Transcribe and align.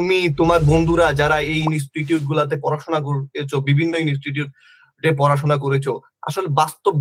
তুমি 0.00 0.18
তোমার 0.40 0.60
বন্ধুরা 0.72 1.06
যারা 1.20 1.36
এই 1.52 1.60
ইনস্টিটিউট 1.68 2.22
গুলাতে 2.30 2.54
পড়াশোনা 2.64 3.00
করেছ 3.06 3.52
বিভিন্ন 3.68 3.94
ইনস্টিটিউটে 4.04 5.10
পড়াশোনা 5.20 5.56
করেছ 5.64 5.86
আসলে 6.28 6.48
বাস্তব 6.60 6.94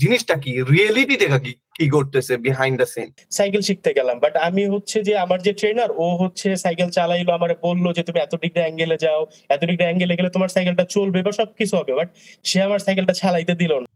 জিনিসটা 0.00 0.34
কি? 0.44 0.52
রিয়েলিটিটা 0.72 1.38
কি 1.44 1.52
কি 1.76 1.86
করতেছে 1.90 2.32
বিহাইন্ড 2.46 2.76
দ্য 2.80 2.88
সিন 2.94 3.08
সাইকেল 3.30 3.62
শিখতে 3.68 3.90
গেলাম 3.98 4.16
বাট 4.24 4.34
আমি 4.48 4.62
হচ্ছে 4.74 4.98
যে 5.08 5.12
আমার 5.24 5.38
যে 5.46 5.52
ট্রেনার 5.52 5.90
ও 5.96 6.06
হচ্ছে 6.22 6.48
সাইকেল 6.64 6.88
চালাইলো 6.90 7.30
আমার 7.38 7.50
বলল 7.66 7.86
যে 7.92 8.02
তুমি 8.02 8.18
এত 8.20 8.32
ডিগ্রি 8.42 8.60
অ্যাঙ্গেলে 8.64 8.96
যাও 9.04 9.20
এত 9.50 9.62
ডিগ্রি 9.70 9.84
অ্যাঙ্গেলে 9.88 10.14
গেলে 10.18 10.30
তোমার 10.30 10.50
সাইকেলটা 10.54 10.84
চলবে 10.96 11.20
বা 11.22 11.32
সবকিছু 11.32 11.74
হবে 11.76 11.92
বাট 11.98 12.08
সে 12.44 12.58
আমার 12.62 12.80
সাইকেলটা 12.86 13.14
চালাইতে 13.22 13.54
দিল 13.54 13.72
না। 13.82 13.88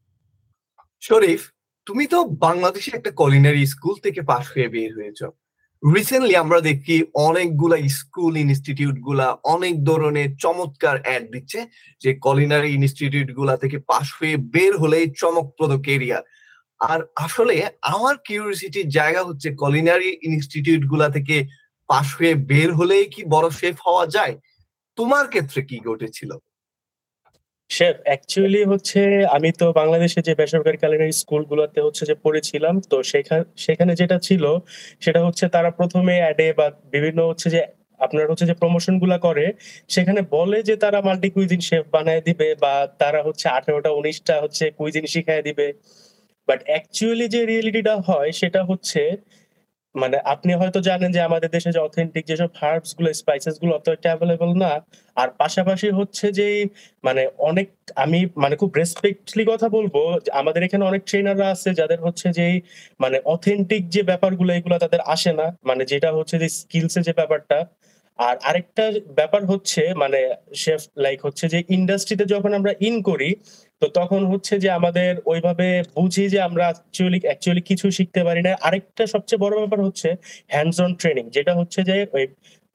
শরীফ 1.02 1.42
তুমি 1.86 2.04
তো 2.06 2.18
বাংলাদেশে 2.46 2.90
একটা 2.94 3.10
কলিনারি 3.10 3.62
স্কুল 3.66 3.96
থেকে 4.04 4.20
পাশ 4.22 4.44
হয়ে 4.54 4.68
বের 4.68 4.90
হয়েছো। 4.98 5.26
রিসেন্টলি 5.82 6.34
আমরা 6.36 6.60
দেখি 6.60 6.96
অনেকগুলা 7.14 7.76
স্কুল 7.88 8.36
ইনস্টিটিউটগুলা 8.36 9.26
অনেক 9.44 9.84
ধরনের 9.84 10.36
চমৎকার 10.36 10.96
অ্যাড 11.02 11.24
দিচ্ছে 11.30 11.66
যে 12.00 12.14
কলিনারি 12.14 12.70
ইনস্টিটিউটগুলা 12.74 13.56
থেকে 13.56 13.78
পাশ 13.78 14.06
হয়ে 14.18 14.36
বের 14.36 14.76
হলেই 14.76 15.06
চমকপ্রদ 15.16 15.82
কেরিয়ার 15.82 16.22
আর 16.80 17.00
আসলে 17.16 17.54
আমার 17.82 18.14
কিউরিয়াসিটির 18.18 18.88
জায়গা 18.88 19.22
হচ্ছে 19.24 19.48
কলিনারি 19.54 20.10
ইনস্টিটিউটগুলা 20.22 21.08
থেকে 21.08 21.36
পাশ 21.88 22.06
হয়ে 22.14 22.34
বের 22.34 22.70
হলেই 22.74 23.06
কি 23.06 23.22
বড় 23.24 23.50
শেফ 23.50 23.76
হওয়া 23.86 24.06
যায়? 24.06 24.34
তোমার 24.96 25.28
ক্ষেত্রে 25.28 25.62
কি 25.62 25.76
ঘটেছিল? 25.78 26.30
শেফ 27.70 27.96
অ্যাকচুয়ালি 28.08 28.62
হচ্ছে 28.72 29.00
আমি 29.36 29.50
তো 29.60 29.66
বাংলাদেশে 29.80 30.20
যে 30.28 30.32
বেসরকারি 30.40 30.78
কালিনারি 30.82 31.14
স্কুলগুলোতে 31.22 31.80
হচ্ছে 31.86 32.02
যে 32.10 32.14
পড়েছিলাম, 32.24 32.74
তো 32.90 32.96
সেখানে 33.12 33.42
সেখানে 33.56 33.92
যেটা 34.00 34.16
ছিল 34.28 34.44
সেটা 35.00 35.20
হচ্ছে 35.26 35.44
তারা 35.54 35.70
প্রথমে 35.78 36.14
অ্যাডে 36.22 36.48
বা 36.58 36.66
বিভিন্ন 36.94 37.20
হচ্ছে 37.30 37.48
যে 37.54 37.60
আপনার 38.00 38.30
হচ্ছে 38.30 38.46
যে 38.50 38.54
প্রমোশনগুলা 38.62 39.18
করে, 39.26 39.46
সেখানে 39.88 40.20
বলে 40.36 40.58
যে 40.68 40.74
তারা 40.84 40.98
মাল্টি 41.06 41.28
কুইজিন 41.34 41.60
শেফ 41.68 41.84
বানায় 41.94 42.22
দিবে 42.28 42.48
বা 42.64 42.72
তারা 43.02 43.20
হচ্ছে 43.26 43.46
আঠারোটা, 43.58 43.90
উনিশটা 43.90 44.34
হচ্ছে 44.44 44.64
কুইজিন 44.78 45.04
শিখায় 45.14 45.42
দিবে। 45.48 45.66
বাট 46.48 46.60
অ্যাকচুয়ালি 46.70 47.26
যে 47.34 47.40
রিয়েলিটিটা 47.50 47.94
হয় 48.08 48.30
সেটা 48.40 48.60
হচ্ছে 48.70 49.02
মানে 49.94 50.16
আপনি 50.24 50.50
হয়তো 50.54 50.78
জানেন 50.80 51.10
যে 51.12 51.20
আমাদের 51.20 51.50
দেশে 51.50 51.70
যে 51.72 51.80
অথেন্টিক 51.80 52.24
যেসব 52.26 52.50
হার্বসগুলো 52.60 53.08
স্পাইসেসগুলো 53.12 53.72
অত 53.74 53.86
একটা 53.88 54.08
অ্যাভেলেবল 54.10 54.50
না। 54.54 54.72
আর 55.16 55.28
পাশাপাশি 55.38 55.88
হচ্ছে 55.90 56.26
যে 56.32 56.48
মানে 57.04 57.22
অনেক, 57.40 57.68
আমি 57.96 58.18
মানে 58.36 58.54
খুব 58.56 58.70
রেসপেক্টলি 58.76 59.44
কথা 59.46 59.66
বলব 59.68 59.94
আমাদের 60.32 60.60
এখানে 60.62 60.84
অনেক 60.84 61.02
ট্রেনাররা 61.04 61.46
আছে 61.50 61.70
যাদের 61.74 61.98
হচ্ছে 62.00 62.26
যে 62.32 62.46
মানে 63.00 63.18
অথেন্টিক 63.24 63.82
যে 63.88 64.02
ব্যাপারগুলো, 64.02 64.50
এগুলো 64.54 64.76
তাদের 64.78 65.00
আসে 65.06 65.30
না। 65.32 65.46
মানে 65.64 65.82
যেটা 65.84 66.08
হচ্ছে 66.12 66.36
যে 66.38 66.48
স্কিলসের 66.58 67.02
যে 67.02 67.12
ব্যাপারটা। 67.12 67.58
আর 68.18 68.36
আরেকটা 68.42 68.84
ব্যাপার 69.14 69.42
হচ্ছে 69.46 69.82
মানে 69.94 70.20
শেফ 70.54 70.80
লাইক 70.98 71.18
হচ্ছে 71.26 71.44
যে 71.48 71.58
ইন্ডাস্ট্রিতে 71.68 72.24
যখন 72.24 72.50
আমরা 72.54 72.72
ইন 72.80 72.96
করি 73.02 73.30
তো 73.82 73.86
তখন 73.94 74.20
হচ্ছে 74.26 74.54
যে 74.58 74.68
আমাদের 74.70 75.10
ওইভাবে 75.26 75.66
বুঝি 75.96 76.24
যে 76.28 76.38
আমরা 76.40 76.64
অ্যাকচুয়ালি 76.66 77.18
অ্যাকচুয়ালি 77.20 77.62
কিছু 77.62 77.86
শিখতে 77.90 78.20
পারি 78.24 78.40
না। 78.42 78.52
আরেকটা 78.60 79.04
সবচেয়ে 79.06 79.42
বড় 79.44 79.54
ব্যাপার 79.58 79.80
হচ্ছে 79.86 80.08
হ্যান্ডস 80.48 80.76
অন 80.80 80.90
ট্রেনিং 80.94 81.24
যেটা 81.30 81.52
হচ্ছে 81.54 81.80
যে 81.84 81.96
ওই 82.12 82.24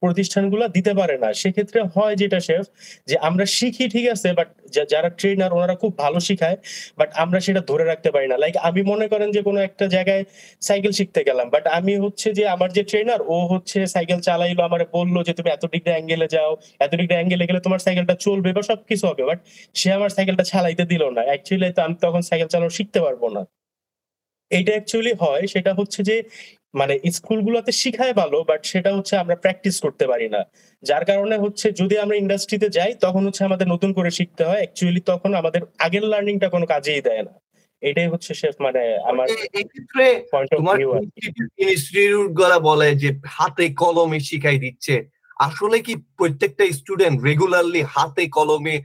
প্রতিষ্ঠানগুলো 0.06 0.64
দিতে 0.76 0.92
পারে 1.00 1.16
না। 1.24 1.28
সেক্ষেত্রে 1.42 1.80
হয় 1.94 2.14
যেটা, 2.20 2.38
শেফ, 2.48 2.64
যে 3.10 3.16
আমরা 3.28 3.44
শিখি, 3.56 3.84
ঠিক 3.94 4.06
আছে 4.14 4.28
বাট 4.38 4.48
যারা 4.92 5.08
ট্রেনার 5.18 5.52
ওনারা 5.56 5.74
খুব 5.82 5.92
ভালো 6.04 6.18
শিখায় 6.28 6.56
বাট 7.00 7.10
আমরা 7.22 7.38
সেটা 7.46 7.60
ধরে 7.70 7.84
রাখতে 7.90 8.10
পারি 8.14 8.26
না। 8.32 8.36
লাইক 8.42 8.54
আমি 8.68 8.80
মনে 8.92 9.06
করেন 9.12 9.28
যে 9.36 9.40
কোনো 9.48 9.58
একটা 9.68 9.84
জায়গায় 9.94 10.22
সাইকেল 10.68 10.92
শিখতে 10.98 11.20
গেলাম 11.28 11.46
বাট 11.54 11.64
আমি 11.78 11.92
হচ্ছে 12.04 12.28
যে 12.38 12.44
আমার 12.54 12.70
যে 12.76 12.82
ট্রেনার 12.90 13.20
ও 13.34 13.36
হচ্ছে 13.52 13.78
সাইকেল 13.94 14.18
চালাইলো, 14.28 14.60
আমার 14.68 14.80
বলল 14.96 15.16
যে, 15.28 15.32
তুমি 15.38 15.48
এত 15.56 15.64
ডিগ্রি 15.74 15.92
অ্যাঙ্গেলে 15.96 16.26
যাও, 16.36 16.50
এত 16.84 16.92
ডিগ্রি 17.00 17.16
অ্যাঙ্গেলে 17.18 17.44
গেলে 17.48 17.60
তোমার 17.66 17.80
সাইকেলটা 17.86 18.14
চলবে 18.26 18.50
বা 18.56 18.62
সবকিছু 18.70 19.04
হবে 19.10 19.22
বাট 19.30 19.38
সে 19.80 19.88
আমার 19.98 20.10
সাইকেলটা 20.16 20.44
চালাইতে 20.52 20.84
দিল 20.92 21.02
না। 21.16 21.22
অ্যাকচুয়ালি 21.28 21.66
তো 21.76 21.80
আমি 21.86 21.96
তখন 22.06 22.22
সাইকেল 22.28 22.48
চালানো 22.52 22.72
শিখতে 22.78 22.98
পারব 23.06 23.22
না। 23.36 23.42
এটা 24.50 24.72
অ্যাকচুয়ালি 24.76 25.12
হয়, 25.22 25.42
সেটা 25.54 25.70
হচ্ছে 25.78 26.00
যে 26.10 26.16
মানে 26.76 26.94
স্কুলগুলোতে 27.16 27.72
শিখায় 27.82 28.14
ভালো 28.20 28.38
বাট 28.50 28.60
সেটা 28.72 28.90
হচ্ছে 28.96 29.14
আমরা 29.22 29.36
প্র্যাকটিস 29.42 29.76
করতে 29.84 30.04
পারি 30.06 30.28
না। 30.34 30.40
যার 30.82 31.04
কারণে 31.10 31.36
হচ্ছে 31.44 31.66
যদি 31.80 31.94
আমরা 31.98 32.16
ইন্ডাস্ট্রিতে 32.16 32.68
যাই 32.68 32.92
তখন 33.04 33.22
হচ্ছে 33.26 33.42
আমাদের 33.44 33.66
নতুন 33.74 33.90
করে 33.92 34.10
শিখতে 34.10 34.42
হয়। 34.44 34.60
অ্যাকচুয়ালি 34.62 35.02
তখন 35.12 35.30
আমাদের 35.40 35.62
আগের 35.78 36.04
লার্নিংটা 36.12 36.48
কোনো 36.48 36.66
কাজেই 36.66 37.02
দেয় 37.08 37.22
না। 37.22 37.34
এটাই 37.82 38.08
হচ্ছে 38.12 38.32
শেফ 38.34 38.54
মানে 38.60 38.82
আমার 39.10 39.26
এক্ষেত্রে 39.60 40.06
তোমার 40.56 40.76
ইনস্টিটিউটগুলা 41.64 42.58
বলে 42.68 42.88
যে 43.02 43.10
হাতে 43.36 43.64
কলমে 43.82 44.18
শিখাই 44.28 44.58
দিচ্ছে? 44.58 44.94
আসলে 45.46 45.76
কি 45.86 45.94
প্রত্যেকটা 46.18 46.64
স্টুডেন্ট 46.78 47.16
রেগুলারলি 47.28 47.82
হাতে 47.94 48.24
কলমে 48.36 48.76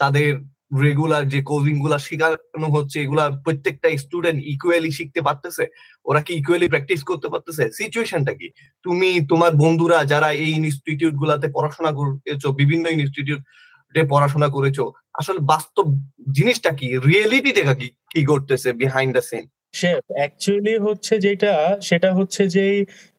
তাদের 0.00 0.30
রেগুলার 0.72 1.24
যে 1.28 1.42
কোচিংগুলা 1.42 1.98
শেখানো 1.98 2.68
হচ্ছে, 2.76 2.96
এগুলা 3.04 3.24
প্রত্যেকটা 3.44 3.88
স্টুডেন্ট 4.04 4.38
ইকুয়ালি 4.44 4.90
শিখতে 4.98 5.20
পারতেছে, 5.22 5.64
ওরা 6.06 6.20
কি 6.26 6.32
ইকুয়ালি 6.34 6.66
প্র্যাকটিস 6.68 7.00
করতে 7.10 7.28
পারতেছে? 7.28 7.64
সিচুয়েশনটা 7.70 8.32
কি? 8.34 8.48
তুমি, 8.84 9.10
তোমার 9.30 9.52
বন্ধুরা 9.62 9.98
যারা 10.04 10.28
এই 10.44 10.50
ইনস্টিটিউট 10.60 11.14
গুলাতে 11.14 11.46
পড়াশোনা 11.56 11.90
করেছ, 11.98 12.44
বিভিন্ন 12.60 12.84
ইনস্টিটিউটে 12.88 14.02
পড়াশোনা 14.12 14.48
করেছ, 14.48 14.78
আসলে 15.20 15.40
বাস্তব 15.52 15.86
জিনিসটা 16.32 16.70
কি? 16.78 16.88
রিয়েলিটিটা 16.98 17.74
কি 17.80 17.88
কি 18.12 18.20
করতেছে 18.24 18.72
behind 18.72 19.12
the 19.16 19.24
scene 19.30 19.44
chef 19.74 20.04
actually 20.18 20.74
হচ্ছে 20.78 21.18
যেটা, 21.18 21.52
সেটা 21.80 22.10
হচ্ছে 22.14 22.42
যে 22.48 22.66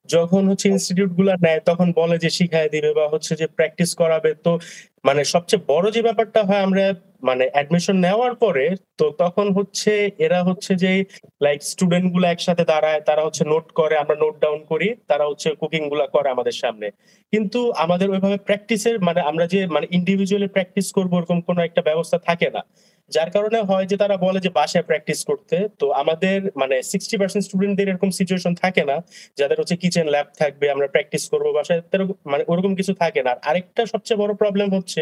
যখন 0.09 0.41
হচ্ছে 0.49 0.69
ইনস্টিটিউটগুলা 0.69 1.35
নেয়, 1.45 1.59
তখন 1.59 1.87
বলে 1.99 2.17
যে 2.17 2.29
শিখায় 2.29 2.69
দিবে 2.69 2.93
বা 2.93 3.05
হচ্ছে 3.13 3.35
যে 3.35 3.47
প্র্যাকটিস 3.47 3.95
করাবে। 3.95 4.31
তো 4.45 4.51
মানে 5.05 5.23
সবচেয়ে 5.23 5.65
বড় 5.67 5.85
যে 5.95 6.01
ব্যাপারটা 6.01 6.43
হয়, 6.43 6.63
আমরা 6.67 6.93
মানে 7.23 7.43
অ্যাডমিশন 7.53 7.97
নেওয়ার 8.05 8.33
পরে 8.43 8.65
তো 8.99 9.05
তখন 9.23 9.47
হচ্ছে 9.57 9.91
এরা 10.25 10.39
হচ্ছে 10.47 10.71
যে 10.83 10.91
লাইক 11.45 11.59
স্টুডেন্টগুলো 11.71 12.25
একসাথে 12.33 12.63
দাঁড়ায়, 12.71 12.99
তারা 13.09 13.21
হচ্ছে 13.25 13.43
নোট 13.51 13.65
করে, 13.79 13.95
আমরা 14.03 14.15
নোট 14.23 14.35
ডাউন 14.43 14.59
করি, 14.71 14.87
তারা 15.09 15.23
হচ্ছে 15.29 15.47
কুকিংগুলা 15.61 16.05
করে 16.15 16.27
আমাদের 16.35 16.55
সামনে। 16.63 16.87
কিন্তু 17.33 17.59
আমাদের 17.83 18.07
ওইভাবে 18.13 18.37
প্র্যাকটিসের 18.47 18.95
মানে 19.07 19.21
আমরা 19.29 19.45
যে 19.53 19.59
মানে 19.75 19.85
ইন্ডিভিজুয়ালি 19.97 20.49
প্র্যাকটিস 20.55 20.87
করব 20.97 21.11
এরকম 21.19 21.37
কোনো 21.47 21.59
একটা 21.67 21.81
ব্যবস্থা 21.89 22.17
থাকে 22.27 22.49
না। 22.55 22.63
যার 23.11 23.29
কারণে 23.35 23.59
হয় 23.69 23.85
যে 23.91 23.95
তারা 24.03 24.15
বলে 24.25 24.39
যে 24.45 24.51
বাসায় 24.59 24.85
প্র্যাকটিস 24.89 25.19
করতে, 25.29 25.57
তো 25.79 25.85
আমাদের 26.01 26.37
মানে 26.61 26.75
সিক্সটি 26.91 27.15
পার্সেন্ট 27.21 27.43
স্টুডেন্টদের 27.47 27.87
এরকম 27.91 28.09
সিচুয়েশন 28.19 28.53
থাকে 28.63 28.83
না, 28.91 28.97
যাদের 29.39 29.57
হচ্ছে 29.61 29.75
কিচেন 29.83 30.07
ল্যাব 30.13 30.27
থাকবে, 30.41 30.65
আমরা 30.75 30.87
প্র্যাকটিস 30.93 31.23
করব 31.33 31.45
বাসায় 31.57 31.81
মানে 32.31 32.43
ওরকম 32.51 32.71
কিছু 32.79 32.93
থাকে 33.03 33.21
না। 33.25 33.31
আর 33.33 33.39
আরেকটা 33.49 33.81
সবচেয়ে 33.93 34.19
বড় 34.21 34.31
প্রবলেম 34.41 34.67
হচ্ছে 34.77 35.01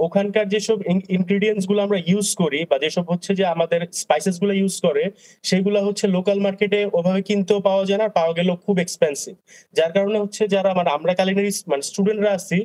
ওখানকার 0.00 0.44
যেসব 0.48 0.78
ইনগ্রিডিয়েন্টসগুলো 1.16 1.80
আমরা 1.86 1.98
ইউজ 2.10 2.28
করি 2.34 2.60
বা 2.70 2.76
যেসব 2.78 3.04
হচ্ছে 3.12 3.30
যে 3.34 3.44
আমাদের 3.54 3.80
স্পাইসেসগুলো 4.02 4.52
ইউজ 4.54 4.74
করে, 4.80 5.04
সেগুলো 5.44 5.78
হচ্ছে 5.86 6.04
লোকাল 6.16 6.38
মার্কেটে 6.40 6.80
ওভাবে 6.98 7.20
কিনতেও 7.28 7.60
পাওয়া 7.68 7.84
যায় 7.84 8.00
না 8.02 8.06
পাওয়া 8.18 8.32
গেলেও 8.38 8.56
খুব 8.64 8.76
এক্সপেন্সিভ 8.78 9.34
যার 9.74 9.90
কারণে 9.96 10.18
হচ্ছে 10.24 10.42
যারা 10.54 10.70
মানে 10.74 10.90
আমরা 10.96 11.12
কালিনারি 11.14 11.50
মানে 11.70 11.82
স্টুডেন্টরা 11.82 12.30
আছি 12.38 12.58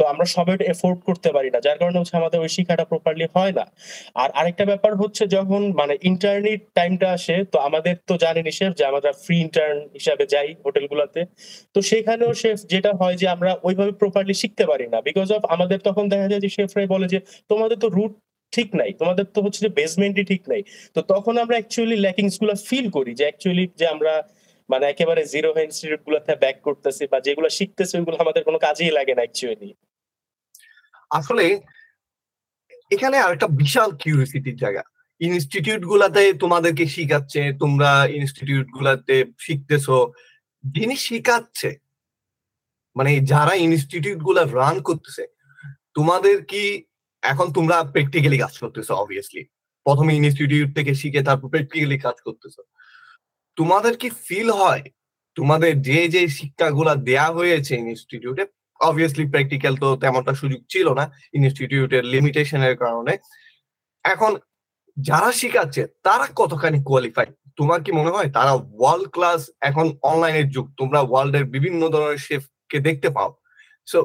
তো 0.00 0.04
আমরা 0.12 0.26
সবাই 0.36 0.56
এফোর্ড 0.74 0.98
করতে 1.08 1.28
পারি 1.36 1.48
না। 1.54 1.58
যার 1.66 1.78
কারণে 1.80 1.98
হচ্ছে 2.00 2.16
আমাদের 2.16 2.38
ওই 2.44 2.50
শিক্ষাটা 2.56 2.84
প্রপারলি 2.92 3.26
হয় 3.36 3.52
না। 3.58 3.64
আর 4.22 4.28
আরেকটা 4.40 4.64
ব্যাপার 4.70 4.92
হচ্ছে 5.02 5.22
যখন 5.36 5.62
মানে 5.80 5.94
ইন্টারনেট 6.10 6.60
টাইমটা 6.78 7.08
আসে, 7.16 7.36
তো 7.52 7.56
আমাদের 7.68 7.94
তো 8.08 8.14
জানেন 8.24 8.46
শেফ 8.58 8.72
যে 8.78 8.84
আমরা 8.90 9.10
ফ্রি 9.24 9.36
ইন্টার্ন 9.46 9.76
হিসাবে 9.96 10.24
যাই 10.34 10.48
হোটেলগুলোতে। 10.64 11.20
তো 11.74 11.78
সেখানেও 11.90 12.32
শেফ 12.42 12.58
যেটা 12.72 12.90
হয় 13.00 13.16
যে 13.16 13.26
আমরা 13.34 13.50
ওইভাবে 13.68 13.92
প্রপারলি 13.92 14.34
শিখতে 14.42 14.64
পারি 14.70 14.86
না। 14.92 14.98
বিকজ 15.08 15.28
অফ 15.36 15.42
আমাদের 15.54 15.78
তখন 15.88 16.04
দেখা 16.12 16.26
যায় 16.32 16.42
যে 16.44 16.50
শেফরাই 16.56 16.86
বলে 16.94 17.06
যে, 17.14 17.18
তোমাদের 17.50 17.78
তো 17.84 17.88
রুট 17.88 18.12
ঠিক 18.52 18.68
নাই। 18.74 18.90
তোমাদের 19.00 19.26
তো 19.34 19.38
হচ্ছে 19.44 19.60
যে 19.66 19.70
বেসমেন্টই 19.78 20.24
ঠিক 20.32 20.42
নাই। 20.52 20.62
তো 20.96 21.00
তখন 21.12 21.34
আমরা 21.42 21.56
অ্যাকচুয়ালি 21.58 21.96
ল্যাকিংসগুলো 22.06 22.54
ফিল 22.68 22.86
করি 22.96 23.12
যে 23.14 23.24
অ্যাকচুয়ালি 23.28 23.64
যে 23.80 23.86
আমরা 23.94 24.12
মানে 24.68 24.84
একেবারে 24.88 25.22
জিরো 25.32 25.48
ইনস্টিটিউট 25.66 26.00
গুলোতে 26.06 26.32
ব্যাক 26.42 26.56
করতেছি 26.66 27.02
বা 27.12 27.18
যেগুলো 27.26 27.48
শিখতেছি 27.58 27.92
ওইগুলো 27.98 28.16
আমাদের 28.24 28.42
কোনো 28.48 28.58
কাজেই 28.66 28.92
লাগে 28.98 29.12
না 29.14 29.22
অ্যাকচুয়ালি 29.24 29.68
আসলে 31.10 31.44
এখানে 32.90 33.16
আরেকটা 33.18 33.46
বিশাল 33.46 33.90
কিউরিসিটির 34.02 34.56
জায়গা। 34.56 34.82
ইনস্টিটিউট 35.20 35.82
গুলাতে 35.84 36.22
তোমাদেরকে 36.32 36.84
শিখাচ্ছে, 36.86 37.52
তোমরা 37.58 37.90
ইনস্টিটিউট 38.18 38.66
গুলাতে 38.76 39.14
শিখতেছো, 39.38 39.96
যিনি 40.64 40.96
শিখাচ্ছে 40.96 41.70
মানে 42.96 43.20
যারা 43.32 43.54
ইনস্টিটিউটগুলা 43.66 44.42
রান 44.58 44.76
করতেছে, 44.80 45.24
তোমাদের 45.94 46.36
কি 46.44 46.62
এখন 47.22 47.46
তোমরা 47.52 47.76
প্র্যাকটিক্যালি 47.84 48.38
কাজ 48.38 48.54
করতেছো 48.58 48.92
অবভিয়াসলি 48.94 49.42
প্রথমে 49.86 50.12
ইনস্টিটিউট 50.16 50.70
থেকে 50.76 50.92
শিখে 50.94 51.22
তারপর 51.22 51.48
প্র্যাকটিক্যালি 51.48 51.98
কাজ 51.98 52.16
করতেছো। 52.26 52.62
তোমাদের 53.56 53.94
কি 53.96 54.08
ফিল 54.26 54.48
হয়? 54.50 54.84
তোমাদের 55.36 55.72
যে 55.82 56.08
যে 56.08 56.22
শিক্ষাগুলা 56.28 56.94
দেয়া 57.08 57.28
হয়েছে 57.32 57.72
ইনস্টিটিউটে 57.76 58.44
অবভিয়াসলি 58.88 59.24
প্র্যাকটিক্যাল 59.32 59.74
তো 59.82 59.88
তেমনটা 60.02 60.32
সুযোগ 60.40 60.60
ছিল 60.72 60.86
না 60.98 61.04
ইনস্টিটিউটের 61.38 62.04
লিমিটেশনের 62.14 62.74
কারণে। 62.82 63.12
এখন 64.04 64.32
যারা 64.96 65.30
শিখাচ্ছে 65.40 65.82
তারা 66.06 66.26
কতখানি 66.40 66.78
কোয়ালিফাই 66.88 67.28
তোমার 67.58 67.78
কি 67.84 67.90
মনে 67.98 68.14
হয়? 68.14 68.28
তারা 68.36 68.52
ওয়ার্ল্ড 68.78 69.08
ক্লাস 69.14 69.40
এখন 69.60 69.86
অনলাইনের 70.10 70.46
যুগ 70.54 70.66
তোমরা 70.80 71.00
ওয়ার্ল্ডের 71.04 71.44
বিভিন্ন 71.54 71.82
ধরনের 71.94 72.20
শেফকে 72.26 72.78
দেখতে 72.88 73.08
পাও। 73.16 73.30
সো 73.88 73.98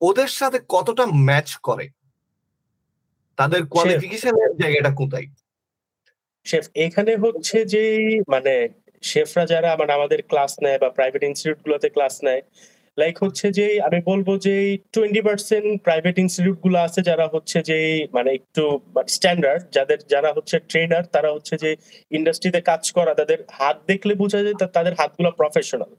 ওদের 0.00 0.30
সাথে 0.38 0.58
কতটা 0.68 1.04
ম্যাচ 1.28 1.48
করে? 1.68 1.86
তাদের 3.38 3.60
কোয়ালিফিকেশনের 3.72 4.50
জায়গাটা 4.62 4.90
কোথায়? 5.00 5.28
শেফ 6.46 6.64
এখানে 6.86 7.12
হচ্ছে 7.16 7.58
যে 7.64 7.84
মানে 8.32 8.54
শেফরা 9.02 9.44
যারা 9.52 9.70
মানে 9.80 9.92
আমাদের 9.92 10.20
ক্লাস 10.30 10.52
নেয় 10.64 10.78
বা 10.82 10.88
প্রাইভেট 10.90 11.22
ইনস্টিটিউট 11.24 11.60
গুলোতে 11.64 11.88
ক্লাস 11.96 12.14
নেয় 12.26 12.42
লাইক 12.98 13.16
হচ্ছে 13.24 13.46
যে, 13.52 13.66
আমি 13.82 13.98
বলব 14.04 14.28
যে 14.38 14.54
টোয়েন্টি 14.92 15.20
পার্সেন্ট 15.20 15.68
প্রাইভেট 15.82 16.16
ইনস্টিটিউটগুলো 16.18 16.78
আছে 16.78 17.00
যারা 17.02 17.26
হচ্ছে 17.34 17.58
যে 17.62 17.78
মানে 18.12 18.30
একটু 18.34 18.62
স্ট্যান্ডার্ড 19.08 19.62
যাদের, 19.72 19.98
যারা 20.08 20.30
হচ্ছে 20.36 20.56
ট্রেনার 20.70 21.04
তারা 21.06 21.30
হচ্ছে 21.32 21.54
যে 21.56 21.70
ইন্ডাস্ট্রিতে 22.10 22.60
কাজ 22.60 22.82
করা, 22.92 23.12
তাদের 23.14 23.38
হাত 23.52 23.76
দেখলে 23.86 24.12
বোঝা 24.14 24.40
যায় 24.42 24.56
তাদের 24.76 24.94
হাতগুলো 24.94 25.30
প্রফেশনাল 25.30 25.92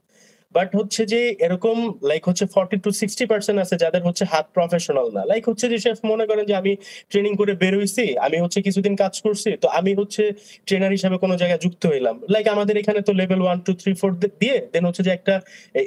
বাট 0.54 0.70
হচ্ছে 0.78 1.02
যে 1.12 1.20
এরকম 1.46 1.76
লাইক 2.10 2.22
হচ্ছে 2.28 2.44
ফর্টি 2.54 2.76
টু 2.84 2.90
সিক্সটি 3.00 3.24
পার্সেন্ট 3.32 3.58
আছে 3.64 3.74
যাদের 3.84 4.02
হচ্ছে 4.08 4.24
হাত 4.32 4.46
প্রফেশনাল 4.56 5.06
না। 5.16 5.22
লাইক 5.30 5.44
হচ্ছে 5.50 5.66
যে 5.72 5.78
শেফ 5.84 5.98
মনে 6.10 6.24
করেন 6.30 6.44
যে 6.50 6.54
আমি 6.62 6.72
ট্রেনিং 7.10 7.32
করে 7.40 7.52
বেরোইছি, 7.62 8.04
আমি 8.26 8.36
হচ্ছে 8.44 8.58
কিছুদিন 8.66 8.94
কাজ 9.02 9.14
করছি, 9.24 9.50
তো 9.62 9.66
আমি 9.78 9.92
হচ্ছে 10.00 10.22
ট্রেনার 10.66 10.92
হিসাবে 10.96 11.16
কোনো 11.24 11.34
জায়গায় 11.40 11.60
যুক্ত 11.64 11.82
হইলাম। 11.92 12.16
লাইক 12.34 12.46
আমাদের 12.54 12.74
এখানে 12.82 13.00
তো 13.08 13.12
level 13.20 13.40
one 13.42 13.58
two 13.66 13.72
three 13.80 13.92
four 14.00 14.10
দিয়ে 14.42 14.56
দেন 14.72 14.84
হচ্ছে 14.88 15.02
যে 15.06 15.12
একটা 15.18 15.34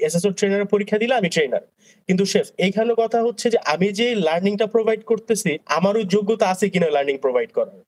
এসএসও 0.08 0.32
ট্রেনারের 0.40 0.70
পরীক্ষা 0.74 0.98
দিলে 1.02 1.14
আমি 1.16 1.30
ট্রেনার 1.36 1.64
কিন্তু 2.10 2.24
শেফ 2.26 2.48
এইখানে 2.58 2.92
কথা 2.94 3.20
হচ্ছে 3.28 3.48
যে 3.54 3.60
আমি 3.74 3.88
যে 4.00 4.08
লার্নিংটা 4.28 4.68
প্রোভাইড 4.76 5.02
করতেছি 5.04 5.52
আমারও 5.78 6.02
যোগ্যতা 6.16 6.46
আছে 6.54 6.66
কিনা 6.74 6.88
লার্নিং 6.96 7.16
প্রোভাইড 7.18 7.50
করার। 7.58 7.80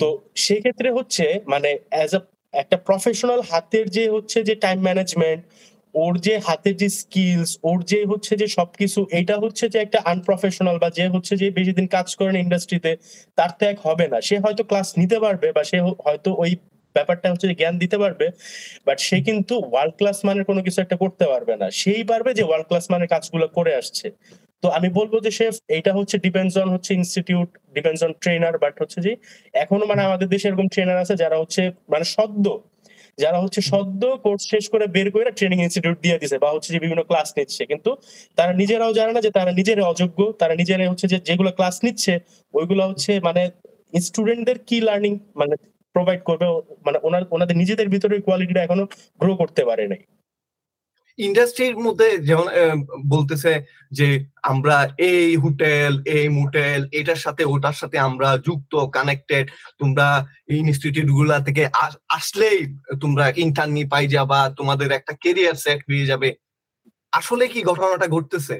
তো 0.00 0.08
সেক্ষেত্রে 0.36 0.88
হচ্ছে 0.92 1.24
মানে 1.46 1.70
অ্যাজ 1.90 2.12
আ 2.14 2.20
একটা 2.54 2.76
প্রফেশনাল 2.88 3.40
হাতের 3.50 3.86
যে 3.90 4.04
হচ্ছে 4.08 4.38
যে 4.48 4.54
টাইম 4.54 4.78
ম্যানেজমেন্ট 4.82 5.42
ওর 5.94 6.14
যে 6.18 6.34
হাতের 6.38 6.74
যে 6.76 6.88
স্কিলস 7.00 7.50
ওর 7.62 7.78
যে 7.82 8.00
হচ্ছে 8.10 8.32
যে 8.36 8.46
সবকিছু, 8.48 9.00
এটা 9.12 9.34
হচ্ছে 9.38 9.64
যে 9.68 9.78
একটা 9.78 9.98
আনপ্রফেশনাল 10.04 10.76
বা 10.78 10.88
যে 10.90 11.04
হচ্ছে 11.08 11.34
যে 11.36 11.46
বেশি 11.50 11.72
দিন 11.72 11.86
কাজ 11.86 12.08
করেন 12.18 12.34
ইন্ডাস্ট্রিতে 12.36 12.92
তার 13.38 13.50
তো 13.58 13.62
এক 13.66 13.78
হবে 13.86 14.06
না। 14.12 14.18
সে 14.20 14.36
হয়তো 14.44 14.62
ক্লাস 14.64 14.88
নিতে 15.00 15.16
পারবে 15.20 15.48
বা 15.56 15.62
সে 15.70 15.78
হয়তো 16.06 16.30
ওই 16.34 16.52
ব্যাপারটা 16.94 17.26
হচ্ছে 17.32 17.46
জ্ঞান 17.60 17.74
দিতে 17.78 17.96
পারবে 17.98 18.26
বাট 18.86 18.98
সে 19.00 19.16
কিন্তু 19.20 19.54
ওয়ার্ল্ড 19.70 19.94
ক্লাস 19.98 20.18
মানের 20.24 20.44
কোনো 20.44 20.60
কিছু 20.62 20.78
একটা 20.80 20.96
করতে 20.96 21.24
পারবে 21.26 21.54
না। 21.56 21.66
সেই 21.82 22.02
পারবে 22.04 22.30
যে 22.34 22.42
ওয়ার্ল্ড 22.46 22.66
ক্লাস 22.70 22.84
মানের 22.92 23.08
কাজগুলো 23.08 23.46
করে 23.48 23.72
আসছে। 23.74 24.06
তো 24.62 24.66
আমি 24.68 24.88
বলব 24.88 25.12
যে 25.26 25.30
শেফ 25.30 25.54
এটা 25.78 25.92
হচ্ছে 25.94 26.16
ডিপেন্ডস 26.18 26.54
অন 26.62 26.68
হচ্ছে 26.74 26.90
institute 26.94 27.48
depends 27.76 28.00
on 28.02 28.12
trainer 28.22 28.54
but 28.58 28.74
হচ্ছে 28.82 28.98
যে 29.06 29.12
এখনও 29.54 29.84
মানে 29.86 30.02
আমাদের 30.02 30.28
দেশে 30.28 30.46
এরকম 30.48 30.66
ট্রেনার 30.68 30.98
আছে 31.04 31.14
যারা 31.16 31.36
হচ্ছে 31.42 31.62
মানে 31.88 32.04
সদ্য 32.16 32.44
যারা 33.18 33.38
হচ্ছে 33.44 33.60
সদ্য 33.72 34.02
কোর্স 34.24 34.42
শেষ 34.52 34.64
করে 34.72 34.84
বের 34.96 35.08
করে 35.14 35.30
ট্রেনিং 35.38 35.58
ইনস্টিটিউট 35.64 35.98
দিয়ে 36.04 36.16
দিছে 36.22 36.36
বা 36.44 36.48
হচ্ছে 36.54 36.70
যে 36.74 36.80
বিভিন্ন 36.84 37.02
ক্লাস 37.02 37.28
নিচ্ছে। 37.38 37.62
কিন্তু 37.70 37.90
তারা 38.38 38.52
নিজেরাও 38.52 38.92
জানে 38.92 39.12
না 39.16 39.20
যে 39.26 39.30
তারা 39.38 39.50
নিজেরা 39.52 39.82
অযোগ্য 39.92 40.18
তারা 40.40 40.54
নিজেরা 40.60 40.82
হচ্ছে 40.92 41.06
যে 41.12 41.18
যেগুলো 41.28 41.50
ক্লাস 41.58 41.76
নিচ্ছে 41.84 42.12
ওইগুলো 42.54 42.82
হচ্ছে 42.90 43.12
মানে 43.20 43.42
স্টুডেন্টদের 44.06 44.58
কি 44.68 44.76
লার্নিং 44.80 45.12
মানে 45.36 45.54
প্রোভাইড 45.94 46.20
করবে 46.28 46.46
মানে 46.86 46.98
ওনার 47.02 47.22
ওনাদের 47.30 47.56
নিজেদের 47.56 47.88
ভিতরে 47.94 48.14
কোয়ালিটিটা 48.26 48.60
এখনও 48.62 48.84
গ্রো 49.20 49.32
করতে 49.36 49.62
পারে 49.64 49.84
নাই। 49.92 50.00
ইন্ডাস্ট্রির 51.26 51.76
মধ্যে 51.86 52.08
যেমন 52.28 52.46
বলতেছে 53.14 53.52
যে 53.98 54.08
আমরা 54.42 54.76
এই 55.10 55.28
হোটেল 55.44 55.92
এই 56.16 56.26
মোটেল 56.38 56.80
এটার 57.00 57.20
সাথে 57.24 57.42
ওটার 57.54 57.76
সাথে 57.80 57.96
আমরা 58.08 58.28
যুক্ত 58.46 58.72
কানেক্টেড। 58.96 59.46
তোমরা 59.80 60.06
ইনস্টিটিউটগুলা 60.62 61.36
থেকে 61.46 61.62
আসলেই 62.18 62.58
তোমরা 63.02 63.24
ইন্টার্নি 63.44 63.82
পাই 63.92 64.04
যাবা 64.16 64.40
তোমাদের 64.58 64.88
একটা 64.92 65.12
কেরিয়ার 65.22 65.56
সেট 65.64 65.80
হয়ে 65.88 66.08
যাবে। 66.10 66.28
আসলে 67.12 67.44
কি 67.52 67.60
ঘটনাটা 67.70 68.06
ঘটতেছে? 68.14 68.56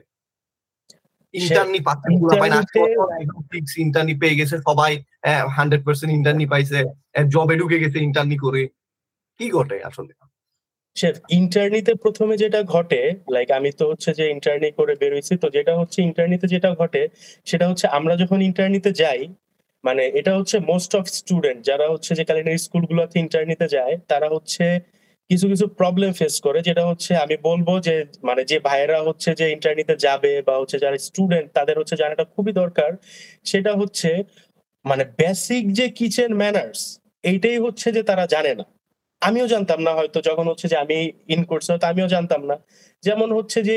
ইন্টার্নি 1.35 1.81
পাচ্ছে 1.87 2.09
ইন্টার্নি 3.85 4.15
পেয়ে 4.21 4.39
গেছে 4.39 4.57
সবাই 4.69 4.93
হান্ড্রেড 5.57 5.83
পার্সেন্ট 5.87 6.13
ইন্টার্নি 6.19 6.47
পাইছে 6.53 6.79
জবে 7.35 7.55
ঢুকে 7.61 7.83
গেছে 7.83 7.99
ইন্টার্নি 8.09 8.37
করে। 8.45 8.63
কি 9.41 9.47
ঘটে 9.57 9.77
আসলে? 9.91 10.13
শেফ 10.99 11.15
ইন্টারনিতে 11.41 11.93
প্রথমে 12.03 12.35
যেটা 12.43 12.61
ঘটে 12.75 13.01
লাইক 13.35 13.49
আমি 13.59 13.71
তো 13.81 13.85
হচ্ছে 13.91 14.11
যে 14.19 14.25
ইন্টারনি 14.35 14.71
করে 14.79 14.95
বেরোইছি, 15.03 15.35
তো 15.43 15.47
যেটা 15.57 15.73
হচ্ছে 15.81 15.99
ইন্টারনিতে 16.09 16.47
যেটা 16.55 16.71
ঘটে, 16.81 17.03
সেটা 17.47 17.65
হচ্ছে 17.71 17.87
আমরা 17.99 18.15
যখন 18.23 18.39
ইন্টারনিতে 18.51 18.91
যাই 19.03 19.21
মানে 19.85 20.03
এটা 20.21 20.33
হচ্ছে 20.39 20.57
মোস্ট 20.71 20.93
অফ 20.99 21.05
স্টুডেন্ট 21.19 21.61
যারা 21.69 21.87
হচ্ছে 21.93 22.13
যে 22.19 22.25
স্কুল 22.25 22.59
স্কুলগুলোতে 22.65 23.17
ইন্টারনিতে 23.25 23.67
যায়, 23.77 23.95
তারা 24.13 24.29
হচ্ছে 24.35 24.65
কিছু 25.31 25.47
কিছু 25.53 25.67
প্রবলেম 25.79 26.11
ফেস 26.19 26.35
করে, 26.47 26.59
যেটা 26.69 26.85
হচ্ছে 26.91 27.13
আমি 27.25 27.37
বলব 27.49 27.69
যে 27.87 27.95
মানে 28.29 28.43
যে 28.51 28.59
ভাইয়েরা 28.67 28.99
হচ্ছে 29.09 29.31
যে 29.41 29.47
ইন্টারনিতে 29.57 29.95
যাবে 30.07 30.33
বা 30.47 30.55
হচ্ছে 30.61 30.77
যারা 30.85 30.99
স্টুডেন্ট 31.07 31.49
তাদের 31.57 31.77
হচ্ছে 31.81 31.97
জানাটা 32.03 32.25
খুবই 32.35 32.53
দরকার, 32.61 32.91
সেটা 33.51 33.73
হচ্ছে 33.81 34.11
মানে 34.85 35.05
বেসিক 35.19 35.65
যে 35.79 35.87
কিচেন 35.99 36.31
ম্যানার্স 36.43 36.81
এইটাই 37.25 37.59
হচ্ছে 37.65 37.89
যে 37.97 38.03
তারা 38.11 38.25
জানে 38.35 38.53
না। 38.61 38.65
আমিও 39.23 39.47
জানতাম 39.55 39.81
না 39.87 39.93
হয়তো, 39.99 40.19
যখন 40.29 40.45
হচ্ছে 40.51 40.67
যে 40.73 40.77
আমি 40.85 40.97
ইন 41.35 41.41
করছি 41.51 41.69
হয়তো 41.73 41.87
আমিও 41.93 42.09
জানতাম 42.15 42.43
না। 42.51 42.57
যেমন 43.03 43.29
হচ্ছে 43.39 43.59
যে 43.69 43.77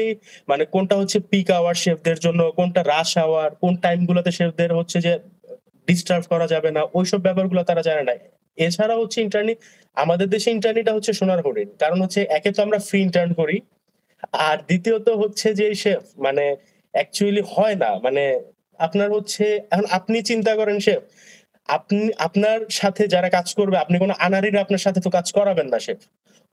মানে 0.50 0.64
কোনটা 0.74 0.96
হচ্ছে 1.02 1.18
পিক 1.32 1.48
আওয়ার 1.60 1.76
শেফদের 1.84 2.18
জন্য, 2.26 2.42
কোনটা 2.60 2.82
রাশ 2.94 3.12
আওয়ার 3.26 3.50
কোন 3.64 3.74
টাইম 3.86 4.00
গুলোতে 4.10 4.32
শেফদের 4.40 4.72
হচ্ছে 4.80 4.98
যে 5.06 5.14
ডিস্টার্ব 5.88 6.24
করা 6.34 6.48
যাবে 6.54 6.70
না, 6.78 6.82
ওইসব 6.98 7.20
ব্যাপারগুলো 7.28 7.62
তারা 7.70 7.82
জানে 7.90 8.04
না। 8.10 8.14
এছাড়া 8.58 8.96
হচ্ছে 9.02 9.18
ইন্টারনি 9.26 9.54
আমাদের 9.98 10.28
দেশে 10.36 10.50
ইন্টারনিটা 10.58 10.92
হচ্ছে 10.96 11.12
সোনার 11.20 11.40
হরিণ। 11.46 11.70
কারণ 11.82 11.98
হচ্ছে 12.04 12.22
একে 12.38 12.50
তো 12.56 12.60
আমরা 12.66 12.80
ফ্রি 12.88 13.00
ইন্টার্ন 13.08 13.32
করি, 13.40 13.58
আর 14.48 14.58
দ্বিতীয়ত 14.70 15.08
হচ্ছে 15.22 15.48
যে 15.60 15.68
শেফ 15.84 16.02
মানে 16.26 16.46
অ্যাকচুয়ালি 16.94 17.44
হয় 17.54 17.76
না। 17.84 17.90
মানে 18.06 18.24
আপনার 18.80 19.10
হচ্ছে, 19.18 19.46
এখন 19.74 19.86
আপনি 19.98 20.18
চিন্তা 20.30 20.52
করেন 20.60 20.78
শেফ 20.86 21.02
আপনি 21.70 22.04
আপনার 22.18 22.60
সাথে 22.72 23.04
যারা 23.08 23.30
কাজ 23.30 23.48
করবে 23.60 23.76
আপনি 23.78 23.96
কোনো 24.00 24.14
আনারির 24.20 24.56
আপনার 24.58 24.82
সাথে 24.86 25.00
তো 25.06 25.10
কাজ 25.10 25.28
করাবেন 25.32 25.68
না 25.74 25.80
সে। 25.80 25.94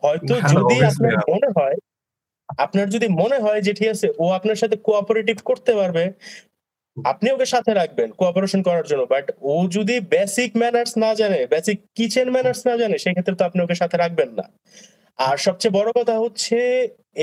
হয়তো 0.02 0.34
যদি 0.52 0.76
আপনার 0.90 1.14
মনে 1.30 1.48
হয় 1.58 1.76
আপনার 2.58 2.86
যদি 2.90 3.08
মনে 3.22 3.38
হয় 3.38 3.60
যে 3.62 3.72
ঠিক 3.74 3.88
আছে 3.88 4.08
ও 4.18 4.24
আপনার 4.32 4.58
সাথে 4.62 4.76
কোঅপারেটিভ 4.86 5.36
করতে 5.44 5.72
পারবে 5.74 6.04
আপনি 6.96 7.26
ওকে 7.30 7.46
সাথে 7.46 7.72
রাখবেন 7.74 8.08
কোঅপারেশন 8.10 8.60
করার 8.62 8.86
জন্য। 8.90 9.02
বাট 9.14 9.26
ও 9.42 9.54
যদি 9.68 9.96
বেসিক 10.14 10.50
ম্যানার্স 10.56 10.92
না 10.98 11.10
জানে 11.14 11.40
বেসিক 11.46 11.78
কিচেন 11.96 12.28
ম্যানার্স 12.30 12.60
না 12.66 12.74
জানে 12.76 12.96
সেক্ষেত্রে 12.98 13.34
তো 13.34 13.44
আপনি 13.44 13.58
ওকে 13.62 13.76
সাথে 13.82 13.96
রাখবেন 13.96 14.30
না। 14.38 14.44
আর 15.18 15.36
সবচেয়ে 15.46 15.76
বড় 15.78 15.90
কথা 15.92 16.14
হচ্ছে 16.18 16.58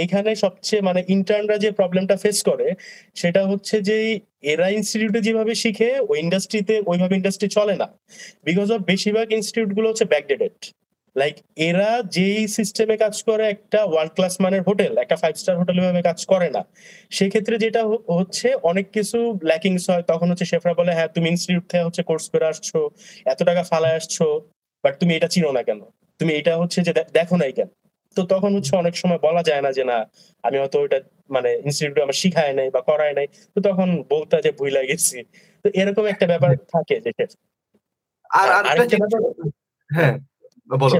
এখানে 0.03 0.31
সবচেয়ে 0.35 0.81
মানে 0.81 1.01
ইন্টার্নরা 1.07 1.57
যে 1.57 1.69
প্রবলেমটা 1.71 2.15
ফেস 2.17 2.37
করে 2.43 2.67
সেটা 3.15 3.41
হচ্ছে 3.47 3.75
যে 3.81 3.97
এরা 4.53 4.65
ইনস্টিটিউটে 4.77 5.19
যেভাবে 5.27 5.53
শিখে, 5.63 5.89
ওই 6.09 6.17
ইন্ডাস্ট্রিতে 6.25 6.75
ওইভাবে 6.91 7.13
ইন্ডাস্ট্রি 7.19 7.47
চলে 7.57 7.75
না। 7.81 7.87
বিকজ 8.47 8.67
অফ 8.75 8.79
বেশিরভাগ 8.91 9.27
ইনস্টিটিউটগুলো 9.37 9.87
হচ্ছে 9.89 10.05
ব্যাকডেটেড 10.13 10.55
লাইক 11.15 11.35
এরা 11.69 11.89
যেই 12.15 12.41
সিস্টেমে 12.57 12.95
কাজ 13.03 13.15
করে, 13.27 13.43
একটা 13.55 13.79
ওয়ার্ল্ড 13.91 14.13
ক্লাস 14.17 14.33
মানের 14.43 14.63
হোটেল 14.69 14.91
একটা 15.03 15.17
ফাইভ 15.21 15.35
স্টার 15.41 15.55
হোটেল 15.61 15.77
ভাবে 15.85 16.01
কাজ 16.09 16.19
করে 16.31 16.47
না। 16.55 16.61
সেক্ষেত্রে 17.17 17.55
যেটা 17.63 17.81
হচ্ছে, 18.17 18.47
অনেক 18.71 18.85
কিছু 18.95 19.17
ল্যাকিংস 19.49 19.83
হয়। 19.91 20.03
তখন 20.11 20.27
হচ্ছে 20.31 20.45
শেফরা 20.51 20.73
বলে 20.79 20.91
হ্যাঁ 20.97 21.09
তুমি 21.15 21.27
ইনস্টিটিউট 21.33 21.65
থেকে 21.71 21.83
হচ্ছে 21.87 22.01
কোর্স 22.09 22.25
করে 22.33 22.45
আসছো, 22.51 22.79
এত 23.31 23.39
টাকা 23.49 23.63
ফালায় 23.71 23.95
আসছো 23.99 24.25
বাট 24.83 24.93
তুমি 25.01 25.11
এটা 25.17 25.29
চিনো 25.33 25.49
না 25.57 25.61
কেন? 25.67 25.81
তুমি 26.19 26.31
এটা 26.39 26.53
হচ্ছে 26.61 26.79
যে 26.87 26.91
দেখো 27.17 27.35
নাই 27.41 27.51
কেন? 27.57 27.69
তো 28.15 28.21
তখন 28.33 28.51
হচ্ছে 28.55 28.73
অনেক 28.81 28.95
সময় 29.01 29.19
বলা 29.27 29.41
যায় 29.49 29.61
না 29.65 29.69
যে, 29.77 29.83
না, 29.91 29.97
আমি 30.43 30.57
হয়তো 30.61 30.77
ওইটা 30.83 30.97
মানে 31.29 31.49
ইনস্টিটিউটে 31.53 32.01
আমার 32.01 32.13
শিখায় 32.13 32.53
নাই 32.53 32.69
বা 32.69 32.81
করায় 32.81 33.13
নাই 33.13 33.27
তো 33.55 33.61
তখন 33.61 34.03
বলতে 34.09 34.41
যে 34.41 34.51
ভুল 34.51 34.75
গেছি। 34.87 35.17
তো 35.65 35.69
এরকম 35.73 36.05
একটা 36.05 36.25
ব্যাপার 36.27 36.55
থাকে 36.57 36.99
যে 36.99 37.11
আর 38.29 38.47
হ্যাঁ 39.89 40.19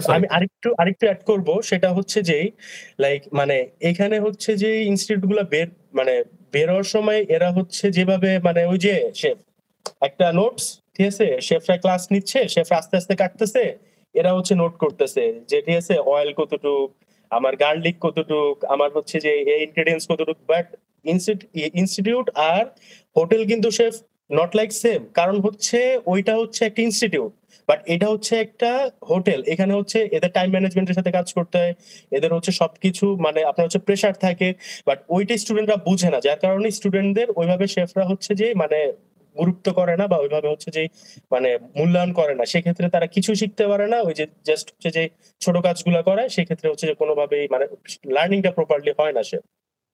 আমি 0.07 0.27
আরেকটু 0.27 0.73
আরেকটু 0.77 1.05
অ্যাড 1.05 1.21
করব 1.23 1.61
সেটা 1.61 1.89
হচ্ছে 1.93 2.21
যে 2.21 2.51
লাইক 2.99 3.21
মানে 3.33 3.67
এখানে 3.81 4.19
হচ্ছে 4.19 4.57
যে 4.57 4.83
ইনস্টিটিউটগুলো 4.83 5.43
বের 5.43 5.67
মানে 5.93 6.23
বের 6.51 6.69
হওয়ার 6.69 6.83
সময় 6.83 7.25
এরা 7.29 7.51
হচ্ছে 7.51 7.91
যেভাবে 7.91 8.39
মানে 8.39 8.65
ওই 8.65 8.77
যে 8.77 9.11
শেফ 9.15 9.37
একটা 10.01 10.33
নোটস 10.33 10.81
ঠিক 10.95 11.07
আছে? 11.07 11.41
শেফরা 11.41 11.77
ক্লাস 11.77 12.11
নিচ্ছে 12.11 12.47
শেফ 12.49 12.71
আস্তে 12.71 12.97
আস্তে 12.97 13.15
কাটতেছে 13.15 13.77
এরা 14.13 14.33
হচ্ছে 14.33 14.55
নোট 14.55 14.77
করতেছে 14.77 15.41
যে 15.47 15.61
ঠিক 15.61 15.77
আছে 15.77 15.99
অয়েল 15.99 16.33
কতটুক 16.33 16.89
আমার 17.37 17.53
গার্লিক 17.63 17.97
কতটুক, 18.05 18.55
আমার 18.73 18.89
হচ্ছে 18.97 19.17
যে 19.25 19.31
ইনগ্রেডিয়েন্টস 19.65 20.05
কতটুক 20.11 20.37
বাট 20.51 20.67
ইনস্টিটিউট 21.81 22.27
আর 22.51 22.63
হোটেল 23.15 23.41
কিন্তু 23.51 23.67
শেফ 23.77 23.93
নট 24.39 24.51
লাইক 24.59 24.69
সেম 24.83 24.99
কারণ 25.19 25.35
হচ্ছে 25.45 25.79
ওইটা 26.11 26.33
হচ্ছে 26.41 26.61
একটা 26.69 26.81
ইনস্টিটিউট 26.87 27.31
বাট 27.69 27.79
এটা 27.93 28.07
হচ্ছে 28.13 28.33
একটা 28.45 28.71
হোটেল 29.11 29.39
এখানে 29.53 29.73
হচ্ছে 29.79 29.99
এদের 30.17 30.31
টাইম 30.37 30.49
ম্যানেজমেন্টের 30.55 30.97
সাথে 30.99 31.11
কাজ 31.17 31.27
করতে 31.37 31.55
হয়, 31.61 31.73
এদের 32.17 32.31
হচ্ছে 32.35 32.51
সবকিছু 32.61 33.05
মানে 33.25 33.39
আপনার 33.49 33.65
হচ্ছে 33.67 33.81
প্রেশার 33.87 34.15
থাকে 34.25 34.49
বাট 34.87 34.99
ওইটা 35.15 35.33
স্টুডেন্টরা 35.43 35.77
বুঝে 35.87 36.09
না, 36.13 36.19
যার 36.25 36.39
কারণে 36.45 36.67
স্টুডেন্টদের 36.77 37.27
ওইভাবে 37.39 37.65
শেফরা 37.75 38.03
হচ্ছে 38.11 38.31
যে 38.41 38.47
মানে 38.61 38.79
গুরুত্ব 39.39 39.67
করে 39.79 39.93
না 40.01 40.05
বা 40.11 40.17
ওইভাবে 40.23 40.47
হচ্ছে 40.53 40.69
যে 40.77 40.83
মানে 41.33 41.49
মূল্যায়ন 41.77 42.11
করে 42.19 42.33
না। 42.39 42.43
সেক্ষেত্রে 42.51 42.87
তারা 42.95 43.07
কিছু 43.15 43.31
শিখতে 43.41 43.63
পারে 43.71 43.85
না, 43.93 43.97
ওই 44.07 44.13
যে 44.19 44.25
জাস্ট 44.47 44.67
হচ্ছে 44.71 44.89
যে 44.97 45.03
ছোট 45.41 45.55
কাজগুলো 45.65 45.99
করে, 46.09 46.23
সেক্ষেত্রে 46.35 46.67
হচ্ছে 46.71 46.85
যে 46.89 46.95
কোনোভাবেই 47.01 47.45
মানে 47.53 47.65
লার্নিংটা 48.15 48.51
প্রপারলি 48.57 48.91
হয় 48.99 49.13
না 49.17 49.21
সে। 49.29 49.37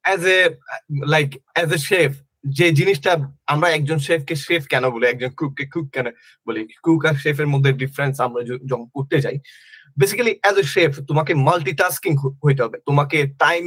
As 0.05 0.21
a 0.37 0.39
like 1.13 1.29
as 1.55 1.69
a 1.77 1.79
chef 1.89 2.11
যে 2.57 2.67
জিনিসটা 2.79 3.11
আমরা 3.53 3.67
একজন 3.77 3.99
শেফকে 4.07 4.35
শেফ 4.45 4.63
কেন 4.73 4.83
বলি, 4.93 5.05
একজন 5.09 5.31
কুককে 5.39 5.65
কুক 5.73 5.87
কেন 5.95 6.07
বলি 6.47 6.61
কুক 6.85 7.01
আর 7.09 7.15
শেফের 7.23 7.47
মধ্যে 7.53 7.71
ডিফারেন্স 7.81 8.15
আমরা 8.25 8.41
যখন 8.71 8.87
করতে 8.95 9.17
যাই 9.25 9.37
বেসিক্যালি 10.01 10.33
অ্যাজ 10.41 10.55
এ 10.63 10.65
শেফ 10.75 10.91
তোমাকে 11.09 11.33
মাল্টিটাস্কিং 11.47 12.11
হইতে 12.45 12.61
হবে। 12.65 12.77
তোমাকে 12.89 13.17
টাইম 13.43 13.63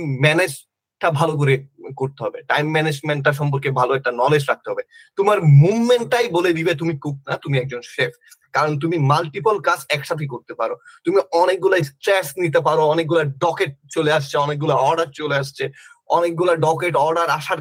ম্যানেজটা 1.00 1.20
ভালো 1.20 1.34
করে 1.40 1.54
করতে 2.00 2.20
হবে। 2.24 2.38
টাইম 2.50 2.66
ম্যানেজমেন্টটা 2.74 3.32
সম্পর্কে 3.40 3.70
ভালো 3.80 3.92
একটা 3.98 4.10
নলেজ 4.22 4.42
রাখতে 4.50 4.68
হবে। 4.72 4.82
তোমার 5.18 5.38
মুভমেন্টটাই 5.62 6.26
বলে 6.36 6.50
দিবে 6.58 6.72
তুমি 6.80 6.94
কুক 7.02 7.16
না? 7.28 7.34
তুমি 7.44 7.56
একজন 7.58 7.82
শেফ 7.94 8.12
কারণ 8.54 8.72
তুমি 8.82 8.96
মাল্টিপল 9.10 9.56
কাজ 9.68 9.80
একসাথে 9.96 10.24
করতে 10.34 10.52
পারো। 10.60 10.74
তুমি 11.06 11.18
অনেকগুলো 11.42 11.74
স্ট্রেস 11.90 12.28
নিতে 12.42 12.60
পারো 12.66 12.82
অনেকগুলো 12.94 13.20
ডকেট 13.44 13.72
চলে 13.94 14.10
আসছে 14.18 14.34
অনেকগুলো 14.38 14.74
অর্ডার 14.88 15.08
চলে 15.20 15.36
আসছে। 15.42 15.64
অনেকগুলো 16.10 16.52
ডকেট 16.66 16.94
অর্ডার 17.06 17.28
আসার 17.38 17.60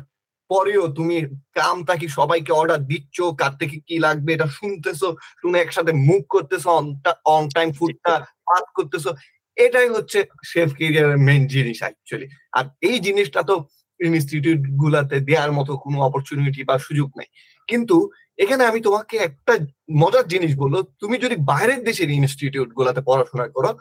পরেও 0.49 0.83
তুমি 0.97 1.15
কামটা 1.57 1.93
কি 2.01 2.07
সবাইকে 2.17 2.51
অর্ডার 2.53 2.79
দিচ্ছ? 2.91 3.17
কার 3.41 3.53
থেকে 3.61 3.75
কি 3.87 3.95
লাগবে? 4.05 4.29
এটা 4.33 4.47
শুনতেছো? 4.57 5.07
শুনে 5.41 5.57
একসাথে 5.59 5.91
মুভ 6.07 6.21
করতেছো 6.35 6.69
অন 7.35 7.43
টাইম 7.55 7.69
ফুডটা 7.77 8.13
পাস 8.47 8.65
করতেছো। 8.77 9.09
এটাই 9.57 9.89
হচ্ছে 9.89 10.19
শেফ 10.45 10.69
কেরিয়ারের 10.73 11.17
মেন 11.17 11.41
জিনিস 11.47 11.77
অ্যাকচুয়ালি 11.81 12.27
আর 12.53 12.65
এই 12.81 12.97
জিনিসটা 12.99 13.41
তো 13.43 13.55
ইনস্টিটিউট 13.99 14.61
গুলাতে 14.81 15.15
দেওয়ার 15.19 15.51
মতো 15.51 15.71
কোনো 15.77 15.97
অপরচুনিটি 16.01 16.61
বা 16.63 16.75
সুযোগ 16.79 17.09
নেই। 17.17 17.29
কিন্তু 17.69 17.95
এখানে 18.37 18.63
আমি 18.65 18.79
তোমাকে 18.81 19.15
একটা 19.17 19.53
মজার 19.91 20.25
জিনিস 20.27 20.51
বলল 20.55 20.75
তুমি 20.99 21.15
যদি 21.17 21.35
বাইরের 21.41 21.81
দেশের 21.83 22.09
ইনস্টিটিউট 22.09 22.69
গুলাতে 22.73 23.01
পড়াশোনা 23.01 23.47
করো 23.47 23.71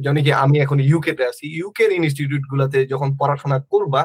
যেমন 0.00 0.18
কি 0.22 0.32
আমি 0.44 0.56
এখন 0.58 0.78
ইউকে 0.80 1.12
তে 1.12 1.24
আছি 1.26 1.44
ইউকের 1.58 1.90
ইনস্টিটিউট 1.92 2.44
গুলাতে 2.50 2.78
যখন 2.86 3.08
পড়াশোনা 3.16 3.58
করবা, 3.72 4.02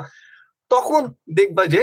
তখন 0.71 1.01
দেখবা 1.33 1.63
যে 1.67 1.81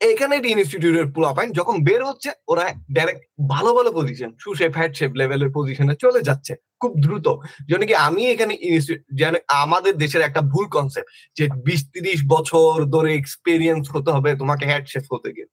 এখানে 0.00 0.34
ইনস্টিটিউটের 0.54 1.06
পোলাপাইন 1.16 1.48
যখন 1.58 1.76
বের 1.88 2.02
হচ্ছে, 2.08 2.30
ওরা 2.52 2.64
ডাইরেক্ট 2.96 3.22
ভালো 3.52 3.70
ভালো 3.78 3.90
পজিশন 3.98 4.30
সুশেপ 4.44 4.72
হ্যাডশেপ 4.78 5.12
লেভেলের 5.20 5.50
পজিশনে 5.56 5.94
চলে 6.04 6.20
যাচ্ছে 6.28 6.52
খুব 6.80 6.92
দ্রুত। 7.04 7.26
যেন 7.70 7.82
কি 7.88 7.94
আমি 8.08 8.22
এখানে 8.34 8.54
যেন 9.20 9.34
আমাদের 9.64 9.94
দেশের 10.02 10.22
একটা 10.28 10.42
ভুল 10.52 10.66
কনসেপ্ট 10.76 11.08
যে 11.38 11.44
বিশ 11.66 11.80
তিরিশ 11.94 12.18
বছর 12.34 12.74
ধরে 12.94 13.10
এক্সপিরিয়েন্স 13.14 13.84
হতে 13.94 14.10
হবে 14.16 14.30
তোমাকে 14.40 14.64
হ্যাডশেপ 14.70 15.04
হতে 15.14 15.30
গিয়ে। 15.36 15.48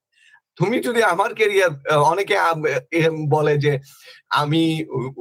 তুমি 0.58 0.78
যদি 0.88 1.02
আমার 1.14 1.32
কেরিয়ার 1.40 1.74
অনেকে 2.12 2.36
বলে 3.36 3.54
যে 3.66 3.74
আমি 4.42 4.64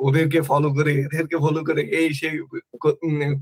ওদেরকে 0.06 0.40
ফলো 0.50 0.68
করে, 0.76 0.92
এদেরকে 1.06 1.36
ফলো 1.44 1.60
করে 1.68 1.82
এই 2.00 2.08
সেই 2.20 2.34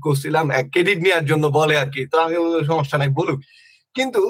করছিলাম 0.05 0.45
ক্রেডিট 0.73 0.99
নেওয়ার 1.05 1.25
জন্য 1.31 1.45
বলে 1.59 1.75
আর 1.81 1.89
কি। 1.95 2.01
তো 2.11 2.15
আমি 2.25 2.35
সমস্যা 2.71 2.97
নাই, 3.01 3.09
বলুক। 3.19 3.39
কিন্তু 3.95 4.21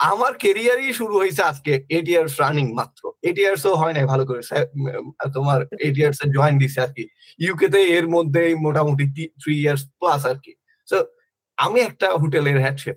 আমার 0.00 0.32
কেরিয়ারই 0.42 0.92
শুরু 1.00 1.14
হয়েছে 1.20 1.42
আজকে 1.50 1.72
এইট 1.96 2.06
ইয়ার্স 2.12 2.34
রানিং 2.44 2.66
মাত্র। 2.78 3.02
এইট 3.26 3.38
ইয়ার্স 3.42 3.62
ও 3.70 3.72
হয় 3.80 3.94
নাই 3.96 4.06
ভালো 4.12 4.24
করে। 4.28 4.42
তোমার 5.36 5.60
এইট 5.84 5.96
ইয়ার্স 6.00 6.18
এ 6.24 6.26
জয়েন 6.36 6.54
দিছে 6.62 6.78
আর 6.84 6.90
কি। 6.96 7.04
ইউকে 7.44 7.66
তে 7.74 7.80
এর 7.98 8.06
মধ্যে 8.14 8.42
মোটামুটি 8.64 9.04
থ্রি 9.40 9.54
ইয়ার্স 9.64 9.82
প্লাস 10.00 10.22
আর 10.30 10.38
কি। 10.44 10.52
সো 10.88 10.96
আমি 11.58 11.78
একটা 11.88 12.08
হোটেলের 12.22 12.58
হেড 12.64 12.76
শেফ 12.84 12.96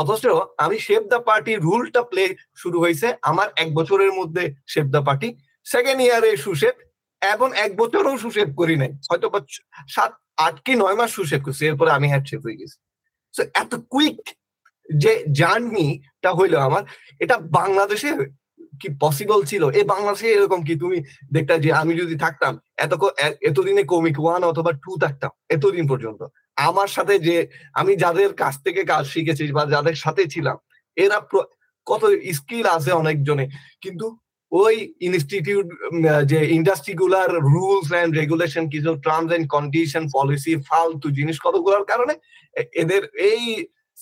অথচ 0.00 0.22
আমি 0.64 0.76
শেফ 0.86 1.02
দ্য 1.12 1.20
পার্টি 1.28 1.52
রুলটা 1.66 2.02
প্লে 2.10 2.24
শুরু 2.62 2.76
হয়েছে 2.84 3.06
আমার 3.30 3.48
এক 3.62 3.68
বছরের 3.78 4.12
মধ্যে 4.18 4.44
শেফ 4.72 4.86
দ্য 4.94 5.02
পার্টি 5.08 5.28
সেকেন্ড 5.66 6.00
ইয়ারে 6.06 6.30
সুশেফ 6.44 6.76
এখন 7.22 7.50
এক 7.64 7.70
বছরও 7.80 8.14
সুশেফ 8.24 8.48
করি 8.60 8.74
নাই। 8.82 8.92
হয়তো 9.10 9.26
সাত, 9.94 10.12
আট 10.46 10.56
কি 10.66 10.72
নয় 10.82 10.96
মাস 11.00 11.10
সুশেফ 11.18 11.40
করছি, 11.46 11.62
এরপরে 11.70 11.90
আমি 11.96 12.06
হেড 12.12 12.24
শেফ 12.30 12.40
হয়ে 12.46 12.58
গেছি। 12.60 12.76
এত 13.62 13.72
কুইক 13.92 14.20
যে 15.02 15.12
জার্নিটা 16.22 16.30
হইল 16.38 16.54
আমার। 16.68 16.82
এটা 17.24 17.36
বাংলাদেশে 17.58 18.10
কি 18.80 18.88
পসিবল 19.04 19.40
ছিল? 19.50 19.62
এই 19.78 19.84
বাংলাদেশে 19.92 20.28
এরকম 20.36 20.60
কি? 20.66 20.74
তুমি 20.82 20.96
দেখতা 21.36 21.54
যে 21.64 21.70
আমি 21.82 21.92
যদি 22.02 22.14
থাকতাম, 22.24 22.52
এত 22.84 22.92
এতদিনে 23.48 23.82
কমিক 23.92 24.16
ওয়ান 24.22 24.42
অথবা 24.50 24.70
টু 24.84 24.92
থাকতাম, 25.04 25.30
এতদিন 25.56 25.84
পর্যন্ত। 25.92 26.20
আমার 26.68 26.88
সাথে 26.96 27.14
যে, 27.26 27.36
আমি 27.80 27.92
যাদের 28.04 28.30
কাছ 28.42 28.54
থেকে 28.64 28.80
কাজ 28.92 29.04
শিখেছি 29.14 29.42
বা 29.58 29.62
যাদের 29.74 29.96
সাথে 30.04 30.22
ছিলাম, 30.34 30.56
এরা 30.96 31.18
কত 31.86 32.02
স্কিল 32.38 32.66
আছে 32.76 32.90
অনেকজনে। 33.02 33.44
কিন্তু 33.84 34.06
ওই 34.52 34.74
ইনস্টিটিউট 35.08 35.66
যে 36.30 36.38
ইন্ডাস্ট্রি 36.58 36.94
গুলার 37.02 37.30
রুলস 37.52 37.88
অ্যান্ড 37.92 38.12
রেগুলেশন 38.20 38.64
কিছু 38.74 38.90
টার্মস 39.06 39.30
অ্যান্ড 39.32 39.46
কন্ডিশন 39.56 40.04
পলিসি 40.16 40.54
ফালতু 40.68 41.08
জিনিস 41.18 41.36
কতগুলোর 41.46 41.84
কারণে 41.90 42.14
এদের 42.82 43.02
এই 43.30 43.42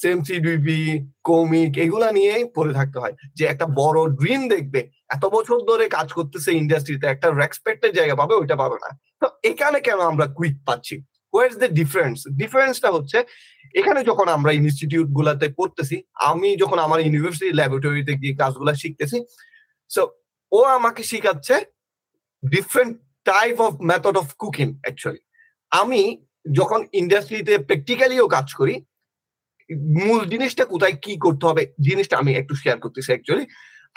সেমসিডিবি 0.03 0.83
কমিক 1.29 1.73
এগুলা 1.85 2.09
নিয়েই 2.17 2.45
পড়ে 2.57 2.73
থাকতে 2.79 2.99
হয়। 3.03 3.15
যে 3.39 3.45
একটা 3.53 3.67
বড় 3.81 3.99
ড্রিম 4.21 4.41
দেখবে, 4.55 4.81
এত 5.17 5.25
বছর 5.37 5.59
ধরে 5.71 5.85
কাজ 5.97 6.09
করতেছে 6.19 6.51
ইন্ডাস্ট্রিতে 6.63 7.07
একটা 7.11 7.29
রেসপেক্টের 7.43 7.93
জায়গা 7.99 8.15
পাবে, 8.21 8.35
ওইটা 8.41 8.57
পাবে 8.63 8.77
না। 8.85 8.91
তো 9.21 9.27
এখানে 9.51 9.79
কেন 9.87 10.01
আমরা 10.11 10.27
কুইক 10.37 10.57
পাচ্ছি? 10.69 10.97
হোয়ার 11.35 11.51
দ্য 11.63 11.69
ডিফারেন্স 11.81 12.19
ডিফারেন্সটা 12.41 12.89
হচ্ছে, 12.97 13.19
এখানে 13.75 14.01
যখন 14.11 14.27
আমরা 14.37 14.51
ইনস্টিটিউট 14.61 15.09
গুলাতে 15.19 15.47
পড়তেছি, 15.59 15.97
আমি 16.31 16.49
যখন 16.63 16.79
আমার 16.87 16.99
ইউনিভার্সিটি 17.07 17.51
ল্যাবরেটরিতে 17.59 18.13
গিয়ে 18.21 18.35
কাজগুলা 18.41 18.75
শিখতেছি 18.83 19.19
সো 19.91 20.03
ও 20.53 20.61
আমাকে 20.79 21.03
শিখাচ্ছে 21.11 21.55
different 22.43 22.93
type 23.31 23.57
of 23.67 23.73
method 23.91 24.15
of 24.23 24.27
cooking 24.41 24.69
actually 24.85 25.23
আমি 25.73 26.03
যখন 26.59 26.81
ইন্ডাস্ট্রিতে 27.01 27.55
প্র্যাকটিক্যালিও 27.69 28.27
কাজ 28.37 28.49
করি 28.61 28.75
মূল 29.97 30.21
জিনিসটা 30.33 30.65
কোথায় 30.65 30.97
কি 31.05 31.13
করতে 31.17 31.45
হবে, 31.47 31.63
জিনিসটা 31.81 32.15
আমি 32.19 32.33
একটু 32.35 32.55
শেয়ার 32.63 32.79
করতেছি 32.79 33.11
অ্যাকচুয়ালি 33.13 33.47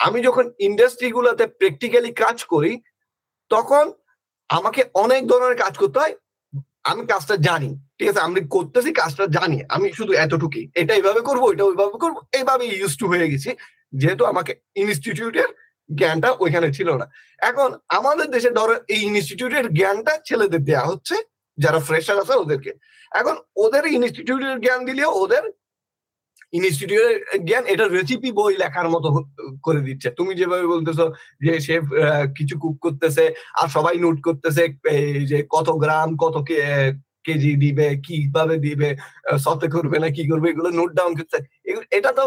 আমি 0.00 0.18
যখন 0.22 0.44
ইন্ডাস্ট্রি 0.58 1.08
গুলাতে 1.12 1.44
প্র্যাকটিক্যালি 1.46 2.10
কাজ 2.12 2.44
করি, 2.44 2.72
তখন 3.50 3.84
আমাকে 4.50 4.80
অনেক 4.94 5.22
ধরনের 5.26 5.56
কাজ 5.58 5.74
করতে 5.78 5.98
হয়। 5.98 6.14
আমি 6.90 7.02
কাজটা 7.06 7.36
জানি, 7.36 7.70
ঠিক 7.98 8.08
আছে? 8.10 8.20
আমি 8.20 8.40
করতেছি, 8.56 8.90
কাজটা 8.92 9.24
জানি। 9.26 9.58
আমি 9.68 9.86
শুধু 9.92 10.12
এতটুকুই। 10.24 10.64
এটা 10.74 10.92
এইভাবে 10.94 11.20
করব 11.20 11.42
এটা 11.52 11.64
ওইভাবে 11.64 11.96
করব 12.04 12.16
এইভাবে 12.38 12.64
ইউজ 12.66 12.92
টু 13.00 13.06
হয়ে 13.08 13.30
গেছি। 13.32 13.50
যেহেতু 13.92 14.22
আমাকে 14.24 14.52
ইনস্টিটিউটের 14.76 15.50
জ্ঞানটা 15.90 16.28
ওইখানে 16.42 16.68
ছিল 16.72 16.88
না। 17.00 17.06
এখন 17.38 17.68
আমাদের 17.88 18.26
দেশে 18.30 18.50
ধরো 18.50 18.74
এই 18.88 19.00
ইনস্টিটিউটের 19.10 19.66
জ্ঞানটা 19.78 20.12
ছেলেদের 20.24 20.62
দেওয়া 20.64 20.86
হচ্ছে, 20.86 21.16
যারা 21.58 21.78
ফ্রেশার 21.80 22.22
আছে 22.22 22.34
ওদেরকে। 22.34 22.72
এখন 23.12 23.34
ওদের 23.56 23.84
ইনস্টিটিউটের 23.86 24.56
জ্ঞান 24.60 24.80
দিলেও 24.84 25.10
ওদের 25.22 25.44
ইনস্টিটিউটের 26.58 27.16
জ্ঞান 27.48 27.64
এটা 27.72 27.84
রেসিপি 27.96 28.30
বই 28.38 28.54
লেখার 28.62 28.88
মতো 28.94 29.08
করে 29.66 29.80
দিচ্ছে। 29.86 30.08
তুমি 30.18 30.32
যেভাবে 30.40 30.66
বলতেছো 30.74 31.04
যে 31.44 31.52
সে 31.66 31.74
কিছু 32.38 32.54
কুক 32.62 32.76
করতেছে, 32.84 33.24
আর 33.60 33.68
সবাই 33.76 33.96
নোট 34.04 34.18
করতেছে 34.26 34.62
যে 35.30 35.38
কত 35.54 35.68
গ্রাম, 35.82 36.08
কত 36.22 36.36
কেজি 37.26 37.52
দিবে, 37.64 37.88
কীভাবে 38.06 38.56
দিবে 38.66 38.88
সতে 39.44 39.66
করবে 39.74 39.96
না, 40.02 40.08
কি 40.16 40.22
করবে, 40.30 40.46
এগুলো 40.50 40.68
নোট 40.78 40.90
ডাউন 40.98 41.12
করতে 41.18 41.38
এটা 41.96 42.10
তো 42.18 42.24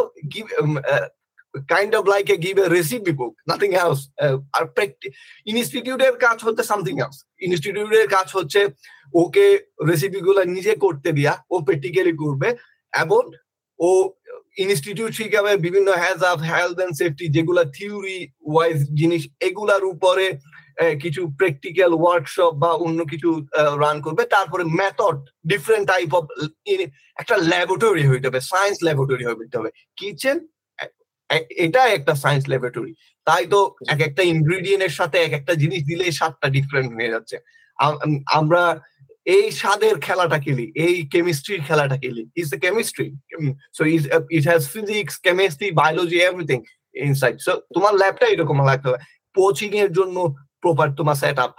kind 1.74 1.92
of 2.00 2.04
like 2.14 2.26
a 2.36 2.38
give 2.46 2.56
a 2.66 2.68
recipe 2.78 3.14
book 3.20 3.34
nothing 3.50 3.70
else 3.84 4.02
আর 4.58 4.64
ইনস্টিটিউটের 5.52 6.16
কাজ 6.26 6.38
হচ্ছে 6.46 6.64
সামথিং 6.72 6.96
এলস 7.04 7.18
ইনস্টিটিউটের 7.48 8.08
কাজ 8.16 8.28
হচ্ছে 8.38 8.62
ওকে 9.24 9.46
রেসিপি 9.90 10.20
গুলো 10.28 10.42
নিজে 10.56 10.74
করতে 10.86 11.10
দিয়া, 11.18 11.34
ও 11.54 11.56
প্র্যাকটিক্যালি 11.66 12.14
করবে, 12.24 12.50
এবং 12.94 13.22
ও 13.80 13.90
ইনস্টিটিউট 14.66 15.12
শিখাবে, 15.20 15.52
বিভিন্ন 15.66 15.90
has 16.04 16.20
of 16.32 16.38
health 16.52 16.78
and 16.86 16.94
safety 17.02 17.26
যেগুলা 17.36 17.64
থিওরি 17.78 18.20
ওয়াইজ 18.54 18.78
জিনিস 19.00 19.22
এগুলার 19.48 19.84
উপরে 19.94 20.26
কিছু 21.04 21.22
প্র্যাকটিক্যাল 21.40 21.92
ওয়ার্কশপ 22.02 22.52
বা 22.64 22.72
অন্য 22.86 23.00
কিছু 23.12 23.30
রান 23.84 23.98
করবে। 24.06 24.24
তারপরে 24.36 24.64
মেথড 24.80 25.18
ডিফারেন্ট 25.52 25.86
টাইপ 25.94 26.10
অফ 26.20 26.24
একটা 27.22 27.36
ল্যাবরেটরি 27.52 28.04
হইতে 28.12 28.26
হবে 28.30 28.42
সায়েন্স 28.52 28.78
ল্যাবরেটরি 28.88 29.26
হইতে 29.28 29.56
হবে। 29.60 29.70
কিচেন 30.00 30.38
এটা 31.66 31.82
একটা 31.98 32.14
সায়েন্স 32.24 32.44
ল্যাবরেটরি 32.52 32.94
তাই 33.28 33.44
তো 33.54 33.60
এক 33.94 34.02
একটা 34.08 34.22
ইনগ্রিডিয়েন্টের 34.34 34.94
সাথে 35.00 35.18
এক 35.20 35.34
একটা 35.40 35.54
জিনিস 35.62 35.82
দিলে 35.90 36.06
সাতটা 36.20 36.48
ডিফারেন্ট 36.58 36.90
হয়ে 36.98 37.14
যাচ্ছে। 37.14 37.38
আমরা 38.40 38.64
এই 39.36 39.46
স্বাদের 39.60 39.96
খেলাটা 40.06 40.38
খেলি, 40.46 40.66
এই 40.86 40.96
কেমিস্ট্রির 41.14 41.62
খেলাটা 41.68 41.98
খেলি। 42.04 42.24
Is 42.42 42.48
a 42.56 42.60
chemistry 42.66 43.08
so 43.78 43.82
is 43.96 44.04
it 44.38 44.44
has 44.52 44.64
physics 44.76 45.14
chemistry 45.26 45.68
biology 45.82 46.18
everything 46.30 46.60
inside 46.96 47.36
so 47.46 47.52
তোমার 47.76 47.94
ল্যাবটা 48.02 48.26
এরকম 48.34 48.58
লাগতে 48.70 48.88
হবে 48.90 49.00
কোচিং 49.36 49.72
এর 49.84 49.92
জন্য 49.98 50.18
প্রপার 50.64 50.88
তোমার 51.00 51.18
সেট 51.22 51.38
আপ 51.46 51.52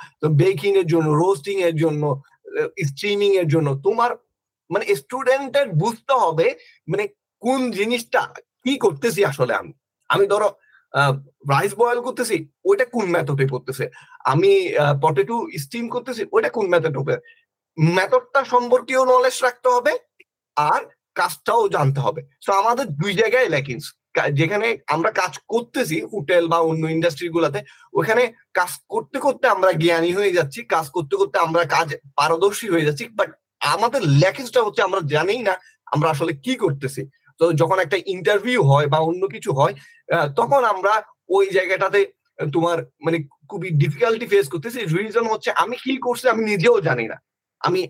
বেকিং 0.43 0.73
এর 0.81 0.87
জন্য 0.93 1.09
রোস্টিং 1.23 1.57
এর 1.69 1.75
জন্য 1.83 2.03
স্ট্রিমিং 2.91 3.31
এর 3.41 3.49
জন্য 3.55 3.69
তোমার 3.87 4.11
মানে 4.71 4.85
স্টুডেন্টের 5.01 5.67
বুঝতে 5.83 6.15
হবে 6.25 6.47
মানে 6.91 7.05
কোন 7.43 7.61
জিনিসটা 7.79 8.23
কি 8.65 8.73
করতেছি 8.85 9.21
আসলে 9.31 9.53
আমি। 9.61 9.73
আমি 10.11 10.25
ধরো 10.33 10.49
রাইস 11.53 11.73
বয়েল 11.81 12.01
করতেছি, 12.07 12.37
ওইটা 12.69 12.85
কোন 12.95 13.05
মেথডে 13.15 13.45
করতেছে? 13.55 13.85
আমি 14.33 14.53
পটেটো 15.05 15.37
স্টিম 15.65 15.85
করতেছি, 15.95 16.23
ওইটা 16.35 16.51
কোন 16.57 16.65
মেথড 16.73 16.95
মেথডটা 17.97 18.41
সম্পর্কেও 18.53 19.03
নলেজ 19.13 19.37
রাখতে 19.47 19.69
হবে 19.75 19.93
আর 20.57 20.81
কাজটাও 21.17 21.63
জানতে 21.77 22.01
হবে। 22.07 22.21
সো 22.45 22.51
আমাদের 22.61 22.87
দুই 23.01 23.13
জায়গায় 23.21 23.49
ল্যাকিংস 23.55 23.87
যেখানে 24.41 24.69
আমরা 24.95 25.11
কাজ 25.23 25.33
করতেছি 25.53 25.97
হোটেল 26.13 26.45
বা 26.53 26.59
অন্য 26.71 26.85
ইন্ডাস্ট্রি 26.97 27.29
গুলাতে, 27.37 27.59
ওখানে 27.95 28.23
কাজ 28.59 28.73
করতে 28.93 29.19
করতে 29.27 29.45
আমরা 29.55 29.71
জ্ঞানী 29.83 30.11
হয়ে 30.19 30.37
যাচ্ছি, 30.39 30.61
কাজ 30.75 30.87
করতে 30.97 31.15
করতে 31.21 31.37
আমরা 31.47 31.63
কাজ 31.77 31.89
পারদর্শী 32.19 32.67
হয়ে 32.73 32.87
যাচ্ছি 32.89 33.05
বাট 33.19 33.31
আমাদের 33.75 34.03
ল্যাকিংসটা 34.23 34.61
হচ্ছে 34.67 34.83
আমরা 34.89 35.01
জানি 35.15 35.35
না 35.49 35.55
আমরা 35.95 36.09
আসলে 36.15 36.33
কি 36.45 36.53
করতেছি। 36.65 37.03
তো 37.41 37.45
যখন 37.61 37.79
একটা 37.85 37.99
ইন্টারভিউ 38.15 38.61
হয় 38.71 38.87
বা 38.93 38.99
অন্য 39.11 39.23
কিছু 39.35 39.51
হয় 39.59 39.75
তখন 40.39 40.61
আমরা 40.75 40.93
ওই 41.37 41.47
জায়গাটাতে 41.57 42.01
তোমার 42.55 42.79
মানে 43.05 43.19
খুবই 43.51 43.69
ডিফিকাল্টি 43.83 44.27
ফেস 44.33 44.47
করতেছি। 44.53 44.79
রিজন 44.95 45.27
হচ্ছে 45.33 45.51
আমি 45.63 45.77
কি 45.85 45.93
করছি 46.07 46.25
আমি 46.35 46.43
নিজেও 46.53 46.77
জানি 46.89 47.07
না। 47.13 47.17
আমি 47.67 47.81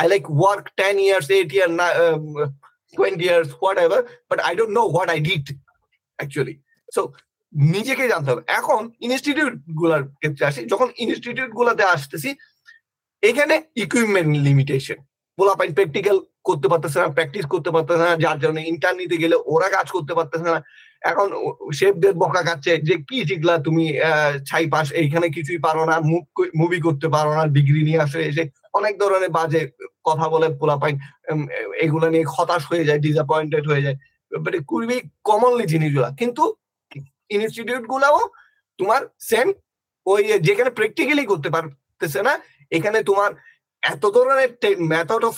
I 0.00 0.06
like 0.12 0.24
work 0.40 0.64
ten 0.80 0.94
years 1.06 1.28
eight 1.36 1.50
year 1.56 1.70
twenty 2.96 3.24
years 3.28 3.48
whatever 3.84 4.00
but 4.28 4.38
I 4.46 4.52
don't 4.58 4.72
know 4.78 4.82
what 4.94 5.08
I 5.14 5.18
did 5.28 5.44
actually 6.18 6.54
so 6.96 7.02
নিজেকে 7.76 8.04
জানতে 8.12 8.28
হবে। 8.32 8.42
এখন 8.58 8.80
ইনস্টিটিউটগুলার 9.06 10.02
ক্ষেত্রে 10.20 10.44
আসি, 10.50 10.60
যখন 10.72 10.88
ইনস্টিটিউট 11.04 11.50
গুলাতে 11.58 11.82
আসতেছি, 11.94 12.30
এখানে 13.28 13.54
ইকুইপমেন্ট 13.84 14.30
লিমিটেশন 14.46 14.98
পোলাপাইন 15.40 15.70
প্র্যাকটিক্যাল 15.76 16.18
করতে 16.48 16.66
পারতেছে 16.72 16.98
না 17.02 17.08
প্র্যাকটিস 17.16 17.44
করতে 17.52 17.70
পারতেছে 17.74 18.04
না, 18.08 18.14
যার 18.24 18.38
জন্য 18.44 18.58
ইন্টার 18.70 18.94
নিতে 19.00 19.16
গেলে 19.22 19.36
ওরা 19.54 19.68
কাজ 19.76 19.86
করতে 19.96 20.12
পারতেছে 20.18 20.48
না। 20.54 20.60
এখন 21.10 21.28
শেফদের 21.78 22.14
বকা 22.22 22.42
খাচ্ছে 22.48 22.72
যে, 22.88 22.94
কি 23.08 23.18
শিখলা 23.28 23.54
তুমি 23.66 23.84
ছাই 24.48 24.66
পাস 24.74 24.86
এইখানে 25.02 25.26
কিছুই 25.36 25.60
পারো 25.66 25.82
না 25.90 25.96
মুভি 26.60 26.78
করতে 26.86 27.06
পারো 27.14 27.30
না 27.38 27.42
ডিগ্রি 27.56 27.80
নিয়ে 27.88 28.02
আসে 28.06 28.20
এসে 28.30 28.44
অনেক 28.78 28.94
ধরনের 29.02 29.32
বাজে 29.38 29.62
কথা 30.08 30.26
বলে 30.34 30.48
পোলাপাইন 30.60 30.94
এগুলো 31.84 32.06
নিয়ে 32.14 32.26
হতাশ 32.34 32.62
হয়ে 32.70 32.86
যায় 32.88 33.00
ডিসঅ্যাপয়েন্টেড 33.04 33.64
হয়ে 33.70 33.84
যায়। 33.86 33.96
মানে 34.32 34.58
খুবই 34.70 34.98
কমনলি 35.28 35.64
জিনিসগুলা। 35.74 36.08
কিন্তু 36.20 36.42
ইনস্টিটিউট 37.36 37.84
গুলাও 37.92 38.18
তোমার 38.78 39.00
সেম 39.30 39.46
ওই 40.06 40.22
যেখানে 40.46 40.70
প্র্যাকটিক্যালি 40.78 41.24
করতে 41.32 41.48
পারতেছে 41.54 42.20
না, 42.28 42.32
এখানে 42.76 42.98
তোমার 43.10 43.30
এত 43.82 44.02
ধরনের 44.16 44.50
মেথড 44.92 45.22
অফ 45.30 45.34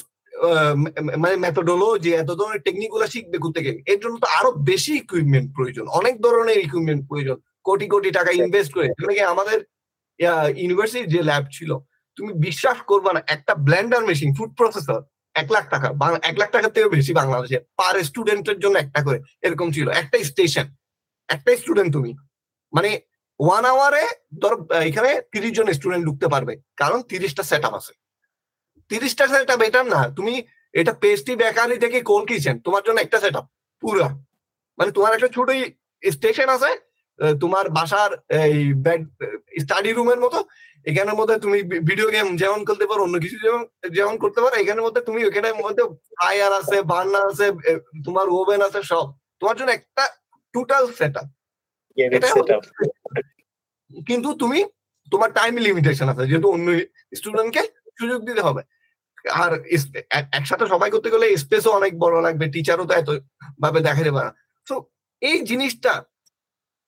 মানে 1.22 1.34
মেথোডোলজি 1.44 2.10
এত 2.22 2.30
ধরনের 2.40 2.64
টেকনিকগুলো 2.66 3.06
শিখবে 3.14 3.38
করতে 3.44 3.60
গেলে 3.66 3.78
এর 3.92 3.98
জন্য 4.02 4.16
তো 4.22 4.28
আরও 4.38 4.50
বেশি 4.70 4.92
ইকুইপমেন্ট 5.02 5.48
প্রয়োজন, 5.56 5.84
অনেক 6.00 6.14
ধরনের 6.26 6.58
ইকুইপমেন্ট 6.66 7.02
প্রয়োজন। 7.10 7.36
কোটি 7.68 7.86
কোটি 7.92 8.10
টাকা 8.18 8.30
ইনভেস্ট 8.42 8.70
করে 8.74 8.86
যেখানে 8.98 9.14
আমাদের 9.34 9.58
ইউনিভার্সিটির 10.62 11.12
যে 11.14 11.20
ল্যাব 11.28 11.44
ছিল, 11.56 11.70
তুমি 12.16 12.30
বিশ্বাস 12.46 12.78
করবে 12.90 13.10
না, 13.16 13.20
একটা 13.34 13.52
ব্লেন্ডার 13.66 14.02
মেশিন 14.08 14.30
ফুড 14.36 14.50
প্রসেসর 14.58 15.00
এক 15.34 15.48
লাখ 15.54 15.64
টাকা 15.74 15.88
এক 16.30 16.36
লাখ 16.40 16.48
টাকার 16.54 16.74
থেকে 16.74 16.88
বেশি 16.96 17.12
বাংলাদেশে 17.20 17.58
পার 17.78 17.94
স্টুডেন্টের 18.08 18.58
জন্য 18.64 18.76
একটা 18.84 19.00
করে, 19.06 19.18
এরকম 19.46 19.68
ছিল, 19.76 19.86
একটা 20.02 20.16
স্টেশন 20.30 20.66
একটা 21.28 21.50
স্টুডেন্ট 21.60 21.90
তুমি। 21.96 22.10
মানে 22.72 22.90
ওয়ান 23.40 23.64
আওয়ারে 23.72 24.04
ধর 24.42 24.54
এখানে 24.90 25.10
তিরিশ 25.32 25.52
জন 25.58 25.66
স্টুডেন্ট 25.78 26.02
ঢুকতে 26.08 26.26
পারবে, 26.34 26.52
কারণ 26.80 26.98
তিরিশটা 27.10 27.42
সেট 27.50 27.64
আপ 27.68 27.74
আছে। 27.80 27.92
তিরিশটা 28.90 29.24
সেট 29.32 29.48
আপ 29.54 29.60
এটা 29.68 29.80
না। 29.94 30.00
তুমি 30.16 30.34
এটা 30.74 30.92
পেস্টি 31.02 31.32
বেকারি 31.42 31.76
থেকে 31.84 31.98
কোল 32.10 32.22
কিচেন 32.30 32.56
তোমার 32.66 32.82
জন্য 32.86 32.98
একটা 33.02 33.18
সেট 33.22 33.34
আপ 33.40 33.46
পুরা। 33.82 34.08
মানে 34.78 34.90
তোমার 34.96 35.12
একটা 35.16 35.30
ছোট 35.36 35.48
স্টেশন 36.02 36.48
আছে 36.56 36.70
তোমার 37.42 37.64
বাসার 37.76 38.10
এই 38.40 38.58
বেড 38.84 39.02
স্টাডি 39.62 39.90
রুমের 39.92 40.20
মতো। 40.24 40.38
এখানের 40.86 41.16
মধ্যে 41.20 41.36
তুমি 41.44 41.58
ভিডিও 41.88 42.08
গেম 42.14 42.26
যেমন 42.42 42.60
খেলতে 42.68 42.86
পারো 42.90 43.00
অন্য 43.06 43.16
কিছু 43.24 43.36
যেমন 43.44 43.62
যেমন 43.96 44.14
করতে 44.22 44.40
পারো 44.44 44.54
এখানের 44.62 44.84
মধ্যে 44.86 45.00
তুমি 45.08 45.20
এখানের 45.28 45.56
মধ্যে 45.62 45.84
ফায়ার 46.18 46.52
আছে 46.60 46.76
বার্নার 46.92 47.24
আছে 47.30 47.46
তোমার 48.06 48.26
ওভেন 48.38 48.60
আছে 48.68 48.80
সব। 48.92 49.06
তোমার 49.40 49.56
জন্য 49.58 49.70
একটা 49.74 50.04
টোটাল 50.54 50.84
সেট 50.98 51.14
আপ 51.20 51.28
কিন্তু 54.08 54.28
তুমি 54.42 54.58
তোমার 55.12 55.30
টাইম 55.38 55.54
লিমিটেশন 55.66 56.06
আছে 56.12 56.24
যেহেতু 56.30 56.48
অন্য 56.56 56.68
স্টুডেন্টকে 57.18 57.62
সুযোগ 57.98 58.20
দিতে 58.28 58.42
হবে। 58.48 58.62
আর 59.44 59.52
একসাথে 60.38 60.64
সবাই 60.72 60.90
করতে 60.94 61.08
গেলে 61.14 61.26
স্পেসও 61.44 61.76
অনেক 61.78 61.92
বড় 62.04 62.16
লাগবে 62.26 62.44
টিচারও 62.54 62.84
তো 62.88 62.94
এত 63.00 63.08
ভাবে 63.62 63.80
যাবে 63.86 64.10
না 64.18 64.32
তো 64.66 64.74
এই 65.22 65.38
জিনিসটা 65.50 65.92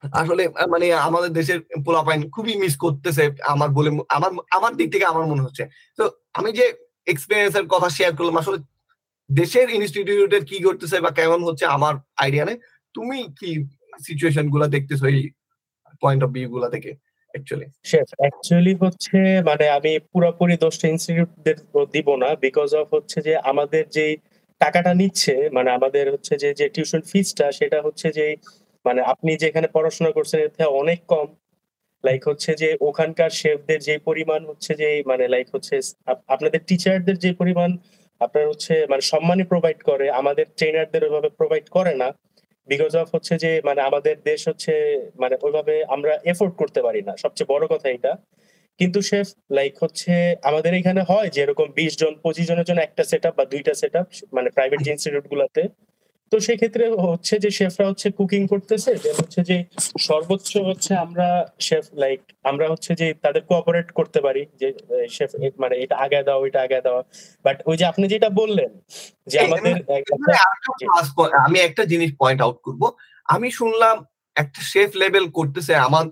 আসলে 0.03 0.43
মানে 0.75 0.87
আমাদের 1.09 1.31
দেশের 1.39 1.59
পোলাপাইন 1.87 2.21
খুবই 2.35 2.55
মিস 2.63 2.75
করতেছে 2.85 3.25
আমার 3.55 3.71
বলে 3.79 3.91
আমার 4.17 4.31
আমার 4.57 4.73
দিক 4.79 4.89
থেকে 4.95 5.07
আমার 5.13 5.25
মনে 5.31 5.45
হচ্ছে। 5.47 5.65
তো 5.99 6.05
আমি 6.39 6.51
যে 6.59 6.67
এক্সপিরিয়েন্স 7.13 7.55
এর 7.61 7.67
কথা 7.75 7.89
শেয়ার 7.97 8.13
করলাম, 8.19 8.37
আসলে 8.43 8.59
দেশের 9.31 9.69
ইনস্টিটিউটের 9.79 10.45
কি 10.51 10.57
করতেছে 10.67 10.97
বা 11.05 11.11
কেমন 11.19 11.41
হচ্ছে 11.49 11.65
আমার 11.77 11.95
আইডিয়া 12.23 12.45
নেই। 12.49 12.59
তুমি 12.95 13.19
কি 13.41 13.51
সিচুয়েশনগুলা 14.07 14.67
দেখতেছো 14.75 15.05
এই 15.13 15.21
পয়েন্ট 16.03 16.21
অফ 16.27 16.31
ভিউ 16.37 16.49
গুলা 16.55 16.69
থেকে? 16.75 16.91
অ্যাকচুয়ালি 17.35 17.69
শেফ 17.85 18.09
অ্যাকচুয়ালি 18.19 18.75
হচ্ছে 18.83 19.19
মানে 19.41 19.65
আমি 19.69 19.93
পুরোপুরি 20.13 20.55
দোষটা 20.57 20.87
ইনস্টিটিউটদের 20.89 21.57
দিব 21.93 22.09
না 22.17 22.29
বিকজ 22.37 22.71
অফ 22.75 22.89
হচ্ছে 22.95 23.19
যে 23.23 23.35
আমাদের 23.51 23.85
যে 23.89 24.07
টাকাটা 24.61 24.93
নিচ্ছে 24.95 25.35
মানে 25.53 25.71
আমাদের 25.71 26.05
হচ্ছে 26.13 26.35
যে 26.37 26.49
যে 26.55 26.67
টিউশন 26.69 27.01
ফিসটা 27.01 27.47
সেটা 27.53 27.79
হচ্ছে 27.83 28.09
যে 28.13 28.27
মানে 28.85 29.01
আপনি 29.03 29.31
যেখানে 29.37 29.67
পড়াশোনা 29.73 30.11
করছেন, 30.11 30.39
এর 30.41 30.49
থেকে 30.49 30.71
অনেক 30.83 31.01
কম। 31.09 31.29
লাইক 32.05 32.23
হচ্ছে 32.29 32.51
যে, 32.55 32.69
ওখানকার 32.81 33.31
শেফদের 33.31 33.81
যে 33.81 33.95
পরিমাণ 33.99 34.41
হচ্ছে 34.47 34.73
যে 34.75 34.89
মানে 35.07 35.25
লাইক 35.29 35.49
হচ্ছে 35.55 35.75
আপনাদের 36.29 36.61
টিচারদের 36.67 37.17
যে 37.19 37.31
পরিমাণ 37.33 37.71
আপনার 38.21 38.45
হচ্ছে 38.49 38.75
মানে 38.91 39.03
সম্মানই 39.03 39.45
প্রোভাইড 39.45 39.81
করে, 39.83 40.07
আমাদের 40.11 40.47
ট্রেনারদের 40.57 41.03
ওইভাবে 41.05 41.31
প্রোভাইড 41.39 41.67
করে 41.69 41.93
না। 41.95 42.09
বিকজ 42.67 42.97
অফ 42.97 43.15
হচ্ছে 43.15 43.39
যে 43.39 43.61
মানে 43.65 43.81
আমাদের 43.81 44.17
দেশ 44.23 44.49
হচ্ছে 44.49 44.73
মানে 45.17 45.37
ওইভাবে 45.43 45.85
আমরা 45.85 46.19
এফোর্ড 46.25 46.55
করতে 46.55 46.83
পারি 46.83 47.03
না। 47.03 47.17
সবচেয়ে 47.17 47.53
বড় 47.55 47.67
কথা 47.67 47.89
এটা। 47.89 48.17
কিন্তু 48.79 49.03
শেফ 49.03 49.27
লাইক 49.51 49.75
হচ্ছে 49.83 50.35
আমাদের 50.43 50.75
এখানে 50.75 51.03
হয় 51.09 51.29
যে, 51.29 51.43
এরকম 51.43 51.67
বিশ 51.75 51.99
জন, 51.99 52.15
পঁচিশ 52.23 52.47
জনের 52.47 52.65
জন্য 52.65 52.81
একটা 52.81 53.05
সেট 53.05 53.27
বা 53.27 53.45
দুইটা 53.45 53.75
সেট 53.75 53.97
মানে 54.33 54.51
প্রাইভেট 54.51 54.87
ইনস্টিটিউট 54.87 55.29
গুলাতে। 55.29 55.69
তো 56.33 56.37
সেক্ষেত্রে 56.41 56.85
হচ্ছে 57.07 57.35
যে 57.39 57.51
শেফরা 57.51 57.87
হচ্ছে 57.89 58.09
কুকিং 58.11 58.43
করতেছে 58.49 58.91
দেন 59.05 59.17
হচ্ছে 59.21 59.41
যে 59.51 59.57
সর্বোচ্চ 59.99 60.51
হচ্ছে 60.69 60.93
আমরা 60.95 61.27
শেফ 61.61 61.85
লাইক 61.95 62.21
আমরা 62.43 62.67
হচ্ছে 62.69 62.91
যে 63.01 63.07
তাদের 63.15 63.43
কোঅপারেট 63.43 63.89
করতে 63.93 64.19
পারি 64.21 64.43
যে 64.61 64.69
শেফ 65.11 65.31
মানে 65.59 65.75
এটা 65.77 65.97
আগে 65.97 66.21
দাও 66.23 66.41
এটা 66.47 66.61
আগে 66.63 66.81
দাও। 66.81 66.99
বাট 67.45 67.57
ওই 67.67 67.77
যে 67.77 67.85
আপনি 67.87 68.05
যেটা 68.09 68.29
বললেন 68.41 68.71
যে 69.27 69.37
আমাদের 69.41 69.75
আমি 71.47 71.59
একটা 71.59 71.83
জিনিস 71.85 72.11
পয়েন্ট 72.19 72.41
আউট 72.43 72.59
করব। 72.63 72.83
আমি 73.29 73.49
শুনলাম 73.51 73.97
একটা 74.37 74.61
শেফ 74.73 74.91
লেভেল 75.03 75.25
করতেছে 75.31 75.73
আমার 75.87 76.05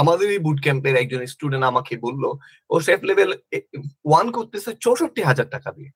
আমাদেরই 0.00 0.38
বুট 0.38 0.58
ক্যাম্পের 0.62 0.94
একজন 0.96 1.20
স্টুডেন্ট 1.26 1.64
আমাকে 1.64 1.92
বলল 1.96 2.24
ও 2.70 2.74
শেফ 2.80 3.00
লেভেল 3.04 3.30
ওয়ান 4.04 4.26
করতেছে 4.32 4.70
চৌষট্টি 4.84 5.20
হাজার 5.22 5.48
টাকা 5.54 5.70
দিয়ে। 5.76 5.90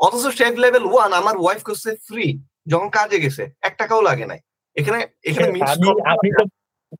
অথচ 0.00 0.24
শেফ 0.38 0.54
লেভেল 0.64 0.84
ওয়ান 0.92 1.10
আমার 1.20 1.36
ওয়াইফ 1.40 1.62
করছে 1.62 1.90
ফ্রি 2.08 2.26
যখন 2.72 2.88
কাজে 2.96 3.18
গেছে 3.24 3.44
এক 3.68 3.74
টাকাও 3.80 4.02
লাগে 4.08 4.26
নাই। 4.30 4.40
এখানে 4.76 5.00
এখানে 5.30 5.48
আমি 6.12 6.28
তো 6.38 6.44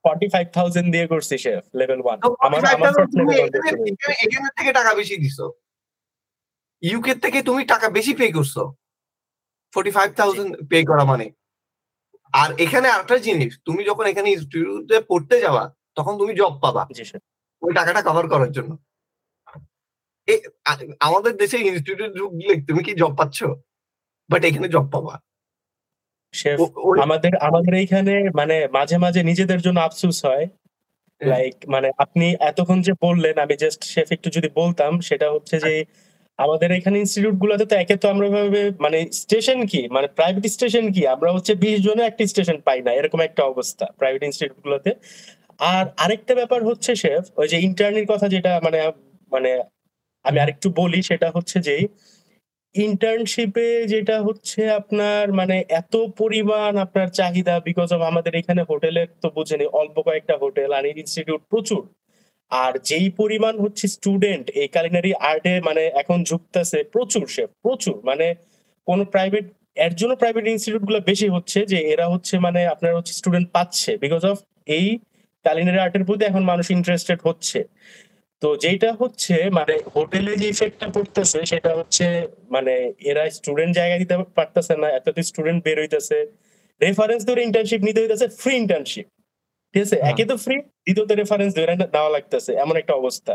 45000 0.05 0.87
দিয়ে 0.95 1.07
করছি 1.13 1.35
শেফ 1.45 1.63
লেভেল 1.81 2.01
1 2.13 2.19
আমার 2.47 2.61
আমার 2.77 2.93
এখানে 4.25 4.49
থেকে 4.59 4.71
টাকা 4.79 4.93
বেশি 5.01 5.15
দিছো। 5.23 5.47
ইউকে 6.83 7.13
থেকে 7.25 7.39
তুমি 7.49 7.63
টাকা 7.73 7.87
বেশি 7.97 8.13
পে 8.19 8.27
করছ। 8.37 8.55
45000 9.73 10.49
পে 10.71 10.79
করা 10.91 11.05
মানে। 11.13 11.27
আর 12.41 12.51
এখানে 12.65 12.87
আরেকটা 12.95 13.17
জিনিস 13.27 13.53
তুমি 13.67 13.83
যখন 13.91 14.05
এখানে 14.13 14.29
ইনস্টিটিউটে 14.35 14.97
পড়তে 15.11 15.37
যাবা 15.45 15.65
তখন 15.99 16.15
তুমি 16.21 16.33
জব 16.41 16.55
পাবা। 16.65 16.83
ওই 17.63 17.73
টাকাটা 17.79 18.01
কভার 18.09 18.27
করার 18.33 18.51
জন্য। 18.57 18.71
আমাদের 21.07 21.33
দেশে 21.43 21.57
ইনস্টিটিউট 21.71 22.13
গেলে 22.41 22.55
তুমি 22.69 22.83
কি 22.87 22.93
জব 23.01 23.13
পাচ্ছ? 23.21 23.39
বাট 24.31 24.43
এখানে 24.49 24.69
জব 24.75 24.87
পাবা। 24.95 25.15
আমাদের 27.03 27.33
আমাদের 27.39 27.73
এইখানে 27.75 28.15
মানে 28.35 28.57
মাঝে 28.73 28.97
মাঝে 28.99 29.21
নিজেদের 29.23 29.61
জন্য 29.61 29.79
আফসুস 29.81 30.19
হয়। 30.25 30.45
লাইক 31.21 31.55
মানে 31.69 31.89
আপনি 31.99 32.27
এতক্ষণ 32.41 32.79
যে 32.83 32.93
বললেন 33.03 33.37
আমি 33.39 33.55
জাস্ট 33.57 33.81
শেফ 33.85 34.09
একটু 34.13 34.29
যদি 34.31 34.49
বলতাম 34.55 34.93
সেটা 35.01 35.27
হচ্ছে 35.31 35.57
যে 35.59 35.75
আমাদের 36.39 36.69
এখানে 36.73 36.97
ইনস্টিটিউট 36.99 37.37
গুলোতে 37.39 37.65
তো 37.67 37.75
একে 37.77 37.97
তো 37.97 38.07
আমরা 38.09 38.29
ভাবে 38.29 38.63
মানে 38.81 38.99
স্টেশন 39.13 39.59
কি? 39.67 39.83
মানে 39.89 40.07
প্রাইভেট 40.09 40.45
স্টেশন 40.47 40.85
কি? 40.93 41.03
আমরা 41.07 41.31
হচ্ছে 41.33 41.53
বিশ 41.55 41.77
জনে 41.83 42.03
একটা 42.07 42.23
স্টেশন 42.27 42.57
পাই 42.61 42.79
না 42.83 42.91
এরকম 42.93 43.21
একটা 43.21 43.43
অবস্থা 43.45 43.85
প্রাইভেট 43.99 44.23
ইনস্টিটিউট 44.23 44.59
গুলোতে। 44.65 44.91
আর 45.71 45.85
আরেকটা 45.97 46.33
ব্যাপার 46.35 46.61
হচ্ছে 46.65 46.91
শেফ 46.97 47.23
ওই 47.37 47.47
যে 47.49 47.57
ইন্টারনির 47.61 48.07
কথা 48.09 48.27
যেটা 48.29 48.53
মানে 48.65 48.79
মানে 49.33 49.51
আমি 50.25 50.39
আরেকটু 50.41 50.69
বলি 50.77 51.01
সেটা 51.03 51.29
হচ্ছে 51.35 51.57
যে 51.61 51.77
ইন্টার্নশিপে 52.87 53.67
যেটা 53.93 54.17
হচ্ছে 54.27 54.61
আপনার 54.81 55.25
মানে 55.33 55.57
এত 55.81 55.95
পরিমাণ 56.21 56.73
আপনার 56.85 57.09
চাহিদা 57.19 57.55
বিকজ 57.69 57.89
অফ 57.97 58.01
আমাদের 58.11 58.33
এখানে 58.41 58.63
হোটেলের 58.71 59.09
তো 59.23 59.29
বুঝেনি, 59.37 59.67
অল্প 59.81 59.97
কয়েকটা 60.07 60.35
হোটেল 60.43 60.71
আর 60.79 60.85
ইনস্টিটিউট 60.93 61.43
প্রচুর। 61.51 61.83
আর 62.51 62.73
যেই 62.91 63.09
পরিমাণ 63.21 63.55
হচ্ছে 63.65 63.85
স্টুডেন্ট 63.97 64.47
এই 64.61 64.69
কালিনারি 64.77 65.13
আর্টে 65.31 65.55
মানে 65.69 65.83
এখন 66.03 66.19
ঝুঁকতেছে 66.25 66.79
প্রচুর 66.95 67.25
সে, 67.35 67.45
প্রচুর। 67.65 67.97
মানে 68.09 68.27
কোন 68.89 68.99
প্রাইভেট 69.15 69.45
এর 69.87 69.93
জন্য 70.01 70.13
প্রাইভেট 70.23 70.45
ইনস্টিটিউটগুলো 70.47 70.99
বেশি 71.11 71.27
হচ্ছে 71.35 71.59
যে 71.73 71.79
এরা 71.93 72.07
হচ্ছে 72.13 72.35
মানে 72.47 72.61
আপনার 72.75 72.97
হচ্ছে 72.99 73.13
স্টুডেন্ট 73.21 73.49
পাচ্ছে 73.57 73.91
বিকজ 74.05 74.23
অফ 74.31 74.37
এই 74.77 74.87
কালিনারি 75.45 75.79
আর্টের 75.85 76.05
প্রতি 76.09 76.23
এখন 76.31 76.43
মানুষ 76.53 76.67
ইন্টারেস্টেড 76.77 77.19
হচ্ছে। 77.29 77.59
তো 78.43 78.49
যেটা 78.57 78.91
হচ্ছে 79.01 79.35
মানে 79.59 79.75
হোটেলে 79.95 80.33
যে 80.37 80.47
ইফেক্টটা 80.49 80.87
পড়তেছে 80.89 81.39
সেটা 81.47 81.71
হচ্ছে 81.79 82.07
মানে 82.51 82.75
এরা 83.11 83.23
স্টুডেন্ট 83.31 83.73
জায়গা 83.75 83.97
দিতে 84.03 84.15
পারতেছে 84.39 84.75
না 84.83 84.89
এত 84.99 85.07
স্টুডেন্ট 85.29 85.61
বের 85.65 85.79
হইতেছে। 85.81 86.19
রেফারেন্স 86.81 87.23
ধরে 87.27 87.41
ইন্টার্নশিপ 87.43 87.81
নিতে 87.87 87.99
হইতেছে 88.03 88.27
ফ্রি 88.41 88.53
ইন্টার্নশিপ 88.57 89.07
ঠিক 89.75 89.83
আছে? 89.87 89.97
হ্যাঁ। 89.97 90.13
একে 90.13 90.25
তো 90.25 90.35
ফ্রি 90.37 90.57
দ্বিতীয়ত 90.85 91.11
রেফারেন্স 91.13 91.53
ধরে 91.55 91.75
দেওয়া 91.95 92.11
লাগতেছে 92.11 92.53
এমন 92.65 92.75
একটা 92.77 92.95
অবস্থা। 92.95 93.35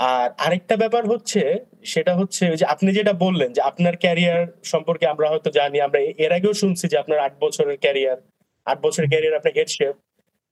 আর 0.00 0.28
আরেকটা 0.38 0.74
ব্যাপার 0.76 1.02
হচ্ছে 1.06 1.40
সেটা 1.84 2.12
হচ্ছে 2.14 2.44
যে 2.56 2.64
আপনি 2.64 2.88
যেটা 2.92 3.12
বললেন 3.24 3.50
যে 3.52 3.60
আপনার 3.60 3.94
ক্যারিয়ার 3.96 4.42
সম্পর্কে 4.64 5.04
আমরা 5.06 5.26
হয়তো 5.28 5.48
জানি 5.50 5.78
আমরা 5.80 5.98
এর 6.24 6.32
আগেও 6.32 6.54
শুনছি 6.62 6.84
যে 6.88 6.96
আপনার 6.98 7.18
আট 7.18 7.34
বছরের 7.40 7.76
ক্যারিয়ার 7.78 8.18
আট 8.66 8.78
বছরের 8.82 9.08
ক্যারিয়ার 9.10 9.38
আপনার 9.38 9.54
হেড 9.58 9.70
শেফ 9.78 9.94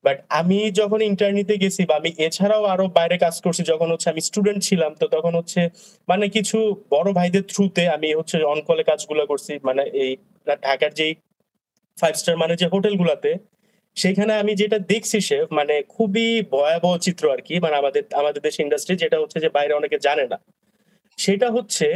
বাট 0.05 0.17
আমি 0.31 0.59
যখন 0.71 1.01
ইন্টারনিতে 1.11 1.55
গেছি 1.59 1.83
বা 1.87 1.95
আমি 2.01 2.11
এছাড়াও 2.19 2.63
আরও 2.65 2.87
বাইরে 2.99 3.17
কাজ 3.19 3.37
করছি, 3.45 3.63
যখন 3.63 3.89
হচ্ছে 3.93 4.09
আমি 4.11 4.21
স্টুডেন্ট 4.21 4.61
ছিলাম, 4.65 4.93
তো 5.01 5.07
তখন 5.09 5.33
হচ্ছে 5.35 5.61
মানে 6.09 6.25
কিছু 6.29 6.59
বড় 6.91 7.09
ভাইদের 7.13 7.45
থ্রুতে 7.49 7.83
আমি 7.89 8.09
হচ্ছে 8.15 8.37
অনকলে 8.45 8.83
কাজগুলো 8.91 9.23
করছি। 9.27 9.53
মানে 9.65 9.83
এই 10.03 10.11
ঢাকার 10.63 10.93
যেই 10.95 11.13
ফাইভ 11.99 12.15
স্টার 12.15 12.37
মানে 12.37 12.55
যে 12.57 12.67
হোটেলগুলোতে 12.73 13.31
সেখানে 13.97 14.33
আমি 14.35 14.53
যেটা 14.55 14.79
দেখছি 14.93 15.19
শেফ 15.21 15.47
মানে 15.53 15.75
খুবই 15.89 16.29
ভয়াবহ 16.53 16.93
চিত্র 16.99 17.25
আর 17.33 17.41
কি। 17.41 17.55
মানে 17.61 17.77
আমাদের 17.77 18.05
আমাদের 18.21 18.41
দেশ 18.43 18.57
ইন্ডাস্ট্রি 18.61 18.95
যেটা 18.97 19.17
হচ্ছে 19.23 19.39
যে 19.41 19.49
বাইরে 19.49 19.73
অনেকে 19.75 19.99
জানে 19.99 20.25
না। 20.33 20.39
সেটা 21.19 21.49
হচ্ছে 21.51 21.87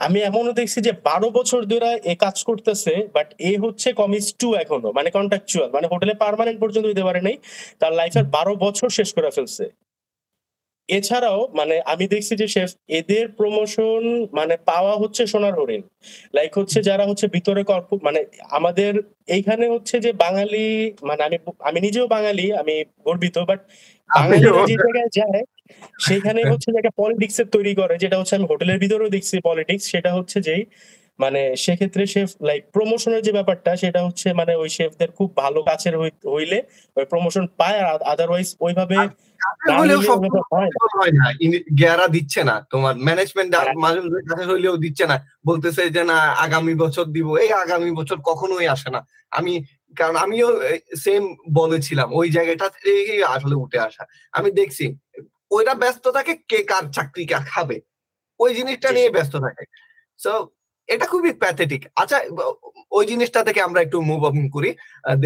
আমি 0.00 0.18
এমনও 0.20 0.52
দেখছি 0.52 0.78
যে 0.80 0.92
বারো 1.04 1.28
বছর 1.30 1.60
ধরে 1.64 1.90
এ 2.04 2.14
কাজ 2.14 2.36
করতেছে 2.44 2.92
বাট 3.14 3.28
এ 3.40 3.52
হচ্ছে 3.58 3.92
কমিস 3.92 4.26
টু 4.38 4.48
এখনও 4.54 4.90
মানে 4.92 5.08
কন্ট্রাকচুয়াল 5.10 5.68
মানে 5.70 5.86
হোটেলে 5.86 6.14
পার্মানেন্ট 6.14 6.58
পর্যন্ত 6.60 6.86
দিতে 6.86 7.04
পারে 7.04 7.20
নাই 7.20 7.36
তার 7.80 7.92
লাইফের 7.92 8.24
বারো 8.24 8.52
বছর 8.56 8.88
শেষ 8.88 9.08
করে 9.14 9.30
ফেলছে। 9.30 9.64
এছাড়াও 10.88 11.40
মানে 11.54 11.74
আমি 11.84 12.04
দেখছি 12.08 12.36
যে 12.36 12.46
শেফ 12.48 12.70
এদের 12.88 13.28
প্রমোশন 13.28 14.26
মানে 14.32 14.56
পাওয়া 14.64 14.94
হচ্ছে 14.96 15.26
সোনার 15.26 15.54
হরিণ। 15.60 15.82
লাইক 16.34 16.52
হচ্ছে 16.58 16.78
যারা 16.82 17.04
হচ্ছে 17.06 17.26
ভিতরে 17.26 17.62
কর্প 17.64 17.90
মানে 18.02 18.20
আমাদের 18.50 18.92
এইখানে 19.26 19.64
হচ্ছে 19.68 19.96
যে 20.00 20.10
বাঙালি 20.12 20.66
মানে 21.02 21.22
আমি 21.24 21.36
আমি 21.60 21.78
নিজেও 21.80 22.06
বাঙালি 22.06 22.46
আমি 22.52 22.74
গর্বিত 23.06 23.36
বাট 23.38 23.60
বাঙালিরা 24.10 24.62
যে 24.68 24.76
জায়গায় 24.76 25.10
যায় 25.12 25.42
সেখানে 25.98 26.40
হচ্ছে 26.50 26.68
যে 26.72 26.78
একটা 26.78 26.94
পলিটিক্স 27.00 27.36
এর 27.42 27.48
তৈরি 27.48 27.72
করে 27.74 27.94
যেটা 27.98 28.16
হচ্ছে 28.18 28.34
আমি 28.36 28.46
হোটেলের 28.50 28.78
ভিতরেও 28.78 29.10
দেখছি 29.10 29.34
পলিটিক্স 29.40 29.84
সেটা 29.92 30.10
হচ্ছে 30.14 30.38
যেই 30.40 30.62
মানে 31.18 31.40
সেক্ষেত্রে 31.56 32.02
শেফ 32.06 32.30
লাইক 32.48 32.62
প্রমোশনের 32.72 33.22
যে 33.26 33.32
ব্যাপারটা 33.32 33.70
সেটা 33.76 34.00
হচ্ছে 34.06 34.28
মানে 34.34 34.52
ওই 34.62 34.68
শেফদের 34.68 35.10
খুব 35.18 35.28
ভালো 35.36 35.60
কাছের 35.62 35.94
হইলে 36.34 36.58
ওই 36.96 37.04
প্রমোশন 37.04 37.44
পায় 37.56 37.80
আর 37.90 37.98
আদারওয়াইজ 38.12 38.48
ওইভাবে 38.60 38.98
গেরা 41.80 42.06
দিচ্ছে 42.08 42.40
না। 42.44 42.56
তোমার 42.72 42.94
ম্যানেজমেন্ট 43.06 43.50
মাঝে 43.84 44.00
কাছে 44.30 44.44
হইলেও 44.50 44.76
দিচ্ছে 44.76 45.04
না। 45.06 45.16
বলতেছে 45.48 45.82
যে 45.96 46.02
না 46.10 46.18
আগামী 46.46 46.74
বছর 46.74 47.06
দিব। 47.16 47.28
এই 47.44 47.50
আগামী 47.64 47.90
বছর 47.98 48.16
কখনোই 48.30 48.66
আসে 48.74 48.88
না। 48.94 49.00
আমি 49.32 49.54
কারণ 49.96 50.16
আমিও 50.24 50.48
সেম 51.04 51.22
বলেছিলাম 51.60 52.08
ওই 52.12 52.28
জায়গাটা 52.30 52.66
আসলে 53.34 53.56
উঠে 53.64 53.78
আসা। 53.88 54.02
আমি 54.32 54.48
দেখছি 54.50 54.84
ওইটা 55.50 55.74
ব্যস্ত 55.82 56.04
থাকে 56.16 56.32
কে 56.50 56.58
কার 56.70 56.84
চাকরি 56.96 57.24
কা 57.30 57.38
খাবে? 57.52 57.76
ওই 58.40 58.50
জিনিসটা 58.58 58.88
নিয়ে 58.96 59.10
ব্যস্ত 59.16 59.34
থাকে। 59.46 59.64
সো 60.18 60.32
এটা 60.88 61.06
খুবই 61.12 61.32
প্যাথেটিক 61.42 61.82
আচ্ছা 61.96 62.18
ওই 62.96 63.04
জিনিসটা 63.06 63.40
থেকে 63.48 63.60
আমরা 63.68 63.80
একটু 63.82 63.98
মুভ 64.10 64.20
অন 64.28 64.36
করি। 64.56 64.70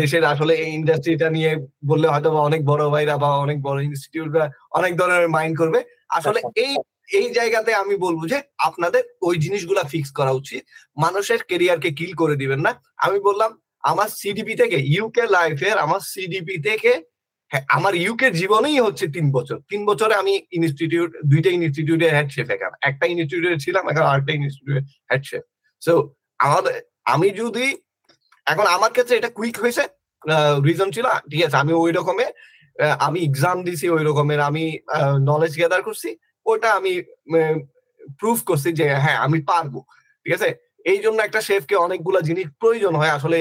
দেশের 0.00 0.24
আসলে 0.32 0.52
এই 0.64 0.70
ইন্ডাস্ট্রিটা 0.78 1.28
নিয়ে 1.36 1.50
বললে 1.90 2.06
হয়তো 2.08 2.28
বা 2.34 2.40
অনেক 2.40 2.60
বড় 2.70 2.84
ভাইরা 2.90 3.14
বা 3.24 3.30
অনেক 3.44 3.58
বড় 3.62 3.78
ইনস্টিটিউটরা 3.88 4.44
অনেক 4.72 4.92
ধরনের 5.00 5.28
মাইন্ড 5.36 5.54
করবে। 5.60 5.78
আসলে 6.08 6.40
এই 6.64 6.72
এই 7.18 7.26
জায়গাতে 7.38 7.70
আমি 7.82 7.94
বলব 7.96 8.20
যে 8.32 8.38
আপনাদের 8.68 9.02
ওই 9.22 9.34
জিনিসগুলা 9.44 9.82
ফিক্স 9.92 10.10
করা 10.18 10.32
উচিত। 10.40 10.62
মানুষের 10.96 11.40
কেরিয়ারকে 11.50 11.90
কিল 11.98 12.12
করে 12.20 12.34
দিবেন 12.42 12.60
না। 12.66 12.72
আমি 13.06 13.18
বললাম 13.28 13.50
আমার 13.84 14.08
সিডিপি 14.20 14.54
থেকে 14.62 14.76
ইউকে 14.94 15.24
লাইফের 15.36 15.76
আমার 15.78 16.02
সিডিপি 16.12 16.56
থেকে 16.68 16.92
হ্যাঁ, 17.54 17.66
আমার 17.70 17.92
ইউকে 17.96 18.28
জীবনেই 18.32 18.78
হচ্ছে 18.80 19.06
তিন 19.16 19.26
বছর। 19.32 19.58
তিন 19.70 19.80
বছরে 19.86 20.14
আমি 20.22 20.34
ইনস্টিটিউট 20.52 21.10
দুইটা 21.24 21.50
ইনস্টিটিউটে 21.50 22.08
হেড 22.16 22.28
শেফ 22.30 22.48
এখানে 22.50 22.76
একটা 22.82 23.04
ইনস্টিটিউটে 23.06 23.58
ছিলাম 23.58 23.84
এখন 23.88 24.04
আরেকটা 24.06 24.32
ইনস্টিটিউটের 24.32 24.84
হেড 25.10 25.22
শেফ 25.24 25.42
সো 25.82 25.92
আমাদের 26.40 26.76
আমি 27.06 27.28
যদি 27.32 27.66
এখন 28.46 28.66
আমার 28.66 28.90
ক্ষেত্রে 28.92 29.14
এটা 29.16 29.30
কুইক 29.30 29.56
হয়েছে 29.60 29.84
রিজন 30.66 30.88
ছিল 30.90 31.06
ঠিক 31.30 31.42
আছে 31.46 31.56
আমি 31.56 31.72
ওই 31.74 31.90
রকমের 31.92 32.30
আমি 32.98 33.18
এক্সাম 33.22 33.56
দিছি 33.64 33.86
ওই 33.88 34.02
রকমের 34.04 34.40
আমি 34.40 34.64
নলেজ 35.30 35.52
গ্যাদার 35.56 35.82
করছি 35.82 36.10
ওটা 36.46 36.68
আমি 36.78 36.92
প্রুফ 38.20 38.38
করছি 38.44 38.68
যে 38.72 38.86
হ্যাঁ 38.94 39.18
আমি 39.18 39.38
পারব 39.50 39.74
ঠিক 40.26 40.32
আছে? 40.34 40.48
এই 40.86 40.98
জন্য 40.98 41.18
একটা 41.22 41.40
শেফকে 41.40 41.76
অনেকগুলা 41.76 42.20
জিনিস 42.20 42.46
প্রয়োজন 42.60 42.92
হয় 42.96 43.12
আসলে 43.12 43.38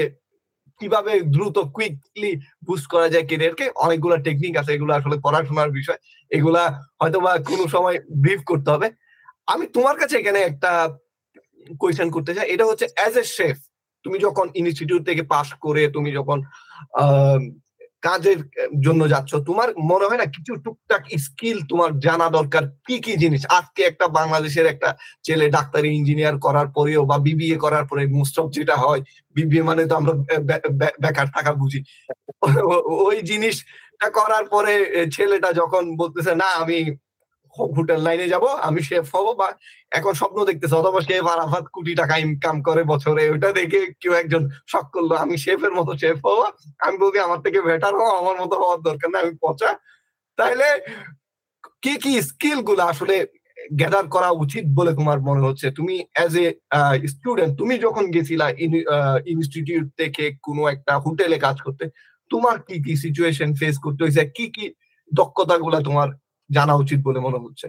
কীভাবে 0.80 1.12
দ্রুত 1.34 1.56
কুইকলি 1.76 2.32
বুস্ট 2.66 2.86
করা 2.92 3.08
যায় 3.12 3.26
কেরিয়ারকে 3.30 3.66
অনেকগুলা 3.84 4.16
টেকনিক 4.26 4.54
আছে, 4.60 4.70
এগুলো 4.76 4.92
আসলে 4.98 5.16
পড়াশোনার 5.24 5.70
বিষয়। 5.78 6.00
এগুলা 6.30 6.62
হয়তো 7.00 7.18
বা 7.24 7.32
কোনো 7.50 7.64
সময় 7.74 7.96
ব্রিফ 8.22 8.40
করতে 8.50 8.68
হবে। 8.74 8.88
আমি 9.52 9.64
তোমার 9.76 9.96
কাছে 10.00 10.14
এখানে 10.18 10.40
একটা 10.50 10.70
কোয়েশ্চেন 11.80 12.08
করতে 12.14 12.32
চাই। 12.36 12.46
এটা 12.54 12.64
হচ্ছে 12.70 12.86
অ্যাজ 12.96 13.14
এ 13.22 13.24
শেফ 13.36 13.56
তুমি 14.04 14.16
যখন 14.26 14.46
ইনস্টিটিউট 14.60 15.02
থেকে 15.08 15.22
পাস 15.34 15.48
করে, 15.64 15.82
তুমি 15.96 16.10
যখন 16.18 16.38
কাজের 18.06 18.40
জন্য 18.86 19.02
যাচ্ছ, 19.12 19.30
তোমার 19.48 19.68
মনে 19.90 20.08
হয় 20.08 20.20
না 20.22 20.26
কিছু 20.36 20.52
টুকটাক 20.64 21.02
স্কিল 21.24 21.58
তোমার 21.70 21.90
জানা 22.06 22.26
দরকার? 22.38 22.62
কি 22.86 22.96
কি 23.04 23.12
জিনিস? 23.22 23.42
আজকে 23.58 23.80
একটা 23.90 24.06
বাংলাদেশের 24.18 24.66
একটা 24.72 24.90
ছেলে 25.26 25.46
ডাক্তারি 25.56 25.88
ইঞ্জিনিয়ার 25.98 26.36
করার 26.46 26.68
পরেও 26.76 27.02
বা 27.10 27.16
বিবিএ 27.26 27.56
করার 27.64 27.84
পরে 27.90 28.02
মোস্ট 28.18 28.36
অফ 28.40 28.46
যেটা 28.56 28.76
হয় 28.84 29.02
বিবিএ 29.36 29.62
মানে 29.68 29.82
তো 29.90 29.94
আমরা 30.00 30.12
বেকার 31.02 31.28
থাকা 31.36 31.52
বুঝি। 31.60 31.80
ওই 33.08 33.16
জিনিসটা 33.30 34.08
করার 34.18 34.44
পরে 34.54 34.74
ছেলেটা 35.16 35.50
যখন 35.60 35.82
বলতেছে, 36.00 36.32
না, 36.42 36.48
আমি 36.62 36.78
হোটেল 37.76 38.00
লাইনে 38.06 38.26
যাব, 38.32 38.44
আমি 38.68 38.80
শেফ 38.88 39.06
হব, 39.14 39.26
বা 39.40 39.48
এখন 39.98 40.12
স্বপ্ন 40.20 40.38
দেখতেছে, 40.50 40.74
অথবা 40.80 41.00
শেফ 41.08 41.24
আরাফাত 41.34 41.64
কোটি 41.74 41.92
টাকা 42.00 42.14
ইনকাম 42.24 42.56
করে 42.68 42.82
বছরে 42.92 43.22
ওটা 43.34 43.50
দেখে 43.58 43.80
কেউ 44.00 44.12
একজন 44.22 44.42
শখ 44.72 44.86
করল, 44.94 45.10
আমি 45.24 45.36
শেফের 45.44 45.72
মতো 45.78 45.92
শেফ 46.02 46.18
হব, 46.26 46.40
আমি 46.84 46.96
বলছি 47.02 47.18
আমার 47.26 47.40
থেকে 47.44 47.58
বেটার 47.68 47.94
হও, 47.98 48.12
আমার 48.20 48.36
মতো 48.42 48.54
হওয়ার 48.62 48.80
দরকার 48.88 49.08
না 49.12 49.18
আমি 49.24 49.32
পচা। 49.44 49.70
তাইলে 50.38 50.68
কি 51.84 51.92
কি 52.02 52.12
স্কিলগুলো 52.28 52.82
আসলে 52.92 53.16
গ্যাদার 53.80 54.06
করা 54.14 54.30
উচিত 54.44 54.64
বলে 54.78 54.92
তোমার 54.98 55.18
মনে 55.28 55.44
হচ্ছে? 55.46 55.66
তুমি 55.78 55.94
অ্যাজ 56.16 56.34
এ 56.44 56.46
স্টুডেন্ট 57.12 57.52
তুমি 57.60 57.74
যখন 57.84 58.04
গেছিলা 58.14 58.46
ইনস্টিটিউট 59.32 59.86
থেকে 60.00 60.24
কোনো 60.46 60.62
একটা 60.74 60.92
হোটেলে 61.04 61.36
কাজ 61.46 61.56
করতে, 61.64 61.84
তোমার 62.32 62.56
কি 62.66 62.76
কি 62.84 62.92
সিচুয়েশন 63.04 63.48
ফেস 63.60 63.76
করতে 63.84 64.00
হয়েছে? 64.04 64.24
কি 64.36 64.46
কি 64.56 64.64
দক্ষতা 65.10 65.56
গুলা 65.64 65.80
তোমার 65.88 66.08
জানা 66.58 66.74
উচিত 66.82 66.98
বলে 67.06 67.18
মনে 67.26 67.38
হচ্ছে। 67.44 67.66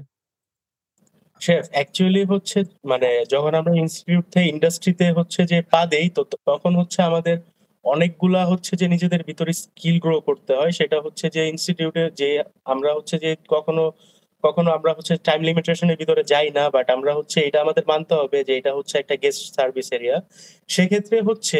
শেফ 1.42 1.66
অ্যাকচুয়ালি 1.76 2.24
হচ্ছে 2.32 2.60
মানে 2.92 3.10
যখন 3.34 3.52
আমরা 3.60 3.74
ইনস্টিটিউট 3.84 4.26
থেকে 4.34 4.48
ইন্ডাস্ট্রিতে 4.54 5.06
হচ্ছে 5.18 5.42
যে 5.52 5.58
পা 5.72 5.82
দেই, 5.94 6.08
তো 6.16 6.22
তখন 6.50 6.72
হচ্ছে 6.80 7.00
আমাদের 7.10 7.36
অনেকগুলা 7.86 8.42
হচ্ছে 8.52 8.74
যে 8.82 8.86
নিজেদের 8.94 9.22
ভিতরে 9.30 9.52
স্কিল 9.62 9.96
গ্রো 10.04 10.16
করতে 10.28 10.52
হয়। 10.60 10.72
সেটা 10.80 10.98
হচ্ছে 11.06 11.26
যে 11.36 11.42
ইনস্টিটিউটে 11.54 12.04
যে 12.20 12.30
আমরা 12.74 12.90
হচ্ছে 12.98 13.16
যে 13.24 13.32
কখনো 13.54 13.84
কখনো 14.44 14.70
আমরা 14.78 14.92
হচ্ছে 14.98 15.14
টাইম 15.28 15.42
লিমিটেশনের 15.50 15.98
ভিতরে 16.02 16.22
যাই 16.32 16.48
না 16.58 16.64
বাট 16.76 16.88
আমরা 16.96 17.12
হচ্ছে 17.20 17.38
এটা 17.48 17.60
আমাদের 17.66 17.84
মানতে 17.92 18.14
হবে 18.22 18.38
যে 18.48 18.54
এটা 18.60 18.72
হচ্ছে 18.78 18.96
একটা 19.02 19.16
গেস্ট 19.24 19.44
সার্ভিস 19.58 19.88
এরিয়া 19.98 20.18
সেক্ষেত্রে 20.70 21.18
হচ্ছে 21.30 21.60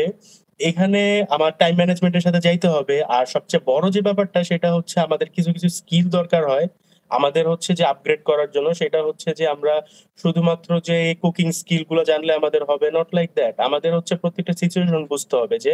এখানে 0.60 1.02
আমার 1.36 1.52
টাইম 1.62 1.76
ম্যানেজমেন্টের 1.80 2.24
সাথে 2.28 2.40
যাইতে 2.48 2.68
হবে। 2.76 2.98
আর 3.18 3.26
সবচেয়ে 3.36 3.64
বড় 3.72 3.86
যে 3.96 4.02
ব্যাপারটা, 4.08 4.40
সেটা 4.50 4.70
হচ্ছে 4.78 4.96
আমাদের 5.08 5.28
কিছু 5.36 5.50
কিছু 5.56 5.70
স্কিল 5.80 6.06
দরকার 6.18 6.44
হয়। 6.52 6.68
আমাদের 7.12 7.44
হচ্ছে 7.52 7.72
যে 7.74 7.84
আপগ্রেড 7.84 8.22
করার 8.24 8.50
জন্য 8.52 8.68
সেটা 8.74 9.00
হচ্ছে 9.04 9.30
যে 9.40 9.46
আমরা 9.48 9.74
শুধুমাত্র 10.20 10.70
যে 10.82 10.98
কুকিং 11.22 11.48
স্কিলগুলো 11.52 12.02
জানলে 12.04 12.32
আমাদের 12.34 12.62
হবে 12.70 12.88
নট 12.92 13.10
লাইক 13.16 13.30
দ্যাট 13.36 13.56
আমাদের 13.60 13.92
হচ্ছে 13.98 14.14
প্রত্যেকটা 14.16 14.54
সিচুয়েশন 14.54 15.02
বুঝতে 15.06 15.36
হবে 15.42 15.58
যে 15.60 15.74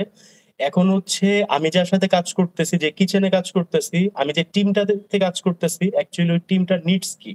এখন 0.60 0.86
হচ্ছে 0.96 1.28
আমি 1.56 1.68
যার 1.70 1.86
সাথে 1.86 2.08
কাজ 2.08 2.28
করতেছি, 2.34 2.76
যে 2.78 2.90
কিচেনে 2.92 3.30
কাজ 3.30 3.48
করতেছি, 3.52 4.00
আমি 4.14 4.32
যে 4.34 4.44
টিমটাতে 4.54 5.18
কাজ 5.20 5.36
করতেছি 5.42 5.84
অ্যাকচুয়ালি 5.92 6.32
ওই 6.34 6.42
টিমটার 6.50 6.80
নিডস 6.86 7.12
কি? 7.22 7.32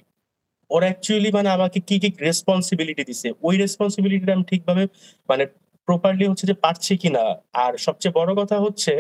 ওরা 0.71 0.87
অ্যাকচুয়ালি 0.87 1.31
মানে 1.33 1.49
আমাকে 1.49 1.79
কি 1.81 1.97
কি 2.03 2.09
রেসপন্সিবিলিটি 2.21 3.03
দিছে? 3.05 3.29
ওই 3.43 3.55
রেসপন্সিবিলিটিটা 3.57 4.33
আমি 4.33 4.45
ঠিকভাবে 4.45 4.83
মানে 5.29 5.45
প্রপারলি 5.87 6.25
হচ্ছে 6.27 6.47
যে 6.47 6.57
পারছি 6.65 6.93
কিনা। 6.97 7.25
আর 7.57 7.73
সবচেয়ে 7.77 8.15
বড় 8.15 8.31
কথা 8.35 8.57
হচ্ছে 8.61 8.93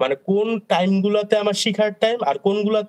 মানে 0.00 0.14
কোন 0.26 0.48
টাইম 0.68 0.90
গুলাতে 1.02 1.34
আমার 1.36 1.56
শিখার 1.62 1.90
টাইম 1.94 2.18
আর 2.24 2.36
কোনগুলা 2.38 2.80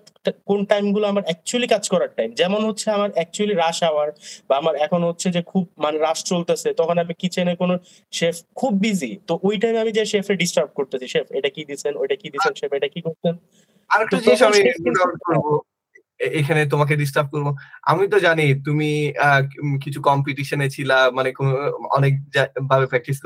কোন 0.45 0.59
টাইমগুলো 0.65 1.05
আমার 1.07 1.23
অ্যাকচুয়ালি 1.23 1.67
কাজ 1.67 1.83
করার 1.89 2.11
টাইম 2.15 2.29
যেমন 2.31 2.61
হচ্ছে 2.65 2.87
আমার 2.91 3.09
অ্যাকচুয়ালি 3.11 3.55
রাশ 3.55 3.77
আওয়ার 3.83 4.09
বা 4.49 4.53
আমার 4.57 4.75
এখন 4.75 5.01
হচ্ছে 5.03 5.27
যে 5.31 5.41
খুব 5.41 5.63
মানে 5.77 5.97
রাশ 5.97 6.19
চলতেছে 6.23 6.69
তখন 6.73 6.95
আমি 6.97 7.13
কিচেনে 7.13 7.53
কোনো 7.55 7.75
শেফ 8.13 8.35
খুব 8.55 8.71
বিজি 8.81 9.11
তো 9.27 9.33
ওই 9.43 9.55
টাইমে 9.57 9.79
আমি 9.79 9.91
যে 9.91 10.03
শেফে 10.05 10.33
ডিস্টার্ব 10.35 10.69
করতেছি 10.75 11.05
শেফ 11.07 11.27
এটা 11.31 11.49
কি 11.49 11.61
দিচ্ছেন 11.65 11.93
ওইটা 11.97 12.15
কি 12.15 12.27
দিচ্ছেন 12.29 12.53
শেফ 12.53 12.71
এটা 12.73 12.87
কি 12.87 12.99
করতেন? 13.01 13.33
আরেকটা 13.89 14.17
জিনিস 14.17 14.41
আমি 14.41 14.59
করব 15.25 15.45
এখানে 16.39 16.61
তোমাকে 16.73 16.93
ডিস্টার্ব 17.01 17.27
করব। 17.33 17.47
আমি 17.91 18.03
তো 18.13 18.17
জানি 18.27 18.45
তুমি 18.67 18.89
কিছু 19.83 19.99
কম্পিটিশনে 20.09 20.67
ছিলা 20.75 20.97
মানে 21.17 21.29
অনেক 21.97 22.13
ভাবে 22.69 22.85
প্র্যাকটিস 22.91 23.17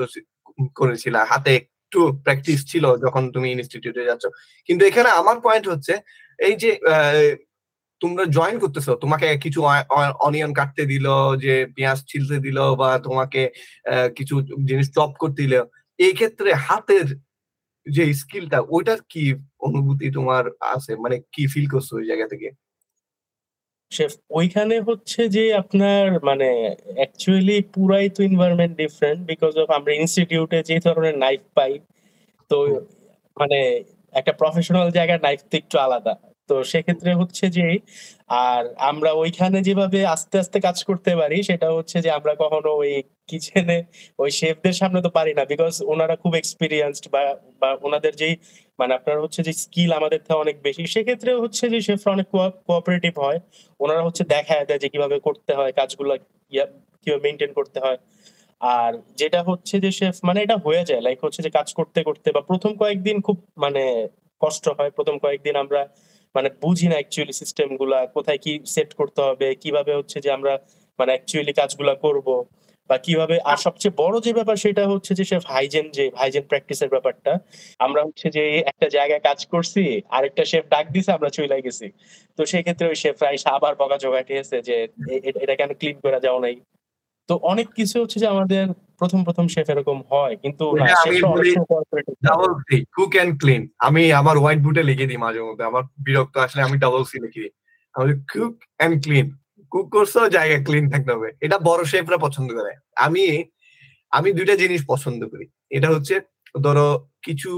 করেছিলা। 0.79 1.19
হাতে 1.31 1.51
একটু 1.59 1.99
প্র্যাকটিস 2.25 2.59
ছিল 2.71 2.85
যখন 3.03 3.23
তুমি 3.35 3.47
ইনস্টিটিউটে 3.55 4.07
যাচ্ছ। 4.09 4.23
কিন্তু 4.69 4.83
এখানে 4.89 5.09
আমার 5.21 5.37
পয়েন্ট 5.45 5.65
হচ্ছে, 5.71 5.93
এই 6.39 6.55
যে 6.63 6.71
তোমরা 8.01 8.23
জয়েন 8.37 8.55
করতেছো, 8.63 8.91
তোমাকে 9.03 9.27
কিছু 9.43 9.59
অনিয়ন 10.27 10.51
কাটতে 10.59 10.83
দিল, 10.91 11.07
যে 11.43 11.53
পেঁয়াজ 11.75 11.99
ছিলতে 12.11 12.37
দিল, 12.45 12.57
বা 12.81 12.89
তোমাকে 13.05 13.41
কিছু 14.17 14.35
জিনিস 14.69 14.87
চপ 14.97 15.11
করতে 15.21 15.39
দিল, 15.45 15.55
এই 15.99 16.13
ক্ষেত্রে 16.19 16.49
হাতের 16.67 17.07
যে 17.85 18.03
স্কিলটা 18.21 18.59
ওইটার 18.75 18.99
কি 19.11 19.23
অনুভূতি 19.67 20.07
তোমার 20.17 20.43
আছে? 20.75 20.91
মানে 21.03 21.15
কি 21.33 21.43
ফিল 21.53 21.67
করছ 21.73 21.89
ওই 21.99 22.05
জায়গা 22.11 22.27
থেকে? 22.33 22.47
শেফ 23.95 24.11
ওইখানে 24.29 24.75
হচ্ছে 24.79 25.21
যে 25.29 25.43
আপনার 25.53 26.03
মানে 26.23 26.49
অ্যাকচুয়ালি 26.97 27.57
পুরাই 27.73 28.05
তো 28.09 28.19
এনভায়রনমেন্ট 28.23 28.73
ডিফারেন্ট 28.77 29.19
বিকজ 29.27 29.53
অফ 29.57 29.67
আমরা 29.71 29.91
ইনস্টিটিউটে 29.93 30.59
যে 30.63 30.77
ধরনের 30.85 31.15
নাইফ 31.17 31.41
পাই 31.55 31.73
তো 32.51 32.57
মানে 33.37 33.57
একটা 34.13 34.33
প্রফেশনাল 34.33 34.87
জায়গার 34.91 35.19
নাইফ 35.21 35.39
তো 35.51 35.53
একটু 35.57 35.75
আলাদা। 35.79 36.13
তো 36.49 36.55
সেক্ষেত্রে 36.63 37.11
হচ্ছে 37.13 37.45
যে 37.49 37.67
আর 38.45 38.63
আমরা 38.81 39.11
ওইখানে 39.13 39.57
যেভাবে 39.61 39.99
আস্তে 40.05 40.35
আস্তে 40.39 40.57
কাজ 40.59 40.77
করতে 40.83 41.11
পারি 41.15 41.37
সেটা 41.43 41.67
হচ্ছে 41.71 41.97
যে 42.01 42.09
আমরা 42.11 42.33
কখনো 42.35 42.69
ওই 42.73 42.91
কিচেনে 43.27 43.77
ওই 44.19 44.29
শেফদের 44.31 44.73
সামনে 44.73 44.99
তো 45.01 45.09
পারি 45.09 45.31
না 45.33 45.43
বিকজ 45.45 45.73
ওনারা 45.83 46.15
খুব 46.15 46.33
এক্সপিরিয়েন্সড 46.35 47.05
বা 47.11 47.21
বা 47.61 47.69
ওনাদের 47.81 48.13
যেই 48.15 48.33
মানে 48.79 48.91
আপনার 48.93 49.17
হচ্ছে 49.21 49.41
যে 49.43 49.53
স্কিল 49.53 49.91
আমাদের 49.93 50.19
থেকে 50.19 50.37
অনেক 50.43 50.55
বেশি। 50.63 50.83
সেক্ষেত্রে 50.87 51.31
হচ্ছে 51.43 51.63
যে 51.69 51.79
শেফরা 51.81 52.11
অনেক 52.13 52.27
কোঅপারেটিভ 52.67 53.13
হয়। 53.19 53.39
ওনারা 53.79 54.01
হচ্ছে 54.03 54.23
দেখায় 54.25 54.65
দেয় 54.65 54.79
যে 54.79 54.89
কীভাবে 54.89 55.17
করতে 55.19 55.51
হয়, 55.53 55.71
কাজগুলো 55.71 56.13
কীভাবে 57.03 57.21
মেনটেন 57.23 57.51
করতে 57.53 57.79
হয়। 57.79 57.97
আর 58.61 58.91
যেটা 59.17 59.39
হচ্ছে 59.43 59.75
যে 59.79 59.91
শেফ 59.91 60.15
মানে 60.23 60.39
এটা 60.43 60.57
হয়ে 60.57 60.83
যায়। 60.85 61.01
লাইক 61.01 61.19
হচ্ছে 61.25 61.41
যে 61.41 61.49
কাজ 61.49 61.67
করতে 61.73 61.99
করতে 62.03 62.27
বা 62.31 62.41
প্রথম 62.41 62.71
কয়েকদিন 62.75 63.17
খুব 63.21 63.37
মানে 63.57 63.83
কষ্ট 64.41 64.65
হয়। 64.77 64.91
প্রথম 64.91 65.15
কয়েকদিন 65.19 65.55
আমরা 65.55 65.81
মানে 66.35 66.49
বুঝি 66.61 66.87
না 66.87 66.95
অ্যাকচুয়ালি 66.95 67.33
সিস্টেমগুলা, 67.33 67.99
কোথায় 68.07 68.37
কি 68.37 68.53
সেট 68.65 68.89
করতে 68.93 69.19
হবে, 69.21 69.47
কীভাবে 69.55 69.91
হচ্ছে 69.95 70.17
যে 70.21 70.29
আমরা 70.31 70.53
মানে 70.99 71.11
অ্যাকচুয়ালি 71.13 71.53
কাজগুলা 71.53 71.93
করব। 71.95 72.27
বা 72.89 72.95
কীভাবে 73.05 73.35
আর 73.51 73.57
সবচেয়ে 73.65 73.97
বড় 74.01 74.15
যে 74.25 74.31
ব্যাপার 74.37 74.55
সেটা 74.63 74.83
হচ্ছে 74.91 75.11
যে 75.19 75.23
সে 75.29 75.37
হাইজেন 75.53 75.85
যে 75.97 76.03
হাইজেন 76.19 76.43
প্র্যাকটিসের 76.49 76.89
ব্যাপারটা 76.93 77.33
আমরা 77.85 78.01
হচ্ছে 78.07 78.27
যে 78.37 78.43
একটা 78.71 78.87
জায়গায় 78.97 79.23
কাজ 79.29 79.39
করছি 79.53 79.83
আরেকটা 80.17 80.43
শেফ 80.51 80.65
ডাক 80.73 80.85
দিছে 80.95 81.11
আমরা 81.17 81.29
চলে 81.37 81.65
গেছি। 81.65 81.87
তো 82.37 82.41
সেই 82.51 82.63
ক্ষেত্রে 82.65 82.85
ওই 82.91 82.97
শেফ 83.03 83.17
রাইস 83.25 83.43
আবার 83.55 83.73
বকা 83.81 83.97
জোগাটিয়েছে 84.03 84.57
যে 84.67 84.75
এটা 85.43 85.55
কেন 85.59 85.71
ক্লিন 85.79 85.97
করা 86.05 86.19
যাও 86.25 86.39
নাই। 86.45 86.55
তো 87.29 87.33
অনেক 87.51 87.67
কিছু 87.77 87.95
হচ্ছে 88.01 88.17
যে 88.23 88.27
আমাদের 88.35 88.65
প্রথম 88.99 89.19
প্রথম 89.27 89.45
শেফ 89.53 89.67
এরকম 89.73 89.97
হয় 90.11 90.35
কিন্তু 90.43 90.65
কুক 92.95 93.11
এন্ড 93.21 93.33
ক্লিন 93.41 93.61
আমি 93.87 94.03
আমার 94.21 94.35
হোয়াইট 94.41 94.59
বুটে 94.65 94.83
লিখে 94.89 95.09
দিই 95.09 95.21
মাঝে 95.25 95.41
মধ্যে 95.47 95.63
আমার 95.69 95.83
বিরক্ত 96.05 96.35
আসলে 96.45 96.61
আমি 96.67 96.75
ডাবল 96.83 97.03
সি 97.09 97.17
লিখে 97.23 97.41
দিই। 97.43 97.53
আমি 97.95 98.11
কুক 98.31 98.55
এন্ড 98.83 98.95
ক্লিন 99.03 99.27
কুক 99.75 99.87
করছ 99.95 100.13
জায়গা 100.35 100.57
ক্লিন 100.67 100.85
থাকতে 100.93 101.11
হবে। 101.15 101.29
এটা 101.45 101.57
বড় 101.69 101.81
শেফরা 101.91 102.17
পছন্দ 102.25 102.49
করে। 102.57 102.71
আমি 103.05 103.25
আমি 104.17 104.29
দুইটা 104.37 104.55
জিনিস 104.63 104.81
পছন্দ 104.91 105.21
করি। 105.31 105.45
এটা 105.77 105.89
হচ্ছে, 105.93 106.15
ধরো 106.65 106.87
কিছু 107.25 107.51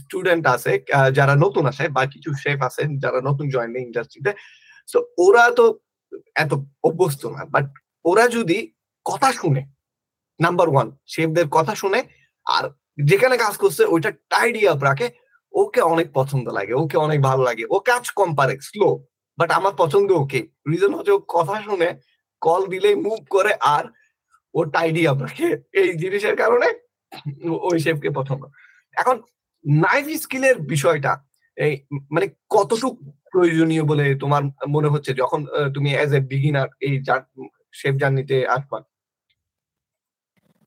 স্টুডেন্ট 0.00 0.44
আছে 0.54 0.72
যারা 1.18 1.34
নতুন 1.44 1.64
আসে 1.72 1.84
বা 1.96 2.02
কিছু 2.14 2.30
শেফ 2.42 2.58
আছে 2.68 2.82
যারা 3.02 3.18
নতুন 3.28 3.46
জয়েন 3.54 3.72
ইন্ডাস্ট্রিতে 3.86 4.32
তো। 4.88 4.98
ওরা 5.24 5.44
তো 5.58 5.64
এত 6.42 6.52
অভ্যস্ত 6.88 7.22
না 7.34 7.42
বাট 7.54 7.66
ওরা 8.04 8.24
যদি 8.36 8.58
কথা 9.06 9.28
শুনে 9.40 9.62
নাম্বার 10.40 10.68
ওয়ান 10.72 10.88
শেফদের 11.14 11.46
কথা 11.56 11.74
শুনে, 11.82 12.00
আর 12.46 12.64
যেখানে 13.10 13.36
কাজ 13.44 13.54
করছে 13.62 13.82
ওইটা 13.94 14.10
টাইডি 14.32 14.62
আপ 14.72 14.80
রাখে, 14.88 15.06
ওকে 15.54 15.80
অনেক 15.92 16.08
পছন্দ 16.18 16.46
লাগে, 16.58 16.72
ওকে 16.82 16.96
অনেক 17.06 17.18
ভালো 17.28 17.42
লাগে, 17.48 17.64
ও 17.74 17.76
কাজ 17.90 18.04
কম 18.18 18.30
পারে 18.38 18.54
স্লো 18.68 18.88
বাট 19.38 19.50
আমার 19.58 19.74
পছন্দ 19.82 20.08
ওকে। 20.22 20.40
রিজন 20.70 20.92
হচ্ছে 20.96 21.12
কথা 21.36 21.56
শুনে 21.66 21.88
কল 22.42 22.62
দিলেই 22.72 22.96
মুভ 23.06 23.20
করে 23.34 23.52
আর 23.76 23.84
ও 24.54 24.60
টাইডি 24.74 25.02
আপ 25.10 25.18
রাখে 25.24 25.48
এই 25.80 25.88
জিনিসের 26.02 26.36
কারণে 26.42 26.68
ওই 27.68 27.76
শেফকে 27.84 28.10
পছন্দ। 28.18 28.42
এখন 28.96 29.16
নাইফ 29.64 30.06
স্কিলের 30.22 30.56
বিষয়টা, 30.72 31.12
এই 31.56 31.72
মানে 32.14 32.26
কতটুকু 32.50 33.02
প্রয়োজনীয় 33.32 33.84
বলে 33.90 34.06
তোমার 34.14 34.42
মনে 34.74 34.88
হচ্ছে 34.88 35.10
যখন 35.14 35.40
তুমি 35.74 35.90
অ্যাজ 35.96 36.10
এ 36.14 36.20
বিগিনার 36.30 36.68
এই 36.86 36.94
শেফ 37.80 37.94
জার্নিতে 38.00 38.36
আসবা? 38.56 38.78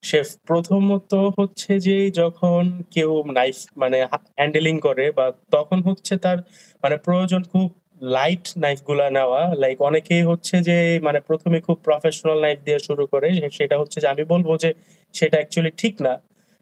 শেফ 0.03 0.27
প্রথমত 0.49 1.11
হচ্ছে 1.37 1.71
যে 1.87 1.97
যখন 2.21 2.63
কেউ 2.95 3.11
নাইফ 3.39 3.57
মানে 3.81 3.97
হ্যান্ডেলিং 4.37 4.75
করে 4.87 5.05
বা 5.17 5.25
তখন 5.51 5.79
হচ্ছে 5.87 6.13
তার 6.25 6.37
মানে 6.83 6.95
প্রয়োজন 6.97 7.41
খুব 7.51 7.67
লাইট 8.01 8.43
নাইফগুলা 8.57 9.05
নেওয়া 9.09 9.41
লাইক 9.55 9.77
অনেকেই 9.81 10.23
হচ্ছে 10.23 10.55
যে 10.61 10.75
মানে 11.01 11.19
প্রথমে 11.19 11.57
খুব 11.61 11.77
প্রফেশনাল 11.83 12.37
নাইফ 12.41 12.59
দিয়ে 12.65 12.79
শুরু 12.79 13.03
করে 13.07 13.27
সেটা 13.51 13.75
হচ্ছে 13.81 13.97
যে, 14.01 14.07
আমি 14.07 14.23
বলব 14.23 14.47
যে, 14.57 14.69
সেটা 15.15 15.35
অ্যাকচুয়ালি 15.37 15.71
ঠিক 15.77 15.95
না। 16.01 16.13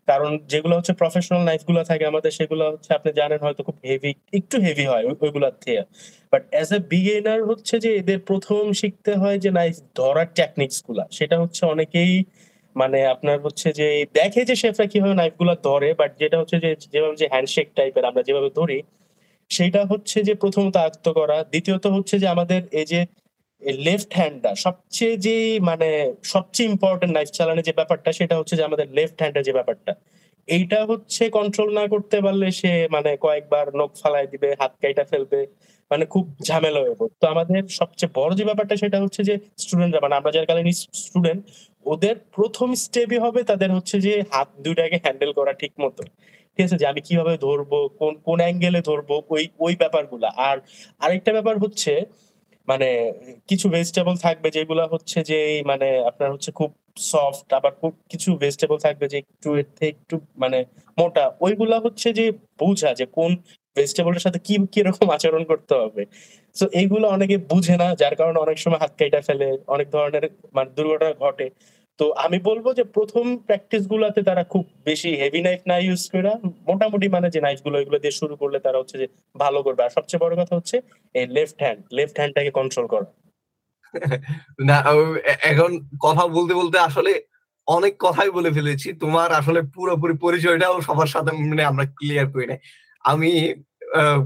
কারণ 0.08 0.32
যেগুলো 0.48 0.74
হচ্ছে 0.78 0.94
প্রফেশনাল 0.94 1.42
নাইফগুলো 1.44 1.82
থাকে 1.84 2.04
আমাদের, 2.06 2.32
সেগুলো 2.32 2.64
হচ্ছে 2.72 2.90
আপনি 2.94 3.10
জানেন 3.20 3.40
হয়তো 3.42 3.62
খুব 3.64 3.78
হেভি 3.86 4.12
একটু 4.34 4.56
হেভি 4.66 4.86
হয় 4.86 5.04
ওইগুলোর 5.22 5.56
থেকে। 5.62 5.82
বাট 6.34 6.44
অ্যাজ 6.52 6.70
এ 6.74 6.80
বিগিনার 6.92 7.42
হচ্ছে 7.50 7.76
যে, 7.80 7.90
এদের 8.02 8.20
প্রথম 8.30 8.62
শিখতে 8.82 9.12
হয় 9.16 9.38
যে 9.40 9.50
নাইফ 9.52 9.76
ধরার 9.96 10.28
টেকনিক্সগুলা। 10.36 11.04
সেটা 11.12 11.36
হচ্ছে 11.42 11.62
অনেকেই 11.66 12.14
মানে 12.76 13.00
আপনার 13.14 13.38
হচ্ছে 13.46 13.68
যে, 13.74 13.88
দেখে 14.14 14.42
যে, 14.50 14.56
শেফরা 14.56 14.86
কীভাবে 14.86 15.16
নাইফগুলা 15.22 15.54
ধরে 15.64 15.90
বাট 15.94 16.12
যেটা 16.22 16.38
হচ্ছে 16.42 16.58
যে, 16.64 16.70
যেভাবে 16.94 17.16
যে 17.16 17.28
হ্যান্ডশেক 17.32 17.68
টাইপের 17.76 18.04
আমরা 18.10 18.22
যেভাবে 18.24 18.50
ধরি 18.56 18.78
সেটা 19.56 19.82
হচ্ছে 19.92 20.18
যে 20.28 20.34
প্রথমত 20.44 20.76
আয়ত্ত 20.84 21.06
করা। 21.20 21.38
দ্বিতীয়ত 21.54 21.86
হচ্ছে 21.96 22.16
যে 22.22 22.28
আমাদের 22.36 22.62
এই 22.80 22.88
যে 22.92 23.00
লেফট 23.88 24.12
হ্যান্ডটা 24.18 24.52
সবচেয়ে 24.66 25.16
যে 25.26 25.36
মানে 25.70 25.90
সবচেয়ে 26.34 26.70
ইম্পর্টেন্ট 26.74 27.14
নাইফ 27.18 27.30
চালানোর 27.38 27.68
যে 27.70 27.74
ব্যাপারটা, 27.80 28.10
সেটা 28.20 28.36
হচ্ছে 28.40 28.56
যে 28.60 28.64
আমাদের 28.70 28.88
লেফট 28.98 29.18
হ্যান্ডের 29.22 29.46
যে 29.48 29.54
ব্যাপারটা। 29.60 29.92
এইটা 30.48 30.80
হচ্ছে 30.92 31.24
কন্ট্রোল 31.38 31.70
না 31.80 31.84
করতে 31.94 32.18
পারলে 32.26 32.48
সে 32.60 32.72
মানে 32.96 33.12
কয়েকবার 33.26 33.66
নখ 33.80 33.92
ফালাই 34.02 34.26
দিবে, 34.34 34.50
হাত 34.62 34.74
কাইটা 34.82 35.04
ফেলবে 35.12 35.40
মানে 35.92 36.04
খুব 36.14 36.26
ঝামেলা 36.48 36.80
হয়ে 36.84 36.96
পড়ে 37.00 37.14
তো 37.22 37.26
আমাদের 37.34 37.62
সবচেয়ে 37.80 38.12
বড় 38.20 38.32
যে 38.40 38.44
ব্যাপারটা, 38.50 38.76
সেটা 38.84 38.98
হচ্ছে 39.04 39.22
যে 39.30 39.36
স্টুডেন্টরা 39.64 40.02
মানে 40.06 40.16
আমরা 40.20 40.32
যারা 40.36 40.48
কালীন 40.50 40.68
স্টুডেন্ট 41.04 41.42
ওদের 41.86 42.16
প্রথম 42.36 42.70
স্টেপই 42.84 43.20
হবে 43.26 43.42
তাদের 43.52 43.70
হচ্ছে 43.78 43.96
যে 44.06 44.14
হাত 44.34 44.50
দুইটাকে 44.66 44.98
হ্যান্ডেল 45.04 45.32
করা 45.40 45.54
ঠিক 45.62 45.74
মতো। 45.84 46.02
ঠিক 46.54 46.64
আছে 46.68 46.78
যে 46.78 46.86
আমি 46.88 47.02
কীভাবে 47.08 47.34
ধরবো, 47.38 47.78
কোন 48.00 48.14
কোন 48.26 48.38
অ্যাঙ্গেলে 48.40 48.82
ধরবো, 48.82 49.16
ওই 49.30 49.44
ওই 49.60 49.74
ব্যাপারগুলা। 49.76 50.30
আর 50.48 50.58
আরেকটা 51.02 51.32
ব্যাপার 51.38 51.56
হচ্ছে 51.60 51.92
মানে 52.68 52.88
কিছু 53.50 53.66
ভেজিটেবল 53.70 54.16
থাকবে 54.18 54.48
যেগুলা 54.52 54.86
হচ্ছে 54.94 55.18
যে 55.24 55.40
মানে 55.66 55.88
আপনার 56.10 56.30
হচ্ছে 56.34 56.50
খুব 56.52 56.72
সফট 57.12 57.48
আবার 57.54 57.74
খুব 57.82 57.94
কিছু 58.12 58.30
ভেজিটেবল 58.38 58.78
থাকবে 58.78 59.06
যে 59.08 59.18
একটু 59.24 59.50
এর 59.56 59.68
থেকে 59.78 59.92
একটু 59.94 60.16
মানে 60.44 60.60
মোটা। 60.98 61.26
ওইগুলা 61.42 61.78
হচ্ছে 61.86 62.08
যে 62.20 62.26
বোঝা 62.60 62.90
যে 63.00 63.06
কোন 63.18 63.32
ভেজিটেবলের 63.76 64.24
সাথে 64.26 64.40
কি 64.48 64.54
কীরকম 64.74 65.08
আচরণ 65.10 65.44
করতে 65.52 65.74
হবে। 65.76 66.04
তো 66.56 66.66
এইগুলো 66.74 67.06
অনেকে 67.08 67.36
বুঝে 67.52 67.76
না, 67.78 67.88
যার 68.02 68.16
কারণে 68.20 68.38
অনেক 68.40 68.58
সময় 68.64 68.80
হাত 68.84 68.94
কাইটা 69.00 69.20
ফেলে, 69.28 69.48
অনেক 69.68 69.88
ধরনের 69.96 70.24
মানে 70.56 70.70
দুর্ঘটনা 70.78 71.12
ঘটে। 71.24 71.48
তো 72.00 72.06
আমি 72.26 72.38
বলব 72.40 72.66
যে 72.74 72.84
প্রথম 72.96 73.26
প্র্যাকটিস 73.48 73.84
গুলাতে 73.88 74.20
তারা 74.24 74.44
খুব 74.44 74.64
বেশি 74.86 75.10
হেভি 75.22 75.42
নাইফ 75.42 75.62
না 75.68 75.76
ইউজ 75.78 76.04
করে, 76.10 76.32
মোটামুটি 76.68 77.08
মানে 77.08 77.28
যে 77.30 77.40
নাইফগুলো 77.42 77.76
এগুলো 77.80 77.98
দিয়ে 78.00 78.20
শুরু 78.22 78.36
করলে 78.36 78.58
তারা 78.60 78.78
হচ্ছে 78.78 78.96
যে 78.98 79.08
ভালো 79.36 79.60
করবে। 79.62 79.82
আর 79.84 79.90
সবচেয়ে 79.90 80.22
বড় 80.24 80.34
কথা 80.36 80.54
হচ্ছে 80.56 80.76
এই 81.16 81.26
লেফট 81.28 81.58
হ্যান্ড 81.62 81.80
লেফট 81.92 82.16
হ্যান্ডটাকে 82.20 82.52
কন্ট্রোল 82.52 82.86
করা। 82.88 83.08
না 84.70 84.78
এখন 85.44 85.72
কথা 86.02 86.24
বলতে 86.28 86.54
বলতে 86.54 86.78
আসলে 86.80 87.12
অনেক 87.68 87.94
কথাই 88.00 88.30
বলে 88.30 88.50
ফেলেছি। 88.52 88.88
তোমার 88.94 89.30
আসলে 89.32 89.60
পুরোপুরি 89.76 90.14
পরিচয়টাও 90.22 90.76
সবার 90.82 91.08
সাথে 91.08 91.32
মানে 91.42 91.64
আমরা 91.64 91.86
ক্লিয়ার 91.98 92.28
করি 92.34 92.46
নাই। 92.48 92.60
আমি 93.06 93.32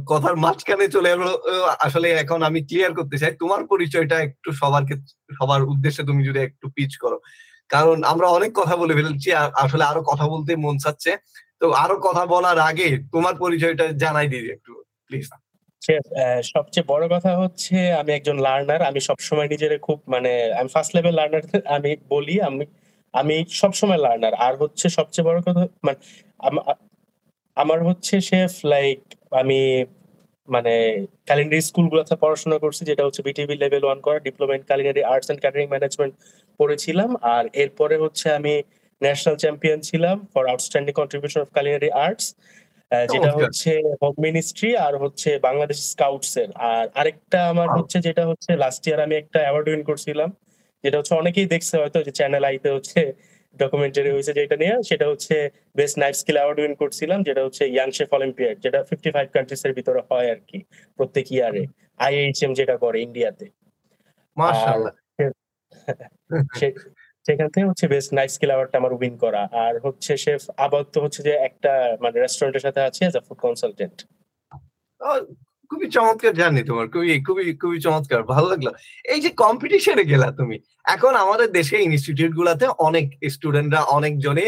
কথার 0.05 0.35
মাঝখানে 0.35 0.85
চলে 0.87 1.09
এলো 1.11 1.29
আসলে 1.79 2.07
এখন 2.23 2.39
আমি 2.43 2.59
ক্লিয়ার 2.61 2.91
করতে 2.93 3.15
চাই। 3.17 3.31
তোমার 3.39 3.61
পরিচয়টা 3.65 4.15
একটু 4.19 4.49
সবার 4.51 4.83
সবার 5.39 5.61
উদ্দেশ্যে 5.63 6.03
তুমি 6.03 6.21
যদি 6.23 6.39
একটু 6.39 6.65
পিচ 6.75 6.91
করো। 6.97 7.17
কারণ 7.69 7.97
আমরা 8.03 8.27
অনেক 8.27 8.51
কথা 8.55 8.75
বলে 8.75 8.93
ফেলছি 8.93 9.29
আসলে 9.63 9.83
আরও 9.83 10.01
কথা 10.01 10.25
বলতে 10.27 10.51
মন 10.55 10.75
চাচ্ছে। 10.77 11.11
তো 11.61 11.65
আরও 11.73 11.95
কথা 11.99 12.23
বলার 12.25 12.59
আগে 12.69 12.87
তোমার 13.11 13.33
পরিচয়টা 13.35 13.85
জানাই 13.93 14.27
দিই 14.27 14.45
একটু 14.51 14.71
প্লিজ 15.07 15.25
সবচেয়ে 16.53 16.85
বড় 16.87 17.05
কথা 17.07 17.31
হচ্ছে 17.37 17.75
আমি 17.93 18.11
একজন 18.13 18.37
লার্নার 18.37 18.81
আমি 18.81 18.99
সবসময় 18.99 19.47
নিজের 19.47 19.73
খুব 19.79 19.97
মানে 20.07 20.31
আমি 20.59 20.69
ফার্স্ট 20.69 20.91
লেভেল 20.95 21.13
লার্নার 21.15 21.43
আমি 21.67 21.91
বলি, 22.09 22.35
আমি 22.41 22.63
আমি 23.13 23.35
সবসময় 23.61 23.97
লার্নার 23.97 24.35
আর 24.45 24.53
হচ্ছে 24.55 24.85
সবচেয়ে 24.89 25.27
বড় 25.27 25.39
কথা 25.41 25.61
মানে 25.83 25.97
আমার 27.57 27.79
হচ্ছে 27.83 28.15
শেফ 28.21 28.53
লাইক 28.65 28.99
আমি 29.31 29.59
মানে 30.47 30.73
ক্যালেন্ডারি 31.27 31.61
স্কুলগুলোতে 31.69 32.15
পড়াশোনা 32.23 32.57
করছি 32.63 32.81
যেটা 32.89 33.03
হচ্ছে 33.07 33.21
বিটিভি 33.27 33.55
লেভেল 33.63 33.83
ওয়ান 33.87 33.99
করা 34.05 34.17
diploma 34.27 34.53
in 34.57 34.63
culinary 34.69 35.01
arts 35.11 35.27
and 35.27 35.41
catering 35.43 35.67
management 35.73 36.13
পড়েছিলাম। 36.59 37.09
আর 37.35 37.43
এরপরে 37.63 37.95
হচ্ছে 38.03 38.27
আমি 38.39 38.53
ন্যাশনাল 39.01 39.35
চ্যাম্পিয়ন 39.43 39.79
ছিলাম 39.89 40.15
for 40.33 40.43
outstanding 40.51 40.93
contribution 40.99 41.39
of 41.45 41.49
culinary 41.55 41.89
arts 42.05 42.27
যেটা 43.11 43.31
হচ্ছে 43.37 43.71
হোম 44.01 44.15
মিনিস্ট্রি 44.27 44.69
আর 44.85 44.93
হচ্ছে 45.03 45.29
বাংলাদেশ 45.47 45.79
স্কাউটস 45.93 46.31
এর। 46.41 46.49
আর 46.71 46.85
আরেকটা 46.99 47.39
আমার 47.51 47.69
হচ্ছে 47.77 47.97
যেটা 48.07 48.23
হচ্ছে 48.29 48.51
লাস্ট 48.63 48.83
ইয়ার 48.87 48.99
আমি 49.05 49.15
একটা 49.21 49.39
অ্যাওয়ার্ড 49.43 49.67
উইন 49.71 49.83
করছিলাম 49.89 50.29
যেটা 50.83 50.97
হচ্ছে 50.99 51.13
অনেকেই 51.21 51.47
দেখছে 51.53 51.73
হয়তো 51.81 51.97
যে 52.07 52.11
চ্যানেল 52.19 52.43
আইতে 52.49 52.69
হচ্ছে 52.75 52.99
ডকুমেন্টারি 53.61 54.09
হয়েছে 54.15 54.31
যেটা 54.39 54.55
নিয়ে 54.61 54.75
সেটা 54.89 55.05
হচ্ছে 55.11 55.35
best 55.75 55.95
knife 56.01 56.15
skill 56.21 56.37
award 56.37 56.59
win 56.61 56.73
করছিলাম 56.81 57.19
যেটা 57.27 57.41
হচ্ছে 57.45 57.63
ইয়াং 57.75 57.89
শেফ 57.97 58.09
অলিম্পিয়াড 58.17 58.55
যেটা 58.65 58.79
ফিফটি 58.89 59.09
ফাইভ 59.15 59.27
কান্ট্রিজ 59.35 59.61
এর 59.67 59.73
ভিতরে 59.77 60.01
হয় 60.09 60.27
আর 60.33 60.39
কি 60.49 60.57
প্রত্যেক 60.99 61.25
ইয়ারে 61.35 61.63
আইএইচএম 61.99 62.51
যেটা 62.59 62.75
করে 62.83 62.97
ইন্ডিয়াতে। 63.07 63.45
সেখান 67.25 67.47
থেকে 67.53 67.65
হচ্ছে 67.69 67.85
বেস্ট 67.93 68.11
নাইট 68.17 68.31
স্কিল 68.35 68.51
অ্যাওয়ার্ডটা 68.51 68.77
আমার 68.81 68.93
উইন 68.97 69.15
করা 69.23 69.41
আর 69.65 69.73
হচ্ছে 69.85 70.11
শেফ 70.23 70.41
আপাতত 70.65 70.95
হচ্ছে 71.03 71.21
যে 71.27 71.33
একটা 71.47 71.71
মানে 72.03 72.15
রেস্টুরেন্টের 72.17 72.63
সাথে 72.65 72.81
আছে 72.87 73.01
এজ 73.05 73.15
আ 73.19 73.23
ফুড 73.27 73.39
কনসালটেন্ট 73.45 73.97
খুবই 75.71 75.87
চমৎকার 75.97 76.33
জানি 76.41 76.61
তোমার 76.69 76.85
খুবই 76.93 77.09
খুবই 77.27 77.45
খুবই 77.61 77.79
চমৎকার 77.85 78.21
ভালো 78.33 78.47
লাগল। 78.51 78.67
এই 79.13 79.19
যে 79.23 79.29
কম্পিটিশনে 79.43 80.03
গেলা 80.11 80.27
তুমি 80.39 80.55
এখন 80.95 81.13
আমাদের 81.23 81.49
দেশে 81.59 81.75
ইনস্টিটিউট 81.87 82.31
গুলাতে 82.39 82.65
অনেক 82.87 83.05
স্টুডেন্টরা 83.35 83.81
অনেক 83.97 84.13
জনে 84.25 84.45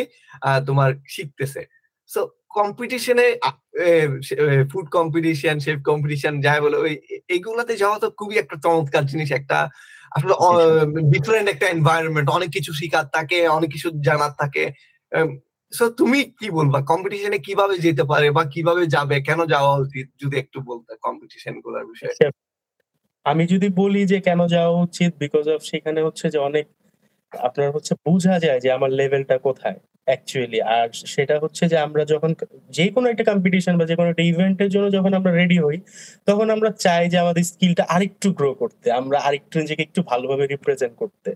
তোমার 0.68 0.90
শিখতেছে। 1.16 1.62
সো 2.10 2.22
কম্পিটিশনে 2.60 3.26
ফুড 4.72 4.88
কম্পিটিশন 4.98 5.56
শেফ 5.66 5.80
কম্পিটিশন 5.90 6.34
যাই 6.46 6.60
বলে 6.66 6.78
ওই 6.86 6.94
এইগুলাতে 7.36 7.74
যাওয়া 7.82 7.98
তো 8.04 8.08
খুবই 8.20 8.36
একটা 8.40 8.56
চমৎকার 8.66 9.04
জিনিস 9.12 9.30
একটা 9.32 9.58
আসলে 10.12 10.34
ডিফারেন্ট 11.16 11.48
একটা 11.50 11.68
এনভায়রনমেন্ট 11.76 12.28
অনেক 12.38 12.50
কিছু 12.58 12.72
শিখার 12.80 13.06
থাকে 13.16 13.38
অনেক 13.58 13.70
কিছু 13.76 13.88
জানার 14.08 14.34
থাকে। 14.42 14.64
সো 15.74 15.90
তুমি 15.90 16.20
কি 16.40 16.50
বলবা? 16.50 16.80
কম্পিটিশনে 16.82 17.40
কীভাবে 17.40 17.78
যেতে 17.78 18.04
পারে 18.04 18.32
বা 18.32 18.44
কীভাবে 18.46 18.84
যাবে? 18.86 19.22
কেন 19.22 19.46
যাওয়া 19.46 19.74
উচিত? 19.76 20.08
যদি 20.20 20.36
একটু 20.38 20.58
বলতে 20.62 20.92
কম্পিটিশনগুলার 21.02 21.86
বিষয়ে। 21.86 22.16
আমি 23.26 23.44
যদি 23.48 23.70
বলি 23.70 24.06
যে 24.06 24.18
কেন 24.22 24.48
যাওয়া 24.48 24.82
উচিত 24.82 25.12
বিকজ 25.18 25.50
অফ 25.50 25.62
সেখানে 25.62 26.00
হচ্ছে 26.02 26.30
যে 26.30 26.38
অনেক 26.40 26.66
আপনার 27.34 27.70
হচ্ছে 27.76 27.94
বোঝা 28.06 28.36
যায় 28.40 28.60
যে 28.60 28.70
আমার 28.72 28.92
লেভেলটা 28.92 29.36
কোথায় 29.40 29.78
অ্যাকচুয়ালি 30.08 30.60
আর 30.76 30.88
সেটা 31.14 31.36
হচ্ছে 31.44 31.64
যে 31.72 31.78
আমরা 31.78 32.04
যখন 32.06 32.32
যে 32.70 32.86
কোনো 32.96 33.08
একটা 33.10 33.24
কম্পিটিশন 33.24 33.74
বা 33.80 33.86
যে 33.86 33.96
কোনো 33.96 34.10
একটা 34.10 34.24
ইভেন্টের 34.24 34.70
জন্য 34.70 34.88
যখন 34.98 35.12
আমরা 35.14 35.32
রেডি 35.32 35.58
হই, 35.66 35.78
তখন 36.28 36.48
আমরা 36.50 36.70
চাই 36.86 37.04
যে 37.10 37.18
আমাদের 37.20 37.44
স্কিলটা 37.44 37.84
আরেকটু 37.90 38.28
গ্রো 38.34 38.52
করতে, 38.54 38.88
আমরা 38.92 39.18
আরেকটু 39.20 39.56
নিজেকে 39.60 39.84
একটু 39.84 40.02
ভালোভাবে 40.04 40.44
রিপ্রেজেন্ট 40.46 40.96
করতে। 40.98 41.30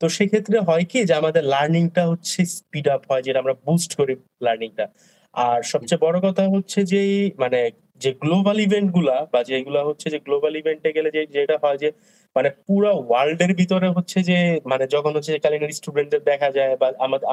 তো 0.00 0.04
সেক্ষেত্রে 0.08 0.56
হয় 0.60 0.84
কি 0.84 0.98
যে 1.04 1.14
আমাদের 1.14 1.42
লার্নিংটা 1.44 2.02
হচ্ছে 2.10 2.38
স্পিড 2.56 2.86
আপ 2.88 3.02
হয়, 3.10 3.22
যেটা 3.22 3.38
আমরা 3.38 3.54
বুস্ট 3.66 3.90
করি 3.98 4.14
লার্নিংটা 4.42 4.86
আর 5.34 5.60
সবচেয়ে 5.72 6.00
বড় 6.00 6.16
কথা 6.20 6.42
হচ্ছে 6.54 6.80
যে 6.92 7.02
মানে 7.38 7.60
যে 8.00 8.10
গ্লোবাল 8.22 8.58
ইভেন্টগুলা 8.60 9.16
বা 9.32 9.40
যেগুলা 9.50 9.80
হচ্ছে 9.84 10.06
যে 10.10 10.18
গ্লোবাল 10.26 10.54
ইভেন্টে 10.56 10.90
গেলে 10.96 11.08
যে, 11.16 11.22
যেটা 11.36 11.56
হয় 11.62 11.78
যে 11.78 11.88
মানে 12.36 12.48
পুরো 12.66 12.90
ওয়ার্ল্ডের 13.08 13.52
ভিতরে 13.60 13.88
হচ্ছে 13.96 14.18
যে 14.30 14.38
মানে 14.70 14.84
যখন 14.94 15.12
হচ্ছে 15.16 15.32
কালিনারি 15.44 15.74
স্টুডেন্টদের 15.80 16.22
দেখা 16.30 16.48
যায় 16.56 16.74
বা 16.80 16.88
আমাদের 17.06 17.28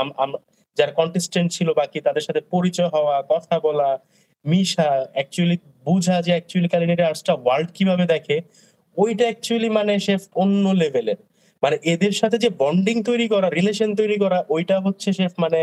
যারা 0.78 0.94
কন্টেস্টেন্ট 1.00 1.50
ছিল 1.56 1.68
বাকি 1.80 1.98
তাদের 2.08 2.24
সাথে 2.28 2.42
পরিচয় 2.54 2.90
হওয়া, 2.96 3.16
কথা 3.34 3.56
বলা, 3.68 3.90
মিশা 4.46 4.90
অ্যাকচুয়ালি 5.16 5.58
বুঝা 5.88 6.16
যে 6.26 6.32
অ্যাকচুয়ালি 6.36 6.70
কালিনারি 6.74 7.04
আর্টসটা 7.08 7.34
ওয়ার্ল্ড 7.44 7.70
কীভাবে 7.78 8.06
দেখে, 8.14 8.38
ওইটা 8.98 9.26
অ্যাকচুয়ালি 9.30 9.70
মানে 9.78 9.94
সে 10.06 10.14
অন্য 10.44 10.66
লেভেলের 10.82 11.20
মানে 11.64 11.76
এদের 11.94 12.14
সাথে 12.22 12.38
যে 12.44 12.50
বন্ডিং 12.64 12.96
তৈরি 13.10 13.28
করা 13.34 13.48
রিলেশন 13.50 13.90
তৈরি 13.96 14.18
করা, 14.24 14.40
ওইটা 14.56 14.76
হচ্ছে 14.86 15.10
সে 15.18 15.26
মানে 15.38 15.60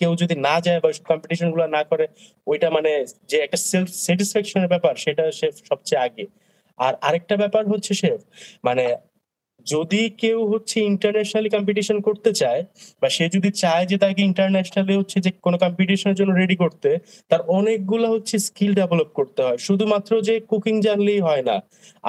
কেউ 0.00 0.12
যদি 0.22 0.34
না 0.46 0.54
যায় 0.66 0.80
বা 0.84 0.88
কম্পিটিশনগুলো 1.10 1.64
না 1.76 1.82
করে, 1.90 2.04
ওইটা 2.46 2.68
মানে 2.70 2.90
যে 3.30 3.36
একটা 3.46 3.58
সেলফ 3.70 3.88
স্যাটিসফ্যাকশনের 4.06 4.68
ব্যাপার, 4.68 4.94
সেটা 5.04 5.24
সে 5.38 5.46
সবচেয়ে 5.70 6.00
আগে। 6.06 6.24
আর 6.78 6.92
আরেকটা 7.02 7.34
ব্যাপার 7.36 7.62
হচ্ছে 7.68 7.92
সে 7.94 8.10
মানে 8.64 8.84
যদি 9.66 10.02
কেউ 10.22 10.38
হচ্ছে 10.52 10.76
ইন্টারন্যাশনালি 10.92 11.50
কম্পিটিশন 11.56 11.96
করতে 12.00 12.30
চায় 12.32 12.60
বা 13.02 13.08
সে 13.16 13.24
যদি 13.34 13.50
চায় 13.62 13.84
যে 13.90 13.96
তাকে 13.98 14.20
ইন্টারন্যাশনালি 14.22 14.94
হচ্ছে 14.96 15.18
যে 15.20 15.30
কোনো 15.46 15.56
কম্পিটিশনের 15.64 16.16
জন্য 16.20 16.30
রেডি 16.32 16.56
করতে, 16.56 16.90
তার 17.30 17.40
অনেকগুলো 17.58 18.06
হচ্ছে 18.14 18.34
স্কিল 18.38 18.72
ডেভেলপ 18.74 19.10
করতে 19.18 19.40
হয়। 19.42 19.58
শুধুমাত্র 19.58 20.10
যে 20.28 20.34
কুকিং 20.50 20.74
জানলেই 20.80 21.20
হয় 21.20 21.42
না। 21.42 21.56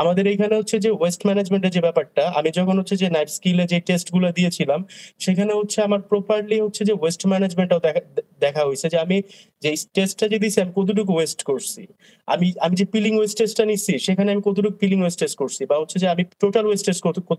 আমাদের 0.02 0.24
এখানে 0.28 0.54
হচ্ছে 0.60 0.76
যে 0.80 0.90
ওয়েস্ট 0.92 1.22
ম্যানেজমেন্টের 1.28 1.72
যে 1.76 1.82
ব্যাপারটা, 1.82 2.24
আমি 2.40 2.50
যখন 2.52 2.76
হচ্ছে 2.80 2.96
যে 3.02 3.08
নাইট 3.10 3.30
স্কিলে 3.30 3.64
যে 3.72 3.78
টেস্টগুলো 3.88 4.28
দিয়েছিলাম, 4.32 4.80
সেখানে 5.20 5.52
হচ্ছে 5.54 5.80
আমার 5.88 6.02
প্রপারলি 6.02 6.58
হচ্ছে 6.66 6.82
যে 6.90 6.94
ওয়েস্ট 7.02 7.22
ম্যানেজমেন্টটাও 7.28 7.82
দেখা 8.46 8.62
হয়েছে 8.68 8.88
যে 8.94 8.98
আমি 9.06 9.18
যে 9.64 9.72
টেস্টটা 9.96 10.26
যে 10.32 10.38
দিয়েছি, 10.42 10.60
আমি 10.62 10.72
কতটুকু 10.76 11.12
ওয়েস্ট 11.14 11.40
করছি? 11.44 11.82
আমি 12.28 12.48
আমি 12.66 12.76
যে 12.76 12.86
পিলিং 12.94 13.14
ওয়েস্টেজটা 13.18 13.64
নিচ্ছি 13.70 13.94
সেখানে 14.08 14.30
আমি 14.34 14.42
কতটুকু 14.48 14.76
পিলিং 14.82 15.00
ওয়েস্টেজ 15.02 15.32
করছি? 15.42 15.62
বা 15.70 15.76
হচ্ছে 15.82 15.98
যে 16.04 16.08
আমি 16.14 16.24
টোটাল 16.44 16.66
ওয়েস্টেজ 16.68 16.98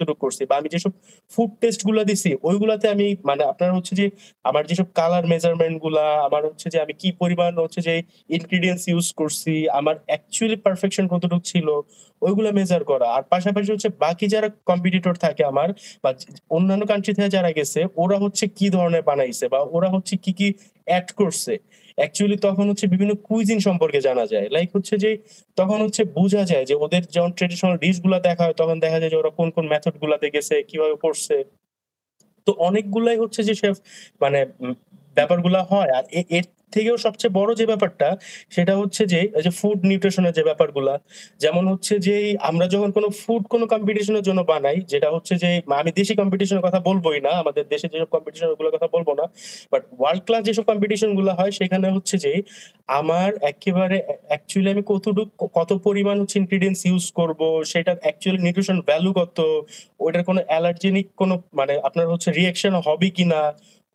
কতটুকু 0.09 0.23
করছি 0.25 0.42
বা 0.51 0.55
আমি 0.61 0.68
যেসব 0.75 0.92
ফুড 1.33 1.51
টেস্টগুলা 1.62 2.03
দিছি, 2.11 2.31
ওইগুলাতে 2.49 2.87
আমি 2.94 3.07
মানে 3.29 3.42
আপনার 3.53 3.71
হচ্ছে 3.77 3.92
যে 4.01 4.07
আমার 4.49 4.62
যেসব 4.71 4.87
কালার 4.99 5.25
মেজারমেন্টগুলা, 5.33 6.07
আমার 6.27 6.42
হচ্ছে 6.49 6.66
যে 6.75 6.79
আমি 6.85 6.94
কি 7.03 7.09
পরিমাণ 7.21 7.53
হচ্ছে 7.64 7.81
যে 7.88 7.94
ইনগ্রিডিয়েন্টস 8.37 8.85
ইউজ 8.92 9.07
করছি, 9.21 9.53
আমার 9.79 9.97
অ্যাকচুয়ালি 10.11 10.57
পারফেকশন 10.64 11.05
কতটুকু 11.12 11.44
ছিল, 11.53 11.68
ওইগুলো 12.23 12.49
মেজার 12.59 12.83
করা। 12.90 13.09
আর 13.16 13.23
পাশাপাশি 13.33 13.68
হচ্ছে 13.75 13.88
বাকি 14.05 14.27
যারা 14.35 14.49
কম্পিটিটর 14.71 15.14
থাকে 15.25 15.42
আমার 15.53 15.68
বা 16.05 16.11
অন্যান্য 16.57 16.83
কান্ট্রি 16.90 17.12
থেকে 17.16 17.31
যারা 17.37 17.51
গেছে, 17.59 17.81
ওরা 18.03 18.16
হচ্ছে 18.25 18.44
কি 18.59 18.66
ধরনের 18.77 19.03
বানাইছে 19.11 19.44
বা 19.53 19.61
ওরা 19.77 19.88
হচ্ছে 19.94 20.14
কি 20.25 20.33
কি 20.38 20.49
অ্যাড 20.88 21.09
করছে। 21.21 21.53
অ্যাকচুয়ালি 21.99 22.37
তখন 22.39 22.65
হচ্ছে 22.69 22.87
বিভিন্ন 22.87 23.13
কুইজিন 23.25 23.59
সম্পর্কে 23.61 24.01
জানা 24.01 24.25
যায়। 24.27 24.47
লাইক 24.49 24.69
হচ্ছে 24.77 24.95
যে, 24.99 25.11
তখন 25.59 25.79
হচ্ছে 25.83 26.03
বোঝা 26.17 26.43
যায় 26.45 26.65
যে, 26.65 26.75
ওদের 26.77 27.03
যখন 27.11 27.31
ট্রেডিশনাল 27.33 27.77
ডিশগুলা 27.79 28.19
দেখা 28.21 28.43
হয়, 28.45 28.57
তখন 28.57 28.77
দেখা 28.81 28.99
যায় 29.01 29.11
যে, 29.11 29.17
ওরা 29.17 29.31
কোন 29.31 29.49
কোন 29.51 29.65
মেথড 29.69 29.95
গুলাতে 29.99 30.27
গেছে, 30.31 30.55
কীভাবে 30.63 30.97
করছে। 31.05 31.35
তো 32.47 32.51
অনেকগুলাই 32.61 33.17
হচ্ছে 33.17 33.41
যে 33.43 33.55
সে 33.55 33.69
মানে 34.21 34.41
ব্যাপারগুলা 35.17 35.61
হয়। 35.65 35.91
আর 35.99 36.05
এর 36.31 36.47
থেকেও 36.72 36.96
সবচেয়ে 37.04 37.33
বড় 37.38 37.50
যে 37.61 37.64
ব্যাপারটা, 37.72 38.09
সেটা 38.57 38.74
হচ্ছে 38.81 39.02
যে 39.12 39.20
যে 39.44 39.50
ফুড 39.61 39.78
নিউট্রিশনের 39.90 40.35
যে 40.38 40.42
ব্যাপারগুলা, 40.50 40.94
যেমন 41.44 41.64
হচ্ছে 41.72 41.94
যে, 42.07 42.16
আমরা 42.50 42.66
যখন 42.74 42.90
কোনো 42.96 43.09
ফুড 43.22 43.42
কোনো 43.52 43.64
কম্পিটিশনের 43.74 44.24
জন্য 44.28 44.40
বানাই, 44.52 44.78
যেটা 44.92 45.09
হচ্ছে 45.14 45.35
যে 45.42 45.50
আমি 45.81 45.90
দেশি 46.00 46.14
কম্পিটিশনের 46.20 46.64
কথা 46.66 46.78
বলবোই 46.88 47.18
না, 47.26 47.33
আমাদের 47.42 47.64
দেশে 47.72 47.87
যেসব 47.92 48.11
কম্পিটিশনগুলোর 48.16 48.72
কথা 48.76 48.88
বলব 48.94 49.09
না 49.20 49.24
বাট 49.72 49.83
ওয়ার্ল্ড 49.98 50.22
ক্লাস 50.26 50.42
যেসব 50.48 50.64
কম্পিটিশনগুলো 50.70 51.31
হয়, 51.38 51.52
সেখানে 51.59 51.87
হচ্ছে 51.96 52.16
যে, 52.24 52.33
আমার 53.00 53.31
একেবারে 53.52 53.96
অ্যাকচুয়ালি 54.31 54.68
আমি 54.74 54.83
কতটুকু, 54.92 55.44
কত 55.59 55.70
পরিমাণ 55.87 56.16
হচ্ছে 56.22 56.37
ইনগ্রিডিয়েন্টস 56.42 56.83
ইউজ 56.88 57.04
করব 57.18 57.40
সেটা 57.72 57.92
অ্যাকচুয়ালি 58.04 58.40
নিউট্রিশন 58.46 58.78
ভ্যালু 58.88 59.11
কত, 59.20 59.38
ওইটার 60.04 60.22
কোনো 60.28 60.40
অ্যালার্জেনিক 60.50 61.07
কোনো 61.20 61.35
মানে 61.59 61.74
আপনার 61.88 62.07
হচ্ছে 62.12 62.28
রিয়াকশন 62.38 62.72
হবে 62.87 63.09
কিনা 63.16 63.40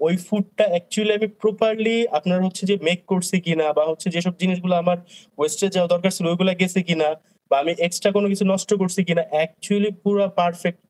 ওই 0.05 0.15
ফুডটা 0.27 0.65
অ্যাকচুয়ালি 0.71 1.13
আমি 1.19 1.27
প্রপারলি 1.41 1.95
আপনার 2.17 2.39
হচ্ছে 2.45 2.63
যে 2.69 2.75
মেক 2.87 2.99
করছি 3.11 3.35
কিনা 3.45 3.65
বা 3.77 3.83
হচ্ছে 3.91 4.07
যেসব 4.15 4.33
জিনিসগুলো 4.41 4.75
আমার 4.83 4.97
ওয়েস্টে 5.37 5.67
যাওয়া 5.75 5.89
দরকার 5.93 6.11
ছিল 6.15 6.25
ওইগুলো 6.31 6.51
গেছে 6.61 6.79
কিনা 6.87 7.09
বা 7.51 7.55
আমি 7.63 7.71
এক্সট্রা 7.85 8.09
কোনো 8.17 8.27
কিছু 8.31 8.43
নষ্ট 8.53 8.69
করছি 8.81 8.99
কিনা 9.07 9.23
অ্যাকচুয়ালি 9.33 9.89
পুরো 10.03 10.23
পারফেক্ট 10.39 10.81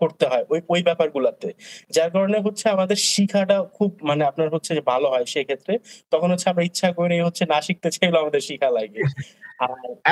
করতে 0.00 0.24
হয় 0.30 0.44
ওই 0.52 0.60
ওই 0.72 0.80
ব্যাপারগুলোতে। 0.88 1.48
যার 1.96 2.10
কারণে 2.14 2.38
হচ্ছে 2.46 2.64
আমাদের 2.76 2.98
শিখাটা 3.12 3.56
খুব 3.76 3.90
মানে 4.08 4.22
আপনার 4.30 4.48
হচ্ছে 4.54 4.70
যে 4.78 4.82
ভালো 4.92 5.06
হয় 5.12 5.26
সেই 5.32 5.44
ক্ষেত্রে 5.48 5.74
তখন 6.12 6.28
হচ্ছে 6.32 6.46
আমরা 6.52 6.62
ইচ্ছা 6.68 6.88
করে 6.98 7.16
হচ্ছে 7.26 7.44
না 7.52 7.58
শিখতে 7.66 7.88
চাইলেও 7.96 8.22
আমাদের 8.24 8.42
শিখা 8.48 8.68
লাগে। 8.78 9.02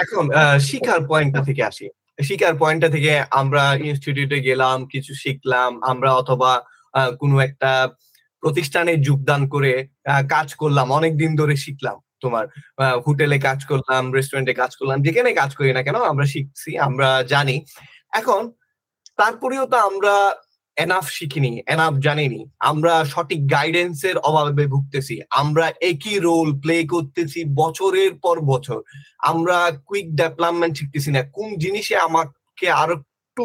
এখন 0.02 0.24
শিখার 0.68 1.00
পয়েন্টটা 1.10 1.40
থেকে 1.48 1.62
আসি। 1.70 1.86
শিখার 2.18 2.54
পয়েন্টটা 2.62 2.88
থেকে 2.88 3.12
আমরা 3.40 3.62
ইনস্টিটিউটে 3.88 4.38
গেলাম, 4.48 4.76
কিছু 4.92 5.12
শিখলাম, 5.22 5.70
আমরা 5.82 6.10
অথবা 6.20 6.52
কোনো 7.20 7.36
একটা 7.48 7.70
প্রতিষ্ঠানে 8.42 8.92
যোগদান 9.08 9.42
করে 9.48 9.72
কাজ 10.28 10.48
করলাম 10.54 10.86
অনেক 10.98 11.12
দিন 11.16 11.30
ধরে 11.36 11.54
শিখলাম 11.56 11.96
তোমার 12.22 12.44
হোটেলে 13.06 13.38
কাজ 13.38 13.60
করলাম, 13.64 14.02
রেস্টুরেন্টে 14.12 14.54
কাজ 14.54 14.70
করলাম, 14.76 14.98
যেখানে 15.02 15.30
কাজ 15.32 15.50
করি 15.58 15.70
না 15.72 15.82
কেন 15.82 15.96
আমরা 16.12 16.26
শিখছি, 16.26 16.70
আমরা 16.78 17.08
জানি। 17.22 17.56
এখন 18.12 18.42
তারপরেও 19.16 19.64
তো 19.66 19.76
আমরা 19.88 20.14
এনাফ 20.76 21.06
শিখিনি 21.10 21.52
এনাফ 21.66 21.94
জানিনি। 22.06 22.40
আমরা 22.70 22.92
সঠিক 23.04 23.40
গাইডেন্সের 23.50 24.16
অভাবে 24.28 24.64
ভুগতেছি। 24.66 25.14
আমরা 25.30 25.66
একই 25.90 26.16
রোল 26.18 26.48
প্লে 26.62 26.76
করতেছি 26.84 27.40
বছরের 27.54 28.12
পর 28.24 28.36
বছর। 28.52 28.78
আমরা 29.30 29.56
কুইক 29.88 30.06
ডেভেলপমেন্ট 30.20 30.74
শিখতেছি 30.78 31.10
না। 31.10 31.20
কোন 31.36 31.48
জিনিসে 31.56 31.94
আমাকে 32.08 32.66
আরও 32.82 32.94
একটু 32.94 33.44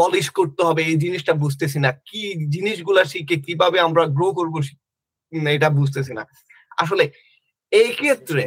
পলিশ 0.00 0.26
করতে 0.38 0.62
হবে, 0.68 0.82
এই 0.90 0.96
জিনিসটা 1.04 1.32
বুঝতেছি 1.42 1.78
না। 1.84 1.90
কি 2.08 2.20
জিনিসগুলা 2.54 3.02
শিখে 3.12 3.36
কীভাবে 3.46 3.78
আমরা 3.86 4.02
গ্রো 4.16 4.28
করব 4.38 4.54
এটা 5.56 5.68
বুঝতেছি 5.78 6.12
না। 6.18 6.22
আসলে 6.82 7.04
এই 7.72 7.90
ক্ষেত্রে 8.00 8.44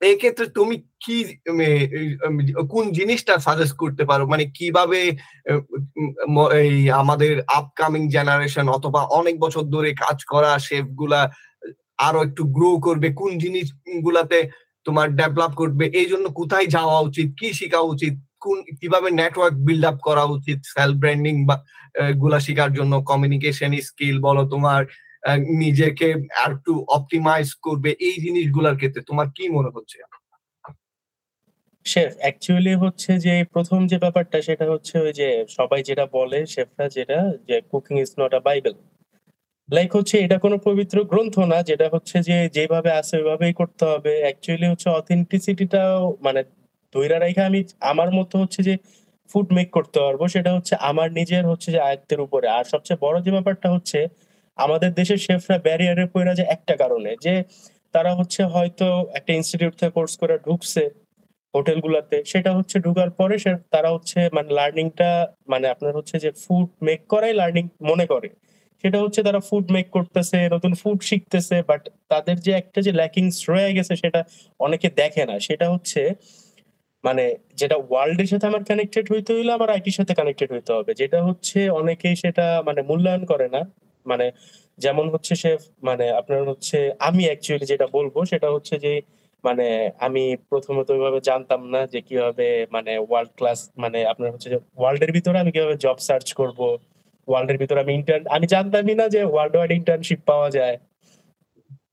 এই 0.00 0.16
ক্ষেত্রে 0.20 0.46
তুমি 0.58 0.76
কি 1.04 1.16
কোন 2.74 2.84
জিনিসটা 2.98 3.34
সাজেস্ট 3.46 3.76
করতে 3.82 4.02
পারো? 4.10 4.24
মানে 4.32 4.44
কীভাবে 4.58 5.00
এই 6.62 6.74
আমাদের 7.02 7.34
আপকামিং 7.60 8.02
জেনারেশন 8.16 8.66
অথবা 8.76 9.00
অনেক 9.20 9.34
বছর 9.44 9.64
ধরে 9.74 9.90
কাজ 10.04 10.18
করা 10.32 10.50
শেফগুলা 10.66 11.20
আরও 12.08 12.18
একটু 12.26 12.42
গ্রো 12.56 12.70
করবে, 12.86 13.08
কোন 13.20 13.30
জিনিস 13.44 13.66
গুলাতে 14.06 14.38
তোমার 14.86 15.06
ডেভেলপ 15.20 15.52
করবে, 15.60 15.84
এই 16.00 16.08
জন্য 16.12 16.26
কোথায় 16.40 16.66
যাওয়া 16.76 16.98
উচিত, 17.08 17.28
কি 17.38 17.48
শেখা 17.60 17.80
উচিত? 17.92 18.14
কোন, 18.42 18.58
কীভাবে 18.80 19.08
নেটওয়ার্ক 19.20 19.56
বিল্ড 19.66 19.84
আপ 19.90 19.98
করা 20.08 20.24
উচিত? 20.36 20.58
সেলফ 20.74 20.96
ব্র্যান্ডিং 21.02 21.34
বা 21.48 21.56
গুলা 22.22 22.38
শেখার 22.46 22.70
জন্য 22.78 22.92
কমিউনিকেশন 23.10 23.70
স্কিল 23.88 24.16
বলো 24.26 24.42
তোমার 24.54 24.82
নিজেকে 25.62 26.08
আর 26.42 26.50
একটু 26.56 26.72
অপটিমাইজ 26.96 27.48
করবে, 27.66 27.90
এই 28.08 28.16
জিনিসগুলোর 28.24 28.78
ক্ষেত্রে 28.80 29.02
তোমার 29.08 29.26
কি 29.36 29.44
মনে 29.56 29.70
হচ্ছে? 29.76 29.98
শেফ 31.86 32.10
অ্যাকচুয়ালি 32.22 32.74
হচ্ছে 32.74 33.10
যে, 33.26 33.34
প্রথম 33.54 33.80
যে 33.90 33.96
ব্যাপারটা 34.04 34.38
সেটা 34.48 34.66
হচ্ছে 34.72 34.94
ওই 34.98 35.12
যে, 35.20 35.28
সবাই 35.58 35.80
যেটা 35.88 36.04
বলে 36.18 36.38
শেফরা 36.54 36.86
যেটা, 36.96 37.18
যে 37.48 37.56
cooking 37.70 37.94
is 38.04 38.10
not 38.20 38.32
a 38.34 38.40
bible 38.48 38.74
like 39.68 39.90
হচ্ছে 39.96 40.16
এটা 40.24 40.36
কোনো 40.38 40.56
পবিত্র 40.58 40.96
গ্রন্থ 41.04 41.34
না, 41.52 41.58
যেটা 41.62 41.86
হচ্ছে 41.94 42.16
যে, 42.28 42.36
যেভাবে 42.56 42.90
আছে 43.00 43.14
ওইভাবেই 43.18 43.54
করতে 43.60 43.84
হবে। 43.92 44.12
অ্যাকচুয়ালি 44.24 44.66
হচ্ছে 44.72 44.88
অথেন্টিসিটিটাও 44.90 46.00
মানে 46.26 46.40
ধৈরা 46.96 47.18
রেখে 47.18 47.42
আমি 47.50 47.60
আমার 47.90 48.08
মতো 48.18 48.34
হচ্ছে 48.42 48.60
যে 48.68 48.74
ফুড 49.30 49.48
মেক 49.56 49.68
করতে 49.76 49.98
পারব, 50.04 50.20
সেটা 50.34 50.50
হচ্ছে 50.56 50.74
আমার 50.90 51.08
নিজের 51.18 51.44
হচ্ছে 51.50 51.68
যে 51.74 51.80
আয়ত্তের 51.88 52.20
উপরে। 52.26 52.46
আর 52.58 52.64
সবচেয়ে 52.72 52.98
বড় 53.04 53.16
যে 53.26 53.30
ব্যাপারটা 53.36 53.68
হচ্ছে, 53.74 53.98
আমাদের 54.58 54.90
দেশের 55.00 55.20
শেফরা 55.26 55.56
ব্যারিয়ারে 55.66 56.04
পড়ে 56.14 56.32
যায় 56.38 56.48
একটা 56.56 56.74
কারণে, 56.82 57.10
যে 57.24 57.34
তারা 57.94 58.10
হচ্ছে 58.18 58.40
হয়তো 58.54 58.86
একটা 59.18 59.32
ইনস্টিটিউট 59.38 59.74
থেকে 59.80 59.92
কোর্স 59.96 60.12
করে 60.20 60.34
ঢুকছে 60.46 60.82
হোটেলগুলোতে, 61.54 62.16
সেটা 62.32 62.50
হচ্ছে 62.58 62.76
ঢুকার 62.86 63.10
পরে 63.18 63.34
সে 63.44 63.50
তারা 63.74 63.88
হচ্ছে 63.94 64.18
মানে 64.36 64.48
লার্নিংটা 64.58 65.10
মানে 65.52 65.66
আপনার 65.74 65.92
হচ্ছে 65.98 66.16
যে 66.24 66.30
ফুড 66.42 66.68
মেক 66.86 67.00
করাই 67.12 67.34
লার্নিং 67.40 67.64
মনে 67.90 68.06
করে। 68.12 68.28
সেটা 68.84 68.98
হচ্ছে 69.04 69.20
তারা 69.22 69.40
ফুড 69.48 69.66
মেক 69.74 69.86
করতেছে, 69.96 70.38
নতুন 70.54 70.72
ফুড 70.80 70.98
শিখতেছে 71.02 71.56
বাট 71.70 71.82
তাদের 72.12 72.36
যে 72.46 72.52
একটা 72.60 72.78
যে 72.86 72.92
ল্যাকিংস 73.00 73.36
রয়ে 73.50 73.70
গেছে, 73.76 73.94
সেটা 74.02 74.20
অনেকে 74.60 74.88
দেখে 75.00 75.22
না। 75.30 75.36
সেটা 75.46 75.66
হচ্ছে 75.72 76.02
মানে 77.06 77.24
যেটা 77.60 77.76
ওয়ার্ল্ডের 77.90 78.28
সাথে 78.32 78.46
আমার 78.50 78.62
কানেক্টেড 78.70 79.06
হইতে 79.12 79.30
হইলে 79.36 79.50
আমার 79.58 79.70
আইটির 79.74 79.96
সাথে 79.98 80.12
কানেক্টেড 80.20 80.48
হইতে 80.54 80.70
হবে। 80.76 80.92
যেটা 81.00 81.18
হচ্ছে 81.28 81.58
অনেকেই 81.80 82.14
সেটা 82.22 82.44
মানে 82.68 82.80
মূল্যায়ন 82.90 83.22
করে 83.32 83.46
না। 83.54 83.60
মানে 84.06 84.26
যেমন 84.78 85.06
হচ্ছে 85.14 85.32
সে 85.42 85.50
মানে 85.88 86.04
আপনার 86.20 86.42
হচ্ছে 86.50 86.76
আমি 87.08 87.22
অ্যাকচুয়ালি 87.28 87.66
যেটা 87.72 87.86
বলব 87.96 88.14
সেটা 88.32 88.48
হচ্ছে 88.54 88.74
যে 88.84 88.92
মানে 89.44 89.66
আমি 90.06 90.22
প্রথমত 90.50 90.88
ওইভাবে 90.94 91.18
জানতাম 91.30 91.60
না 91.74 91.80
যে 91.92 92.00
কীভাবে 92.08 92.46
মানে 92.74 92.92
ওয়ার্ল্ড 93.08 93.32
ক্লাস 93.38 93.58
মানে 93.82 93.98
আপনার 94.12 94.28
হচ্ছে 94.34 94.48
যে 94.52 94.58
ওয়ার্ল্ডের 94.80 95.12
ভিতরে 95.16 95.36
আমি 95.42 95.50
কীভাবে 95.54 95.76
জব 95.84 95.98
সার্চ 96.08 96.28
করব। 96.40 96.60
ওয়ার্ল্ডের 97.28 97.58
ভিতরে 97.62 97.78
আমি 97.84 97.92
ইন্টার্ন 97.94 98.24
আমি 98.36 98.46
জানতামই 98.54 98.94
না 99.00 99.06
যে 99.14 99.20
ওয়ার্ল্ড 99.24 99.54
ওয়াইড 99.56 99.72
ইন্টার্নশিপ 99.80 100.20
পাওয়া 100.30 100.48
যায়। 100.50 100.76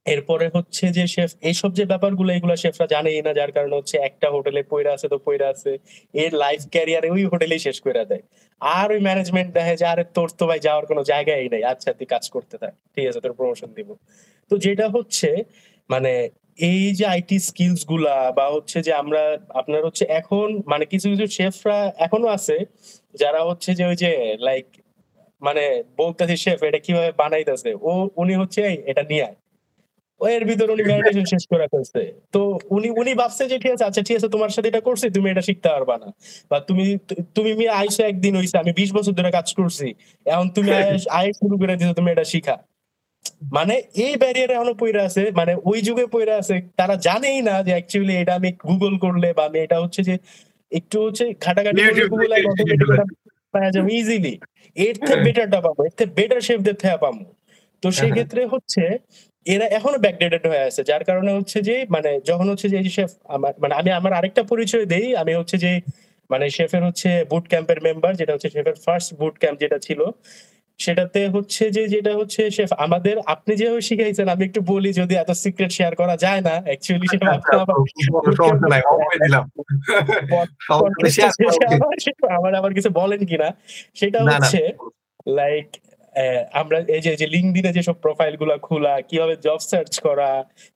এরপরে 0.06 0.46
হচ্ছে 0.56 0.86
যে 0.98 1.04
শেফ, 1.08 1.32
এইসব 1.50 1.72
যে 1.80 1.84
ব্যাপারগুলো, 1.86 2.30
এগুলো 2.38 2.54
শেফরা 2.64 2.86
জানেই 2.88 3.20
না, 3.28 3.32
যার 3.40 3.52
কারণে 3.56 3.76
হচ্ছে 3.80 3.96
একটা 4.10 4.28
হোটেলে 4.36 4.62
পয়রা 4.72 4.92
আছে 4.96 5.08
তো 5.14 5.18
পয়রা 5.26 5.48
আছে। 5.54 5.72
এর 6.24 6.32
লাইফ 6.44 6.62
ক্যারিয়ারে 6.74 7.08
ওই 7.16 7.24
হোটেলেই 7.32 7.62
শেষ 7.68 7.78
করে 7.86 8.04
দেয়। 8.12 8.24
আর 8.62 8.88
ওই 8.96 9.00
ম্যানেজমেন্ট 9.08 9.50
দেখে 9.58 9.76
যে, 9.82 9.86
আরে, 9.86 10.04
তোর 10.16 10.30
তো 10.40 10.44
ভাই 10.50 10.60
যাওয়ার 10.68 10.86
কোনো 10.92 11.02
জায়গাই 11.12 11.48
নেই 11.54 11.64
আচ্ছা 11.74 11.90
তুই 12.00 12.08
কাজ 12.14 12.24
করতে 12.36 12.56
থাক, 12.62 12.74
ঠিক 12.94 13.06
আছে, 13.10 13.20
তোর 13.26 13.34
প্রমোশন 13.40 13.70
দিব। 13.78 13.90
তো 14.52 14.56
যেটা 14.66 14.86
হচ্ছে 14.96 15.30
মানে 15.90 16.12
এই 16.70 16.84
যে 17.00 17.06
আইটি 17.06 17.38
স্কিলসগুলা 17.48 18.16
বা 18.38 18.46
হচ্ছে 18.56 18.78
যে 18.88 18.92
আমরা, 18.94 19.22
আপনার 19.62 19.82
হচ্ছে 19.88 20.04
এখন 20.20 20.48
মানে 20.72 20.84
কিছু 20.86 21.08
কিছু 21.14 21.26
শেফরা 21.38 21.78
এখনও 21.98 22.30
আছে, 22.38 22.56
যারা 23.16 23.40
হচ্ছে 23.50 23.70
যে 23.80 23.84
ওই 23.86 23.96
যে 24.04 24.10
লাইক 24.48 24.66
মানে 25.42 25.64
বলতেছে, 26.02 26.36
শেফ, 26.44 26.60
এটা 26.64 26.80
কীভাবে 26.86 27.12
বানাইতেছে? 27.22 27.72
ও, 27.82 27.92
উনি 28.22 28.34
হচ্ছে 28.42 28.62
এটা 28.92 29.04
নিয়ে 29.12 29.24
আয়। 29.30 29.38
এর 30.22 30.44
ভিতর 30.50 30.68
উনি 30.70 30.84
ম্যাডিটেশন 30.84 31.26
শেষ 31.34 31.44
করে 31.52 31.66
ফেলছে। 31.74 32.02
তো 32.34 32.42
উনি 32.70 32.88
উনি 33.02 33.12
ভাবছে 33.22 33.44
যে 33.52 33.58
ঠিক 33.64 33.72
আছে 33.76 33.86
আচ্ছা 33.90 34.02
ঠিক 34.08 34.16
আছে 34.20 34.30
তোমার 34.36 34.52
সাথে 34.56 34.68
এটা 34.72 34.82
করছি 34.88 35.06
তুমি 35.10 35.28
এটা 35.30 35.44
শিখতে 35.48 35.70
পারবা 35.70 35.96
না। 36.04 36.08
বা 36.52 36.58
তুমি 36.68 36.86
তুমি 37.36 37.52
মি 37.60 37.66
আইসো 37.80 38.02
একদিন 38.04 38.34
হইছে 38.40 38.56
আমি 38.58 38.72
বিশ 38.80 38.90
বছর 38.98 39.14
ধরে 39.20 39.32
কাজ 39.38 39.48
করছি 39.60 39.88
এখন 40.26 40.48
তুমি 40.56 40.70
আয় 41.18 41.32
শুরু 41.40 41.56
করে 41.62 41.74
দিছো 41.80 41.94
তুমি 41.94 42.10
এটা 42.12 42.26
শিখা। 42.34 42.56
মানে 43.58 43.76
এই 44.06 44.14
ব্যারিয়ারে 44.22 44.54
এখনও 44.56 44.76
পইরা 44.82 45.02
আছে 45.10 45.24
মানে 45.40 45.54
ওই 45.70 45.80
যুগে 45.82 46.06
পইরা 46.14 46.36
আছে 46.42 46.56
তারা 46.80 46.96
জানেই 47.08 47.40
না 47.50 47.56
যে 47.68 47.72
অ্যাকচুয়ালি 47.76 48.14
এটা 48.22 48.34
আমি 48.40 48.50
গুগল 48.64 48.94
করলে 49.06 49.28
বা 49.38 49.44
আমি 49.50 49.58
এটা 49.60 49.78
হচ্ছে 49.84 50.02
যে 50.10 50.16
একটু 50.72 50.98
হচ্ছে 51.06 51.26
ঘাটাঘাটি 51.46 51.80
গুগল 52.14 52.32
পাওয়া 53.54 53.70
যাবে 53.76 53.90
ইজিলি 54.00 54.34
এর 54.76 54.96
থেকে 55.00 55.22
বেটারটা 55.28 55.60
পাবো 55.66 55.80
এর 55.88 55.94
থেকে 55.98 56.12
বেটার 56.20 56.42
শেফদের 56.48 56.76
থেকে 56.82 56.98
পাবো। 56.98 57.24
তো 57.84 57.88
সেই 57.92 58.12
ক্ষেত্রে 58.12 58.42
হচ্ছে 58.54 58.84
এরা 59.46 59.66
এখনও 59.68 60.00
ব্যাকডেটেড 60.00 60.48
হয়ে 60.48 60.60
আছে 60.60 60.84
যার 60.84 61.04
কারণে 61.04 61.32
হচ্ছে 61.34 61.62
যে 61.62 61.76
মানে 61.90 62.20
যখন 62.26 62.50
হচ্ছে 62.50 62.68
যে 62.70 62.80
শেফ 62.90 63.12
আমার 63.28 63.54
মানে 63.60 63.74
আমি 63.76 63.92
আমার 63.92 64.14
আরেকটা 64.14 64.44
পরিচয় 64.44 64.86
দেই 64.86 65.16
আমি 65.16 65.34
হচ্ছে 65.36 65.58
যে 65.58 65.72
মানে 66.30 66.50
শেফের 66.50 66.84
হচ্ছে 66.84 67.10
বুট 67.30 67.46
ক্যাম্পের 67.48 67.80
মেম্বার 67.82 68.16
যেটা 68.16 68.34
হচ্ছে 68.34 68.50
শেফের 68.50 68.76
ফার্স্ট 68.76 69.10
বুট 69.14 69.36
ক্যাম্প 69.40 69.58
যেটা 69.60 69.78
ছিল 69.78 70.02
সেটাতে 70.80 71.22
হচ্ছে 71.28 71.64
যে 71.70 71.88
যেটা 71.88 72.12
হচ্ছে 72.14 72.42
শেফ 72.52 72.74
আমাদের 72.78 73.16
আপনি 73.26 73.56
যেভাবে 73.56 73.82
শিখাইছেন 73.82 74.28
আমি 74.30 74.44
একটু 74.46 74.62
বলি 74.62 74.94
যদি 74.94 75.14
এত 75.16 75.32
সিক্রেট 75.32 75.72
শেয়ার 75.72 75.96
করা 75.96 76.16
যায় 76.18 76.42
না 76.42 76.56
অ্যাকচুয়ালি 76.66 77.08
সেটা 77.08 77.28
আমার 82.38 82.54
আবার 82.56 82.74
কিছু 82.74 82.90
বলেন 82.90 83.26
কিনা? 83.26 83.50
সেটা 83.96 84.20
হচ্ছে 84.24 84.60
লাইক 85.28 85.68
আমরা 86.62 86.78
এই 86.96 87.02
যে 87.06 87.12
যে 87.22 87.28
লিঙ্কডিনে 87.36 87.72
যেসব 87.78 87.96
প্রোফাইলগুলা 88.06 88.56
খোলা, 88.68 88.94
কীভাবে 89.10 89.36
জব 89.46 89.60
সার্চ 89.72 89.94
করা, 90.08 90.30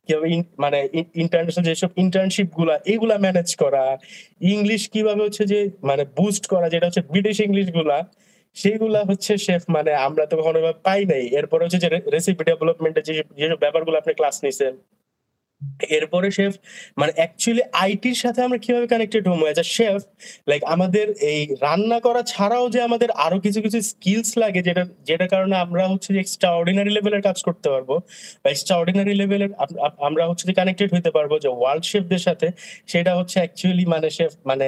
কীভাবে 0.06 0.28
মানে 0.64 0.80
ইন্টারন্যাশনাল 1.24 1.66
যেসব 1.70 1.92
ইন্টার্নশিপগুলা 2.04 2.76
এগুলা 2.94 3.16
ম্যানেজ 3.26 3.50
করা 3.64 3.84
ইংলিশ 4.54 4.82
কীভাবে 4.94 5.22
হচ্ছে 5.26 5.44
যে 5.54 5.60
মানে 5.90 6.04
বুস্ট 6.18 6.44
করা, 6.54 6.68
যেটা 6.74 6.86
হচ্ছে 6.88 7.04
ব্রিটিশ 7.12 7.38
ইংলিশগুলা, 7.48 7.98
সেইগুলা 8.58 9.00
হচ্ছে 9.10 9.32
শেফ 9.46 9.64
মানে 9.76 9.92
আমরা 10.08 10.24
তো 10.32 10.36
কখনো 10.40 10.60
পাই 10.88 11.02
নাই। 11.12 11.24
এরপর 11.40 11.58
হচ্ছে 11.64 11.80
যে 11.84 11.90
রেসিপি 12.16 12.44
ডেভেলপমেন্টের 12.50 13.04
যে 13.08 13.14
যেসব 13.40 13.60
ব্যাপারগুলো 13.64 13.96
আপনি 14.02 14.14
ক্লাস 14.20 14.36
নিছেন 14.46 14.74
এরপরে 15.98 16.28
শেফ 16.32 16.54
মানে 17.00 17.12
অ্যাকচুয়ালি 17.20 17.64
আইটির 17.84 18.18
সাথে 18.24 18.40
আমরা 18.48 18.60
কীভাবে 18.66 18.88
কানেক্টেড 18.94 19.24
হব? 19.30 19.42
এজ 19.52 19.60
শেফ 19.78 20.00
লাইক 20.50 20.62
আমাদের 20.76 21.06
এই 21.32 21.40
রান্না 21.66 21.98
করা 22.06 22.22
ছাড়াও 22.34 22.66
যে 22.74 22.80
আমাদের 22.88 23.10
আরও 23.26 23.38
কিছু 23.46 23.60
কিছু 23.66 23.78
স্কিলস 23.92 24.30
লাগে 24.44 24.62
যেটা 24.68 24.84
যেটা 25.10 25.26
কারণে 25.34 25.56
আমরা 25.66 25.84
হচ্ছে 25.92 26.10
যে 26.16 26.20
এক্সট্রা 26.24 26.50
অর্ডিনারি 26.60 26.92
লেভেলের 26.98 27.24
কাজ 27.28 27.38
করতে 27.48 27.68
পারব 27.74 27.90
বা 28.44 28.48
এক্সট্রা 28.52 28.76
অর্ডিনারি 28.82 29.14
লেভেলের 29.22 29.52
আমরা 30.08 30.24
হচ্ছে 30.30 30.46
যে 30.50 30.54
কানেক্টেড 30.60 30.90
হইতে 30.96 31.12
পারব 31.18 31.32
যে 31.44 31.50
ওয়ার্ল্ড 31.52 31.84
শেফদের 31.92 32.22
সাথে। 32.28 32.48
সেটা 32.94 33.12
হচ্ছে 33.20 33.38
অ্যাকচুয়ালি 33.42 33.86
মানে 33.94 34.08
শেফ 34.18 34.32
মানে 34.50 34.68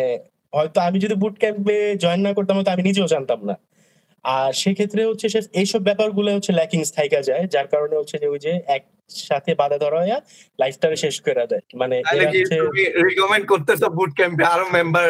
হয়তো 0.54 0.80
আমি 0.88 0.98
যদি 1.06 1.16
বুট 1.24 1.36
ক্যাম্পে 1.44 1.78
জয়েন 2.04 2.22
না 2.28 2.32
করতাম 2.38 2.56
তো 2.66 2.72
আমি 2.76 2.84
নিজেও 2.90 3.08
জানতাম 3.16 3.40
না। 3.50 3.56
আর 4.26 4.52
সেক্ষেত্রে 4.62 5.02
হচ্ছে 5.10 5.28
সে 5.34 5.40
এইসব 5.62 5.82
ব্যাপারগুলো 5.90 6.30
হচ্ছে 6.38 6.52
ল্যাকিং 6.60 6.80
থাইকা 6.98 7.20
যায়, 7.30 7.44
যার 7.54 7.68
কারণে 7.74 7.96
হচ্ছে 8.00 8.16
যে 8.22 8.28
ওই 8.34 8.40
যে 8.46 8.52
একসাথে 9.10 9.52
বাধা 9.62 9.78
ধরা 9.84 9.98
হয় 10.02 10.14
লাইফটারে 10.60 10.98
শেষ 11.04 11.16
করে 11.26 11.46
দেয়। 11.52 11.64
মানে 11.82 11.96
রিকমেন্ড 13.10 13.46
করতেছো 13.52 13.88
বুট 13.98 14.12
ক্যাম্পে 14.18 14.44
আরও 14.54 14.66
মেম্বার 14.78 15.08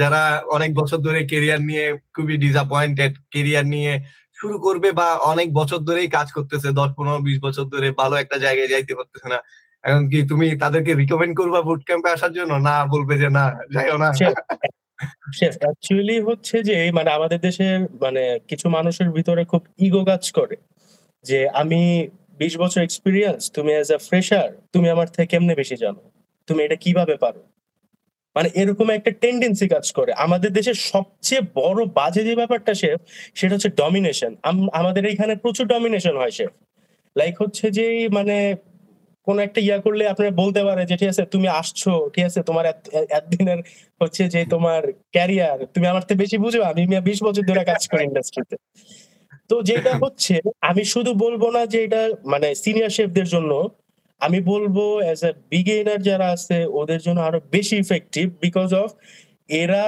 যারা 0.00 0.22
অনেক 0.56 0.70
বছর 0.80 0.98
ধরে 1.06 1.20
কেরিয়ার 1.30 1.60
নিয়ে 1.68 1.84
খুবই 2.14 2.34
ডিসঅ্যাপয়েন্টেড 2.44 3.12
কেরিয়ার 3.32 3.66
নিয়ে 3.74 3.92
শুরু 4.38 4.56
করবে 4.66 4.88
বা 5.00 5.08
অনেক 5.32 5.48
বছর 5.58 5.80
ধরেই 5.88 6.08
কাজ 6.16 6.28
করতেছে 6.36 6.68
দশ 6.80 6.90
পনেরো 6.96 7.20
বিশ 7.28 7.38
বছর 7.46 7.64
ধরে 7.74 7.88
ভালো 8.00 8.14
একটা 8.22 8.36
জায়গায় 8.44 8.70
যাইতে 8.72 8.92
পারতেছে 8.98 9.28
না। 9.34 9.38
এখন 9.84 10.02
কি 10.12 10.18
তুমি 10.30 10.46
তাদেরকে 10.62 10.92
রিকমেন্ড 11.00 11.34
করবা 11.40 11.60
বুট 11.68 11.80
ক্যাম্পে 11.88 12.14
আসার 12.16 12.32
জন্য? 12.38 12.52
না 12.68 12.74
বলবে 12.94 13.14
যে 13.22 13.28
না 13.38 13.44
যাইও 13.74 13.96
না। 14.04 14.08
অ্যাকচুয়ালি 15.64 16.16
হচ্ছে 16.28 16.56
যে 16.68 16.76
মানে 16.96 17.10
আমাদের 17.18 17.38
দেশের 17.46 17.78
মানে 18.04 18.22
কিছু 18.50 18.66
মানুষের 18.76 19.08
ভিতরে 19.16 19.42
খুব 19.52 19.62
ইগো 19.86 20.02
কাজ 20.10 20.24
করে। 20.38 20.56
যে 21.24 21.38
আমি 21.60 21.80
বিশ 22.40 22.52
বছর 22.62 22.80
এক্সপিরিয়েন্স 22.82 23.40
তুমি 23.56 23.70
অ্যাজ 23.76 23.88
আ 23.96 23.98
ফ্রেশার 24.08 24.48
তুমি 24.72 24.86
আমার 24.94 25.08
থেকে 25.14 25.26
কেমনে 25.32 25.54
বেশি 25.60 25.76
জানো? 25.84 26.02
তুমি 26.48 26.60
এটা 26.66 26.76
কীভাবে 26.84 27.14
পারো? 27.24 27.42
মানে 28.36 28.48
এরকম 28.60 28.86
একটা 28.96 29.10
টেন্ডেন্সি 29.22 29.66
কাজ 29.74 29.86
করে। 29.98 30.12
আমাদের 30.24 30.50
দেশের 30.58 30.76
সবচেয়ে 30.92 31.42
বড় 31.60 31.80
বাজে 31.98 32.22
যে 32.28 32.34
ব্যাপারটা 32.40 32.72
শেফ 32.74 32.98
সেটা 33.38 33.52
হচ্ছে 33.54 33.70
ডমিনেশন 33.80 34.32
আমাদের 34.80 35.02
এখানে 35.12 35.32
প্রচুর 35.36 35.64
ডমিনেশন 35.66 36.14
হয় 36.16 36.34
শেফ 36.38 36.52
লাইক 37.16 37.34
হচ্ছে 37.42 37.66
যে 37.78 37.86
মানে 38.18 38.36
কোন 39.26 39.36
একটা 39.46 39.60
ইয়া 39.66 39.78
করলে 39.78 40.02
আপনারা 40.12 40.32
বলতে 40.42 40.60
পারে 40.68 40.82
যে, 40.90 40.94
ঠিক 40.96 41.08
আছে, 41.08 41.22
তুমি 41.34 41.48
আসছো, 41.60 41.92
ঠিক 42.14 42.24
আছে, 42.28 42.40
তোমার 42.48 42.64
একদিনের 43.18 43.60
হচ্ছে 44.00 44.22
যে 44.34 44.40
তোমার 44.54 44.82
ক্যারিয়ার 45.14 45.58
তুমি 45.74 45.86
আমার 45.86 46.02
থেকে 46.06 46.18
বেশি 46.24 46.36
বুঝো, 46.44 46.60
আমি 46.70 46.82
বিশ 47.08 47.18
বছর 47.26 47.42
ধরে 47.50 47.62
কাজ 47.70 47.82
করি 47.90 48.02
ইন্ডাস্ট্রিতে 48.10 48.56
তো 49.50 49.56
যেটা 49.62 49.92
হচ্ছে 50.02 50.34
আমি 50.60 50.82
শুধু 50.84 51.10
বলব 51.14 51.42
না 51.50 51.62
যে 51.66 51.78
এটা 51.84 52.02
মানে 52.24 52.48
সিনিয়র 52.54 52.90
শেফদের 52.90 53.28
জন্য 53.28 53.52
আমি 54.20 54.38
বলব 54.42 54.76
অ্যাজ 55.04 55.20
এ 55.24 55.30
বিগেনার 55.50 56.00
যারা 56.02 56.26
আছে 56.30 56.56
ওদের 56.72 57.00
জন্য 57.00 57.18
আরও 57.20 57.38
বেশি 57.50 57.74
ইফেক্টিভ 57.76 58.26
বিকজ 58.40 58.70
অফ 58.74 58.90
এরা 59.54 59.84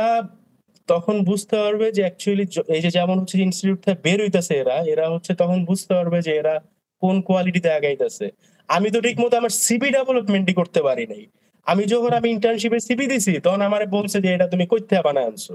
তখন 0.89 1.17
বুঝতে 1.25 1.55
পারবে 1.57 1.87
যে 1.93 2.03
অ্যাকচুয়ালি 2.03 2.45
এই 2.69 2.81
যে 2.81 2.91
যেমন 2.91 3.17
হচ্ছে 3.21 3.37
ইনস্টিটিউট 3.39 3.79
থেকে 3.85 3.99
বের 4.03 4.19
হইতেছে 4.21 4.53
এরা 4.59 4.77
এরা 4.85 5.07
হচ্ছে 5.09 5.33
তখন 5.35 5.59
বুঝতে 5.65 5.93
পারবে 5.95 6.19
যে 6.23 6.33
এরা 6.37 6.55
কোন 7.03 7.17
কোয়ালিটিতে 7.21 7.69
আগাইতেছে। 7.73 8.27
আমি 8.69 8.89
তো 8.91 8.99
ঠিক 9.01 9.17
মতো 9.21 9.35
আমার 9.37 9.53
সিবি 9.61 9.89
ডেভেলপমেন্টই 9.91 10.55
করতে 10.55 10.81
পারি 10.83 11.05
নাই। 11.07 11.25
আমি 11.67 11.83
যখন 11.85 12.13
আমি 12.13 12.29
ইন্টার্নশিপে 12.31 12.79
সিবি 12.81 13.07
দিছি 13.07 13.33
তখন 13.41 13.61
আমার 13.61 13.83
বলছে 13.89 14.19
যে 14.21 14.29
এটা 14.35 14.47
তুমি 14.47 14.65
কইতে 14.67 14.95
বানায় 15.05 15.27
আনছো। 15.27 15.55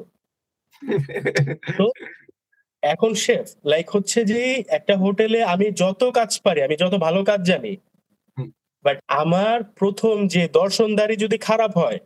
তো 1.79 1.85
এখন 2.87 3.11
শেফ 3.15 3.45
লাইক 3.65 3.87
হচ্ছে 3.95 4.19
যে 4.23 4.41
একটা 4.69 4.93
হোটেলে 4.97 5.39
আমি 5.43 5.67
যত 5.75 6.01
কাজ 6.09 6.31
পারি 6.41 6.59
আমি 6.61 6.75
যত 6.75 6.93
ভালো 6.97 7.19
কাজ 7.23 7.39
জানি 7.45 7.73
বাট 8.85 8.97
আমার 9.21 9.57
প্রথম 9.79 10.15
যে 10.27 10.41
দর্শনদারি 10.53 11.15
যদি 11.15 11.37
খারাপ 11.39 11.73
হয় 11.77 11.99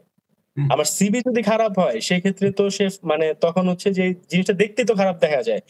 আমার 0.58 0.88
সিবি 0.88 1.20
যদি 1.20 1.42
খারাপ 1.42 1.74
হয় 1.80 1.98
সেক্ষেত্রে 2.02 2.48
তো 2.52 2.64
শেফ 2.70 2.94
মানে 3.04 3.28
তখন 3.42 3.64
হচ্ছে 3.70 3.90
যে 3.92 4.06
জিনিসটা 4.30 4.54
দেখতে 4.54 4.82
তো 4.84 4.94
খারাপ 4.96 5.18
দেখা 5.20 5.42
যায়। 5.44 5.64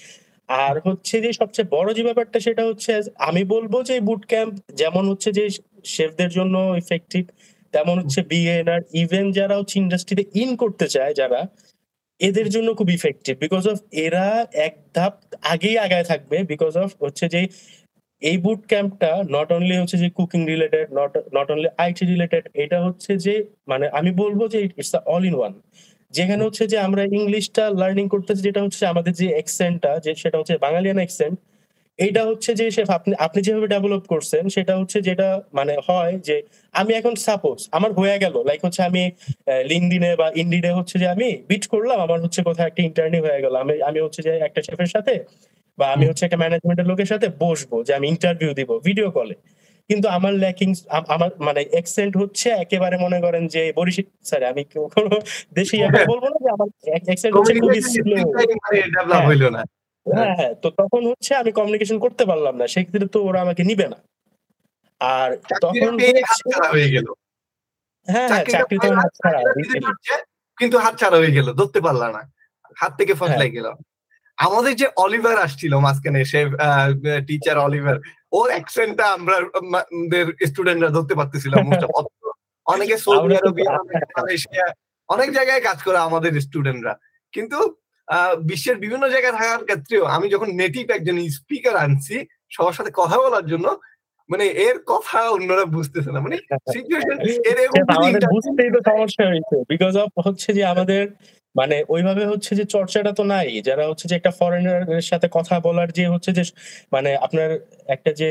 আর 0.50 0.76
হচ্ছে 0.86 1.16
যে 1.22 1.32
সবচেয়ে 1.34 1.68
বড় 1.72 1.90
যে 1.94 2.04
ব্যাপারটা 2.04 2.38
সেটা 2.40 2.64
হচ্ছে 2.66 2.92
আমি 3.20 3.42
বলব 3.46 3.74
যে 3.84 3.96
বুট 4.00 4.22
ক্যাম্প 4.26 4.54
যেমন 4.74 5.04
হচ্ছে 5.10 5.30
যে 5.32 5.44
শেফদের 5.86 6.30
জন্য 6.30 6.56
ইফেক্টিভ 6.78 7.24
তেমন 7.74 7.96
হচ্ছে 8.00 8.20
বিএনআর 8.24 8.82
ইভেন 8.94 9.26
যারা 9.32 9.56
হচ্ছে 9.58 9.76
ইন্ডাস্ট্রিতে 9.80 10.24
ইন 10.34 10.50
করতে 10.56 10.86
চায় 10.88 11.14
যারা 11.14 11.40
এদের 12.22 12.48
জন্য 12.50 12.70
খুব 12.74 12.90
ইফেক্টিভ 12.90 13.34
বিকজ 13.38 13.64
অফ 13.68 13.78
এরা 14.06 14.26
এক 14.66 14.74
ধাপ 14.94 15.14
আগেই 15.54 15.76
আগায় 15.78 16.06
থাকবে 16.08 16.38
বিকজ 16.44 16.74
অফ 16.78 16.90
হচ্ছে 17.04 17.26
যে 17.28 17.42
এই 18.22 18.38
বুট 18.38 18.62
ক্যাম্পটা 18.68 19.12
নট 19.30 19.50
অনলি 19.52 19.76
হচ্ছে 19.78 19.98
যে 19.98 20.08
cooking 20.10 20.42
related 20.46 20.88
not 21.00 21.14
not 21.34 21.48
only 21.52 21.70
IT 21.78 22.04
related 22.06 22.44
এটা 22.54 22.78
হচ্ছে 22.86 23.12
যে 23.18 23.34
মানে 23.68 23.86
আমি 23.90 24.12
বলব 24.22 24.40
যে 24.48 24.60
ইটস 24.66 24.92
অল 25.06 25.24
ইন 25.26 25.36
ওয়ান 25.36 25.54
যেখানে 26.14 26.42
হচ্ছে 26.44 26.64
যে 26.68 26.78
আমরা 26.78 27.02
ইংলিশটা 27.12 27.64
লার্নিং 27.82 28.06
করতেছি 28.08 28.42
যেটা 28.42 28.62
হচ্ছে 28.64 28.84
আমাদের 28.86 29.14
যে 29.14 29.28
এক্সেন্টটা 29.34 29.92
যে 30.06 30.12
সেটা 30.16 30.38
হচ্ছে 30.40 30.56
বাঙালিয়ান 30.58 31.00
এক্সেন্ট 31.02 31.36
এইটা 32.02 32.22
হচ্ছে 32.30 32.52
যে 32.60 32.66
শেফ 32.72 32.90
আপনি 32.98 33.14
আপনি 33.26 33.40
যেভাবে 33.46 33.68
ডেভেলপ 33.68 34.04
করছেন 34.14 34.44
সেটা 34.56 34.74
হচ্ছে 34.80 34.98
যেটা 35.08 35.28
মানে 35.54 35.74
হয় 35.88 36.14
যে 36.28 36.36
আমি 36.74 36.92
এখন 37.00 37.14
সাপোজ 37.26 37.58
আমার 37.72 37.92
হয়ে 38.00 38.18
গেল 38.24 38.36
লাইক 38.48 38.62
হচ্ছে 38.66 38.82
আমি 38.90 39.04
লিঙ্কডিনে 39.72 40.12
বা 40.16 40.28
ইন্ডিডে 40.42 40.72
হচ্ছে 40.78 40.96
যে 41.02 41.08
আমি 41.16 41.28
বিট 41.50 41.64
করলাম 41.74 41.98
আমার 42.06 42.20
হচ্ছে 42.24 42.40
কোথাও 42.48 42.66
একটা 42.68 42.82
ইন্টারনি 42.90 43.20
হয়ে 43.26 43.40
গেল 43.44 43.54
আমি 43.56 43.74
আমি 43.90 44.00
হচ্ছে 44.06 44.22
যে 44.28 44.32
একটা 44.48 44.62
শেফের 44.68 44.90
সাথে 44.96 45.14
বা 45.78 45.86
আমি 45.96 46.06
হচ্ছে 46.10 46.24
একটা 46.26 46.40
ম্যানেজমেন্টের 46.44 46.88
লোকের 46.92 47.10
সাথে 47.12 47.28
বসবো 47.44 47.76
যে 47.84 47.92
আমি 47.98 48.06
ইন্টারভিউ 48.08 48.52
দিব 48.60 48.70
ভিডিও 48.88 49.10
কলে 49.12 49.36
কিন্তু 49.90 50.08
আমার 50.10 50.34
ল্যাকিং 50.36 50.70
আমার 51.08 51.30
মানে 51.48 51.62
এক্সেন্ট 51.74 52.14
হচ্ছে 52.22 52.48
একেবারে 52.56 52.96
মনে 52.98 53.18
করেন 53.26 53.44
যে 53.48 53.62
বরিশি 53.78 54.04
স্যার 54.24 54.42
আমি 54.52 54.64
কোনো 54.94 55.12
দেশে 55.54 55.76
বলব 56.12 56.24
না 56.26 56.38
যে 56.44 56.50
আমার 56.56 56.68
এক্সেন্ট 57.06 57.34
হচ্ছে 57.36 57.54
খুবই 57.62 57.82
স্লো 57.92 58.16
হ্যাঁ 60.06 60.34
হ্যাঁ 60.36 60.54
তো 60.64 60.68
তখন 60.72 61.02
হচ্ছে 61.08 61.32
আমি 61.36 61.52
কমিউনিকেশন 61.52 61.98
করতে 62.00 62.24
পারলাম 62.26 62.54
না। 62.58 62.66
সেক্ষেত্রে 62.68 63.08
তো 63.08 63.20
ওরা 63.24 63.40
আমাকে 63.42 63.64
নিবে 63.64 63.88
না। 63.88 63.98
আর 65.02 65.30
তখন 65.62 65.94
হয়ে 66.72 66.90
গেল। 66.90 67.08
হ্যাঁ 68.08 68.28
হ্যাঁ 68.30 68.44
চাকরি 68.46 68.78
তো 68.78 68.90
কিন্তু 70.58 70.76
হাত 70.78 70.94
ছাড়া 70.98 71.18
হয়ে 71.18 71.36
গেল 71.36 71.48
ধরতে 71.54 71.80
পারলাম 71.82 72.10
না। 72.12 72.22
হাত 72.78 72.92
থেকে 72.98 73.14
ফসলাই। 73.14 73.52
গেল। 73.52 73.68
আমাদের 74.38 74.74
যে 74.76 74.88
অলিভার 74.96 75.38
আসছিল 75.40 75.74
মাঝখানে 75.78 76.20
সে 76.26 76.40
টিচার 77.28 77.58
অলিভার 77.58 77.98
ওর 78.32 78.48
অ্যাকসেন্টটা 78.50 79.06
আমরা 79.12 79.38
স্টুডেন্টরা 80.46 80.90
ধরতে 80.90 81.14
পারতেছিলাম 81.16 81.60
অনেকে 82.68 82.96
সৌদি 83.06 83.36
আরবিয়া 83.36 83.72
মালয়েশিয়া 84.16 84.68
অনেক 85.10 85.30
জায়গায় 85.32 85.62
কাজ 85.62 85.78
করে 85.84 85.98
আমাদের 85.98 86.32
স্টুডেন্টরা 86.42 86.94
কিন্তু 87.34 87.58
বিশ্বের 88.42 88.78
বিভিন্ন 88.78 89.06
জায়গায় 89.10 89.36
থাকার 89.40 89.62
ক্ষেত্রেও 89.64 90.04
আমি 90.16 90.28
যখন 90.30 90.50
নেটিভ 90.52 90.86
একজন 90.92 91.16
স্পিকার 91.30 91.76
আনছি 91.76 92.16
সবার 92.52 92.74
সাথে 92.74 92.92
কথা 92.96 93.18
বলার 93.18 93.46
জন্য 93.46 93.68
মানে 94.30 94.46
এর 94.68 94.78
কথা 94.88 95.20
অন্যরা 95.30 95.66
বুঝতেছে 95.66 96.10
না। 96.12 96.20
মানে 96.20 96.36
সিচুয়েশন 96.74 97.18
বুঝতেই 98.36 98.72
তো 98.76 98.80
সমস্যা 98.90 99.24
হয়েছে। 99.28 99.56
বিকজ 99.70 99.94
অফ 99.98 100.12
হচ্ছে 100.28 100.50
যে 100.54 100.64
আমাদের 100.66 101.04
মানে 101.56 101.78
ওইভাবে 101.90 102.24
হচ্ছে 102.26 102.52
যে 102.56 102.66
চর্চাটা 102.66 103.12
তো 103.12 103.24
নাই। 103.24 103.48
যারা 103.62 103.84
হচ্ছে 103.90 104.06
যে 104.10 104.16
একটা 104.16 104.32
ফরেনারের 104.40 105.06
সাথে 105.12 105.28
কথা 105.32 105.56
বলার 105.60 105.90
যে 105.92 106.06
হচ্ছে 106.08 106.32
যে 106.32 106.44
মানে 106.92 107.12
আপনার 107.16 107.50
একটা 107.88 108.12
যে 108.12 108.30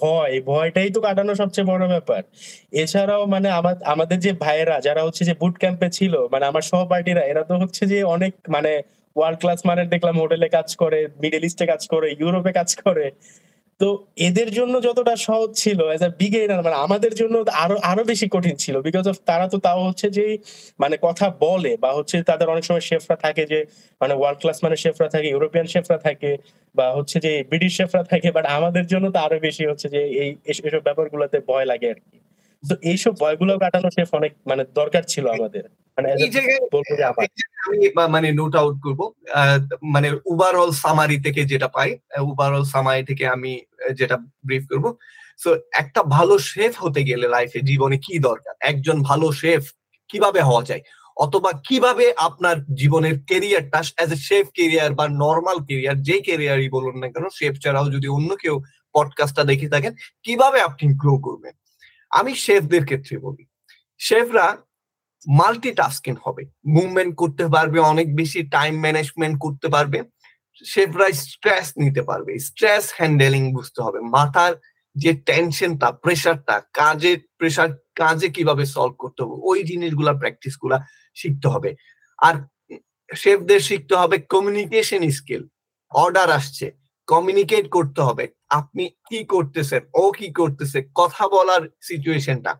ভয় 0.00 0.34
ভয়টাই 0.46 0.88
তো 0.90 1.00
কাটানো 1.00 1.32
সবচেয়ে 1.34 1.66
বড় 1.66 1.84
ব্যাপার। 1.88 2.22
এছাড়াও 2.72 3.22
মানে 3.26 3.48
আমাদের 3.84 4.18
যে 4.20 4.32
ভাইয়েরা 4.44 4.76
যারা 4.80 5.02
হচ্ছে 5.06 5.22
যে 5.24 5.34
বুট 5.34 5.54
ক্যাম্পে 5.58 5.88
ছিল 5.90 6.14
মানে 6.32 6.44
আমার 6.46 6.62
সহপাঠীরা 6.62 7.22
এরা 7.22 7.42
তো 7.44 7.54
হচ্ছে 7.58 7.82
যে 7.86 7.98
অনেক 8.14 8.32
মানে 8.48 8.72
ওয়ার্ল্ড 9.16 9.38
ক্লাস 9.42 9.60
মানের 9.66 9.88
দেখলাম 9.88 10.16
হোটেলে 10.20 10.48
কাজ 10.48 10.68
করে 10.76 11.00
মিডল 11.22 11.42
ইস্টে 11.44 11.64
কাজ 11.66 11.82
করে 11.88 12.08
ইউরোপে 12.20 12.52
কাজ 12.52 12.70
করে। 12.82 13.06
তো 13.80 13.88
এদের 14.28 14.48
জন্য 14.52 14.74
যতটা 14.88 15.14
সহজ 15.26 15.50
ছিল 15.56 15.80
এজ 15.96 16.02
আ 16.02 16.10
বিগেনার 16.20 16.62
মানে 16.66 16.76
আমাদের 16.86 17.12
জন্য 17.14 17.34
আরও 17.64 17.76
আরও 17.84 18.02
বেশি 18.04 18.26
কঠিন 18.28 18.56
ছিল। 18.56 18.76
বিকজ 18.88 19.06
অফ 19.08 19.16
তারা 19.30 19.46
তো 19.48 19.58
তাও 19.66 19.80
হচ্ছে 19.88 20.08
যে 20.18 20.26
মানে 20.80 20.96
কথা 21.06 21.26
বলে 21.44 21.72
বা 21.78 21.90
হচ্ছে 21.98 22.16
তাদের 22.30 22.48
অনেক 22.48 22.64
সময় 22.64 22.84
শেফরা 22.90 23.16
থাকে 23.24 23.42
যে 23.52 23.58
মানে 24.00 24.14
ওয়ার্ল্ড 24.16 24.40
ক্লাস 24.42 24.58
মানে 24.66 24.76
শেফরা 24.84 25.08
থাকে 25.14 25.28
ইউরোপিয়ান 25.28 25.66
শেফরা 25.74 25.98
থাকে 26.06 26.30
বা 26.74 26.86
হচ্ছে 26.98 27.16
যে 27.26 27.32
ব্রিটিশ 27.50 27.72
শেফরা 27.80 28.02
থাকে 28.12 28.28
বাট 28.36 28.46
আমাদের 28.58 28.84
জন্য 28.92 29.06
তো 29.14 29.18
আরও 29.26 29.38
বেশি 29.40 29.64
হচ্ছে 29.70 29.88
যে, 29.94 30.00
এই 30.22 30.30
এসব 30.50 30.64
ব্যাপারগুলোতে 30.88 31.38
ভয় 31.48 31.66
লাগে 31.72 31.88
আর 31.90 32.00
কি। 32.04 32.18
তো 32.62 32.74
এইসব 32.90 33.12
ভয়গুলো 33.22 33.52
কাটানো 33.64 33.88
শেফ 33.96 34.10
অনেক 34.20 34.32
মানে 34.50 34.62
দরকার 34.80 35.02
ছিল 35.04 35.26
আমাদের। 35.36 35.64
মানে 35.98 36.12
মানে 38.08 38.32
নোট 38.32 38.56
আউট 38.56 38.76
করব 38.82 39.12
মানে 39.82 40.08
ওভারঅল 40.26 40.70
সামারি 40.70 41.22
থেকে 41.22 41.44
যেটা 41.44 41.68
পাই 41.68 41.98
ওভারঅল 42.20 42.64
সামারি 42.64 43.04
থেকে 43.04 43.26
আমি 43.28 43.60
যেটা 43.92 44.16
ব্রিফ 44.46 44.64
করব। 44.68 44.96
সো 45.38 45.56
একটা 45.72 46.02
ভালো 46.02 46.38
শেফ 46.38 46.82
হতে 46.82 47.04
গেলে 47.04 47.28
লাইফে 47.28 47.60
জীবনে 47.60 47.98
কি 47.98 48.18
দরকার? 48.18 48.54
একজন 48.60 49.02
ভালো 49.02 49.32
শেফ 49.32 49.62
কীভাবে 50.08 50.40
হওয়া 50.40 50.62
যায়? 50.62 50.80
অথবা 51.16 51.52
কীভাবে 51.68 52.12
আপনার 52.16 52.56
জীবনের 52.74 53.20
কেরিয়ারটা 53.20 53.82
অ্যাজ 53.96 54.12
এ 54.12 54.16
শেফ 54.16 54.46
কেরিয়ার 54.54 54.94
বা 54.94 55.08
নর্মাল 55.08 55.58
কেরিয়ার 55.64 56.02
যে 56.02 56.20
কেরিয়ারই 56.20 56.68
বলুন 56.68 56.98
না 56.98 57.08
কেন 57.08 57.24
শেফ 57.34 57.54
ছাড়াও 57.58 57.90
যদি 57.90 58.08
অন্য 58.08 58.36
কেউ 58.36 58.62
পডকাস্টটা 58.94 59.44
দেখে 59.44 59.68
থাকেন 59.68 59.94
কীভাবে 60.22 60.60
আপনি 60.60 60.94
গ্রো 60.94 61.18
করবেন? 61.18 61.54
আমি 62.10 62.34
শেফদের 62.34 62.84
ক্ষেত্রে 62.84 63.18
বলি 63.18 63.46
শেফরা 63.98 64.56
মাল্টিটাস্কিং 65.26 66.14
হবে। 66.24 66.42
মুভমেন্ট 66.76 67.12
করতে 67.16 67.44
পারবে, 67.48 67.78
অনেক 67.92 68.08
বেশি 68.20 68.40
টাইম 68.56 68.74
ম্যানেজমেন্ট 68.84 69.36
করতে 69.44 69.68
পারবে, 69.68 69.98
সে 70.64 70.82
প্রায় 70.94 71.14
স্ট্রেস 71.24 71.66
নিতে 71.82 72.02
পারবে। 72.02 72.32
স্ট্রেস 72.48 72.84
হ্যান্ডেলিং 72.98 73.42
বুঝতে 73.56 73.80
হবে। 73.82 74.00
মাথার 74.16 74.52
যে 74.96 75.12
টেনশনটা 75.28 75.88
প্রেশারটা 76.04 76.56
কাজের 76.80 77.18
প্রেশার 77.38 77.70
কাজে 78.00 78.28
কীভাবে 78.36 78.64
সলভ 78.74 78.94
করতে 78.98 79.20
হবে, 79.22 79.36
ওই 79.50 79.58
জিনিসগুলা 79.70 80.12
প্র্যাকটিসগুলা 80.20 80.78
শিখতে 81.14 81.48
হবে। 81.48 81.70
আর 82.18 82.34
শেফদের 83.10 83.60
শিখতে 83.60 83.94
হবে 83.96 84.16
কমিউনিকেশন 84.32 85.02
স্কিল 85.18 85.42
অর্ডার 85.92 86.28
আসছে 86.30 86.66
কমিউনিকেট 87.08 87.64
করতে 87.68 88.00
হবে, 88.02 88.24
আপনি 88.50 88.84
কি 89.08 89.20
করতেছেন, 89.24 89.82
ও 89.94 90.04
কি 90.18 90.28
করতেছে, 90.40 90.78
কথা 90.94 91.24
বলার 91.28 91.62
সিচুয়েশনটা 91.82 92.52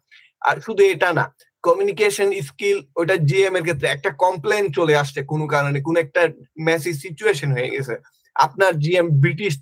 আর 0.42 0.56
শুধু 0.60 0.82
এটা 0.84 1.10
না 1.12 1.24
কমিউনিকেশন 1.62 2.28
স্কিল 2.48 2.78
ওটা 3.00 3.16
জিএম 3.28 3.54
এর 3.56 3.64
ক্ষেত্রে 3.66 3.86
একটা 3.88 4.10
কমপ্লেন 4.24 4.64
চলে 4.78 4.94
আসছে 4.96 5.20
কোনো 5.32 5.44
কারণে, 5.54 5.78
কোন 5.80 5.96
একটা 6.04 6.22
মেসি 6.66 6.92
সিচুয়েশন 7.02 7.50
হয়ে 7.56 7.72
গেছে। 7.74 7.94
আপনার 8.36 8.72
জিএম 8.78 9.08
ব্রিটিশ 9.22 9.52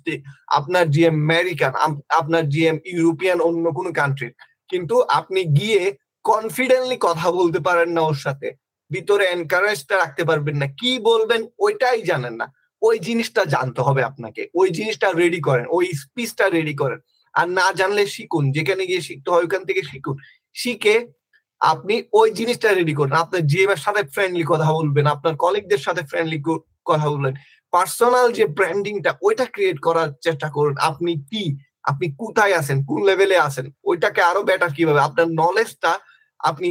আপনার 0.59 0.85
জিএম 0.93 1.15
আমেরিকান 1.25 1.71
আপনার 2.19 2.43
জিএম 2.49 2.77
ইউরোপিয়ান 2.93 3.37
অন্য 3.41 3.65
কোনো 3.77 3.89
কান্ট্রির 3.99 4.33
কিন্তু 4.69 4.95
আপনি 5.19 5.41
গিয়ে 5.59 5.81
কনফিডেন্টলি 6.25 6.97
কথা 7.01 7.27
বলতে 7.31 7.59
পারেন 7.59 7.89
না 7.95 8.01
ওর 8.01 8.17
সাথে। 8.25 8.47
ভিতরে 8.91 9.25
এনকারেজটা 9.25 9.95
রাখতে 9.97 10.23
পারবেন 10.29 10.55
না। 10.61 10.67
কি 10.79 10.91
বলবেন 11.09 11.41
ওইটাই 11.59 12.01
জানেন 12.01 12.33
না। 12.41 12.47
ওই 12.81 12.95
জিনিসটা 13.07 13.41
জানতে 13.45 13.81
হবে 13.81 14.01
আপনাকে। 14.03 14.41
ওই 14.59 14.67
জিনিসটা 14.69 15.07
রেডি 15.11 15.39
করেন। 15.47 15.65
ওই 15.69 15.85
স্পিচটা 16.01 16.45
রেডি 16.49 16.75
করেন। 16.81 16.99
আর 17.33 17.47
না 17.57 17.67
জানলে 17.79 18.03
শিখুন। 18.15 18.43
যেখানে 18.51 18.83
গিয়ে 18.89 19.01
শিখতে 19.01 19.29
হয়, 19.31 19.45
ওখান 19.47 19.63
থেকে 19.69 19.81
শিখুন। 19.91 20.15
শিখে 20.55 20.95
আপনি 21.61 22.03
ওই 22.13 22.27
জিনিসটা 22.31 22.69
রেডি 22.69 22.93
করেন। 22.93 23.13
আপনার 23.13 23.41
জিএম 23.41 23.69
এর 23.69 23.77
সাথে 23.77 24.01
ফ্রেন্ডলি 24.13 24.45
কথা 24.47 24.67
বলবেন, 24.73 25.05
আপনার 25.07 25.33
কলিগদের 25.35 25.77
সাথে 25.77 26.01
ফ্রেন্ডলি 26.01 26.39
কথা 26.85 27.07
বলবেন। 27.09 27.33
পার্সোনাল 27.73 28.27
যে 28.31 28.45
ব্র্যান্ডিংটা 28.57 29.11
ওইটা 29.21 29.45
ক্রিয়েট 29.45 29.79
করার 29.79 30.09
চেষ্টা 30.21 30.47
করুন। 30.49 30.75
আপনি 30.89 31.11
কি? 31.31 31.43
আপনি 31.83 32.05
কোথায় 32.17 32.53
আছেন? 32.53 32.77
কোন 32.85 32.99
লেভেলে 33.03 33.37
আছেন? 33.37 33.65
ওইটাকে 33.83 34.21
আরও 34.21 34.41
বেটার 34.43 34.71
কীভাবে? 34.73 34.99
আপনার 34.99 35.27
নলেজটা 35.41 35.91
আপনি 36.39 36.69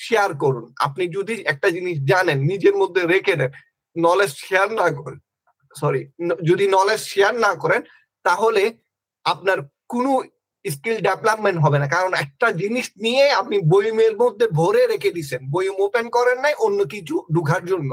শেয়ার 0.00 0.30
করুন। 0.34 0.64
আপনি 0.78 1.04
যদি 1.08 1.34
একটা 1.42 1.68
জিনিস 1.70 1.96
জানেন, 2.02 2.38
নিজের 2.40 2.74
মধ্যে 2.76 3.02
রেখে 3.06 3.34
দেন 3.36 3.50
নলেজ 3.96 4.30
শেয়ার 4.48 4.68
না 4.72 4.86
করেন 4.90 5.18
সরি 5.76 6.00
যদি 6.44 6.64
নলেজ 6.68 7.00
শেয়ার 7.12 7.34
না 7.46 7.52
করেন, 7.54 7.80
তাহলে 8.24 8.62
আপনার 9.24 9.58
কোনো 9.88 10.12
স্কিল 10.64 10.98
ডেভেলপমেন্ট 11.08 11.58
হবে 11.64 11.78
না। 11.82 11.86
কারণ 11.94 12.12
একটা 12.24 12.48
জিনিস 12.62 12.86
নিয়ে 13.04 13.24
আপনি 13.40 13.56
বইমের 13.72 14.14
মধ্যে 14.22 14.46
ভরে 14.58 14.82
রেখে 14.92 15.14
দিচ্ছেন 15.16 15.40
বইম 15.54 15.76
ওপেন 15.86 16.06
করেন 16.16 16.38
নাই, 16.44 16.54
অন্য 16.66 16.78
কিছু 16.94 17.14
ঢুকার 17.34 17.62
জন্য। 17.70 17.90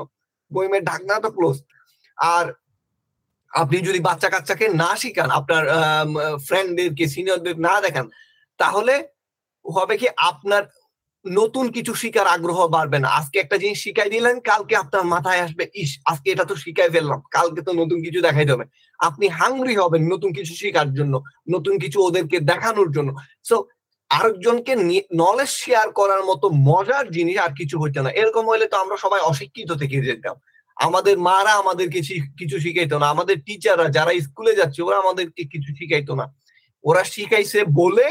বইমের 0.51 0.84
ঢাকনা 0.89 1.15
তো 1.26 1.30
ক্লোজ 1.38 1.57
আর 2.17 2.45
আপনি 3.51 3.78
যদি 3.88 3.99
বাচ্চা 4.07 4.30
কাচ্চাকে 4.34 4.65
না 4.82 4.91
শিখান, 5.01 5.30
আপনার 5.39 5.63
ফ্রেন্ডদেরকে 6.47 7.05
সিনিয়রদের 7.13 7.57
না 7.67 7.74
দেখান, 7.86 8.05
তাহলে 8.59 8.93
হবে 9.65 9.95
কি 10.01 10.07
আপনার 10.32 10.63
নতুন 11.26 11.65
কিছু 11.76 11.91
শিকার 12.01 12.28
আগ্রহ 12.28 12.59
বাড়বে 12.76 12.97
না। 13.03 13.09
আজকে 13.20 13.38
একটা 13.39 13.57
জিনিস 13.63 13.78
শিখাই 13.86 14.09
দিলেন, 14.15 14.36
কালকে 14.49 14.74
আপনার 14.76 15.03
মাথায় 15.13 15.41
আসবে, 15.45 15.63
ইস, 15.74 15.91
আজকে 16.05 16.28
এটা 16.34 16.45
তো 16.45 16.55
শিখাই 16.55 16.89
ফেললাম, 16.95 17.20
কালকে 17.32 17.61
তো 17.67 17.72
নতুন 17.82 17.97
কিছু 18.05 18.20
দেখাই 18.28 18.47
দেবে 18.51 18.65
আপনি 18.99 19.26
হাংরি 19.39 19.74
হবেন 19.82 20.01
নতুন 20.13 20.30
কিছু 20.38 20.53
শেখার 20.61 20.89
জন্য, 20.93 21.13
নতুন 21.49 21.74
কিছু 21.84 21.97
ওদেরকে 22.07 22.38
দেখানোর 22.51 22.89
জন্য। 22.95 23.09
সো 23.49 23.55
আরেকজনকে 24.11 24.74
নলেজ 25.24 25.51
শেয়ার 25.63 25.88
করার 25.99 26.22
মতো 26.30 26.45
মজার 26.70 27.05
জিনিস 27.11 27.38
আর 27.45 27.51
কিছু 27.59 27.76
হচ্ছে 27.82 27.99
না। 28.05 28.09
এরকম 28.22 28.45
হলে 28.51 28.65
তো 28.72 28.76
আমরা 28.84 28.95
সবাই 28.97 29.22
অশিক্ষিত 29.32 29.70
থেকে 29.82 29.97
যেতাম। 30.07 30.36
আমাদের 30.78 31.15
মারা 31.30 31.53
আমাদেরকে 31.61 31.99
কিছু 32.39 32.55
শিখাইতো 32.65 32.95
না। 33.01 33.07
আমাদের 33.09 33.38
টিচাররা 33.47 33.88
যারা 33.97 34.11
স্কুলে 34.28 34.53
যাচ্ছে, 34.59 34.80
ওরা 34.88 34.97
আমাদেরকে 35.03 35.41
কিছু 35.53 35.70
শিখাইতো 35.80 36.13
না। 36.20 36.26
ওরা 36.84 37.03
শিখাইছে 37.13 37.59
বলে 37.82 38.07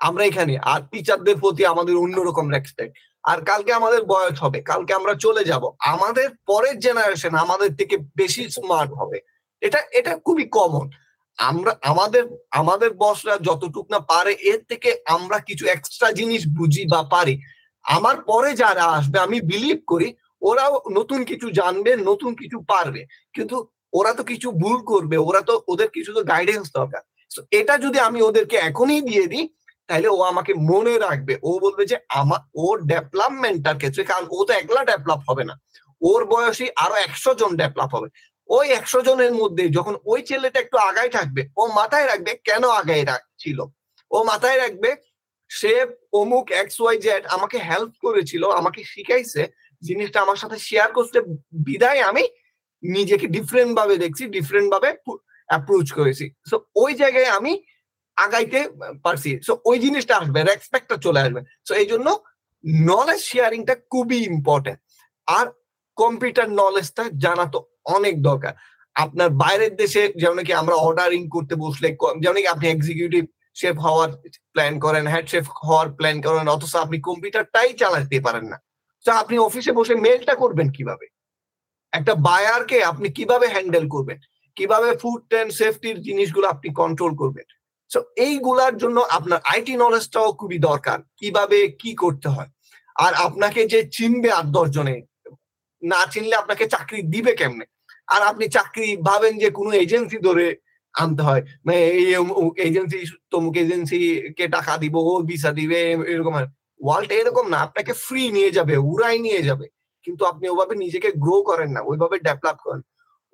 আমরা 0.00 0.22
এখানে, 0.24 0.54
আর 0.72 0.80
টিচারদের 0.92 1.36
প্রতি 1.36 1.62
আমাদের 1.66 1.94
অন্যরকম 1.96 2.46
রেসপেক্ট 2.50 2.94
আর 3.24 3.38
কালকে 3.40 3.70
আমাদের 3.72 4.02
বয়স 4.04 4.36
হবে, 4.44 4.58
কালকে 4.62 4.92
আমরা 4.94 5.14
চলে 5.16 5.42
যাব। 5.44 5.64
আমাদের 5.94 6.28
পরের 6.46 6.76
জেনারেশন 6.78 7.32
আমাদের 7.34 7.70
থেকে 7.76 7.94
বেশি 8.16 8.42
স্মার্ট 8.50 8.90
হবে। 9.00 9.18
এটা 9.62 9.80
এটা 9.92 10.12
খুবই 10.26 10.44
কমন 10.48 10.86
আমরা, 11.38 11.72
আমাদের 11.82 12.24
আমাদের 12.52 12.90
বসরা 12.94 13.34
যতটুক 13.38 13.86
না 13.90 14.00
পারে, 14.12 14.32
এর 14.50 14.60
থেকে 14.68 14.90
আমরা 15.06 15.38
কিছু 15.38 15.64
এক্সট্রা 15.66 16.08
জিনিস 16.12 16.42
বুঝি 16.58 16.84
বা 16.86 17.00
পারি। 17.10 17.34
আমার 17.84 18.16
পরে 18.22 18.50
যারা 18.54 18.84
আসবে, 18.96 19.18
আমি 19.18 19.38
বিলিভ 19.50 19.78
করি, 19.86 20.08
ওরাও 20.42 20.74
নতুন 20.90 21.20
কিছু 21.24 21.46
জানবে, 21.50 21.90
নতুন 22.10 22.30
কিছু 22.34 22.58
পারবে। 22.68 23.02
কিন্তু 23.34 23.56
ওরা 23.92 24.12
তো 24.14 24.22
কিছু 24.24 24.48
ভুল 24.62 24.78
করবে, 24.82 25.16
ওরা 25.28 25.42
তো, 25.42 25.54
ওদের 25.68 25.88
কিছু 25.90 26.10
তো 26.12 26.22
গাইডেন্স 26.24 26.66
দরকার। 26.72 27.02
এটা 27.52 27.74
যদি 27.78 27.98
আমি 27.98 28.18
ওদেরকে 28.22 28.56
এখনই 28.68 29.00
দিয়ে 29.00 29.26
দিই 29.26 29.44
তাহলে 29.88 30.08
ও 30.16 30.18
আমাকে 30.32 30.52
মনে 30.70 30.94
রাখবে। 31.06 31.34
ও 31.48 31.50
বলবে 31.64 31.82
যে 31.90 31.96
আমার 32.20 32.40
ওর 32.64 32.76
ডেভেলপমেন্টটার 32.92 33.76
ক্ষেত্রে 33.80 34.02
কারণ 34.10 34.24
ও 34.36 34.38
তো 34.48 34.52
একলা 34.60 34.82
ডেভেলপ 34.90 35.20
হবে 35.28 35.44
না। 35.50 35.54
ওর 36.02 36.22
বয়সী 36.32 36.66
আরও 36.84 36.96
একশো 37.06 37.30
জন 37.40 37.50
ডেভেলপ 37.62 37.90
হবে। 37.96 38.08
ওই 38.48 38.66
একশো 38.78 38.98
জনের 39.06 39.34
মধ্যে 39.40 39.64
যখন 39.76 39.94
ওই 40.10 40.20
ছেলেটা 40.28 40.58
একটু 40.60 40.76
আগায় 40.88 41.10
থাকবে, 41.16 41.42
ও 41.60 41.62
মাথায় 41.78 42.06
রাখবে 42.06 42.32
কেন 42.48 42.62
আগায় 42.80 43.04
ছিল 43.42 43.58
ও 44.10 44.18
মাথায় 44.30 44.58
রাখবে, 44.58 44.90
সে 45.50 45.72
অমুক 46.20 46.46
এক্স 46.62 46.76
ওয়াই 46.80 46.96
জেড 47.04 47.22
আমাকে 47.36 47.58
হেল্প 47.68 47.92
করেছিল, 48.04 48.42
আমাকে 48.60 48.80
শিখাইছে, 48.92 49.42
জিনিসটা 49.82 50.18
আমার 50.24 50.38
সাথে 50.42 50.58
শেয়ার 50.68 50.88
করতে, 50.92 51.18
বিদায় 51.66 52.00
আমি 52.10 52.24
নিজেকে 52.82 53.26
ডিফারেন্ট 53.36 53.72
ভাবে 53.78 53.94
দেখছি 54.04 54.22
ডিফারেন্ট 54.36 54.68
ভাবে 54.74 54.90
অ্যাপ্রোচ 55.48 55.86
করেছি। 55.98 56.26
সো 56.50 56.56
ওই 56.82 56.92
জায়গায় 56.94 57.28
আমি 57.38 57.52
আগাইতে 58.24 58.60
পারছি। 59.04 59.30
সো 59.46 59.52
ওই 59.70 59.76
জিনিসটা 59.84 60.14
আসবে 60.20 60.40
রেসপেক্টটা 60.42 60.96
চলে 61.06 61.20
আসবে। 61.24 61.40
সো 61.66 61.72
এই 61.82 61.88
জন্য 61.92 62.08
নলেজ 62.90 63.20
শেয়ারিংটা 63.30 63.74
খুবই 63.92 64.18
ইম্পর্টেন্ট 64.32 64.78
আর 65.28 65.46
কম্পিউটার 65.96 66.48
নলেজটা 66.60 67.04
জানা 67.24 67.44
তো 67.54 67.58
অনেক 67.96 68.14
দরকার। 68.28 68.54
আপনার 68.96 69.28
বাইরের 69.42 69.72
দেশে 69.82 70.02
যেমন 70.22 70.38
কি 70.46 70.52
আমরা 70.62 70.76
অর্ডারিং 70.86 71.22
করতে 71.34 71.54
বসলে, 71.64 71.88
যেমন 72.22 72.38
কি 72.42 72.48
আপনি 72.54 72.66
এক্সিকিউটিভ 72.70 73.22
শেফ 73.60 73.76
হওয়ার 73.86 74.10
প্ল্যান 74.54 74.74
করেন 74.84 75.04
হেড 75.12 75.26
শেফ 75.32 75.46
হওয়ার 75.68 75.88
প্ল্যান 75.98 76.16
করেন, 76.26 76.44
অথচ 76.54 76.72
আপনি 76.84 76.96
কম্পিউটারটাই 77.08 77.70
চালাতে 77.82 78.16
পারেন 78.26 78.44
না। 78.52 78.58
তো 79.04 79.10
আপনি 79.22 79.36
অফিসে 79.38 79.72
বসে 79.78 79.94
মেলটা 80.04 80.34
করবেন 80.42 80.68
কীভাবে? 80.76 81.06
একটা 81.92 82.12
বায়ারকে 82.28 82.78
আপনি 82.90 83.08
কীভাবে 83.16 83.46
হ্যান্ডেল 83.54 83.84
করবেন? 83.94 84.18
কীভাবে 84.56 84.88
ফুড 85.02 85.22
অ্যান্ড 85.32 85.50
সেফটির 85.60 85.96
জিনিসগুলো 86.06 86.46
আপনি 86.54 86.68
কন্ট্রোল 86.80 87.12
করবেন? 87.22 87.46
সো 87.90 87.98
এইগুলার 88.26 88.74
জন্য 88.82 88.98
আপনার 89.16 89.40
আইটি 89.52 89.74
নলেজটাও 89.84 90.28
খুবই 90.40 90.58
দরকার, 90.68 90.98
কীভাবে 91.20 91.58
কি 91.80 91.90
করতে 92.02 92.28
হয়। 92.34 92.50
আর 92.96 93.12
আপনাকে 93.26 93.60
যে 93.72 93.80
চিনবে 93.96 94.30
আর 94.38 94.46
দশজনে 94.56 94.96
না 95.82 96.00
চিনলে 96.12 96.34
আপনাকে 96.42 96.64
চাকরি 96.74 97.00
দিবে 97.14 97.32
কেমনে? 97.40 97.66
আর 98.08 98.20
আপনি 98.30 98.44
চাকরি 98.56 98.88
ভাবেন 99.08 99.34
যে 99.42 99.48
কোনো 99.58 99.70
এজেন্সি 99.82 100.18
ধরে 100.28 100.46
আনতে 100.94 101.22
হয় 101.28 101.42
মানে 101.64 101.80
এই 102.00 102.08
এজেন্সি 102.68 102.98
তমুক 103.32 103.56
এজেন্সি 103.64 104.00
কে 104.38 104.44
টাকা 104.56 104.72
দিব, 104.82 104.94
ও 105.10 105.12
ভিসা 105.30 105.50
দিবে 105.60 105.80
এরকম 106.12 106.34
ওয়ার্ল্ড 106.80 107.10
এরকম 107.20 107.44
না, 107.52 107.58
আপনাকে 107.66 107.92
ফ্রি 108.04 108.22
নিয়ে 108.36 108.50
যাবে, 108.56 108.74
উড়াই 108.90 109.16
নিয়ে 109.26 109.42
যাবে। 109.48 109.66
কিন্তু 110.06 110.22
আপনি 110.30 110.44
ওভাবে 110.48 110.74
নিজেকে 110.84 111.08
গ্রো 111.24 111.36
করেন 111.48 111.70
না, 111.76 111.80
ওইভাবে 111.90 112.16
ডেভেলপ 112.26 112.58
করেন। 112.66 112.82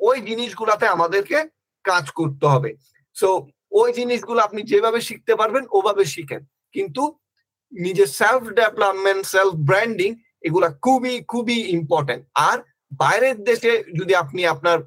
ওই 0.00 0.16
জিনিসগুলাতে 0.28 0.84
আমাদেরকে 0.96 1.38
কাজ 1.84 2.04
করতে 2.18 2.46
হবে। 2.52 2.70
সো 3.16 3.28
ওই 3.74 3.88
জিনিসগুলো 3.98 4.40
আপনি 4.46 4.60
যেভাবে 4.62 5.00
শিখতে 5.08 5.32
পারবেন, 5.40 5.64
ওভাবে 5.78 6.04
শিখেন। 6.14 6.42
কিন্তু 6.74 7.02
নিজের 7.72 8.08
সেলফ 8.20 8.42
ডেভেলপমেন্ট 8.60 9.22
সেলফ 9.34 9.54
ব্র্যান্ডিং 9.68 10.10
এগুলা 10.46 10.68
খুবই 10.84 11.14
খুবই 11.32 11.58
ইম্পর্টেন্ট 11.76 12.22
আর 12.48 12.58
বাইরের 12.92 13.36
দেশে 13.48 13.72
যদি 13.98 14.12
আপনি 14.22 14.40
আপনার 14.46 14.78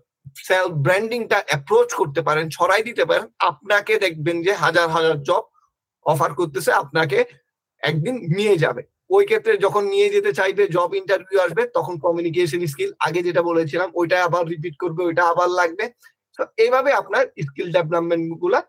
সেলফ 0.49 0.71
ব্র্যান্ডিংটা 0.85 1.38
অ্যাপ্রোচ 1.47 1.89
করতে 1.99 2.21
পারেন, 2.27 2.45
ছড়াই 2.49 2.83
দিতে 2.83 3.03
পারেন, 3.09 3.25
আপনাকে 3.49 3.93
দেখবেন 4.05 4.38
যে 4.45 4.53
হাজার 4.63 4.88
হাজার 4.95 5.17
জব 5.23 5.43
অফার 6.05 6.31
করতেছে, 6.33 6.71
আপনাকে 6.83 7.19
একদিন 7.83 8.15
নিয়ে 8.38 8.55
যাবে। 8.63 8.81
ওই 9.15 9.23
ক্ষেত্রে 9.25 9.53
যখন 9.65 9.83
নিয়ে 9.93 10.09
যেতে 10.15 10.31
চাইবে 10.33 10.63
জব 10.67 10.89
ইন্টারভিউ 11.01 11.39
আসবে, 11.45 11.63
তখন 11.67 11.93
কমিউনিকেশন 12.05 12.61
স্কিল 12.71 12.91
আগে 12.99 13.21
যেটা 13.27 13.41
বলেছিলাম, 13.41 13.89
ওইটা 13.99 14.17
আবার 14.27 14.43
রিপিট 14.47 14.75
করবে, 14.83 15.01
ওইটা 15.05 15.23
আবার 15.31 15.49
লাগবে। 15.59 15.85
তো 16.38 16.43
এইভাবে 16.63 16.89
আপনার 16.93 17.23
স্কিল 17.47 17.69
ডেভেলপমেন্টগুলা 17.75 18.59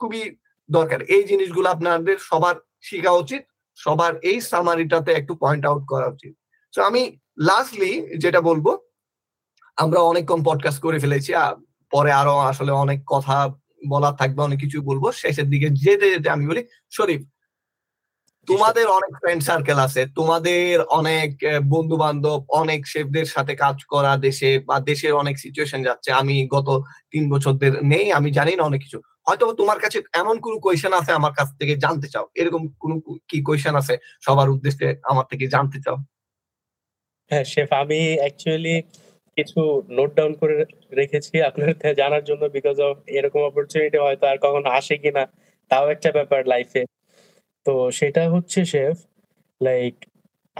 খুবই 0.00 0.22
দরকার। 0.68 1.00
এই 1.14 1.22
জিনিসগুলো 1.30 1.68
আপনাদের 1.70 2.16
সবার 2.30 2.56
শেখা 2.88 3.12
উচিত, 3.22 3.42
সবার 3.78 4.12
এই 4.30 4.38
সামারিটাতে 4.50 5.10
একটু 5.12 5.32
পয়েন্ট 5.42 5.62
আউট 5.66 5.82
করা 5.92 6.06
উচিত। 6.14 6.32
তো 6.74 6.78
আমি 6.88 7.02
লাস্টলি 7.48 7.92
যেটা 8.22 8.40
বলব, 8.40 8.66
আমরা 9.76 10.00
অনেক 10.10 10.24
কম 10.30 10.40
পডকাস্ট 10.44 10.80
করে 10.82 10.98
ফেলেছি 10.98 11.30
পরে 11.92 12.10
আরও 12.12 12.36
আসলে 12.50 12.72
অনেক 12.84 13.00
কথা 13.06 13.36
বলার 13.88 14.14
থাকবে, 14.20 14.40
অনেক 14.42 14.58
কিছু 14.60 14.78
বলব। 14.82 15.04
শেষের 15.22 15.46
দিকে 15.52 15.68
যেতে 15.84 16.06
যেতে 16.14 16.28
আমি 16.30 16.44
বলি, 16.46 16.62
শরীফ, 16.90 17.22
তোমাদের 18.48 18.86
অনেক 18.98 19.12
ফ্রেন্ড 19.20 19.42
সার্কেল 19.48 19.78
আছে, 19.86 20.02
তোমাদের 20.18 20.70
অনেক 20.98 21.30
বন্ধু 21.74 21.96
বান্ধব 21.96 22.38
অনেক 22.60 22.80
শেফদের 22.92 23.26
সাথে 23.34 23.52
কাজ 23.64 23.76
করা 23.92 24.12
দেশে 24.26 24.50
বা 24.68 24.76
দেশের 24.90 25.12
অনেক 25.12 25.36
সিচুয়েশন 25.38 25.80
যাচ্ছে। 25.88 26.10
আমি 26.20 26.36
গত 26.54 26.68
তিন 27.12 27.24
বছরদের 27.32 27.72
নেই, 27.84 28.06
আমি 28.18 28.28
জানি 28.38 28.52
না 28.56 28.62
অনেক 28.70 28.80
কিছু। 28.82 28.98
হয়তো 29.26 29.44
তোমার 29.60 29.78
কাছে 29.84 29.98
এমন 30.22 30.36
কোন 30.44 30.54
কোয়েশন 30.64 30.92
আছে 31.00 31.10
আমার 31.18 31.32
কাছ 31.38 31.48
থেকে 31.60 31.74
জানতে 31.84 32.08
চাও। 32.14 32.26
এরকম 32.40 32.62
কোন 32.82 32.92
কি 33.30 33.38
কোয়েশন 33.48 33.74
আছে 33.80 33.94
সবার 34.26 34.48
উদ্দেশ্যে 34.54 34.86
আমার 35.10 35.26
থেকে 35.30 35.44
জানতে 35.54 35.78
চাও? 35.84 35.96
হ্যাঁ 37.30 37.46
শেফ, 37.52 37.70
আমি 37.82 38.00
অ্যাকচুয়ালি 38.20 38.76
কিছু 39.36 39.60
নোট 39.96 40.10
ডাউন 40.18 40.32
করে 40.40 40.56
রেখেছি 41.00 41.34
আপনার 41.48 41.70
জানার 42.00 42.24
জন্য 42.28 42.42
বিকজ 42.56 42.76
অফ 42.88 42.96
এরকম 43.18 43.40
অপরচুনিটি 43.50 43.98
হয়তো 44.06 44.24
আর 44.32 44.38
কখনো 44.44 44.68
আসে 44.78 44.94
কিনা, 45.02 45.22
তাও 45.70 45.84
একটা 45.94 46.10
ব্যাপার 46.18 46.40
লাইফে 46.52 46.82
তো 47.66 47.72
সেটা 47.98 48.22
হচ্ছে, 48.34 48.60
শেফ 48.72 48.96
লাইক 49.60 49.94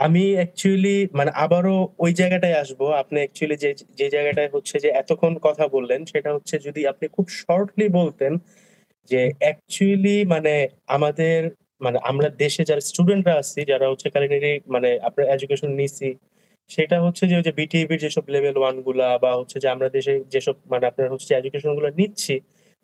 আমি 0.01 0.23
অ্যাকচুয়ালি 0.37 0.89
মানে 1.13 1.31
আবারও 1.37 1.75
ওই 1.99 2.11
জায়গাটায় 2.13 2.55
আসব। 2.55 2.79
আপনি 3.01 3.17
অ্যাকচুয়ালি 3.21 3.55
যে 3.63 3.69
যে 3.99 4.07
জায়গাটায় 4.15 4.49
হচ্ছে 4.55 4.75
যে 4.83 4.89
এতক্ষণ 5.01 5.33
কথা 5.47 5.65
বললেন, 5.67 6.01
সেটা 6.11 6.29
হচ্ছে 6.35 6.55
যদি 6.67 6.81
আপনি 6.91 7.05
খুব 7.15 7.25
শর্টলি 7.39 7.85
বলতেন 7.99 8.33
যে 9.09 9.21
অ্যাকচুয়ালি 9.41 10.17
মানে 10.33 10.53
আমাদের 10.89 11.39
মানে 11.81 11.97
আমরা 12.03 12.27
দেশে 12.43 12.61
যারা 12.69 12.83
স্টুডেন্টরা 12.89 13.33
আছি, 13.41 13.59
যারা 13.71 13.85
হচ্ছে 13.91 14.07
কালিনারি 14.15 14.51
মানে 14.67 14.89
আপনার 15.07 15.25
এডুকেশন 15.35 15.71
নিছি, 15.79 16.09
সেটা 16.71 16.97
হচ্ছে 17.05 17.23
যে 17.27 17.35
ওই 17.39 17.45
যে 17.47 17.53
বিটিভির 17.59 17.99
যেসব 18.05 18.25
লেভেল 18.35 18.55
ওয়ানগুলা 18.59 19.07
বা 19.23 19.31
হচ্ছে 19.39 19.57
যে 19.63 19.67
আমরা 19.75 19.87
দেশে 19.97 20.13
যেসব 20.33 20.55
মানে 20.71 20.85
আপনার 20.91 21.07
হচ্ছে 21.13 21.31
এডুকেশনগুলো 21.35 21.89
নিচ্ছি 21.99 22.35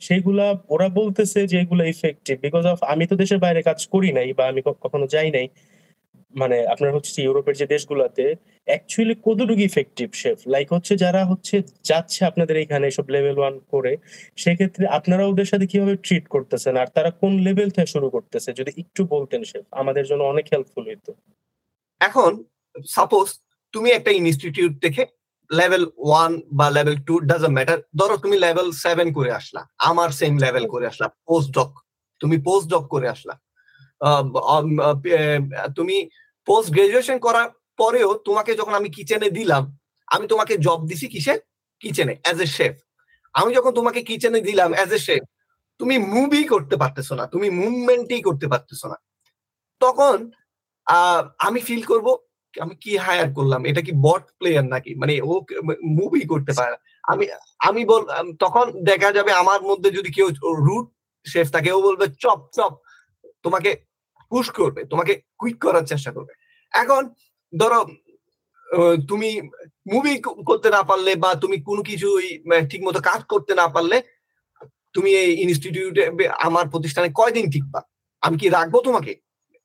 সেইগুলা 0.02 0.46
ওরা 0.70 0.88
বলতেছে 1.00 1.40
যে 1.52 1.58
এগুলো 1.64 1.84
ইফেক্টিভ 1.88 2.36
বিকজ 2.46 2.64
অফ 2.74 2.80
আমি 2.94 3.04
তো 3.12 3.16
দেশের 3.22 3.40
বাইরে 3.46 3.62
কাজ 3.70 3.80
করি 3.94 4.10
নাই 4.18 4.30
বা 4.40 4.44
আমি 4.52 4.62
কখনো 4.84 5.06
যাই 5.16 5.30
নাই। 5.38 5.48
মানে 6.34 6.58
আপনার 6.74 6.92
হচ্ছে 6.96 7.20
ইউরোপের 7.26 7.56
যে 7.62 7.66
দেশগুলাতে 7.74 8.24
অ্যাকচুয়ালি 8.68 9.16
কতটুকু 9.26 9.64
ইফেক্টিভ 9.70 10.08
শেফ 10.22 10.38
লাইক 10.54 10.68
হচ্ছে 10.76 10.94
যারা 11.04 11.22
হচ্ছে 11.32 11.56
যাচ্ছে 11.90 12.20
আপনাদের 12.30 12.56
এখানে 12.64 12.86
সব 12.98 13.06
লেভেল 13.16 13.36
ওয়ান 13.42 13.56
করে, 13.74 13.92
সেক্ষেত্রে 14.44 14.84
আপনারা 14.98 15.24
ওদের 15.32 15.48
সাথে 15.52 15.66
কীভাবে 15.72 15.96
ট্রিট 16.06 16.26
করতেছেন? 16.36 16.74
আর 16.82 16.88
তারা 16.96 17.10
কোন 17.22 17.34
লেভেল 17.48 17.70
থেকে 17.76 17.90
শুরু 17.96 18.08
করতেছে? 18.16 18.50
যদি 18.60 18.72
একটু 18.82 19.02
বলতেন 19.16 19.42
শেফ 19.50 19.66
আমাদের 19.82 20.06
জন্য 20.10 20.22
অনেক 20.34 20.46
হেল্পফুল 20.54 20.84
হইতো। 20.90 21.12
এখন 22.02 22.32
সাপোজ 22.96 23.28
তুমি 23.74 23.90
একটা 23.98 24.12
ইনস্টিটিউট 24.20 24.74
থেকে 24.84 25.02
লেভেল 25.52 25.84
ওয়ান 26.08 26.32
বা 26.60 26.68
লেভেল 26.78 26.96
টু 27.08 27.14
ডাজন্ট 27.32 27.56
ম্যাটার 27.58 27.80
ধরো 28.00 28.16
তুমি 28.24 28.36
লেভেল 28.46 28.68
সেভেন 28.86 29.08
করে 29.18 29.32
আসলা, 29.40 29.62
আমার 29.90 30.10
সেম 30.20 30.34
লেভেল 30.46 30.64
করে 30.74 30.86
আসলা 30.92 31.08
পোস্ট 31.28 31.50
ডক 31.58 31.72
তুমি 32.22 32.38
পোস্ট 32.48 32.68
ডক 32.74 32.86
করে 32.94 33.08
আসলা। 33.16 33.34
তুমি 35.78 35.96
পোস্ট 36.48 36.70
গ্রাজুয়েশন 36.76 37.18
করার 37.26 37.48
পরেও 37.80 38.10
তোমাকে 38.28 38.52
যখন 38.60 38.74
আমি 38.80 38.90
কিচেনে 38.98 39.30
দিলাম, 39.38 39.64
আমি 40.14 40.26
তোমাকে 40.32 40.54
জব 40.66 40.80
দিছি 40.90 41.08
কিসে? 41.14 41.34
কিচেনে 41.82 42.14
অ্যাজ 42.24 42.40
এ 42.46 42.48
শেফ 42.58 42.76
আমি 43.36 43.50
যখন 43.58 43.72
তোমাকে 43.80 44.00
কিচেনে 44.10 44.40
দিলাম 44.48 44.70
অ্যাজ 44.78 44.92
এ 44.98 45.00
শেফ 45.08 45.24
তুমি 45.80 45.96
মুভি 46.16 46.42
করতে 46.54 46.76
পারতেছো 46.82 47.14
না, 47.20 47.24
তুমি 47.34 47.48
মুভমেন্টই 47.62 48.22
করতে 48.28 48.46
পারতেছো 48.54 48.86
না। 48.92 48.98
তখন 49.82 50.18
আমি 51.48 51.60
ফিল 51.68 51.84
করব, 51.92 52.08
আমি 52.54 52.76
কি 52.84 52.92
হায়ার 53.06 53.30
করলাম? 53.38 53.62
এটা 53.70 53.82
কি 53.88 53.92
বট 54.06 54.24
প্লেয়ার 54.40 54.66
নাকি? 54.74 54.92
মানে 55.02 55.14
ও 55.30 55.34
মুভি 56.00 56.22
করতে 56.32 56.52
পারে 56.58 56.76
আমি 57.12 57.26
আমি 57.68 57.82
বল 57.92 58.04
তখন 58.44 58.66
দেখা 58.90 59.10
যাবে 59.18 59.32
আমার 59.42 59.62
মধ্যে 59.70 59.90
যদি 59.98 60.10
কেউ 60.18 60.28
রুট 60.68 60.88
শেফ 61.26 61.48
থাকে, 61.56 61.70
ও 61.78 61.80
বলবে, 61.88 62.06
চপ 62.24 62.40
চপ, 62.58 62.74
তোমাকে 63.46 63.72
পুশ 64.32 64.46
করবে, 64.60 64.82
তোমাকে 64.92 65.14
কুইক 65.40 65.58
করার 65.66 65.86
চেষ্টা 65.92 66.12
করবে। 66.16 66.34
এখন 66.74 67.02
ধরো 67.54 67.80
তুমি 69.10 69.30
মুভি 69.92 70.14
করতে 70.50 70.68
না 70.76 70.82
পারলে 70.90 71.12
বা 71.24 71.32
তুমি 71.44 71.58
কোনো 71.70 71.82
কিছু 71.90 72.08
ঠিক 72.72 72.82
মতো 72.88 73.00
কাজ 73.10 73.22
করতে 73.34 73.54
না 73.62 73.66
পারলে, 73.76 73.98
তুমি 74.96 75.10
এই 75.24 75.32
ইনস্টিটিউটে 75.46 76.04
আমার 76.48 76.66
প্রতিষ্ঠানে 76.74 77.10
কয়দিন 77.20 77.46
টিকবা? 77.54 77.80
আমি 78.26 78.36
কি 78.42 78.48
রাখব 78.58 78.76
তোমাকে? 78.88 79.14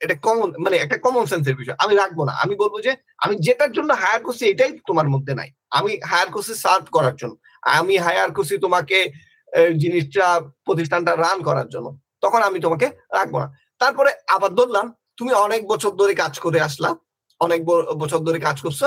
এটা 0.01 0.15
কমন 0.27 0.49
মানে 0.65 0.77
একটা 0.85 0.97
কমন 1.05 1.25
সেন্সের 1.33 1.57
বিষয়। 1.61 1.79
আমি 1.85 1.93
রাখব 2.03 2.19
না। 2.29 2.33
আমি 2.45 2.55
বলব 2.63 2.75
যে, 2.87 2.93
আমি 3.25 3.35
যেটার 3.47 3.73
জন্য 3.77 3.91
হায়ার 4.03 4.21
করছি, 4.27 4.45
এটাই 4.53 4.73
তোমার 4.89 5.09
মধ্যে 5.15 5.33
নাই। 5.41 5.51
আমি 5.79 5.93
হায়ার 6.11 6.29
করছি 6.35 6.53
সার্ভ 6.65 6.85
করার 6.97 7.15
জন্য। 7.21 7.35
আমি 7.79 7.95
হায়ার 8.07 8.31
করছি 8.37 8.55
তোমাকে 8.65 8.99
জিনিসটা, 9.83 10.27
প্রতিষ্ঠানটা 10.67 11.13
রান 11.25 11.39
করার 11.49 11.69
জন্য। 11.75 11.89
তখন 12.25 12.41
আমি 12.49 12.59
তোমাকে 12.65 12.87
রাখব 13.17 13.35
না। 13.43 13.49
তারপরে 13.83 14.11
আবার 14.37 14.51
ধরলাম, 14.59 14.87
তুমি 15.19 15.33
অনেক 15.47 15.63
বছর 15.73 15.93
ধরে 16.01 16.13
কাজ 16.23 16.35
করে 16.45 16.59
আসলা, 16.69 16.91
অনেক 17.41 17.61
বছর 18.03 18.21
ধরে 18.29 18.39
কাজ 18.47 18.57
করছ 18.65 18.81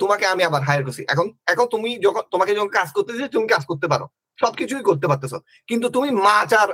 তোমাকে 0.00 0.24
আমি 0.32 0.42
আবার 0.48 0.62
হায়ার 0.68 0.82
করছি। 0.86 1.02
এখন 1.12 1.26
এখন 1.52 1.66
তুমি 1.74 1.90
যখন, 2.06 2.22
তোমাকে 2.32 2.52
যখন 2.58 2.70
কাজ 2.78 2.88
করতে 2.96 3.10
তুমি 3.36 3.46
কাজ 3.54 3.62
করতে 3.70 3.86
পারো। 3.92 4.06
সবকিছুই 4.38 4.84
করতে 4.88 5.06
পারতেছো। 5.10 5.38
কিন্তু 5.68 5.86
তুমি 5.96 6.08
মাছ 6.26 6.50
আর 6.62 6.68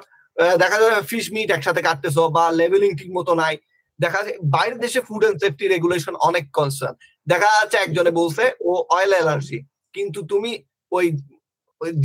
দেখা 0.63 0.77
যায় 0.81 0.95
ফিশ 1.11 1.27
মিট 1.35 1.49
একসাথে 1.57 1.81
কাটতেছো 1.89 2.23
বা 2.37 2.45
লেভেলিং 2.61 2.91
ঠিক 3.01 3.11
মতো 3.19 3.33
নাই। 3.43 3.55
দেখা 3.99 4.21
যায় 4.25 4.37
বাইরের 4.55 4.79
দেশে 4.85 5.01
ফুড 5.09 5.23
এন্ড 5.27 5.37
সেফটি 5.43 5.65
রেগুলেশন 5.75 6.15
অনেক 6.29 6.45
কনসার্ন 6.59 6.95
দেখা 7.27 7.49
যাচ্ছে 7.57 7.77
একজনে 7.85 8.13
বলছে, 8.21 8.45
ও 8.69 8.73
অয়েল 8.97 9.13
অ্যালার্জি 9.17 9.59
কিন্তু 9.97 10.21
তুমি 10.33 10.51
ওই 10.93 11.07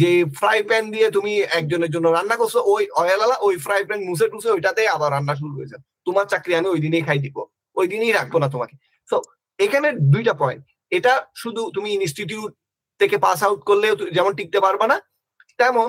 যে 0.02 0.12
ফ্রাই 0.40 0.60
প্যান 0.70 0.84
দিয়ে 0.94 1.08
তুমি 1.18 1.32
একজনের 1.60 1.92
জন্য 1.96 2.08
রান্না 2.18 2.36
করছ, 2.42 2.56
ওই 2.74 2.84
অয়েল 3.02 3.22
আলা, 3.26 3.38
ওই 3.48 3.56
ফ্রাই 3.66 3.82
প্যান 3.88 4.00
মুছে 4.08 4.26
টুসে 4.32 4.50
ওইটাতে 4.56 4.82
আবার 4.96 5.10
রান্না 5.16 5.34
শুরু 5.42 5.54
হয়েছে 5.58 5.78
তোমার 6.08 6.26
চাকরি 6.32 6.54
আমি 6.60 6.68
ওই 6.74 6.80
দিনেই 6.86 7.04
খাই 7.08 7.20
দিব, 7.26 7.38
ওই 7.80 7.86
দিনই 7.92 8.14
রাখব 8.20 8.36
না 8.44 8.48
তোমাকে। 8.54 8.76
তো 9.10 9.18
এখানে 9.60 9.88
দুইটা 10.14 10.34
পয়েন্ট 10.42 10.64
এটা 10.98 11.14
শুধু 11.42 11.62
তুমি 11.76 11.90
ইনস্টিটিউট 11.98 12.52
থেকে 13.00 13.16
পাস 13.26 13.40
আউট 13.48 13.62
করলে 13.70 13.88
যেমন 14.16 14.32
টিকতে 14.40 14.60
পারবা 14.66 14.86
না, 14.92 14.98
তেমন 15.60 15.88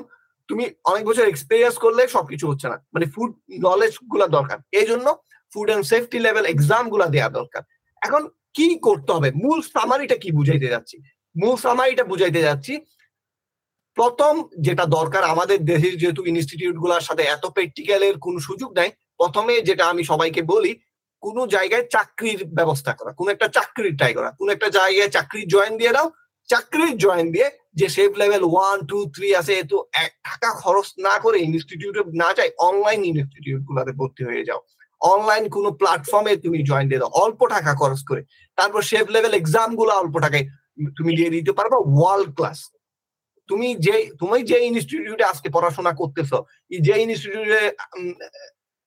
তুমি 0.49 0.65
অনেক 0.91 1.05
বছর 1.09 1.25
এক্সপিরিয়েন্স 1.29 1.77
করলে 1.85 2.03
সবকিছু 2.17 2.45
হচ্ছে 2.51 2.67
না। 2.73 2.77
মানে 2.95 3.07
ফুড 3.15 3.31
নলেজগুলা 3.67 4.27
দরকার। 4.37 4.59
এই 4.79 4.87
জন্য 4.91 5.07
ফুড 5.53 5.69
অ্যান্ড 5.71 5.85
সেফটি 5.91 6.19
লেভেল 6.27 6.45
এক্সামগুলা 6.49 7.07
দেওয়া 7.15 7.31
দরকার। 7.39 7.63
এখন 8.03 8.23
কি 8.57 8.67
করতে 8.87 9.11
হবে? 9.17 9.29
মূল 9.43 9.59
সামারিটা 9.75 10.17
কি 10.23 10.29
বুঝাইতে 10.39 10.69
যাচ্ছি? 10.75 10.97
মূল 11.37 11.57
সামারিটা 11.65 12.05
বুঝাইতে 12.11 12.41
যাচ্ছি 12.49 12.73
প্রথম 13.97 14.35
যেটা 14.67 14.85
দরকার 14.99 15.23
আমাদের 15.33 15.59
দেশের 15.71 15.95
যেহেতু 16.01 16.23
ইনস্টিটিউটগুলার 16.33 17.07
সাথে 17.09 17.23
এত 17.27 17.45
প্র্যাকটিক্যালের 17.55 18.15
কোনো 18.25 18.39
সুযোগ 18.49 18.71
নাই, 18.79 18.91
প্রথমে 19.21 19.55
যেটা 19.69 19.85
আমি 19.93 20.03
সবাইকে 20.11 20.43
বলি, 20.53 20.73
কোন 21.23 21.37
জায়গায় 21.55 21.85
চাকরির 21.95 22.41
ব্যবস্থা 22.59 22.93
করা, 22.99 23.11
কোন 23.19 23.27
একটা 23.35 23.47
চাকরির 23.57 23.95
ট্রাই 23.99 24.13
করা, 24.19 24.31
কোন 24.39 24.49
একটা 24.55 24.69
জায়গায় 24.79 25.11
চাকরির 25.17 25.47
জয়েন 25.55 25.75
দিয়ে 25.81 25.95
দাও, 25.97 26.09
চাকরির 26.49 26.95
জয়েন 27.05 27.27
দিয়ে 27.35 27.49
যে 27.79 27.87
chef 27.97 28.11
level 28.23 28.43
one 28.53 28.79
two 28.91 28.99
three 29.15 29.29
আছে 29.41 29.55
তো 29.71 29.77
এক 30.05 30.13
টাকা 30.29 30.49
খরচ 30.63 30.89
না 31.07 31.15
করে 31.25 31.37
ইনস্টিটিউটে 31.49 32.01
না 32.23 32.29
যাই 32.39 32.51
অনলাইন 32.69 33.01
ইনস্টিটিউট 33.13 33.61
গুলাতে 33.69 33.93
ভর্তি 33.99 34.23
হয়ে 34.29 34.47
যাও। 34.49 34.61
অনলাইন 35.01 35.45
কোনো 35.57 35.69
প্ল্যাটফর্মে 35.81 36.33
তুমি 36.45 36.59
জয়েন 36.71 36.87
দিয়ে 36.91 37.03
দাও, 37.03 37.13
অল্প 37.25 37.41
টাকা 37.55 37.71
খরচ 37.81 38.01
করে। 38.11 38.23
তারপর 38.59 38.81
সেফ 38.91 39.07
লেভেল 39.15 39.33
এক্সামগুলো 39.37 39.93
অল্প 40.03 40.15
টাকায় 40.25 40.47
তুমি 40.97 41.11
দিয়ে 41.19 41.31
দিতে 41.37 41.53
পারবা 41.59 41.77
ওয়ার্ল্ড 41.95 42.31
ক্লাস 42.39 42.59
তুমি 43.49 43.69
যে 43.87 43.95
তুমি 44.21 44.39
যে 44.51 44.59
ইনস্টিটিউটে 44.71 45.25
আজকে 45.33 45.49
পড়াশোনা 45.57 45.93
করতেছো 46.01 46.39
যে 46.87 46.95
ইনস্টিটিউটে 47.07 47.63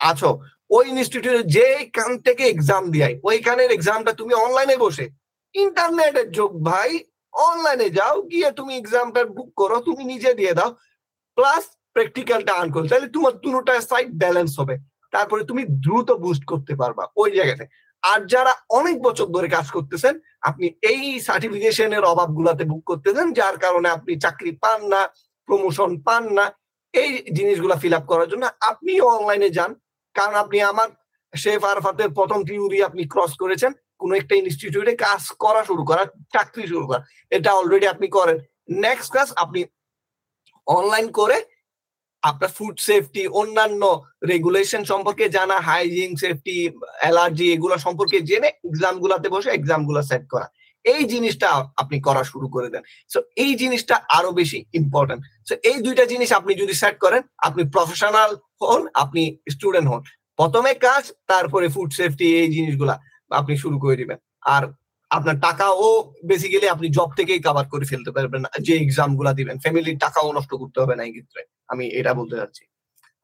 আছো, 0.01 0.29
ওই 0.75 0.83
ইনস্টিটিউটে 0.93 1.43
যে 1.55 1.67
কান 1.97 2.11
থেকে 2.25 2.43
এক্সাম 2.47 2.83
দিয়াই 2.93 3.13
ওইখানের 3.27 3.69
এক্সামটা 3.77 4.11
তুমি 4.19 4.33
অনলাইনে 4.45 4.75
বসে 4.85 5.05
ইন্টারনেটের 5.55 6.27
যোগ 6.37 6.51
ভাই 6.69 6.91
অনলাইনে 7.33 7.87
যাও, 7.97 8.15
গিয়ে 8.31 8.49
তুমি 8.59 8.73
এক্সামটা 8.75 9.21
বুক 9.37 9.49
করো, 9.59 9.77
তুমি 9.87 10.03
নিজে 10.11 10.31
দিয়ে 10.39 10.53
দাও 10.59 10.69
প্লাস 11.37 11.63
প্র্যাকটিক্যালটা 11.95 12.53
আন 12.61 12.67
করো 12.73 12.85
তাহলে 12.91 13.07
তোমার 13.15 13.33
দুটোটা 13.43 13.73
সাইড 13.89 14.09
ব্যালেন্স 14.21 14.51
হবে, 14.59 14.75
তারপরে 15.13 15.41
তুমি 15.49 15.63
দ্রুত 15.83 16.09
বুস্ট 16.23 16.43
করতে 16.51 16.73
পারবা, 16.81 17.03
ওই 17.21 17.29
জায়গাতে। 17.37 17.65
আর 18.03 18.19
যারা 18.33 18.53
অনেক 18.69 18.95
বছর 19.01 19.27
ধরে 19.35 19.47
কাজ 19.55 19.67
করতেছেন, 19.75 20.13
আপনি 20.41 20.67
এই 20.91 21.01
সার্টিফিকেশনের 21.27 22.03
অভাব 22.03 22.29
গুলাতে 22.37 22.63
বুক 22.63 22.83
করতেছেন, 22.85 23.27
যার 23.33 23.55
কারণে 23.57 23.87
আপনি 23.89 24.13
চাকরি 24.23 24.51
পান 24.63 24.79
না 24.93 25.01
প্রমোশন 25.49 25.91
পান 26.07 26.23
না, 26.37 26.45
এই 26.93 27.11
জিনিসগুলা 27.37 27.75
ফিল 27.81 27.95
আপ 27.99 28.05
করার 28.11 28.27
জন্য 28.31 28.43
আপনিও 28.71 29.05
অনলাইনে 29.17 29.49
যান। 29.57 29.71
কারণ 30.15 30.35
আপনি 30.43 30.57
আমার 30.71 30.89
শেফ 31.33 31.63
আরফাতের 31.63 32.09
প্রথম 32.17 32.39
থিওরি 32.47 32.79
আপনি 32.83 33.03
ক্রস 33.13 33.33
করেছেন, 33.41 33.71
কোন 34.01 34.11
একটা 34.19 34.35
ইনস্টিটিউটে 34.35 34.93
কাজ 35.05 35.23
করা 35.43 35.61
শুরু 35.63 35.83
করা, 35.89 36.03
চাকরি 36.33 36.65
শুরু 36.67 36.85
করা, 36.89 37.01
এটা 37.31 37.49
অলরেডি 37.53 37.87
আপনি 37.93 38.07
করেন। 38.17 38.37
নেক্সট 38.85 39.09
ক্লাস 39.11 39.29
আপনি 39.43 39.61
অনলাইন 40.67 41.07
করে 41.11 41.37
আপনার 42.23 42.51
ফুড 42.57 42.75
সেফটি 42.87 43.23
অন্যান্য 43.41 43.81
রেগুলেশন 44.31 44.81
সম্পর্কে 44.91 45.25
জানা 45.37 45.57
হাইজিন 45.67 46.11
সেফটি 46.21 46.55
অ্যালার্জি 47.01 47.45
এগুলো 47.55 47.75
সম্পর্কে 47.85 48.17
জেনে 48.29 48.49
এক্সাম 48.67 48.95
গুলাতে 49.03 49.27
বসে 49.33 49.49
এক্সামগুলা 49.51 50.01
সেট 50.09 50.23
করা। 50.33 50.47
এই 50.85 51.03
জিনিসটা 51.13 51.47
আপনি 51.81 51.97
করা 52.07 52.23
শুরু 52.31 52.47
করে 52.55 52.67
দেন। 52.73 52.83
সো 53.11 53.19
এই 53.43 53.51
জিনিসটা 53.61 53.95
আরও 54.17 54.31
বেশি 54.39 54.59
ইম্পর্টেন্ট 54.79 55.21
সো 55.47 55.53
এই 55.69 55.77
দুইটা 55.85 56.03
জিনিস 56.11 56.29
আপনি 56.39 56.51
যদি 56.61 56.73
সেট 56.81 56.95
করেন, 57.03 57.21
আপনি 57.47 57.61
প্রফেশনাল 57.75 58.31
হন, 58.61 58.81
আপনি 59.03 59.21
স্টুডেন্ট 59.53 59.87
হন। 59.91 60.01
প্রথমে 60.39 60.71
কাজ, 60.87 61.03
তারপরে 61.31 61.65
ফুড 61.75 61.89
সেফটি 61.99 62.25
এই 62.41 62.49
জিনিসগুলা 62.55 62.95
আপনি 63.31 63.53
শুরু 63.63 63.77
করে 63.83 63.95
দিবেন। 64.01 64.17
আর 64.55 64.63
আপনার 65.11 65.35
টাকাও 65.39 65.83
বেসিক্যালি 66.25 66.67
আপনি 66.67 66.87
জব 66.89 67.09
থেকেই 67.17 67.39
কাভার 67.39 67.65
করে 67.65 67.85
ফেলতে 67.85 68.11
পারবেন 68.11 68.41
যে 68.61 68.73
এক্সামগুলা 68.77 69.31
দিবেন 69.33 69.55
ফ্যামিলির 69.57 69.97
টাকাও 69.97 70.29
নষ্ট 70.33 70.51
করতে 70.55 70.77
হবে 70.81 70.95
না 70.95 71.03
এই 71.03 71.11
ক্ষেত্রে। 71.11 71.41
আমি 71.67 71.85
এটা 71.89 72.11
বলতে 72.13 72.35
চাচ্ছি। 72.35 72.63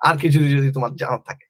আর 0.01 0.15
কিছু 0.17 0.39
যদি 0.55 0.69
তোমার 0.71 0.91
জানার 0.95 1.23
থাকে। 1.25 1.45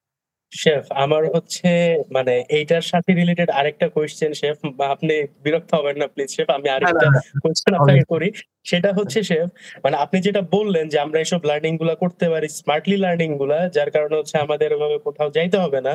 শেফ 0.51 0.85
আমার 1.03 1.23
হচ্ছে 1.35 1.69
মানে 2.11 2.33
এইটার 2.49 2.81
সাথে 2.81 3.09
রিলেটেড 3.13 3.49
আরেকটা 3.49 3.87
কোয়েশ্চেন 3.89 4.31
শেফ 4.33 4.57
আপনি 4.93 5.15
বিরক্ত 5.43 5.71
হবেন 5.75 5.95
না 5.97 6.07
প্লিজ 6.07 6.29
শেফ 6.35 6.49
আমি 6.49 6.67
আরেকটা 6.69 7.07
কোয়েশ্চেন 7.43 7.73
আপনাকে 7.73 8.03
করি। 8.03 8.29
সেটা 8.63 8.89
হচ্ছে 8.93 9.19
শেফ 9.23 9.47
মানে 9.83 9.95
আপনি 9.97 10.17
যেটা 10.21 10.41
বললেন 10.55 10.85
যে 10.89 10.97
আমরা 10.99 11.17
এইসব 11.19 11.41
লার্নিংগুলা 11.45 11.95
করতে 11.95 12.25
পারি 12.29 12.47
স্মার্টলি 12.59 12.97
লার্নিংগুলা 12.97 13.57
যার 13.69 13.89
কারণে 13.91 14.15
হচ্ছে 14.15 14.35
আমাদের 14.37 14.69
ওভাবে 14.73 14.97
কোথাও 14.99 15.29
যাইতে 15.31 15.57
হবে 15.57 15.79
না। 15.81 15.93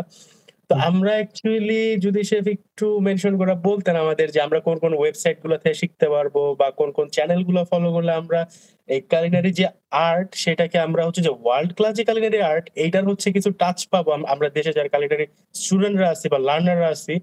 তো 0.71 0.75
আমরা 0.89 1.13
অ্যাকচুয়ালি 1.13 1.81
যদি 1.97 2.21
শেফ 2.25 2.45
একটু 2.47 2.87
মেনশন 3.01 3.35
করে 3.39 3.55
বলতেন 3.69 3.95
আমাদের 3.97 4.27
যে 4.31 4.41
আমরা 4.41 4.59
কোন 4.61 4.77
কোন 4.79 4.93
ওয়েবসাইট 4.95 5.37
গুলোতে 5.43 5.69
শিখতে 5.75 6.07
পারব 6.09 6.35
বা 6.61 6.69
কোন 6.71 6.89
কোন 6.93 7.07
চ্যানেলগুলো 7.09 7.61
ফলো 7.65 7.89
করলে 7.93 8.13
আমরা 8.13 8.41
এই 8.89 9.01
কালিনারি 9.11 9.51
যে 9.53 9.67
আর্ট 10.09 10.29
সেটাকে 10.35 10.77
আমরা 10.79 11.03
হচ্ছে 11.07 11.23
যে 11.23 11.33
ওয়ার্ল্ড 11.43 11.71
ক্লাস 11.77 11.93
যে 11.95 12.05
কালিনারি 12.05 12.39
আর্ট 12.43 12.65
এইটার 12.75 13.05
হচ্ছে 13.11 13.29
কিছু 13.33 13.51
টাচ 13.53 13.79
পাবো 13.87 14.11
আমরা 14.33 14.49
দেশে 14.49 14.73
যারা 14.73 14.89
কালিনারি 14.89 15.27
স্টুডেন্টরা 15.55 16.09
আছি 16.11 16.27
বা 16.29 16.39
লার্নাররা 16.39 16.89
আছি 16.89 17.15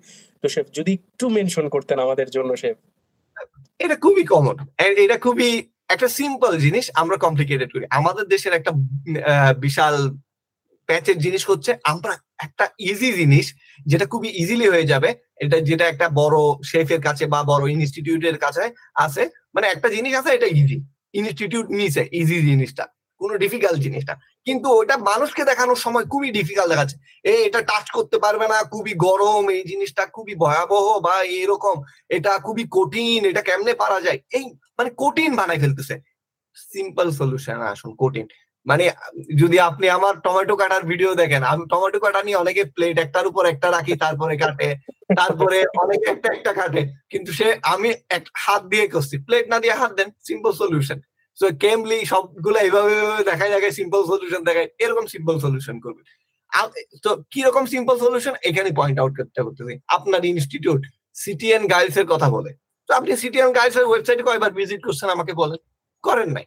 তো 0.41 0.45
শেফ 0.49 0.67
যদি 0.73 0.91
একটু 0.93 1.25
মেনশন 1.29 1.65
করতেন 1.69 1.97
আমাদের 1.99 2.27
জন্য 2.29 2.51
শেফ। 2.57 2.77
এটা 3.79 3.95
খুবই 3.95 4.23
কমন 4.23 4.55
এটা 5.05 5.17
খুবই 5.17 5.49
একটা 5.89 6.07
সিম্পল 6.19 6.51
জিনিস 6.57 6.85
আমরা 6.93 7.15
কমপ্লিকেটেড 7.17 7.69
করি। 7.73 7.85
আমাদের 7.99 8.25
দেশের 8.27 8.53
একটা 8.53 8.71
বিশাল 9.65 9.95
প্যাচের 10.89 11.17
জিনিস 11.25 11.43
হচ্ছে 11.49 11.71
আমরা 11.91 12.13
একটা 12.45 12.65
ইজি 12.89 13.09
জিনিস 13.19 13.45
যেটা 13.85 14.05
খুবই 14.11 14.29
ইজিলি 14.41 14.67
হয়ে 14.73 14.89
যাবে, 14.91 15.09
এটা 15.43 15.57
যেটা 15.69 15.85
একটা 15.89 16.07
বড় 16.21 16.37
শেফের 16.71 17.01
কাছে 17.07 17.23
বা 17.33 17.39
বড় 17.51 17.63
ইনস্টিটিউটের 17.75 18.37
কাছে 18.43 18.63
আছে 19.05 19.23
মানে 19.55 19.65
একটা 19.67 19.87
জিনিস 19.95 20.13
আছে, 20.19 20.31
এটা 20.37 20.47
ইজি 20.59 20.77
ইনস্টিটিউট 21.19 21.67
নিছে 21.79 22.01
ইজি 22.19 22.37
জিনিসটা, 22.49 22.85
কোনো 23.21 23.33
ডিফিকাল্ট 23.43 23.79
জিনিসটা 23.85 24.13
কিন্তু 24.47 24.67
ওটা 24.79 24.95
মানুষকে 25.09 25.43
দেখানোর 25.51 25.79
সময় 25.85 26.05
খুবই 26.11 26.29
ডিফিকাল্ট 26.37 26.69
দেখাচ্ছে। 26.73 26.97
এই 27.31 27.39
এটা 27.47 27.59
টাচ 27.69 27.85
করতে 27.97 28.17
পারবে 28.23 28.45
না, 28.53 28.57
খুবই 28.73 28.93
গরম, 29.05 29.43
এই 29.55 29.63
জিনিসটা 29.71 30.03
খুবই 30.15 30.33
ভয়াবহ 30.43 30.85
বা 31.05 31.15
এরকম, 31.39 31.75
এটা 32.17 32.31
খুবই 32.45 32.63
কঠিন, 32.77 33.19
এটা 33.31 33.41
কেমনে 33.47 33.73
পারা 33.83 33.97
যায়? 34.05 34.19
এই 34.37 34.45
মানে 34.77 34.89
কঠিন 35.01 35.31
বানাই 35.39 35.59
ফেলতেছে। 35.63 35.95
সিম্পল 36.73 37.07
সলিউশন 37.19 37.59
আসুন, 37.71 37.91
কঠিন। 38.01 38.25
মানে 38.65 38.85
যদি 39.41 39.57
আপনি 39.69 39.85
আমার 39.97 40.13
টমেটো 40.25 40.55
কাটার 40.61 40.83
ভিডিও 40.91 41.11
দেখেন, 41.21 41.41
আমি 41.51 41.63
টমেটো 41.71 41.99
কাটা 41.99 42.21
নিয়ে 42.23 42.41
অনেকে 42.43 42.61
প্লেট 42.75 42.97
একটার 42.99 43.25
উপর 43.31 43.43
একটা 43.53 43.67
রাখি, 43.71 43.93
তারপরে 44.03 44.35
কাটে, 44.43 44.69
তারপরে 45.19 45.57
অনেকে 45.83 46.07
একটা 46.11 46.27
একটা 46.35 46.51
কাটে। 46.53 46.81
কিন্তু 47.11 47.29
সে, 47.39 47.47
আমি 47.73 47.89
এক 48.17 48.23
হাত 48.43 48.61
দিয়ে 48.71 48.85
করছি। 48.87 49.15
প্লেট 49.27 49.45
না 49.51 49.57
দিয়ে 49.63 49.75
হাত 49.81 49.91
দেন 49.97 50.09
সিম্পল 50.29 50.51
সলিউশন 50.61 50.99
সো 51.37 51.45
কেমলি 51.63 51.97
সবগুলো 52.05 52.57
এইভাবে 52.59 52.93
দেখায় 53.29 53.51
দেখায় 53.55 53.75
সিম্পল 53.79 54.01
সলিউশন 54.11 54.41
দেখায়, 54.49 54.69
এরকম 54.83 55.05
সিম্পল 55.13 55.35
সলিউশন 55.39 55.75
করবে। 55.85 56.01
তো 57.03 57.09
কীরকম 57.33 57.63
সিম্পল 57.73 57.95
সলিউশন 58.03 58.33
এখানে 58.49 58.69
পয়েন্ট 58.79 58.97
আউট 59.01 59.13
করতে 59.19 59.39
করতেছি। 59.45 59.73
আপনার 59.87 60.21
ইনস্টিটিউট 60.33 60.81
সিটিএন 61.23 61.63
গাইডস 61.73 61.95
এর 62.01 62.07
কথা 62.13 62.27
বলে। 62.35 62.51
তো 62.89 62.91
আপনি 62.99 63.11
সিটিএন 63.23 63.51
গাইডস 63.57 63.75
এর 63.79 63.85
ওয়েবসাইটে 63.89 64.23
কয়বার 64.27 64.51
ভিজিট 64.59 64.81
করছেন 64.87 65.09
আমাকে 65.15 65.33
বলেন। 65.41 65.59
করেন 66.03 66.29
নাই। 66.35 66.45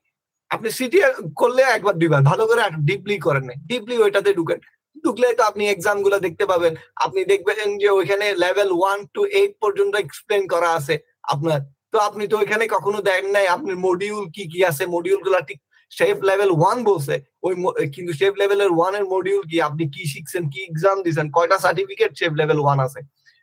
আপনি 0.51 0.69
সিটি 0.79 0.99
করলে 1.41 1.63
একবার, 1.77 1.95
দুইবার, 2.01 2.21
ভালো 2.31 2.45
করে 2.49 2.61
ডিপলি 2.89 3.17
করেন 3.27 3.45
নাই। 3.49 3.59
ডিপলি 3.71 3.95
ওইটাতে 4.05 4.31
ঢুকেন। 4.39 4.59
ঢুকলে 5.05 5.29
তো 5.39 5.43
আপনি 5.51 5.63
এক্সামগুলো 5.75 6.17
দেখতে 6.27 6.45
পাবেন। 6.53 6.73
আপনি 7.05 7.21
দেখবেন 7.33 7.69
যে 7.83 7.89
ওইখানে 7.99 8.27
লেভেল 8.45 8.69
ওয়ান 8.79 8.99
টু 9.15 9.21
এইট 9.39 9.53
পর্যন্ত 9.63 9.95
এক্সপ্লেন 10.05 10.43
করা 10.53 10.71
আছে 10.79 10.95
আপনার। 11.35 11.61
তো 11.93 11.97
আপনি 12.09 12.25
তো 12.33 12.35
ওইখানে 12.41 12.65
কখনো 12.75 12.99
দেন 13.09 13.25
নাই, 13.37 13.47
আপনি 13.57 13.73
মডিউল 13.87 14.25
কি 14.35 14.45
কি 14.53 14.61
আছে 14.71 14.85
মডিউলগুলা 14.95 15.41
ঠিক 15.49 15.59
শেফ 15.93 16.17
লেভেল 16.29 16.51
ওয়ান 16.61 16.79
বলছে। 16.91 17.15
ওই 17.47 17.55
কিন্তু 17.95 18.13
শেফ 18.21 18.35
লেভেলের 18.41 18.71
ওয়ানের 18.77 19.05
মডিউল 19.15 19.43
কি? 19.51 19.57
আপনি 19.69 19.85
কি 19.95 20.03
শিখছেন, 20.13 20.43
কি 20.53 20.61
এক্সাম 20.69 20.97
দিচ্ছেন 21.05 21.27
কয়টা 21.37 21.57
সার্টিফিকেট 21.65 22.11
শেফ 22.21 22.33
লেভেল 22.41 22.59
ওয়ান 22.65 22.79
আছে? 22.87 23.01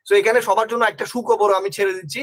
তো 0.08 0.12
এখানে 0.22 0.40
সবার 0.48 0.68
জন্য 0.72 0.84
একটা 0.88 1.06
সুখবর 1.14 1.50
আমি 1.60 1.70
ছেড়ে 1.78 1.94
দিচ্ছি। 1.98 2.22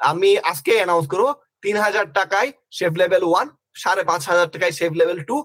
আমি 0.00 0.30
আজকে 0.50 0.72
অ্যানাউন্স 0.78 1.06
করব, 1.12 1.26
তিন 1.64 1.76
হাজার 1.84 2.04
টাকায় 2.18 2.50
শেফ 2.78 2.92
লেভেল 3.02 3.22
ওয়ান 3.30 3.46
সাড়ে 3.82 4.02
পাঁচ 4.10 4.22
হাজার 4.30 4.48
টাকায় 4.54 4.74
chef 4.78 4.90
level 5.00 5.18
two 5.30 5.36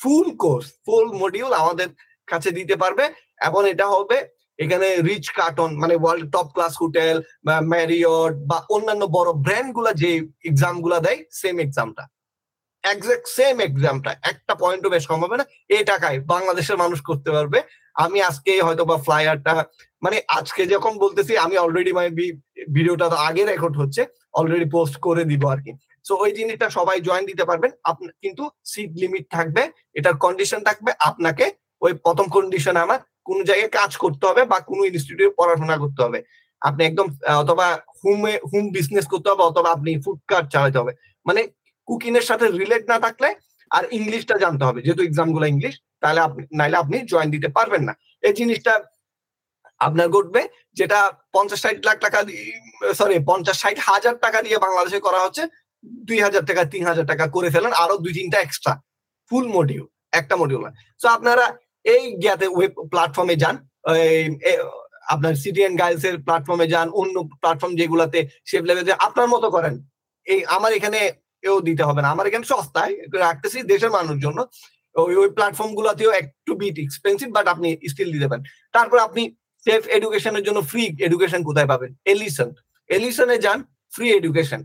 full 0.00 0.28
course 0.42 0.66
full 0.86 1.06
module 1.22 1.52
আমাদের 1.62 1.88
কাছে 2.30 2.50
দিতে 2.58 2.74
পারবে। 2.82 3.04
এবং 3.48 3.62
এটা 3.72 3.86
হবে 3.94 4.18
এখানে 4.58 4.88
রিচ 5.08 5.26
কার্টন 5.38 5.70
মানে 5.82 5.94
ওয়ার্ল্ড 6.02 6.26
টপ 6.34 6.48
ক্লাস 6.54 6.74
হোটেল 6.82 7.16
বা 7.46 7.54
ম্যারিয়ট 7.72 8.34
বা 8.50 8.58
অন্যান্য 8.74 9.02
বড় 9.16 9.30
ব্র্যান্ডগুলা 9.44 9.92
যে 10.02 10.10
এক্সামগুলা 10.50 10.98
দেয় 11.06 11.20
সেম 11.40 11.56
এক্সামটা 11.66 12.04
একজ্যাক্ট 12.84 13.26
সেম 13.36 13.56
এক্সামটা 13.68 14.10
একটা 14.30 14.52
পয়েন্টও 14.62 14.92
বেশ 14.94 15.04
কম 15.10 15.20
হবে 15.24 15.36
না। 15.40 15.44
এই 15.76 15.82
টাকায় 15.90 16.18
বাংলাদেশের 16.32 16.76
মানুষ 16.82 16.98
করতে 17.08 17.30
পারবে। 17.36 17.58
আমি 18.04 18.18
আজকে 18.28 18.52
হয়তো 18.66 18.84
বা 18.90 18.96
ফ্লায়ারটা 19.06 19.52
মানে 20.04 20.16
আজকে 20.38 20.62
যখন 20.74 20.92
বলতেছি, 21.04 21.32
আমি 21.44 21.54
অলরেডি 21.64 21.92
মানে 21.98 22.10
ভিডিওটা 22.76 23.06
তো 23.12 23.16
আগে 23.28 23.42
রেকর্ড 23.44 23.74
হচ্ছে 23.80 24.02
অলরেডি 24.38 24.66
পোস্ট 24.76 24.94
করে 25.06 25.22
দিব 25.30 25.42
আর 25.52 25.60
কি। 25.64 25.72
সো 26.04 26.12
ওই 26.22 26.30
জিনিসটা 26.38 26.66
সবাই 26.78 26.98
জয়েন 27.08 27.24
দিতে 27.30 27.44
পারবেন। 27.50 27.70
কিন্তু 28.22 28.44
সিট 28.72 28.90
লিমিট 29.02 29.24
থাকবে, 29.36 29.62
এটার 29.98 30.16
কন্ডিশন 30.24 30.60
থাকবে 30.68 30.90
আপনাকে 31.10 31.46
ওই 31.84 31.92
প্রথম 32.04 32.26
কন্ডিশন 32.36 32.74
আমার 32.84 33.00
কোন 33.28 33.38
জায়গায় 33.48 33.72
কাজ 33.78 33.90
করতে 34.02 34.24
হবে 34.28 34.42
বা 34.52 34.58
কোনো 34.70 34.82
ইনস্টিটিউটে 34.90 35.36
পড়াশোনা 35.38 35.76
করতে 35.82 36.00
হবে। 36.06 36.18
আপনি 36.62 36.82
একদম 36.84 37.06
অথবা 37.42 37.66
হোমে 38.00 38.34
হোম 38.50 38.64
বিজনেস 38.76 39.06
করতে 39.12 39.28
হবে 39.30 39.42
অথবা 39.50 39.68
আপনি 39.76 39.90
ফুড 40.04 40.20
কার্ট 40.30 40.46
চালাতে 40.54 40.78
হবে। 40.80 40.92
মানে 41.26 41.40
কুকিং 41.88 42.12
এর 42.18 42.26
সাথে 42.30 42.46
রিলেট 42.60 42.84
না 42.92 42.98
থাকলে 43.04 43.28
আর 43.70 43.84
ইংলিশটা 43.98 44.34
জানতে 44.44 44.62
হবে। 44.68 44.80
যেহেতু 44.84 45.02
এক্সামগুলো 45.04 45.46
ইংলিশ, 45.54 45.74
তাহলে 46.02 46.20
আপনি, 46.26 46.42
নাইলে 46.58 46.76
আপনি 46.82 46.96
জয়েন 47.12 47.28
দিতে 47.34 47.48
পারবেন 47.56 47.82
না। 47.88 47.94
এই 48.26 48.34
জিনিসটা 48.40 48.72
আপনার 49.80 50.08
ঘটবে, 50.16 50.42
যেটা 50.78 50.98
পঞ্চাশ 51.34 51.60
ষাট 51.64 51.78
লাখ 51.88 51.96
টাকা 52.06 52.18
সরি 52.98 53.16
পঞ্চাশ 53.30 53.56
ষাট 53.62 53.76
হাজার 53.88 54.14
টাকা 54.24 54.38
দিয়ে 54.46 54.58
বাংলাদেশে 54.64 55.00
করা 55.06 55.20
হচ্ছে। 55.24 55.42
দুই 56.08 56.18
হাজার 56.26 56.42
টাকা, 56.48 56.62
তিন 56.72 56.82
হাজার 56.90 57.06
টাকা 57.12 57.24
করে 57.36 57.48
ফেলেন, 57.54 57.72
আরও 57.82 57.96
দুই, 58.04 58.12
তিনটা 58.18 58.38
এক্সট্রা 58.42 58.72
ফুল 59.30 59.46
মডিউল 59.56 59.86
একটা 60.20 60.34
মডিউল 60.42 60.62
তো 61.00 61.06
আপনারা 61.16 61.44
এই 61.94 62.04
জ্ঞাতে 62.22 62.46
ওয়েব 62.56 62.72
প্ল্যাটফর্মে 62.92 63.36
যান 63.42 63.56
আপনার 65.14 65.34
সিটিএন 65.42 65.72
গাইলস 65.82 66.04
এর 66.08 66.16
প্ল্যাটফর্মে 66.26 66.66
যান, 66.74 66.88
অন্য 67.00 67.16
প্ল্যাটফর্ম 67.42 67.72
যেগুলাতে 67.80 68.18
সেভ 68.50 68.62
লেভেল 68.68 68.84
আপনার 69.06 69.28
মতো 69.34 69.48
করেন। 69.56 69.74
এই, 70.26 70.40
আমার 70.56 70.70
এখানে 70.78 70.98
এও 71.48 71.56
দিতে 71.68 71.82
হবে 71.88 72.00
না। 72.04 72.08
আমার 72.14 72.28
এখানে 72.30 72.44
সস্তায়, 72.52 72.94
রাখতেছি 73.24 73.58
দেশের 73.72 73.92
মানুষ 73.98 74.16
জন্য 74.24 74.38
ওই 74.94 75.14
ওই 75.22 75.28
প্ল্যাটফর্ম 75.36 75.70
গুলাতেও 75.78 76.10
একটু 76.20 76.52
বিট 76.60 76.76
এক্সপেন্সিভ 76.84 77.28
বাট 77.36 77.46
আপনি 77.54 77.68
স্টিল 77.92 78.08
দিতে 78.14 78.26
পারেন। 78.30 78.44
তারপর 78.74 78.98
আপনি 79.06 79.22
সেফ 79.66 79.82
এডুকেশনের 79.96 80.44
জন্য 80.46 80.58
ফ্রি 80.70 80.84
এডুকেশন 81.06 81.40
কোথায় 81.48 81.68
পাবেন? 81.72 81.90
এলিসন 82.12 82.48
এলিসনে 82.90 83.36
যান 83.44 83.58
ফ্রি 83.92 84.06
এডুকেশন 84.18 84.60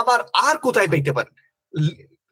আবার 0.00 0.20
আর 0.48 0.56
কোথায় 0.66 0.90
পেতে 0.94 1.12
পারেন 1.16 1.32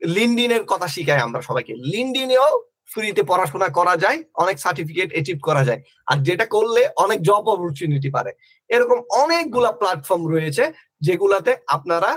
লিনডিনের 0.03 0.65
কথা 0.73 0.89
শিখাই 0.95 1.21
আমরা 1.27 1.41
সবাইকে। 1.49 1.73
লিনডিনেও 1.93 2.49
ফ্রিতে 2.93 3.23
পড়াশোনা 3.31 3.69
করা 3.79 3.95
যায়, 4.05 4.19
অনেক 4.43 4.57
সার্টিফিকেট 4.65 5.09
অ্যাচিভ 5.15 5.39
করা 5.49 5.63
যায়। 5.69 5.81
আর 6.11 6.19
যেটা 6.29 6.47
করলে 6.55 6.83
অনেক 7.05 7.19
জব 7.29 7.45
অপরচুনিটি 7.55 8.09
পারে। 8.17 8.31
এরকম 8.71 8.99
অনেকগুলা 9.23 9.71
প্ল্যাটফর্ম 9.81 10.23
রয়েছে, 10.35 10.65
যেগুলাতে 11.07 11.53
আপনারা 11.77 12.11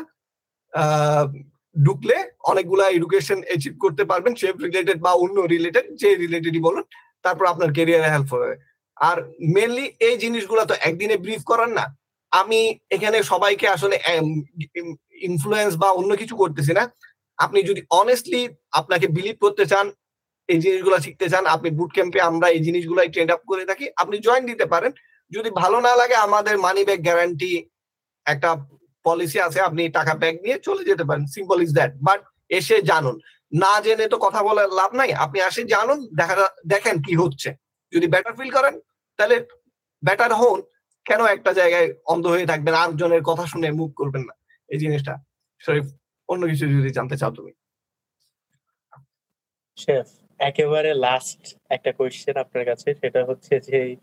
ঢুকলে 1.76 2.18
অনেকগুলা 2.52 2.86
এডুকেশন 2.90 3.40
অ্যাচিভ 3.48 3.74
করতে 3.84 4.04
পারবেন 4.12 4.34
শেপ 4.42 4.56
রিলেটেড 4.66 4.98
বা 5.06 5.12
অন্য 5.24 5.38
রিলেটেড 5.54 5.86
যে 6.02 6.10
রিলেটেডই 6.24 6.62
বলুন, 6.68 6.84
তারপর 7.26 7.46
আপনার 7.54 7.70
কেরিয়ারে 7.78 8.14
হেল্প 8.14 8.30
হবে। 8.36 8.52
আর 8.98 9.18
মেনলি 9.56 9.86
এই 10.08 10.16
জিনিসগুলো 10.24 10.62
তো 10.70 10.76
একদিনে 10.88 11.16
ব্রিফ 11.24 11.42
করার 11.52 11.72
না। 11.80 11.86
আমি 12.42 12.60
এখানে 12.96 13.18
সবাইকে 13.32 13.66
আসলে 13.76 13.96
ইনফ্লুয়েন্স 15.28 15.74
বা 15.82 15.90
অন্য 16.00 16.12
কিছু 16.22 16.36
করতেছি 16.42 16.74
না। 16.80 16.84
আপনি 17.40 17.60
যদি 17.70 17.82
অনেস্টলি 18.02 18.42
আপনাকে 18.80 19.08
বিলিভ 19.16 19.36
করতে 19.46 19.64
চান, 19.72 19.86
এই 20.50 20.60
জিনিসগুলো 20.64 20.98
শিখতে 21.06 21.28
চান, 21.34 21.44
আপনি 21.56 21.70
বুট 21.78 21.92
ক্যাম্পে 21.96 22.20
আমরা 22.30 22.48
এই 22.56 22.62
জিনিসগুলাই 22.68 23.10
ট্রেন্ড 23.14 23.32
আপ 23.36 23.42
করে 23.52 23.64
থাকি, 23.70 23.86
আপনি 24.02 24.16
জয়েন 24.26 24.44
দিতে 24.52 24.66
পারেন। 24.74 24.92
যদি 25.32 25.50
ভালো 25.62 25.78
না 25.88 25.94
লাগে, 26.02 26.16
আমাদের 26.28 26.56
মানি 26.66 26.82
ব্যাগ 26.88 27.02
গ্যারান্টি 27.08 27.52
একটা 28.26 28.50
পলিসি 29.06 29.38
আছে, 29.48 29.60
আপনি 29.68 29.82
টাকা 29.98 30.14
ব্যাগ 30.22 30.36
নিয়ে 30.46 30.58
চলে 30.68 30.84
যেতে 30.90 31.04
পারেন। 31.10 31.26
সিম্পল 31.36 31.58
ইজ 31.66 31.72
দ্যাট 31.78 31.92
বাট 32.08 32.20
এসে 32.58 32.78
জানুন। 32.92 33.16
না 33.52 33.74
জেনে 33.86 34.06
তো 34.14 34.18
কথা 34.26 34.42
বলার 34.48 34.70
লাভ 34.80 34.92
নাই, 35.00 35.10
আপনি 35.26 35.40
আসে 35.50 35.62
জানুন, 35.76 35.98
দেখা, 36.20 36.36
দেখেন 36.74 36.96
কি 37.06 37.14
হচ্ছে। 37.22 37.50
যদি 37.94 38.06
বেটার 38.14 38.34
ফিল 38.40 38.52
করেন, 38.58 38.74
তাহলে 39.20 39.36
বেটার 40.04 40.32
হন। 40.40 40.60
কেন 41.06 41.22
একটা 41.26 41.54
জায়গায় 41.54 41.94
অন্ধ 42.06 42.28
হয়ে 42.28 42.46
থাকবেন? 42.46 42.74
আরেকজনের 42.74 43.24
কথা 43.24 43.46
শুনে 43.46 43.72
মুখ 43.72 43.90
করবেন 43.94 44.22
না। 44.22 44.34
এই 44.70 44.80
জিনিসটা। 44.80 45.14
শরীফ 45.60 45.86
অন্য 46.30 46.44
কিছু 46.48 46.66
যদি 46.68 46.90
জানতে 46.90 47.18
চাও 47.18 47.32
তুমি। 47.32 47.52
শেফ 49.78 50.08
একেবারে 50.40 50.92
লাস্ট 50.94 51.42
একটা 51.70 51.92
কোয়েশ্চেন 51.92 52.36
আপনার 52.38 52.66
কাছে। 52.66 52.96
সেটা 52.96 53.22
হচ্ছে 53.26 53.60
যে 53.60 53.96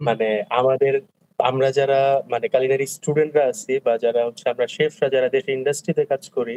মানে 0.00 0.28
আমাদের, 0.50 0.94
আমরা 1.38 1.68
যারা 1.70 2.22
মানে 2.30 2.48
কালিনারি 2.48 2.86
স্টুডেন্টরা 2.86 3.44
আছি 3.46 3.80
বা 3.80 3.98
যারা 3.98 4.20
হচ্ছে 4.26 4.44
আমরা 4.50 4.66
শেফরা 4.66 5.08
যারা 5.08 5.28
দেশে 5.28 5.52
ইন্ডাস্ট্রিতে 5.52 6.04
কাজ 6.04 6.30
করি, 6.30 6.56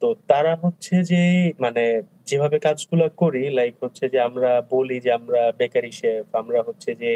তো 0.00 0.14
তারা 0.28 0.56
হচ্ছে 0.56 0.94
যে 1.04 1.22
মানে 1.60 1.84
যেভাবে 2.26 2.58
কাজগুলো 2.58 3.04
করি 3.16 3.50
লাইক 3.50 3.74
হচ্ছে 3.84 4.04
যে 4.08 4.18
আমরা 4.20 4.50
বলি 4.70 5.00
যে 5.00 5.10
আমরা 5.12 5.52
বেকারি 5.52 5.92
শেফ 5.92 6.24
আমরা 6.34 6.62
হচ্ছে 6.62 6.90
যে 6.94 7.10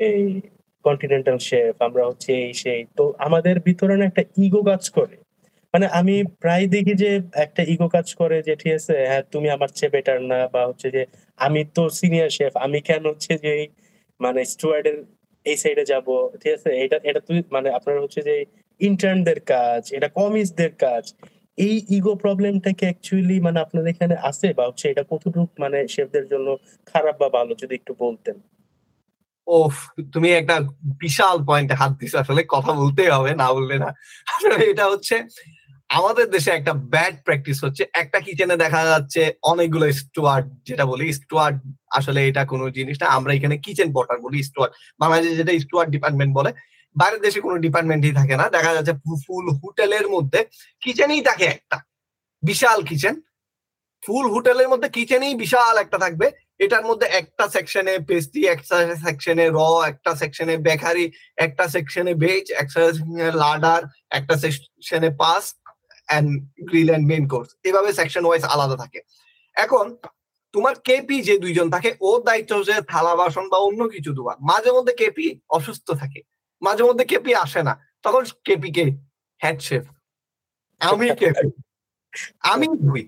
এই 0.00 0.24
কন্টিনেন্টাল 0.86 1.38
শেফ 1.48 1.74
আমরা 1.88 2.02
হচ্ছে 2.08 2.30
এই 2.44 2.52
সেই 2.62 2.80
তো 2.98 3.04
আমাদের 3.26 3.54
ভিতরে 3.66 3.94
একটা 4.08 4.22
ইগো 4.44 4.62
কাজ 4.70 4.84
করে। 4.98 5.16
মানে 5.74 5.86
আমি 6.00 6.14
প্রায় 6.42 6.64
দেখি 6.74 6.94
যে 7.02 7.10
একটা 7.44 7.62
ইগো 7.72 7.88
কাজ 7.96 8.06
করে 8.20 8.36
যে, 8.46 8.52
ঠিক 8.62 8.72
আছে 8.78 8.94
হ্যাঁ 9.10 9.24
তুমি 9.34 9.48
আমার 9.56 9.70
চেয়ে 9.78 9.92
বেটার 9.94 10.18
না। 10.30 10.38
বা 10.54 10.62
হচ্ছে 10.70 10.88
যে, 10.96 11.02
আমি 11.38 11.60
তো 11.76 11.82
সিনিয়র 12.00 12.30
শেফ 12.36 12.52
আমি 12.66 12.78
কেন 12.88 13.02
হচ্ছে 13.12 13.32
যে 13.44 13.52
মানে 14.20 14.40
স্টুয়ার্ডের 14.52 14.96
এই 15.46 15.56
সাইডে 15.62 15.84
যাব? 15.92 16.06
ঠিক 16.40 16.52
আছে, 16.58 16.70
এটা 16.84 16.96
এটা 17.10 17.20
তুই 17.28 17.38
মানে 17.54 17.68
আপনার 17.78 17.96
হচ্ছে 18.04 18.20
যে 18.28 18.34
ইন্টার্নদের 18.80 19.38
কাজ, 19.54 19.82
এটা 19.96 20.08
কমিসদের 20.18 20.72
কাজ। 20.86 21.04
এই 21.58 21.74
ইগো 21.96 22.12
প্রবলেমটা 22.24 22.70
কি 22.78 22.84
অ্যাকচুয়ালি 22.88 23.36
মানে 23.46 23.58
আপনাদের 23.64 23.90
এখানে 23.94 24.14
আছে? 24.30 24.48
বা 24.58 24.64
হচ্ছে 24.68 24.86
এটা 24.92 25.04
কতটুকু 25.12 25.40
মানে 25.64 25.78
শেফদের 25.94 26.24
জন্য 26.32 26.48
খারাপ 26.86 27.16
বা 27.22 27.28
ভালো, 27.36 27.52
যদি 27.62 27.74
একটু 27.80 27.92
বলতেন? 28.04 28.36
ও 29.46 29.56
তুমি 30.12 30.28
একটা 30.32 30.56
বিশাল 31.02 31.36
পয়েন্টে 31.48 31.74
হাত 31.80 31.92
দিছো 32.00 32.16
আসলে 32.18 32.42
কথা 32.54 32.72
বলতেই 32.72 33.10
হবে, 33.16 33.30
না 33.42 33.48
বললে 33.52 33.76
না। 33.84 33.90
আসলে 34.34 34.56
এটা 34.72 34.84
হচ্ছে, 34.92 35.16
আমাদের 35.90 36.26
দেশে 36.30 36.50
একটা 36.50 36.72
ব্যাড 36.92 37.14
প্র্যাকটিস 37.26 37.58
হচ্ছে, 37.64 37.82
একটা 38.02 38.18
কিচেনে 38.20 38.56
দেখা 38.56 38.82
যাচ্ছে 38.92 39.22
অনেকগুলো 39.42 39.86
স্টুয়ার্ড 39.92 40.46
যেটা 40.68 40.84
বলি 40.92 41.06
স্টুয়ার্ড 41.12 41.56
আসলে 41.98 42.20
এটা 42.28 42.42
কোনো 42.52 42.64
জিনিস 42.70 42.96
না। 43.02 43.06
আমরা 43.16 43.32
এখানে 43.34 43.56
কিচেন 43.58 43.88
পটার 43.96 44.18
বলি 44.20 44.38
স্টুয়ার্ড 44.42 44.72
বাংলাদেশে 45.00 45.38
যেটা 45.40 45.52
স্টুয়ার্ড 45.64 45.90
ডিপার্টমেন্ট 45.94 46.32
বলে, 46.38 46.50
বাইরের 46.96 47.20
দেশে 47.20 47.40
কোনো 47.46 47.56
ডিপার্টমেন্টই 47.58 48.14
থাকে 48.20 48.34
না। 48.40 48.46
দেখা 48.56 48.70
যাচ্ছে 48.76 48.94
ফুল 49.24 49.46
হোটেলের 49.62 50.06
মধ্যে 50.14 50.40
কিচেনই 50.82 51.22
থাকে 51.22 51.44
একটা। 51.44 51.78
বিশাল 52.42 52.78
কিচেন 52.82 53.14
ফুল 54.02 54.26
হোটেলের 54.34 54.68
মধ্যে 54.68 54.88
কিচেনেই 54.96 55.34
বিশাল 55.42 55.74
একটা 55.78 55.98
থাকবে। 55.98 56.26
এটার 56.60 56.84
মধ্যে 56.84 57.06
একটা 57.06 57.44
সেকশনে 57.48 57.98
পেস্ট্রি 57.98 58.46
একটা 58.46 58.76
সেকশনে 58.96 59.46
র 59.50 59.58
একটা 59.86 60.10
সেকশনে 60.16 60.56
বেকারি, 60.56 61.12
একটা 61.36 61.68
সেকশনে 61.68 62.14
ভেজ 62.14 62.44
একটা 62.52 62.80
সেকশনে 62.92 63.32
লাডার 63.32 63.82
একটা 64.10 64.34
সেকশনে 64.36 65.10
pass 65.10 65.44
and 66.08 66.28
grill 66.64 66.88
and 66.88 67.06
main 67.06 67.24
course 67.28 67.48
এভাবে 67.64 67.92
সেকশন 67.92 68.24
ওয়াইজ 68.24 68.44
আলাদা 68.44 68.76
থাকে। 68.76 69.00
এখন, 69.56 69.86
তোমার 70.54 70.74
কেপি 70.84 71.16
যে 71.22 71.34
দুইজন 71.38 71.70
থাকে, 71.70 71.90
ওর 72.00 72.18
দায়িত্ব 72.22 72.56
হচ্ছে 72.56 72.74
থালা 72.82 73.16
বাসন 73.16 73.44
বা 73.48 73.58
অন্য 73.58 73.80
কিছু 73.88 74.10
দেওয়া 74.14 74.34
মাঝে 74.40 74.70
মধ্যে 74.72 74.92
কেপি 74.92 75.26
অসুস্থ 75.48 75.90
থাকে। 75.90 76.20
মাঝে 76.62 76.82
মধ্যে 76.84 77.04
কেপি 77.04 77.32
আসে 77.34 77.62
না। 77.62 77.74
তখন 78.02 78.22
কেপি 78.44 78.70
কে? 78.72 78.84
হেড 79.40 79.58
শেফ 79.60 79.84
আমি 80.80 81.06
কেপি 81.14 81.46
আমি 82.40 82.66
দুই। 82.66 83.02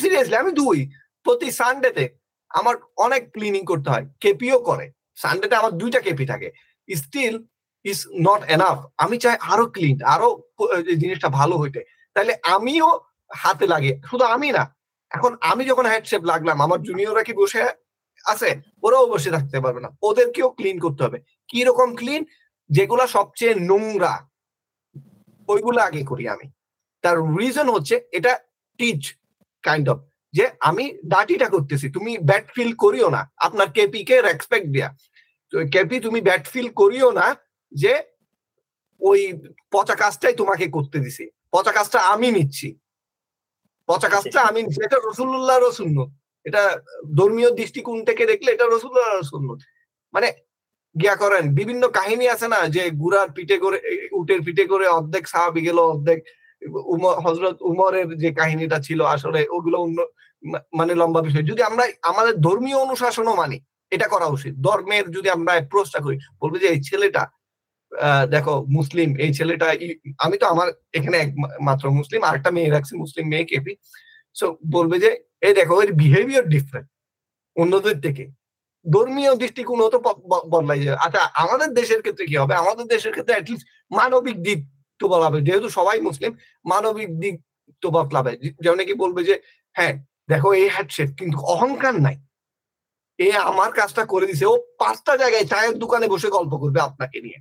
সিরিয়াসলি 0.00 0.36
আমি 0.36 0.52
দুই। 0.52 0.78
প্রতি 1.26 1.48
সানডেতে 1.50 2.04
আমার 2.50 2.74
অনেক 3.04 3.22
ক্লিনিং 3.34 3.62
করতে 3.70 3.88
হয় 3.92 4.06
কেপিও 4.22 4.58
করে। 4.68 4.86
সানডেতে 5.22 5.54
আমার 5.60 5.72
দুইটা 5.80 6.00
কেপি 6.06 6.24
থাকে। 6.32 6.48
স্টিল 6.88 7.34
ইজ 7.84 7.98
নট 8.26 8.40
এনাফ 8.54 8.78
আমি 9.04 9.16
চাই 9.24 9.36
আরও 9.52 9.64
ক্লিন 9.74 9.96
আরও 10.14 10.28
জিনিসটা 11.02 11.28
ভালো 11.38 11.54
হইতে। 11.62 11.80
তাহলে 12.16 12.32
আমিও 12.56 12.88
হাতে 13.30 13.66
লাগে 13.72 13.92
শুধু 14.08 14.24
আমি 14.34 14.48
না, 14.56 14.64
এখন 15.10 15.32
আমি 15.50 15.62
যখন 15.70 15.86
হেডশেপ 15.92 16.22
লাগলাম, 16.32 16.56
আমার 16.66 16.78
জুনিয়ররা 16.88 17.22
কি 17.28 17.32
বসে 17.40 17.60
আছে? 18.24 18.50
ওরাও 18.84 19.06
বসে 19.12 19.30
থাকতে 19.36 19.58
পারবে 19.64 19.80
না। 19.84 19.90
ওদেরকেও 20.08 20.48
ক্লিন 20.58 20.76
করতে 20.84 21.00
হবে। 21.06 21.18
কি 21.50 21.60
রকম 21.68 21.88
ক্লিন 22.00 22.22
যেগুলা 22.70 23.04
সবচেয়ে 23.16 23.54
নোংরা, 23.68 24.14
ওইগুলো 25.48 25.78
আগে 25.88 26.02
করি 26.10 26.24
আমি। 26.34 26.46
তার 27.04 27.16
রিজন 27.38 27.66
হচ্ছে 27.74 27.96
এটা 28.18 28.32
টিচ 28.78 29.02
কাইন্ড 29.64 29.86
অফ 29.92 29.98
যে 30.36 30.44
আমি 30.68 30.84
ডাটিটা 31.12 31.48
করতেছি 31.54 31.86
তুমি 31.96 32.12
ব্যাট 32.28 32.46
ফিল 32.54 32.70
করিও 32.84 33.08
না। 33.16 33.22
আপনার 33.46 33.68
কেপি 33.76 34.00
কে 34.08 34.16
রেসপেক্ট 34.20 34.68
দেয়া 34.74 34.90
কেপি 35.74 35.96
তুমি 36.06 36.20
ব্যাট 36.28 36.44
ফিল 36.52 36.68
করিও 36.80 37.08
না 37.18 37.26
যে 37.72 37.92
ওই 39.00 39.20
পচা 39.72 39.94
কাজটাই 40.02 40.34
তোমাকে 40.40 40.66
করতে 40.76 40.98
দিছি। 41.04 41.24
পচা 41.54 41.72
কাজটা 41.72 41.98
আমি 42.12 42.28
নিচ্ছি। 42.36 42.68
পচা 43.88 44.08
কাজটা 44.08 44.40
আমি 44.48 44.60
এটা 44.86 44.98
রসুল্লাহ 45.00 45.56
রসুন্ন 45.58 45.98
এটা 46.46 46.62
ধর্মীয় 47.18 47.50
দৃষ্টিকোণ 47.58 47.98
থেকে 48.08 48.22
দেখলে 48.26 48.48
এটা 48.52 48.66
রসুল্লাহ 48.66 49.06
রসুন্ন 49.10 49.48
মানে 50.14 50.28
গিয়া 50.96 51.16
করেন 51.22 51.44
বিভিন্ন 51.58 51.82
কাহিনী 51.98 52.26
আছে 52.34 52.46
না 52.54 52.60
যে 52.74 52.82
গুড়ার 53.02 53.28
পিঠে 53.36 53.56
করে 53.64 53.78
উটের 54.20 54.40
পিঠে 54.46 54.64
করে 54.72 54.86
অর্ধেক 54.88 55.24
সাহাবি 55.32 55.60
গেল 55.68 55.78
অর্ধেক 55.86 56.18
হজরত 57.26 57.56
উমরের 57.70 58.08
যে 58.22 58.30
কাহিনীটা 58.40 58.78
ছিল, 58.86 59.00
আসলে 59.14 59.40
ওগুলো 59.56 59.76
অন্য 59.86 59.98
মানে 60.78 60.92
লম্বা 61.00 61.20
বিষয়। 61.26 61.44
যদি 61.50 61.62
আমরা 61.70 61.84
আমাদের 62.10 62.34
ধর্মীয় 62.46 62.78
অনুশাসনও 62.84 63.34
মানি, 63.42 63.58
এটা 63.92 64.06
করা 64.14 64.26
উচিত। 64.36 64.54
ধর্মের 64.66 65.06
যদি 65.16 65.28
আমরা 65.36 65.52
অ্যাপ্রোচটা 65.56 66.00
করি, 66.04 66.16
বলব 66.40 66.54
যে 66.62 66.68
এই 66.74 66.80
ছেলেটা 66.88 67.22
দেখো, 68.34 68.54
মুসলিম, 68.78 69.08
এই 69.24 69.30
ছেলেটা 69.38 69.66
আমি 70.24 70.36
তো 70.42 70.46
আমার 70.54 70.68
এখানে 70.98 71.18
মাত্র 71.68 71.84
মুসলিম, 71.98 72.20
আরেকটা 72.28 72.50
মেয়ে 72.56 72.74
রাখছি, 72.74 72.92
মুসলিম 73.02 73.24
মেয়ে 73.32 73.46
কেপি। 73.50 73.72
সো 74.36 74.46
বলবে 74.74 74.96
যে, 75.04 75.10
এই 75.46 75.54
দেখো, 75.58 75.74
এর 75.84 75.90
বিহেভিয়ার 76.02 76.46
ডিফারেন্ট 76.54 76.88
অন্যদের 77.56 77.96
থেকে। 78.06 78.24
ধর্মীয় 78.86 79.32
দৃষ্টিকোণ 79.42 79.80
তো 79.94 79.98
বদলাই 80.52 80.80
যাবে 80.86 80.98
আচ্ছা 81.06 81.22
আমাদের 81.44 81.68
দেশের 81.80 82.00
ক্ষেত্রে 82.04 82.24
কি 82.30 82.36
হবে? 82.42 82.54
আমাদের 82.62 82.86
দেশের 82.94 83.12
ক্ষেত্রে 83.14 83.34
অ্যাটলিস্ট 83.36 83.66
মানবিক 83.90 84.36
দিক 84.46 84.60
তো 85.00 85.04
বলাবে 85.08 85.38
যেহেতু 85.42 85.68
সবাই 85.68 85.98
মুসলিম 86.00 86.32
মানবিক 86.64 87.10
দিক 87.22 87.34
তো 87.82 87.86
বদলাবে 87.90 88.32
যেমন 88.64 88.80
কি 88.88 88.94
বলবে 88.94 89.20
যে 89.28 89.34
হ্যাঁ 89.76 89.94
দেখো 90.28 90.48
এই 90.60 90.68
হ্যাডশেপ 90.68 91.10
কিন্তু 91.18 91.36
অহংকার 91.54 91.94
নাই। 92.00 92.16
এ 93.18 93.28
আমার 93.50 93.70
কাজটা 93.72 94.02
করে 94.12 94.26
দিছে 94.26 94.46
ও 94.46 94.54
পাঁচটা 94.78 95.12
জায়গায় 95.16 95.46
চায়ের 95.46 95.74
দোকানে 95.78 96.06
বসে 96.08 96.28
গল্প 96.30 96.52
করবে 96.62 96.80
আপনাকে 96.80 97.18
নিয়ে। 97.20 97.38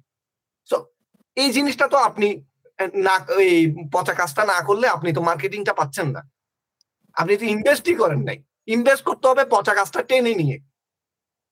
সো 0.69 0.75
এই 1.37 1.49
জিনিসটা 1.51 1.85
তো 1.87 1.97
আপনি 1.97 2.27
না 3.07 3.15
এই 3.45 3.57
পচা 3.93 4.13
কাজটা 4.13 4.43
না 4.45 4.57
করলে 4.67 4.85
আপনি 4.87 5.09
তো 5.13 5.21
মার্কেটিংটা 5.21 5.73
পাচ্ছেন 5.73 6.07
না। 6.11 6.21
আপনি 7.17 7.33
তো 7.37 7.45
ইনভেস্টই 7.45 7.95
করেন 7.95 8.21
নাই। 8.23 8.37
ইনভেস্ট 8.67 9.03
করতে 9.05 9.25
হবে 9.27 9.43
পচা 9.45 9.73
কাজটা 9.73 10.01
টেনে 10.03 10.33
নিয়ে। 10.33 10.57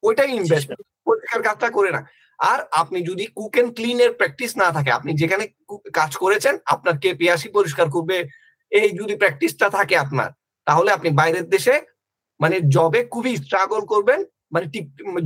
ওইটাই 0.04 0.32
ইনভেস্ট 0.40 0.70
পরিষ্কার 1.08 1.42
কাজটা 1.42 1.68
করে 1.70 1.90
না। 1.92 2.02
আর 2.40 2.60
আপনি 2.72 3.00
যদি 3.10 3.26
কুক 3.38 3.54
এন্ড 3.58 3.72
ক্লিন 3.76 4.00
এর 4.06 4.12
প্র্যাকটিস 4.14 4.52
না 4.58 4.68
থাকে, 4.72 4.92
আপনি 4.92 5.12
যেখানে 5.14 5.44
কাজ 5.94 6.12
করেছেন, 6.16 6.54
আপনার 6.66 6.96
কে 6.98 7.10
পিয়াসি 7.14 7.48
পরিষ্কার 7.50 7.88
করবে, 7.90 8.18
এই 8.72 8.90
যদি 9.00 9.14
প্র্যাকটিসটা 9.16 9.68
থাকে 9.70 9.96
আপনার, 9.98 10.30
তাহলে 10.68 10.90
আপনি 10.92 11.10
বাইরের 11.20 11.48
দেশে 11.50 11.76
মানে 12.40 12.58
জবে 12.76 13.02
খুবই 13.06 13.34
স্ট্রাগল 13.38 13.82
করবেন 13.86 14.20
মানে 14.54 14.66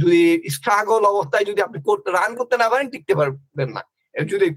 যদি 0.03 0.21
স্ট্রাগল 0.49 1.01
অবস্থায় 1.05 1.45
যদি 1.45 1.61
আপনি 1.61 1.77
রান 2.07 2.31
করতে 2.35 2.55
না 2.57 2.67
পারেন, 2.69 2.87
টিকতে 2.89 3.13
পারবেন 3.15 3.69
না। 3.75 3.83
যদি, 4.15 4.47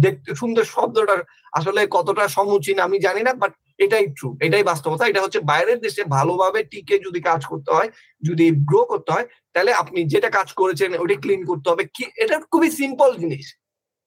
দেখতে, 0.00 0.30
সুন্দর 0.34 0.64
শব্দটা 0.64 1.16
আসলে 1.52 1.80
কতটা 1.90 2.24
সমুচীন 2.28 2.76
আমি 2.80 2.96
জানি 2.98 3.22
না 3.22 3.32
বাট 3.32 3.52
এটাই 3.78 4.06
ট্রু 4.06 4.28
এটাই 4.40 4.62
বাস্তবতা, 4.62 5.04
এটা 5.06 5.22
হচ্ছে 5.22 5.40
বাইরের 5.40 5.78
দেশে 5.80 6.02
ভালোভাবে 6.16 6.60
টিকে 6.64 6.96
যদি 6.98 7.20
কাজ 7.20 7.40
করতে 7.46 7.70
হয়, 7.72 7.90
যদি 8.22 8.46
গ্রো 8.64 8.80
করতে 8.84 9.10
হয় 9.12 9.26
তাহলে 9.58 9.72
আপনি 9.72 10.04
যেটা 10.04 10.30
কাজ 10.30 10.52
করেছেন, 10.52 11.00
ওটা 11.00 11.14
ক্লিন 11.14 11.44
করতে 11.44 11.70
হবে। 11.70 11.84
কি, 11.94 12.04
এটা 12.16 12.40
খুবই 12.40 12.70
সিম্পল 12.70 13.16
জিনিস। 13.16 13.56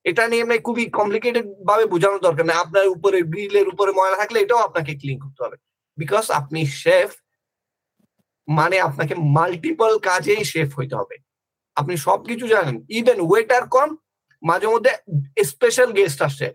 এটা 0.04 0.28
নিয়ে 0.28 0.44
মানে 0.44 0.58
খুবই 0.58 0.86
কমপ্লিকেটেড 0.86 1.46
ভাবে 1.46 1.84
বোঝানোর 1.86 2.20
দরকার 2.20 2.46
নেই। 2.46 2.56
আপনার 2.56 2.88
উপরে 2.88 3.22
গ্রিলের 3.22 3.68
উপরে 3.68 3.92
ময়লা 3.92 4.16
থাকলে 4.16 4.40
এটাও 4.40 4.58
আপনাকে 4.58 4.94
ক্লিন 4.94 5.18
করতে 5.18 5.44
হবে। 5.44 5.56
বিকজ 5.96 6.30
আপনি 6.30 6.66
শেফ 6.66 7.10
মানে 8.48 8.80
আপনাকে 8.80 9.14
মাল্টিপল 9.14 9.98
কাজেই 9.98 10.44
শেফ 10.44 10.78
হইতে 10.78 10.96
হবে। 10.96 11.16
আপনি 11.76 11.96
সবকিছু 11.96 12.48
জানেন। 12.48 12.86
ইভেন 12.88 13.20
ওয়েটার 13.20 13.68
কম, 13.68 13.96
মাঝে 14.42 14.66
মধ্যে 14.66 14.92
স্পেশাল 15.44 15.92
গেস্ট 15.92 16.22
আসছে 16.22 16.54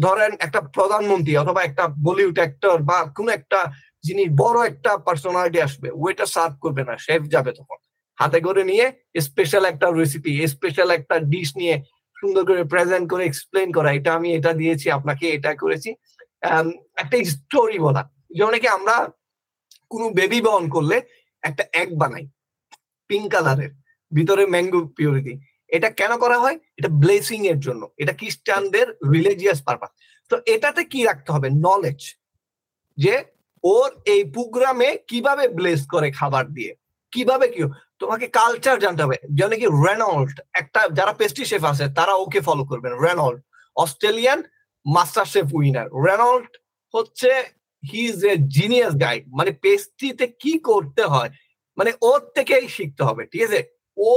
ধরেন 0.00 0.32
একটা 0.40 0.60
প্রধানমন্ত্রী 0.60 1.36
অথবা 1.36 1.62
একটা 1.62 1.88
বলিউড 1.88 2.38
অ্যাক্টর 2.38 2.78
বা 2.82 3.12
কোন 3.16 3.28
একটা 3.28 3.72
যিনি 4.02 4.28
বড় 4.38 4.66
একটা 4.66 4.96
পার্সোনালিটি 4.96 5.60
আসবে 5.60 5.90
ওয়েটার 5.90 6.26
সার্ভ 6.26 6.60
করবে 6.60 6.84
না 6.84 6.96
শেফ 6.98 7.22
যাবে 7.22 7.52
তখন। 7.52 7.76
হাতে 8.20 8.38
করে 8.46 8.62
নিয়ে 8.70 8.86
স্পেশাল 9.26 9.64
একটা 9.72 9.86
রেসিপি 10.00 10.32
স্পেশাল 10.54 10.88
একটা 10.98 11.16
ডিশ 11.32 11.48
নিয়ে 11.60 11.74
সুন্দর 12.16 12.42
করে 12.48 12.62
প্রেজেন্ট 12.72 13.06
করে 13.12 13.22
এক্সপ্লেন 13.26 13.68
করা। 13.76 13.90
এটা 13.98 14.10
আমি 14.18 14.28
এটা 14.38 14.52
দিয়েছি, 14.60 14.86
আপনাকে 14.98 15.24
এটা 15.36 15.50
করেছি। 15.62 15.90
একটা 17.02 17.16
স্টোরি 17.34 17.78
বলা। 17.86 18.02
যেমন 18.36 18.54
কি 18.62 18.68
আমরা 18.78 18.96
কোনো 19.92 20.06
বেবি 20.18 20.40
বহন 20.46 20.64
করলে 20.74 20.96
একটা 21.42 21.64
এক 21.82 21.88
বানাই 22.00 22.24
পিঙ্ক 23.10 23.26
কালারের 23.34 23.72
ভিতরে 24.12 24.44
ম্যাঙ্গো 24.54 24.80
পিউরিটি 24.96 25.34
এটা 25.76 25.88
কেন 26.00 26.12
করা 26.22 26.36
হয়? 26.42 26.56
এটা 26.78 26.90
ব্লেসিং 27.02 27.40
এর 27.52 27.58
জন্য। 27.66 27.82
এটা 28.02 28.12
খ্রিস্টানদের 28.20 28.86
রিলিজিয়াস 29.14 29.60
পারপাস 29.66 29.90
তো 30.30 30.34
এটাতে 30.54 30.82
কি 30.92 31.00
রাখতে 31.08 31.28
হবে? 31.34 31.48
নলেজ 31.66 32.00
যে 32.98 33.14
ওর 33.64 33.90
এই 34.14 34.22
প্রোগ্রামে 34.34 34.90
কীভাবে 35.10 35.44
ব্লেস 35.58 35.80
করে 35.94 36.08
খাবার 36.18 36.44
দিয়ে? 36.56 36.72
কীভাবে 37.12 37.46
কি 37.54 37.60
তোমাকে 38.00 38.26
কালচার 38.28 38.76
জানতে 38.80 39.00
হবে। 39.04 39.16
যেন 39.38 39.52
কি 39.60 39.66
রেনল্ড 39.86 40.40
একটা 40.52 40.80
যারা 40.98 41.12
পেস্ট্রি 41.12 41.44
শেফ 41.44 41.64
আছে 41.64 41.84
তারা 41.94 42.14
ওকে 42.14 42.40
ফলো 42.40 42.64
করবেন। 42.64 42.92
Reynold 43.06 43.38
Australian 43.76 44.42
master 44.86 45.24
chef 45.24 45.46
winner 45.54 45.86
Reynold 46.08 46.50
হচ্ছে 46.94 47.30
he 47.82 48.00
is 48.08 48.24
a 48.24 48.34
genius 48.48 48.92
guide 49.00 49.22
মানে 49.28 49.50
পেস্ট্রিতে 49.62 50.26
কি 50.42 50.52
করতে 50.58 51.02
হয় 51.04 51.30
মানে 51.78 51.90
ওর 52.02 52.20
থেকেই 52.34 52.66
শিখতে 52.68 53.02
হবে 53.04 53.22
ঠিক 53.26 53.42
আছে? 53.42 53.60
ও 53.96 54.10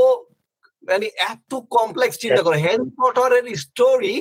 মানে 0.84 1.08
এত 1.32 1.52
কমপ্লেক্স 1.70 2.16
চিন্তা 2.20 2.42
করে। 2.44 2.58
হ্যারি 2.58 2.88
পটারের 3.00 3.46
স্টোরি 3.56 4.14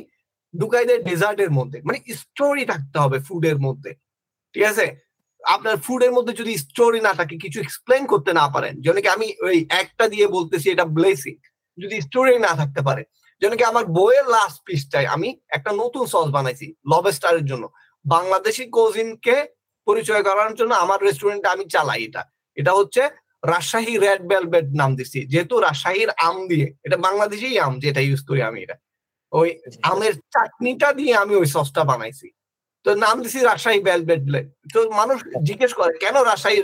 ঢুকাই 0.55 0.85
দেয় 0.85 1.03
ডেজার্টের 1.03 1.51
মধ্যে। 1.51 1.79
মানে 1.83 1.99
স্টোরি 2.15 2.65
থাকতে 2.65 2.97
হবে 2.99 3.19
ফুডের 3.19 3.59
মধ্যে। 3.59 3.91
ঠিক 4.55 4.65
আছে? 4.65 4.87
আপনার 5.45 5.77
ফুডের 5.77 6.13
মধ্যে 6.13 6.35
যদি 6.41 6.53
স্টোরি 6.57 7.01
না 7.01 7.13
থাকে 7.15 7.35
কিছু 7.37 7.61
এক্সপ্লেন 7.61 8.07
করতে 8.07 8.33
না 8.33 8.49
পারেন 8.49 8.75
যেন 8.81 8.97
কি 9.01 9.09
আমি 9.09 9.29
ওই 9.41 9.59
একটা 9.83 10.05
দিয়ে 10.09 10.27
বলতেছি 10.27 10.67
এটা 10.71 10.85
ব্লেসিং 10.85 11.35
যদি 11.79 11.97
স্টোরি 12.01 12.39
না 12.39 12.53
থাকতে 12.57 12.81
পারে 12.83 13.03
যেন 13.43 13.53
কি 13.57 13.65
আমার 13.65 13.85
বইয়ের 13.87 14.27
লাস্ট 14.29 14.59
পিসটাই 14.67 15.07
আমি 15.07 15.29
একটা 15.49 15.71
নতুন 15.73 16.07
সস 16.07 16.29
বানাইছি 16.31 16.67
লবেস্টারের 16.93 17.45
জন্য। 17.45 17.65
বাংলাদেশি 18.05 18.65
কোজিনকে 18.67 19.37
পরিচয় 19.87 20.23
করার 20.23 20.53
জন্য 20.55 20.73
আমার 20.75 20.99
রেস্টুরেন্টে 21.01 21.49
আমি 21.49 21.65
চালাই 21.65 22.03
এটা। 22.05 22.23
এটা 22.57 22.73
হচ্ছে 22.73 23.03
রাজশাহী 23.43 23.99
রেড 23.99 24.21
বেলভেট 24.23 24.67
নাম 24.81 24.97
দিচ্ছি 24.97 25.21
যেহেতু 25.27 25.55
রাজশাহীর 25.61 26.11
আম 26.29 26.37
দিয়ে 26.49 26.67
এটা 26.85 26.97
বাংলাদেশি 26.97 27.59
আম 27.59 27.79
যেটা 27.81 28.01
ইউজ 28.01 28.21
করি 28.29 28.43
আমি 28.43 28.63
এটা। 28.63 28.77
ওই 29.33 29.49
আমের 29.83 30.15
চাটনিটা 30.15 30.93
দিয়ে 30.93 31.13
আমি 31.17 31.35
ওই 31.35 31.47
সসটা 31.47 31.85
বানাইছি। 31.85 32.29
তো 32.85 32.91
নাম 33.05 33.17
দিছি 33.23 33.39
রাজশাহী 33.51 33.81
ভেলভেট 33.89 34.23
ব্রেড 34.29 34.47
তো 34.75 34.79
মানুষ 35.01 35.19
জিজ্ঞেস 35.49 35.73
করে, 35.79 35.93
কেন 36.03 36.17
রাজশাহী 36.31 36.59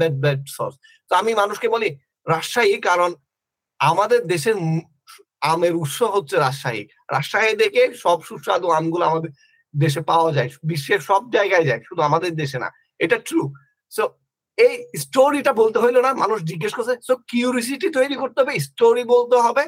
ভেলভেট 0.00 0.40
সস 0.56 0.74
তো 1.10 1.12
আমি 1.20 1.32
মানুষকে 1.42 1.68
বলি, 1.74 1.88
রাজশাহী 2.26 2.76
কারণ 2.88 3.10
আমাদের 3.80 4.20
দেশের 4.32 4.56
আমের 5.52 5.74
উৎস 5.82 5.98
হচ্ছে 6.16 6.36
রাজশাহী। 6.46 6.82
রাজশাহী 7.14 7.52
দেখে 7.62 7.82
সব 8.04 8.18
সুস্বাদু 8.28 8.66
আমগুলো 8.78 9.04
আমাদের 9.10 9.30
দেশে 9.74 10.00
পাওয়া 10.10 10.30
যায়। 10.36 10.50
বিশ্বের 10.70 11.00
সব 11.10 11.22
জায়গায় 11.36 11.66
যায়, 11.68 11.80
শুধু 11.88 12.00
আমাদের 12.08 12.32
দেশে 12.42 12.58
না। 12.64 12.68
এটা 13.04 13.16
ট্রু 13.28 13.42
সো 13.92 14.02
এই 14.58 14.74
স্টোরিটা 15.04 15.52
বলতে 15.60 15.78
হইল 15.84 15.96
না। 16.06 16.10
মানুষ 16.22 16.38
জিজ্ঞেস 16.50 16.72
করছে 16.76 16.94
সো 17.08 17.14
কিউরিসিটি 17.30 17.88
তৈরি 17.98 18.16
করতে 18.22 18.38
হবে 18.40 18.52
স্টোরি 18.68 19.02
বলতে 19.14 19.36
হবে 19.46 19.64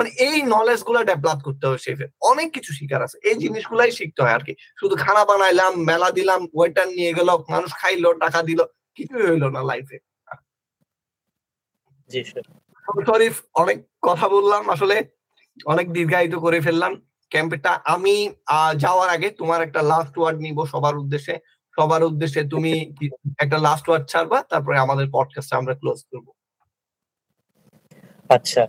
মানে 0.00 0.10
এই 0.26 0.36
নলেজগুলা 0.46 1.00
ডেভেলপ 1.04 1.38
করতে 1.42 1.64
হবে 1.66 1.78
শেফের 1.78 2.08
অনেক 2.22 2.48
কিছু 2.52 2.70
শিকার 2.72 3.00
আছে। 3.02 3.16
এই 3.22 3.36
জিনিসগুলাই 3.38 3.90
শিখতে 3.90 4.20
হয় 4.22 4.34
আর 4.34 4.42
কি 4.44 4.52
শুধু 4.76 4.94
খানা 4.96 5.22
বানাইলাম 5.24 5.72
মেলা 5.80 6.08
দিলাম 6.10 6.40
ওয়েটার 6.54 6.88
নিয়ে 6.88 7.12
গেল 7.14 7.28
মানুষ 7.50 7.70
খাইলো 7.72 8.10
টাকা 8.14 8.40
দিল 8.42 8.60
কিছুই 8.94 9.24
হইল 9.30 9.44
না 9.48 9.60
লাইফে 9.62 9.98
শরীফ 13.06 13.34
অনেক 13.54 13.78
কথা 14.02 14.26
বললাম 14.28 14.62
আসলে 14.70 14.96
অনেক 15.66 15.86
দীর্ঘায়িত 15.92 16.34
করে 16.34 16.58
ফেললাম। 16.60 16.92
ক্যাম্পেটা 17.32 17.72
আমি 17.94 18.14
যাওয়ার 18.76 19.08
আগে 19.08 19.28
তোমার 19.30 19.60
একটা 19.62 19.80
লাস্ট 19.82 20.14
ওয়ার্ড 20.18 20.38
নিব 20.40 20.58
সবার 20.64 20.94
উদ্দেশ্যে। 20.96 21.34
সবার 21.78 22.02
উদ্দেশ্যে 22.04 22.40
তুমি 22.44 22.72
একটা 23.38 23.58
লাস্ট 23.58 23.84
ওয়ার্ড 23.88 24.04
ছাড়বা 24.08 24.38
তারপরে 24.42 24.76
আমাদের 24.78 25.06
পডকাস্ট 25.12 25.50
আমরা 25.54 25.74
ক্লোজ 25.74 25.98
করব। 26.10 26.26
আচ্ছা। 28.30 28.62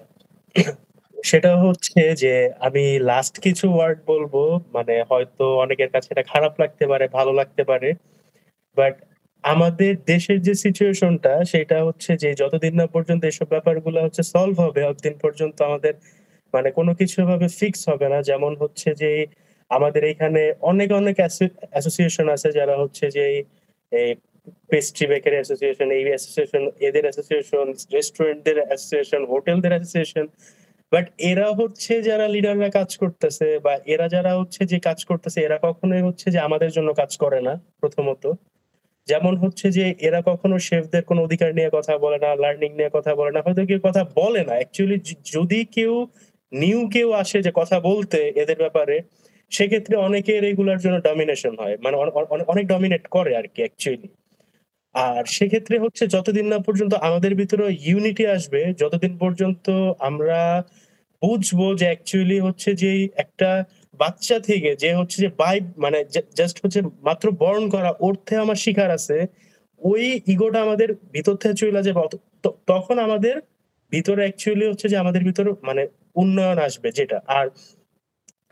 সেটা 1.24 1.52
হচ্ছে 1.64 2.02
যে 2.24 2.34
আমি 2.68 2.84
লাস্ট 3.12 3.36
কিছু 3.46 3.66
ওয়ার্ড 3.76 4.00
বলব 4.12 4.34
মানে 4.76 4.96
হয়তো 5.12 5.46
অনেকের 5.64 5.90
কাছে 5.94 6.08
এটা 6.14 6.24
খারাপ 6.34 6.54
লাগতে 6.62 6.86
পারে, 6.92 7.06
ভালো 7.18 7.32
লাগতে 7.40 7.64
পারে 7.72 7.90
বাট 8.78 8.96
আমাদের 9.44 9.94
দেশের 10.12 10.40
যে 10.48 10.54
সিচুয়েশনটা 10.66 11.34
সেটা 11.52 11.78
হচ্ছে 11.88 12.12
যে 12.24 12.30
যতদিন 12.42 12.74
না 12.82 12.86
পর্যন্ত 12.96 13.22
এসব 13.32 13.48
ব্যাপারগুলো 13.56 14.00
হচ্ছে 14.06 14.24
সলভ 14.34 14.58
হবে, 14.66 14.82
অতদিন 14.92 15.16
পর্যন্ত 15.24 15.58
আমাদের 15.70 15.94
মানে 16.54 16.70
কোনো 16.80 16.92
কিছু 17.00 17.18
ভাবে 17.30 17.48
ফিক্স 17.60 17.82
হবে 17.92 18.08
না। 18.14 18.20
যেমন 18.30 18.54
হচ্ছে 18.62 18.90
যে 19.02 19.12
আমাদের 19.72 20.04
এখানে 20.14 20.42
অনেক 20.72 20.90
অনেক 21.00 21.16
অ্যাসোসিয়েশন 21.74 22.28
আছে 22.36 22.50
যারা 22.60 22.76
হচ্ছে 22.82 23.06
যে 23.18 23.26
এই 23.92 24.10
পেস্ট্রি 24.72 25.06
বেকারি 25.12 25.38
অ্যাসোসিয়েশন 25.40 25.88
এই 25.98 26.04
অ্যাসোসিয়েশন 26.10 26.64
এদের 26.88 27.04
অ্যাসোসিয়েশন 27.08 27.66
রেস্টুরেন্টদের 27.96 28.58
অ্যাসোসিয়েশন 28.68 29.22
হোটেলদের 29.32 29.72
অ্যাসোসিয়েশন 29.74 30.26
বাট 30.92 31.06
এরা 31.32 31.48
হচ্ছে 31.60 31.94
যারা 32.10 32.26
লিডাররা 32.36 32.70
কাজ 32.78 32.90
করতেছে 33.02 33.48
বা 33.66 33.74
এরা 33.94 34.08
যারা 34.16 34.32
হচ্ছে 34.40 34.62
যে 34.72 34.78
কাজ 34.88 35.00
করতেছে, 35.10 35.40
এরা 35.48 35.58
কখনোই 35.68 36.04
হচ্ছে 36.08 36.28
যে 36.36 36.40
আমাদের 36.48 36.70
জন্য 36.78 36.90
কাজ 37.02 37.12
করে 37.24 37.40
না, 37.48 37.54
প্রথমত। 37.82 38.24
যেমন 39.08 39.34
হচ্ছে 39.44 39.68
যে 39.78 39.86
এরা 40.08 40.20
কখনো 40.30 40.56
শেফদের 40.68 41.04
কোনো 41.10 41.20
অধিকার 41.28 41.50
নিয়ে 41.58 41.70
কথা 41.78 41.94
বলে 42.04 42.18
না 42.26 42.30
লার্নিং 42.44 42.72
নিয়ে 42.80 42.92
কথা 42.98 43.12
বলে 43.20 43.32
না, 43.36 43.40
হয়তো 43.46 43.62
কেউ 43.70 43.80
কথা 43.88 44.02
বলে 44.20 44.42
না। 44.48 44.54
অ্যাকচুয়ালি 44.60 44.98
যদি 45.36 45.60
কেউ 45.76 45.94
নিউ 46.52 46.80
কেউ 46.96 47.08
আসে 47.22 47.38
যে 47.46 47.52
কথা 47.60 47.78
বলতে 47.90 48.20
এদের 48.42 48.58
ব্যাপারে, 48.64 48.96
সেক্ষেত্রে 49.52 49.96
অনেকের 50.08 50.42
এগুলার 50.52 50.80
জন্য 50.84 50.98
ডমিনেশন 51.08 51.54
হয়। 51.62 51.76
মানে 51.84 51.96
অনেক 52.54 52.66
ডমিনেট 52.74 53.04
করে 53.16 53.32
আর 53.40 53.46
কি 53.54 53.60
অ্যাকচুয়ালি 53.66 54.10
আর 54.96 55.24
সেক্ষেত্রে 55.38 55.76
হচ্ছে 55.84 56.04
যতদিন 56.16 56.46
না 56.54 56.58
পর্যন্ত 56.68 56.94
আমাদের 57.08 57.32
ভিতরে 57.42 57.66
ইউনিটি 57.88 58.24
আসবে, 58.36 58.62
যতদিন 58.82 59.14
পর্যন্ত 59.24 59.66
আমরা 60.10 60.40
বুঝব 61.22 61.60
যে 61.80 61.86
অ্যাকচুয়ালি 61.90 62.38
হচ্ছে 62.40 62.70
যে 62.84 62.92
একটা 63.16 63.50
বাচ্চা 64.00 64.38
থেকে 64.50 64.70
যে 64.84 64.90
হচ্ছে 65.00 65.18
যে 65.24 65.30
বাই 65.42 65.58
মানে 65.78 66.00
জাস্ট 66.40 66.58
হচ্ছে 66.64 66.80
মাত্র 67.08 67.26
বরণ 67.42 67.66
করা 67.70 67.92
অর্থে 68.08 68.34
আমার 68.38 68.58
শিকার 68.66 68.90
আছে, 68.98 69.18
ওই 69.82 70.04
ইগোটা 70.34 70.60
আমাদের 70.62 70.90
ভিতর 71.14 71.36
থেকে 71.42 71.56
চলে 71.62 71.82
যাবে। 71.88 72.00
তখন 72.72 72.96
আমাদের 73.08 73.36
ভিতরে 73.92 74.22
অ্যাকচুয়ালি 74.26 74.66
হচ্ছে 74.68 74.88
যে 74.90 74.98
আমাদের 75.04 75.22
ভিতরে 75.24 75.50
মানে 75.70 75.84
উন্নয়ন 76.16 76.58
আসবে 76.68 76.90
যেটা। 76.92 77.18
আর 77.38 77.46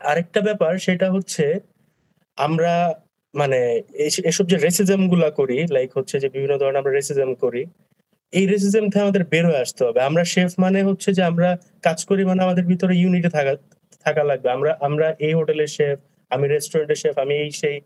আরেকটা 0.00 0.40
ব্যাপার 0.48 0.72
সেটা 0.78 1.06
হচ্ছে 1.14 1.44
আমরা 2.38 2.72
মানে 3.34 3.60
এসব 4.30 4.44
যে 4.52 4.56
রেসিজমগুলা 4.56 5.28
করি 5.30 5.58
লাইক 5.76 5.90
হচ্ছে 5.98 6.16
যে 6.22 6.28
বিভিন্ন 6.34 6.54
ধরনের 6.60 6.80
আমরা 6.82 6.94
রেসিজম 6.94 7.30
করি 7.42 7.62
এই 8.32 8.44
রেসিজম 8.46 8.84
থেকে 8.90 9.02
আমাদের 9.02 9.24
বের 9.32 9.44
হয়ে 9.48 9.62
আসতে 9.64 9.82
হবে। 9.86 10.00
আমরা 10.08 10.22
শেফ 10.32 10.50
মানে 10.58 10.78
হচ্ছে 10.88 11.10
যে 11.18 11.22
আমরা 11.22 11.48
কাজ 11.82 11.98
করি 12.08 12.22
মানে 12.24 12.40
আমাদের 12.46 12.64
ভিতরে 12.64 12.94
ইউনিটে 13.02 13.30
থাকা 13.36 13.52
থাকা 14.06 14.22
লাগবে। 14.24 14.48
আমরা 14.56 14.70
আমরা 14.80 15.06
এই 15.26 15.32
হোটেলের 15.38 15.70
শেফ 15.76 15.96
আমি 16.30 16.44
রেস্টুরেন্টের 16.48 16.98
শেফ 17.02 17.14
আমি 17.24 17.34
এই 17.44 17.50
সেই। 17.60 17.76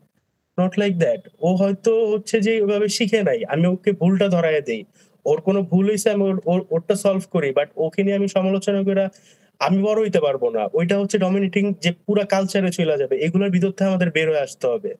নট 0.58 0.72
লাইক 0.78 0.92
দ্যাট 0.98 1.22
ও 1.40 1.48
হয়তো 1.60 1.92
হচ্ছে 2.12 2.36
যে 2.46 2.52
ওইভাবে 2.64 2.86
শিখে 2.98 3.20
নাই। 3.22 3.38
আমি 3.52 3.64
ওকে 3.66 3.90
ভুলটা 4.00 4.26
ধরাই 4.28 4.56
দেই। 4.68 4.82
ওর 5.26 5.38
কোনো 5.40 5.60
ভুল 5.70 5.84
হয়েছে 5.90 6.08
আমি 6.14 6.24
ওর 6.52 6.60
ওরটা 6.74 6.94
সলভ 7.04 7.22
করি। 7.34 7.48
বাট 7.58 7.68
ওকে 7.76 8.00
নিয়ে 8.04 8.16
আমি 8.20 8.28
সমালোচনা 8.36 8.80
করে 8.88 9.04
আমি 9.60 9.78
বড় 9.82 9.98
হইতে 10.04 10.20
পারব 10.20 10.42
না। 10.56 10.62
ওইটা 10.78 10.94
হচ্ছে 11.00 11.16
ডমিনেটিং 11.18 11.64
যে 11.84 11.90
পুরা 12.04 12.24
কালচারে 12.34 12.70
চলে 12.78 12.94
যাবে। 13.02 13.14
এগুলোর 13.26 13.50
ভিতর 13.56 13.70
থেকে 13.76 13.88
আমাদের 13.92 14.08
বের 14.16 14.28
হয়ে 14.32 14.44
আসতে 14.46 14.66
হবে। 14.72 14.90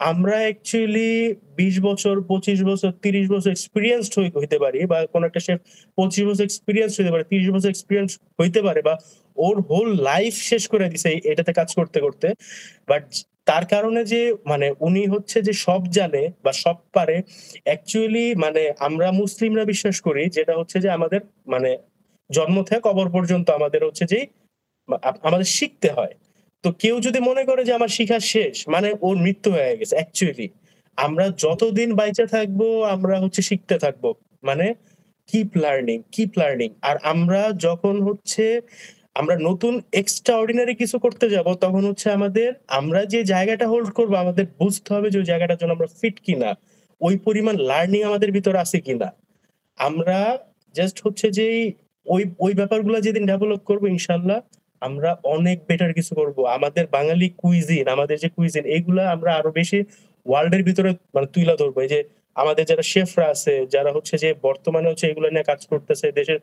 আমরা 0.00 0.36
অ্যাকচুয়ালি 0.38 1.10
বিশ 1.56 1.74
বছর, 1.80 2.14
পঁচিশ 2.22 2.58
বছর, 2.64 2.90
তিরিশ 3.02 3.26
বছর 3.28 3.50
এক্সপিরিয়েন্স 3.50 4.04
হইতে 4.36 4.56
পারি 4.58 4.80
বা 4.86 4.98
কোন 5.06 5.22
একটা 5.24 5.40
শেফ 5.40 5.58
পঁচিশ 5.98 6.22
বছর 6.24 6.44
এক্সপিরিয়েন্স 6.44 6.92
হইতে 6.98 7.12
পারে, 7.14 7.24
তিরিশ 7.24 7.48
বছর 7.50 7.68
এক্সপিরিয়েন্স 7.70 8.10
হইতে 8.40 8.60
পারে 8.62 8.80
বা 8.82 8.94
ওর 9.36 9.56
হোল 9.60 9.88
লাইফ 10.02 10.34
শেষ 10.50 10.62
করে 10.68 10.86
দিছে 10.88 11.10
এটাতে 11.24 11.52
কাজ 11.52 11.68
করতে 11.74 11.98
করতে। 12.00 12.28
বাট 12.88 13.04
তার 13.44 13.64
কারণে 13.66 14.00
যে 14.04 14.20
মানে 14.46 14.66
উনি 14.80 15.02
হচ্ছে 15.06 15.38
যে 15.42 15.52
সব 15.66 15.80
জানে 15.88 16.22
বা 16.44 16.52
সব 16.64 16.76
পারে 16.92 17.16
অ্যাকচুয়ালি 17.64 18.26
মানে 18.34 18.62
আমরা 18.78 19.06
মুসলিমরা 19.12 19.64
বিশ্বাস 19.64 19.96
করি 20.00 20.22
যেটা 20.28 20.54
হচ্ছে 20.56 20.76
যে 20.80 20.88
আমাদের 20.90 21.20
মানে 21.46 21.70
জন্ম 22.30 22.56
থেকে 22.62 22.80
কবর 22.80 23.06
পর্যন্ত 23.10 23.46
আমাদের 23.50 23.80
হচ্ছে 23.84 24.04
যে 24.04 24.18
আমাদের 25.22 25.48
শিখতে 25.56 25.88
হয়। 25.92 26.14
তো 26.64 26.68
কেউ 26.82 26.96
যদি 27.06 27.18
মনে 27.28 27.42
করে 27.44 27.62
যে 27.68 27.72
আমার 27.78 27.90
শিখা 27.96 28.18
শেষ 28.34 28.54
মানে 28.68 28.88
ওর 29.06 29.16
মৃত্যু 29.16 29.48
হয়ে 29.56 29.78
গেছে 29.80 29.94
অ্যাকচুয়ালি 29.98 30.46
আমরা 30.98 31.26
যতদিন 31.44 31.90
বাইচে 31.98 32.24
থাকব, 32.26 32.60
আমরা 32.94 33.14
হচ্ছে 33.22 33.40
শিখতে 33.42 33.76
থাকব 33.78 34.04
মানে 34.42 34.66
কিপ 35.28 35.50
লার্নিং 35.56 35.98
কিপ 36.14 36.32
লার্নিং 36.38 36.70
আর 36.88 36.96
আমরা 37.12 37.40
যখন 37.66 37.94
হচ্ছে 38.08 38.44
আমরা 39.20 39.34
নতুন 39.48 39.74
এক্সট্রা 39.92 40.34
অর্ডিনারি 40.36 40.74
কিছু 40.74 40.96
করতে 40.98 41.26
যাব, 41.30 41.46
তখন 41.64 41.82
হচ্ছে 41.88 42.06
আমাদের, 42.10 42.50
আমরা 42.78 43.00
যে 43.12 43.20
জায়গাটা 43.24 43.66
হোল্ড 43.72 43.88
করব, 43.98 44.12
আমাদের 44.14 44.44
বুঝতে 44.60 44.88
হবে 44.94 45.08
যে 45.12 45.16
ওই 45.18 45.26
জায়গাটার 45.30 45.58
জন্য 45.60 45.72
আমরা 45.76 45.88
ফিট 45.98 46.16
কিনা, 46.26 46.50
ওই 47.00 47.14
পরিমাণ 47.26 47.54
লার্নিং 47.70 48.00
আমাদের 48.10 48.30
ভিতরে 48.36 48.58
আছে 48.64 48.78
কিনা। 48.86 49.08
আমরা 49.78 50.18
জাস্ট 50.74 50.96
হচ্ছে 51.04 51.26
যে 51.38 51.46
ওই 52.06 52.22
ওই 52.44 52.52
ব্যাপারগুলো 52.54 52.96
যেদিন 53.06 53.24
ডেভেলপ 53.30 53.60
করব, 53.68 53.82
ইনশাল্লাহ 53.96 54.38
আমরা 54.82 55.10
অনেক 55.34 55.58
বেটার 55.68 55.92
কিছু 55.98 56.12
করব। 56.20 56.36
আমাদের 56.56 56.84
বাঙালি 56.96 57.26
কুইজিন 57.42 57.84
আমাদের 57.96 58.16
যে 58.22 58.28
কুইজিন 58.36 58.64
এগুলা 58.76 59.04
আমরা 59.14 59.30
আরও 59.38 59.50
বেশি 59.60 59.78
ওয়ার্ল্ডের 60.26 60.62
ভিতরে 60.68 60.90
মানে 61.14 61.26
তুইলা 61.34 61.54
ধরবো। 61.60 61.78
এই 61.84 61.90
যে 61.94 62.00
আমাদের 62.36 62.64
যারা 62.70 62.84
শেফরা 62.92 63.26
আছে, 63.34 63.54
যারা 63.74 63.90
হচ্ছে 63.96 64.14
যে 64.24 64.28
বর্তমানে 64.46 64.86
হচ্ছে 64.90 65.06
এগুলো 65.06 65.26
নিয়ে 65.34 65.46
কাজ 65.50 65.60
করতেছে, 65.72 66.06
দেশের 66.18 66.38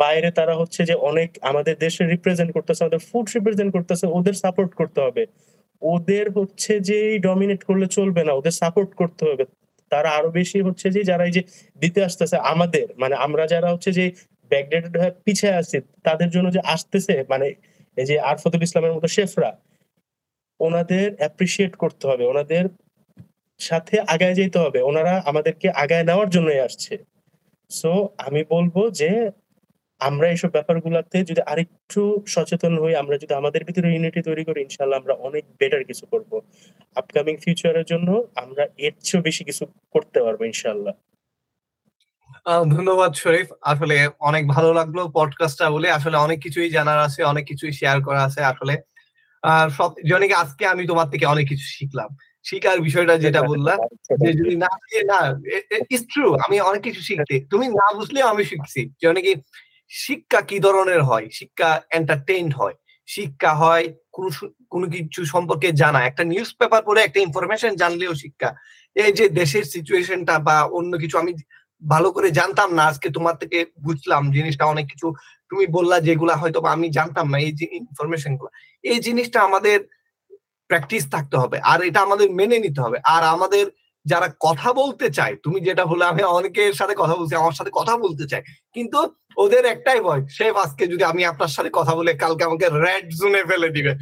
বাইরে 0.00 0.28
তারা 0.30 0.54
হচ্ছে 0.60 0.80
যে 0.90 0.94
অনেক 1.10 1.28
আমাদের 1.50 1.74
দেশে 1.84 2.02
রিপ্রেজেন্ট 2.04 2.50
করতেছে, 2.56 2.80
আমাদের 2.84 3.02
ফুড 3.08 3.26
রিপ্রেজেন্ট 3.36 3.70
করতেছে, 3.76 4.04
ওদের 4.18 4.34
সাপোর্ট 4.44 4.70
করতে 4.80 5.00
হবে। 5.06 5.22
ওদের 5.82 6.26
হচ্ছে 6.36 6.72
যে 6.80 6.98
ডমিনেট 7.18 7.60
করলে 7.68 7.86
চলবে 7.96 8.22
না, 8.28 8.32
ওদের 8.40 8.54
সাপোর্ট 8.62 8.90
করতে 9.00 9.22
হবে। 9.30 9.44
তারা 9.92 10.08
আরও 10.18 10.28
বেশি 10.30 10.58
হচ্ছে 10.66 10.86
যে 10.96 11.00
যারা 11.10 11.24
এই 11.28 11.34
যে 11.36 11.42
দিতে 11.80 12.00
আসতেছে, 12.04 12.36
আমাদের 12.52 12.86
মানে 13.02 13.14
আমরা 13.26 13.44
যারা 13.54 13.68
হচ্ছে 13.74 13.90
যে 13.98 14.04
ব্যাকডেটেড 14.50 14.94
হয়ে 15.00 15.12
পিছিয়ে 15.24 15.54
আছি, 15.60 15.76
তাদের 16.06 16.28
জন্য 16.34 16.48
যে 16.56 16.60
আসতেছে 16.74 17.14
মানে 17.32 17.46
এই 18.00 18.06
যে 18.10 18.14
আরফতুল 18.30 18.62
ইসলামের 18.66 18.94
মতো 18.96 19.08
শেফরা, 19.16 19.50
ওনাদের 20.60 21.08
অ্যাপ্রিসিয়েট 21.20 21.72
করতে 21.82 22.04
হবে, 22.10 22.24
ওনাদের 22.32 22.64
সাথে 23.60 23.96
আগায় 24.14 24.34
যেতে 24.40 24.58
হবে, 24.64 24.80
ওনারা 24.90 25.14
আমাদেরকে 25.30 25.66
আগায় 25.82 26.04
নেওয়ার 26.08 26.28
জন্যই 26.36 26.60
আসছে। 26.68 26.94
সো 27.70 27.92
আমি 28.26 28.40
বলব 28.54 28.74
যে 29.00 29.10
আমরা 30.00 30.26
এইসব 30.32 30.50
ব্যাপারগুলোতে 30.56 31.18
যদি 31.30 31.42
আরেকটু 31.52 32.02
সচেতন 32.34 32.72
হই, 32.82 32.94
আমরা 33.02 33.16
যদি 33.22 33.32
আমাদের 33.40 33.62
ভিতরে 33.68 33.88
ইউনিটি 33.94 34.20
তৈরি 34.28 34.42
করি 34.48 34.58
ইনশাল্লাহ 34.66 34.98
আমরা 35.02 35.14
অনেক 35.28 35.44
বেটার 35.60 35.82
কিছু 35.90 36.04
করব। 36.12 36.30
আপকামিং 36.96 37.34
ফিউচারের 37.44 37.86
জন্য 37.92 38.08
আমরা 38.42 38.64
এর 38.86 38.94
চেয়েও 39.06 39.22
বেশি 39.28 39.42
কিছু 39.48 39.64
করতে 39.94 40.18
পারব 40.24 40.40
ইনশাল্লাহ 40.52 40.94
ধন্যবাদ 42.46 43.12
শরীফ। 43.12 43.46
আসলে 43.62 44.08
অনেক 44.20 44.48
ভালো 44.48 44.74
লাগল 44.74 45.08
পডকাস্টটা 45.14 45.70
বলে। 45.70 45.90
আসলে 45.90 46.16
অনেক 46.16 46.42
কিছুই 46.42 46.70
জানার 46.70 46.98
আছে 46.98 47.22
অনেক 47.22 47.46
কিছুই 47.46 47.72
শেয়ার 47.72 48.02
করা 48.02 48.24
আছে 48.24 48.44
আসলে। 48.44 48.76
সব 49.76 49.90
জনকে 50.08 50.34
আজকে 50.34 50.66
আমি 50.66 50.86
তোমার 50.86 51.10
থেকে 51.10 51.26
অনেক 51.26 51.48
কিছু 51.48 51.62
শিখলাম। 51.64 52.16
শিকার 52.44 52.80
বিষয়টা 52.80 53.18
যেটা 53.18 53.42
বললাম 53.42 53.78
যে 54.24 54.32
যদি 54.32 54.56
না 54.56 54.66
না 55.04 55.40
ইস 55.90 56.06
ট্রু 56.12 56.34
আমি 56.34 56.60
অনেক 56.60 56.82
কিছু 56.82 57.00
শিখতে। 57.00 57.46
তুমি 57.50 57.68
না 57.68 57.94
বুঝলেও 57.94 58.26
আমি 58.26 58.44
শিখছি। 58.44 58.90
যে 59.02 59.22
কি 59.22 59.34
শিক্ষা 59.88 60.40
কি 60.40 60.58
ধরনের 60.58 61.02
হয়? 61.02 61.28
শিক্ষা 61.32 61.80
এন্টারটেইন 61.92 62.50
হয়। 62.50 62.74
শিক্ষা 63.06 63.54
হয় 63.54 63.94
কোনো 64.12 64.48
কোনো 64.70 64.86
কিছু 64.86 65.24
সম্পর্কে 65.24 65.72
জানা। 65.72 66.06
একটা 66.06 66.24
নিউজ 66.24 66.54
পেপার 66.58 66.82
পড়ে 66.82 67.02
একটা 67.02 67.20
ইনফরমেশন 67.20 67.76
জানলেও 67.76 68.14
শিক্ষা। 68.14 68.54
এই 68.94 69.12
যে 69.12 69.28
দেশের 69.28 69.64
সিচুয়েশনটা 69.64 70.38
বা 70.38 70.62
অন্য 70.62 70.98
কিছু 70.98 71.18
আমি 71.18 71.32
ভালো 71.82 72.08
করে 72.16 72.28
জানতাম 72.38 72.68
না, 72.78 72.82
আজকে 72.90 73.08
তোমার 73.16 73.34
থেকে 73.42 73.58
বুঝলাম 73.86 74.22
জিনিসটা, 74.36 74.64
অনেক 74.72 74.86
কিছু 74.92 75.06
তুমি 75.50 75.64
বললা 75.76 75.96
যেগুলা 76.08 76.34
হয়তো 76.42 76.58
আমি 76.76 76.86
জানতাম 76.98 77.26
না, 77.32 77.36
এই 77.46 77.52
যে 77.58 77.66
ইনফরমেশনগুলো। 77.80 78.50
এই 78.84 78.98
জিনিসটা 79.06 79.38
আমাদের 79.48 79.78
প্র্যাকটিস 80.70 81.04
থাকতে 81.14 81.36
হবে, 81.42 81.56
আর 81.72 81.78
এটা 81.88 82.00
আমাদের 82.06 82.28
মেনে 82.38 82.56
নিতে 82.64 82.80
হবে। 82.84 82.98
আর 83.14 83.22
আমাদের 83.34 83.66
যারা 84.06 84.28
কথা 84.46 84.68
বলতে 84.80 85.06
চায়, 85.18 85.34
তুমি 85.44 85.58
যেটা 85.68 85.84
হলো 85.90 86.02
আমি 86.12 86.22
অনেকের 86.38 86.74
সাথে 86.80 86.94
কথা 87.02 87.14
বলছি, 87.18 87.34
আমার 87.42 87.54
সাথে 87.58 87.70
কথা 87.78 87.94
বলতে 88.04 88.24
চাই 88.30 88.42
কিন্তু 88.76 88.98
ওদের 89.36 89.64
একটাই 89.74 90.00
ভয়, 90.06 90.22
সে 90.36 90.46
আজকে 90.64 90.84
যদি 90.92 91.04
আমি 91.12 91.22
আপনার 91.24 91.52
সাথে 91.56 91.70
কথা 91.78 91.92
বলে 91.98 92.10
কালকে 92.22 92.42
আমাকে 92.48 92.66
রেড 92.84 93.04
জোনে 93.20 93.42
ফেলে 93.50 93.68
দিবে। 93.76 93.92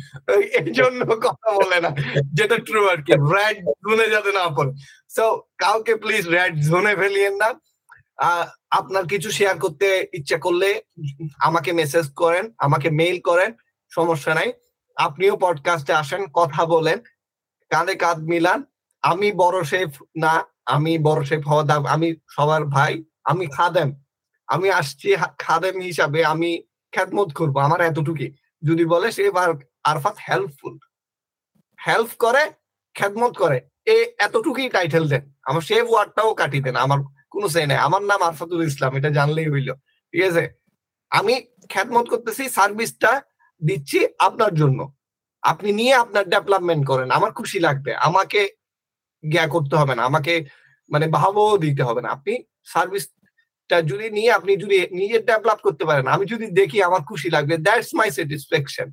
এই 0.59 0.71
জন্য 0.79 1.01
কথা 1.27 1.49
বলে 1.59 1.79
না, 1.85 1.91
যেটা 2.39 2.57
ট্রু 2.67 2.81
আর 2.93 2.99
কি 3.07 3.13
রেড 3.35 3.57
জোনে 3.85 4.07
যাতে 4.15 4.31
না 4.39 4.45
পড়ে। 4.57 4.73
সো 5.17 5.27
কাউকে 5.63 5.95
প্লিজ 6.03 6.25
রেড 6.37 6.53
জোনে 6.69 6.95
ফেলিয়েন 7.01 7.35
না। 7.43 7.51
আপনার 8.79 9.05
কিছু 9.13 9.29
শেয়ার 9.39 9.57
করতে 9.65 9.87
ইচ্ছা 10.19 10.39
করলে 10.45 10.69
আমাকে 11.49 11.71
মেসেজ 11.81 12.07
করেন, 12.23 12.45
আমাকে 12.67 12.89
মেইল 13.01 13.17
করেন, 13.29 13.51
সমস্যা 13.93 14.33
নাই। 14.39 14.49
আপনিও 14.97 15.35
পডকাস্টে 15.45 15.93
আসেন, 16.03 16.23
কথা 16.41 16.63
বলেন, 16.75 16.99
কাঁধে 17.71 17.95
কাঁধ 18.03 18.19
মিলান। 18.31 18.61
আমি 19.03 19.29
বড় 19.43 19.59
শেফ 19.71 19.91
না, 20.25 20.33
আমি 20.77 20.93
বড় 21.07 21.21
শেফ 21.29 21.43
হওয়া 21.51 21.65
আমি 21.95 22.09
সবার 22.35 22.63
ভাই, 22.77 22.95
আমি 23.31 23.45
খাদেম। 23.57 23.89
আমি 24.55 24.69
আসছি 24.81 25.09
খাদেম 25.45 25.77
হিসাবে 25.89 26.21
আমি 26.33 26.51
খ্যাতমত 26.95 27.31
করব, 27.39 27.55
আমার 27.67 27.81
এতটুকুই। 27.89 28.29
যদি 28.69 28.85
বলে 28.93 29.09
সে 29.17 29.23
আরফাত 29.91 30.17
হেল্পফুল 30.29 30.75
হেল্প 31.79 32.11
করে, 32.25 32.43
খ্যাতমত 32.97 33.35
করে। 33.43 33.59
এতটুকুই 34.19 34.69
টাইটেল 34.69 35.09
দেন। 35.09 35.33
আমার 35.45 35.61
শেফ 35.61 35.87
ওয়ার্ডটাও 35.91 36.35
কাটি 36.35 36.61
দেন। 36.61 36.77
আমার 36.77 36.99
কোনো 37.31 37.49
সে 37.49 37.67
নাই। 37.67 37.79
আমার 37.79 38.03
নাম 38.03 38.23
আরফাতুল 38.23 38.63
ইসলাম, 38.65 38.97
এটা 38.97 39.11
জানলেই 39.11 39.49
হইল। 39.51 39.73
ঠিক 40.15 40.23
আছে? 40.23 40.45
আমি 41.11 41.35
খ্যাতমত 41.69 42.09
করতেছি 42.09 42.49
সার্ভিসটা 42.49 43.23
দিচ্ছি 43.63 44.07
আপনার 44.19 44.55
জন্য। 44.55 44.93
আপনি 45.43 45.73
নিয়ে 45.73 45.95
আপনার 45.95 46.25
ডেভেলপমেন্ট 46.29 46.87
করেন। 46.87 47.11
আমার 47.11 47.33
খুশি 47.33 47.59
লাগবে। 47.61 47.95
আমাকে 47.95 48.41
জ্ঞা 49.33 49.47
করতে 49.47 49.77
হবে 49.77 49.95
না। 49.95 50.03
আমাকে 50.05 50.45
মানে 50.91 51.07
ভাবও 51.09 51.59
দিতে 51.59 51.83
হবে 51.83 52.01
না। 52.03 52.09
আপনি 52.09 52.33
সার্ভিসটা 52.65 53.83
যদি 53.83 54.11
নিয়ে 54.11 54.31
আপনি 54.33 54.57
যদি 54.57 54.77
নিজে 54.91 55.19
ডেভেলপ 55.19 55.59
করতে 55.63 55.85
পারেন, 55.85 56.07
আমি 56.07 56.27
যদি 56.27 56.47
দেখি 56.51 56.83
আমার 56.83 57.03
খুশি 57.09 57.31
লাগবে 57.31 57.57
দ্যাটস 57.57 57.91
মাই 57.95 58.11
স্যাটিসফ্যাকশন 58.11 58.89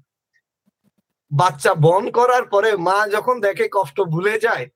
বাচ্চা 1.31 1.73
বন 1.73 2.11
করার 2.11 2.45
পরে 2.45 2.77
মা 2.77 3.07
যখন 3.07 3.39
দেখে 3.39 3.65
কষ্ট 3.71 4.01
ভুলে 4.01 4.39
যায় 4.39 4.67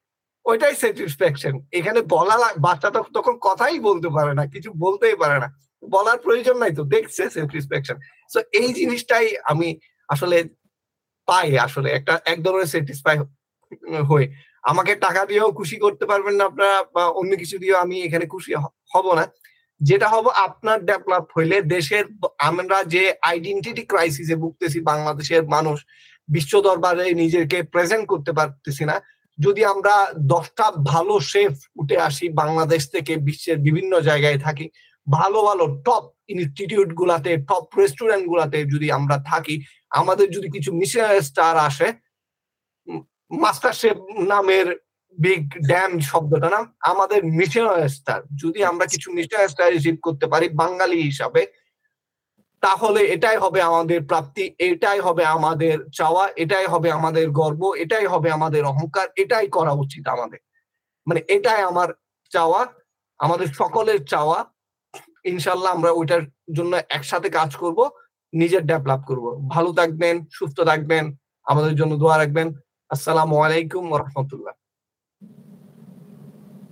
ওইটাই 0.47 0.75
স্যাটিসফ্যাকশন 0.81 1.53
এখানে 1.79 1.99
বলা 2.13 2.35
বাচ্চাটা 2.65 2.99
তখন 3.17 3.35
কথাই 3.47 3.77
বলতে 3.87 4.09
পারে 4.17 4.33
না, 4.39 4.43
কিছু 4.53 4.69
বলতেই 4.83 5.17
পারে 5.23 5.37
না। 5.43 5.47
বলার 5.83 6.17
প্রয়োজন 6.25 6.55
নাই 6.63 6.71
তো, 6.77 6.83
দেখছে 6.95 7.23
স্যাটিসফ্যাকশন 7.35 7.97
সো 8.33 8.39
এই 8.59 8.69
জিনিসটাই 8.79 9.27
আমি 9.51 9.67
আসলে 10.09 10.37
পাই 11.27 11.49
আসলে, 11.67 11.87
একটা, 11.97 12.13
এক 12.31 12.39
ধরনের 12.45 12.71
স্যাটিসফাই 12.73 13.15
হয়ে 14.09 14.27
আমাকে 14.63 14.93
টাকা 15.05 15.21
দিয়েও 15.29 15.49
খুশি 15.59 15.77
করতে 15.83 16.05
পারবেন 16.11 16.35
না 16.39 16.43
আপনারা, 16.49 16.77
বা 16.95 17.03
অন্য 17.19 17.31
কিছু 17.41 17.55
দিয়েও 17.61 17.77
আমি 17.85 17.95
এখানে 18.07 18.25
খুশি 18.33 18.51
হব 18.93 19.07
না। 19.19 19.25
যেটা 19.81 20.07
হব 20.13 20.25
আপনার 20.47 20.77
ডেভেলপ 20.89 21.25
হইলে 21.35 21.57
দেশের, 21.75 22.05
আমরা 22.49 22.77
যে 22.93 23.03
আইডেন্টিটি 23.31 23.83
ক্রাইসিসে 23.91 24.35
ভুগতেছি, 24.43 24.79
বাংলাদেশের 24.91 25.43
মানুষ, 25.55 25.77
বিশ্ব 26.29 26.53
দরবারে 26.67 27.05
নিজেকে 27.21 27.57
প্রেজেন্ট 27.73 28.05
করতে 28.11 28.31
পারতেছি 28.39 28.83
না 28.91 28.95
যদি 29.37 29.61
আমরা 29.73 29.95
দশটা 30.33 30.65
ভালো 30.91 31.15
শেফ 31.31 31.53
উঠে 31.81 31.97
আসি 32.07 32.25
বাংলাদেশ 32.41 32.81
থেকে 32.93 33.13
বিশ্বের 33.27 33.57
বিভিন্ন 33.67 33.93
জায়গায় 34.09 34.39
থাকি, 34.45 34.65
ভালো 35.07 35.39
ভালো 35.47 35.63
টপ 35.85 36.05
ইনস্টিটিউট 36.33 36.89
গুলাতে 36.99 37.31
টপ 37.49 37.65
রেস্টুরেন্ট 37.79 38.25
গুলাতে 38.31 38.57
যদি 38.73 38.87
আমরা 38.97 39.17
থাকি, 39.31 39.55
আমাদের 39.91 40.27
যদি 40.35 40.47
কিছু 40.55 40.69
মিশন 40.79 41.05
স্টার 41.29 41.53
আসে 41.69 41.87
মাস্টার 43.43 43.73
শেফ 43.81 43.97
নামের 44.31 44.67
বিগ 45.17 45.43
ড্যাম 45.69 45.91
শব্দটা 46.09 46.49
না 46.55 46.61
আমাদের 46.91 47.19
মিশন 47.39 47.67
স্টার 47.95 48.19
যদি 48.43 48.59
আমরা 48.71 48.85
কিছু 48.93 49.07
মিশন 49.17 49.41
স্টার 49.53 49.67
রিসিভ 49.75 49.95
করতে 50.05 50.25
পারি, 50.33 50.47
বাঙালি 50.61 50.97
হিসাবে 51.09 51.41
তাহলে 52.61 53.01
এটাই 53.05 53.37
হবে 53.37 53.61
আমাদের 53.61 54.05
প্রাপ্তি, 54.05 54.55
এটাই 54.59 54.99
হবে 54.99 55.25
আমাদের 55.25 55.75
চাওয়া, 55.93 56.29
এটাই 56.35 56.65
হবে 56.65 56.91
আমাদের 56.91 57.31
গর্ব, 57.31 57.61
এটাই 57.73 58.05
হবে 58.05 58.31
আমাদের 58.31 58.65
অহংকার, 58.65 59.07
এটাই 59.15 59.47
করা 59.47 59.71
উচিত 59.71 60.07
আমাদের। 60.07 60.39
মানে 61.07 61.21
এটাই 61.27 61.61
আমার 61.61 61.89
চাওয়া, 62.31 62.61
আমাদের 63.19 63.47
সকলের 63.47 64.05
চাওয়া। 64.05 64.45
ইনশাল্লাহ 65.25 65.71
আমরা 65.75 65.91
ওইটার 65.91 66.23
জন্য 66.53 66.73
একসাথে 66.89 67.29
কাজ 67.29 67.55
করব, 67.55 67.89
নিজের 68.33 68.65
ডেভেলপ 68.65 69.01
করব। 69.05 69.25
ভালো 69.47 69.73
থাকবেন, 69.73 70.25
সুস্থ 70.31 70.57
থাকবেন, 70.61 71.15
আমাদের 71.45 71.75
জন্য 71.75 71.97
দোয়া 71.97 72.17
রাখবেন। 72.17 72.47
আসসালামু 72.89 73.35
আলাইকুম 73.37 73.83
রহমতুল্লাহ। 73.95 74.53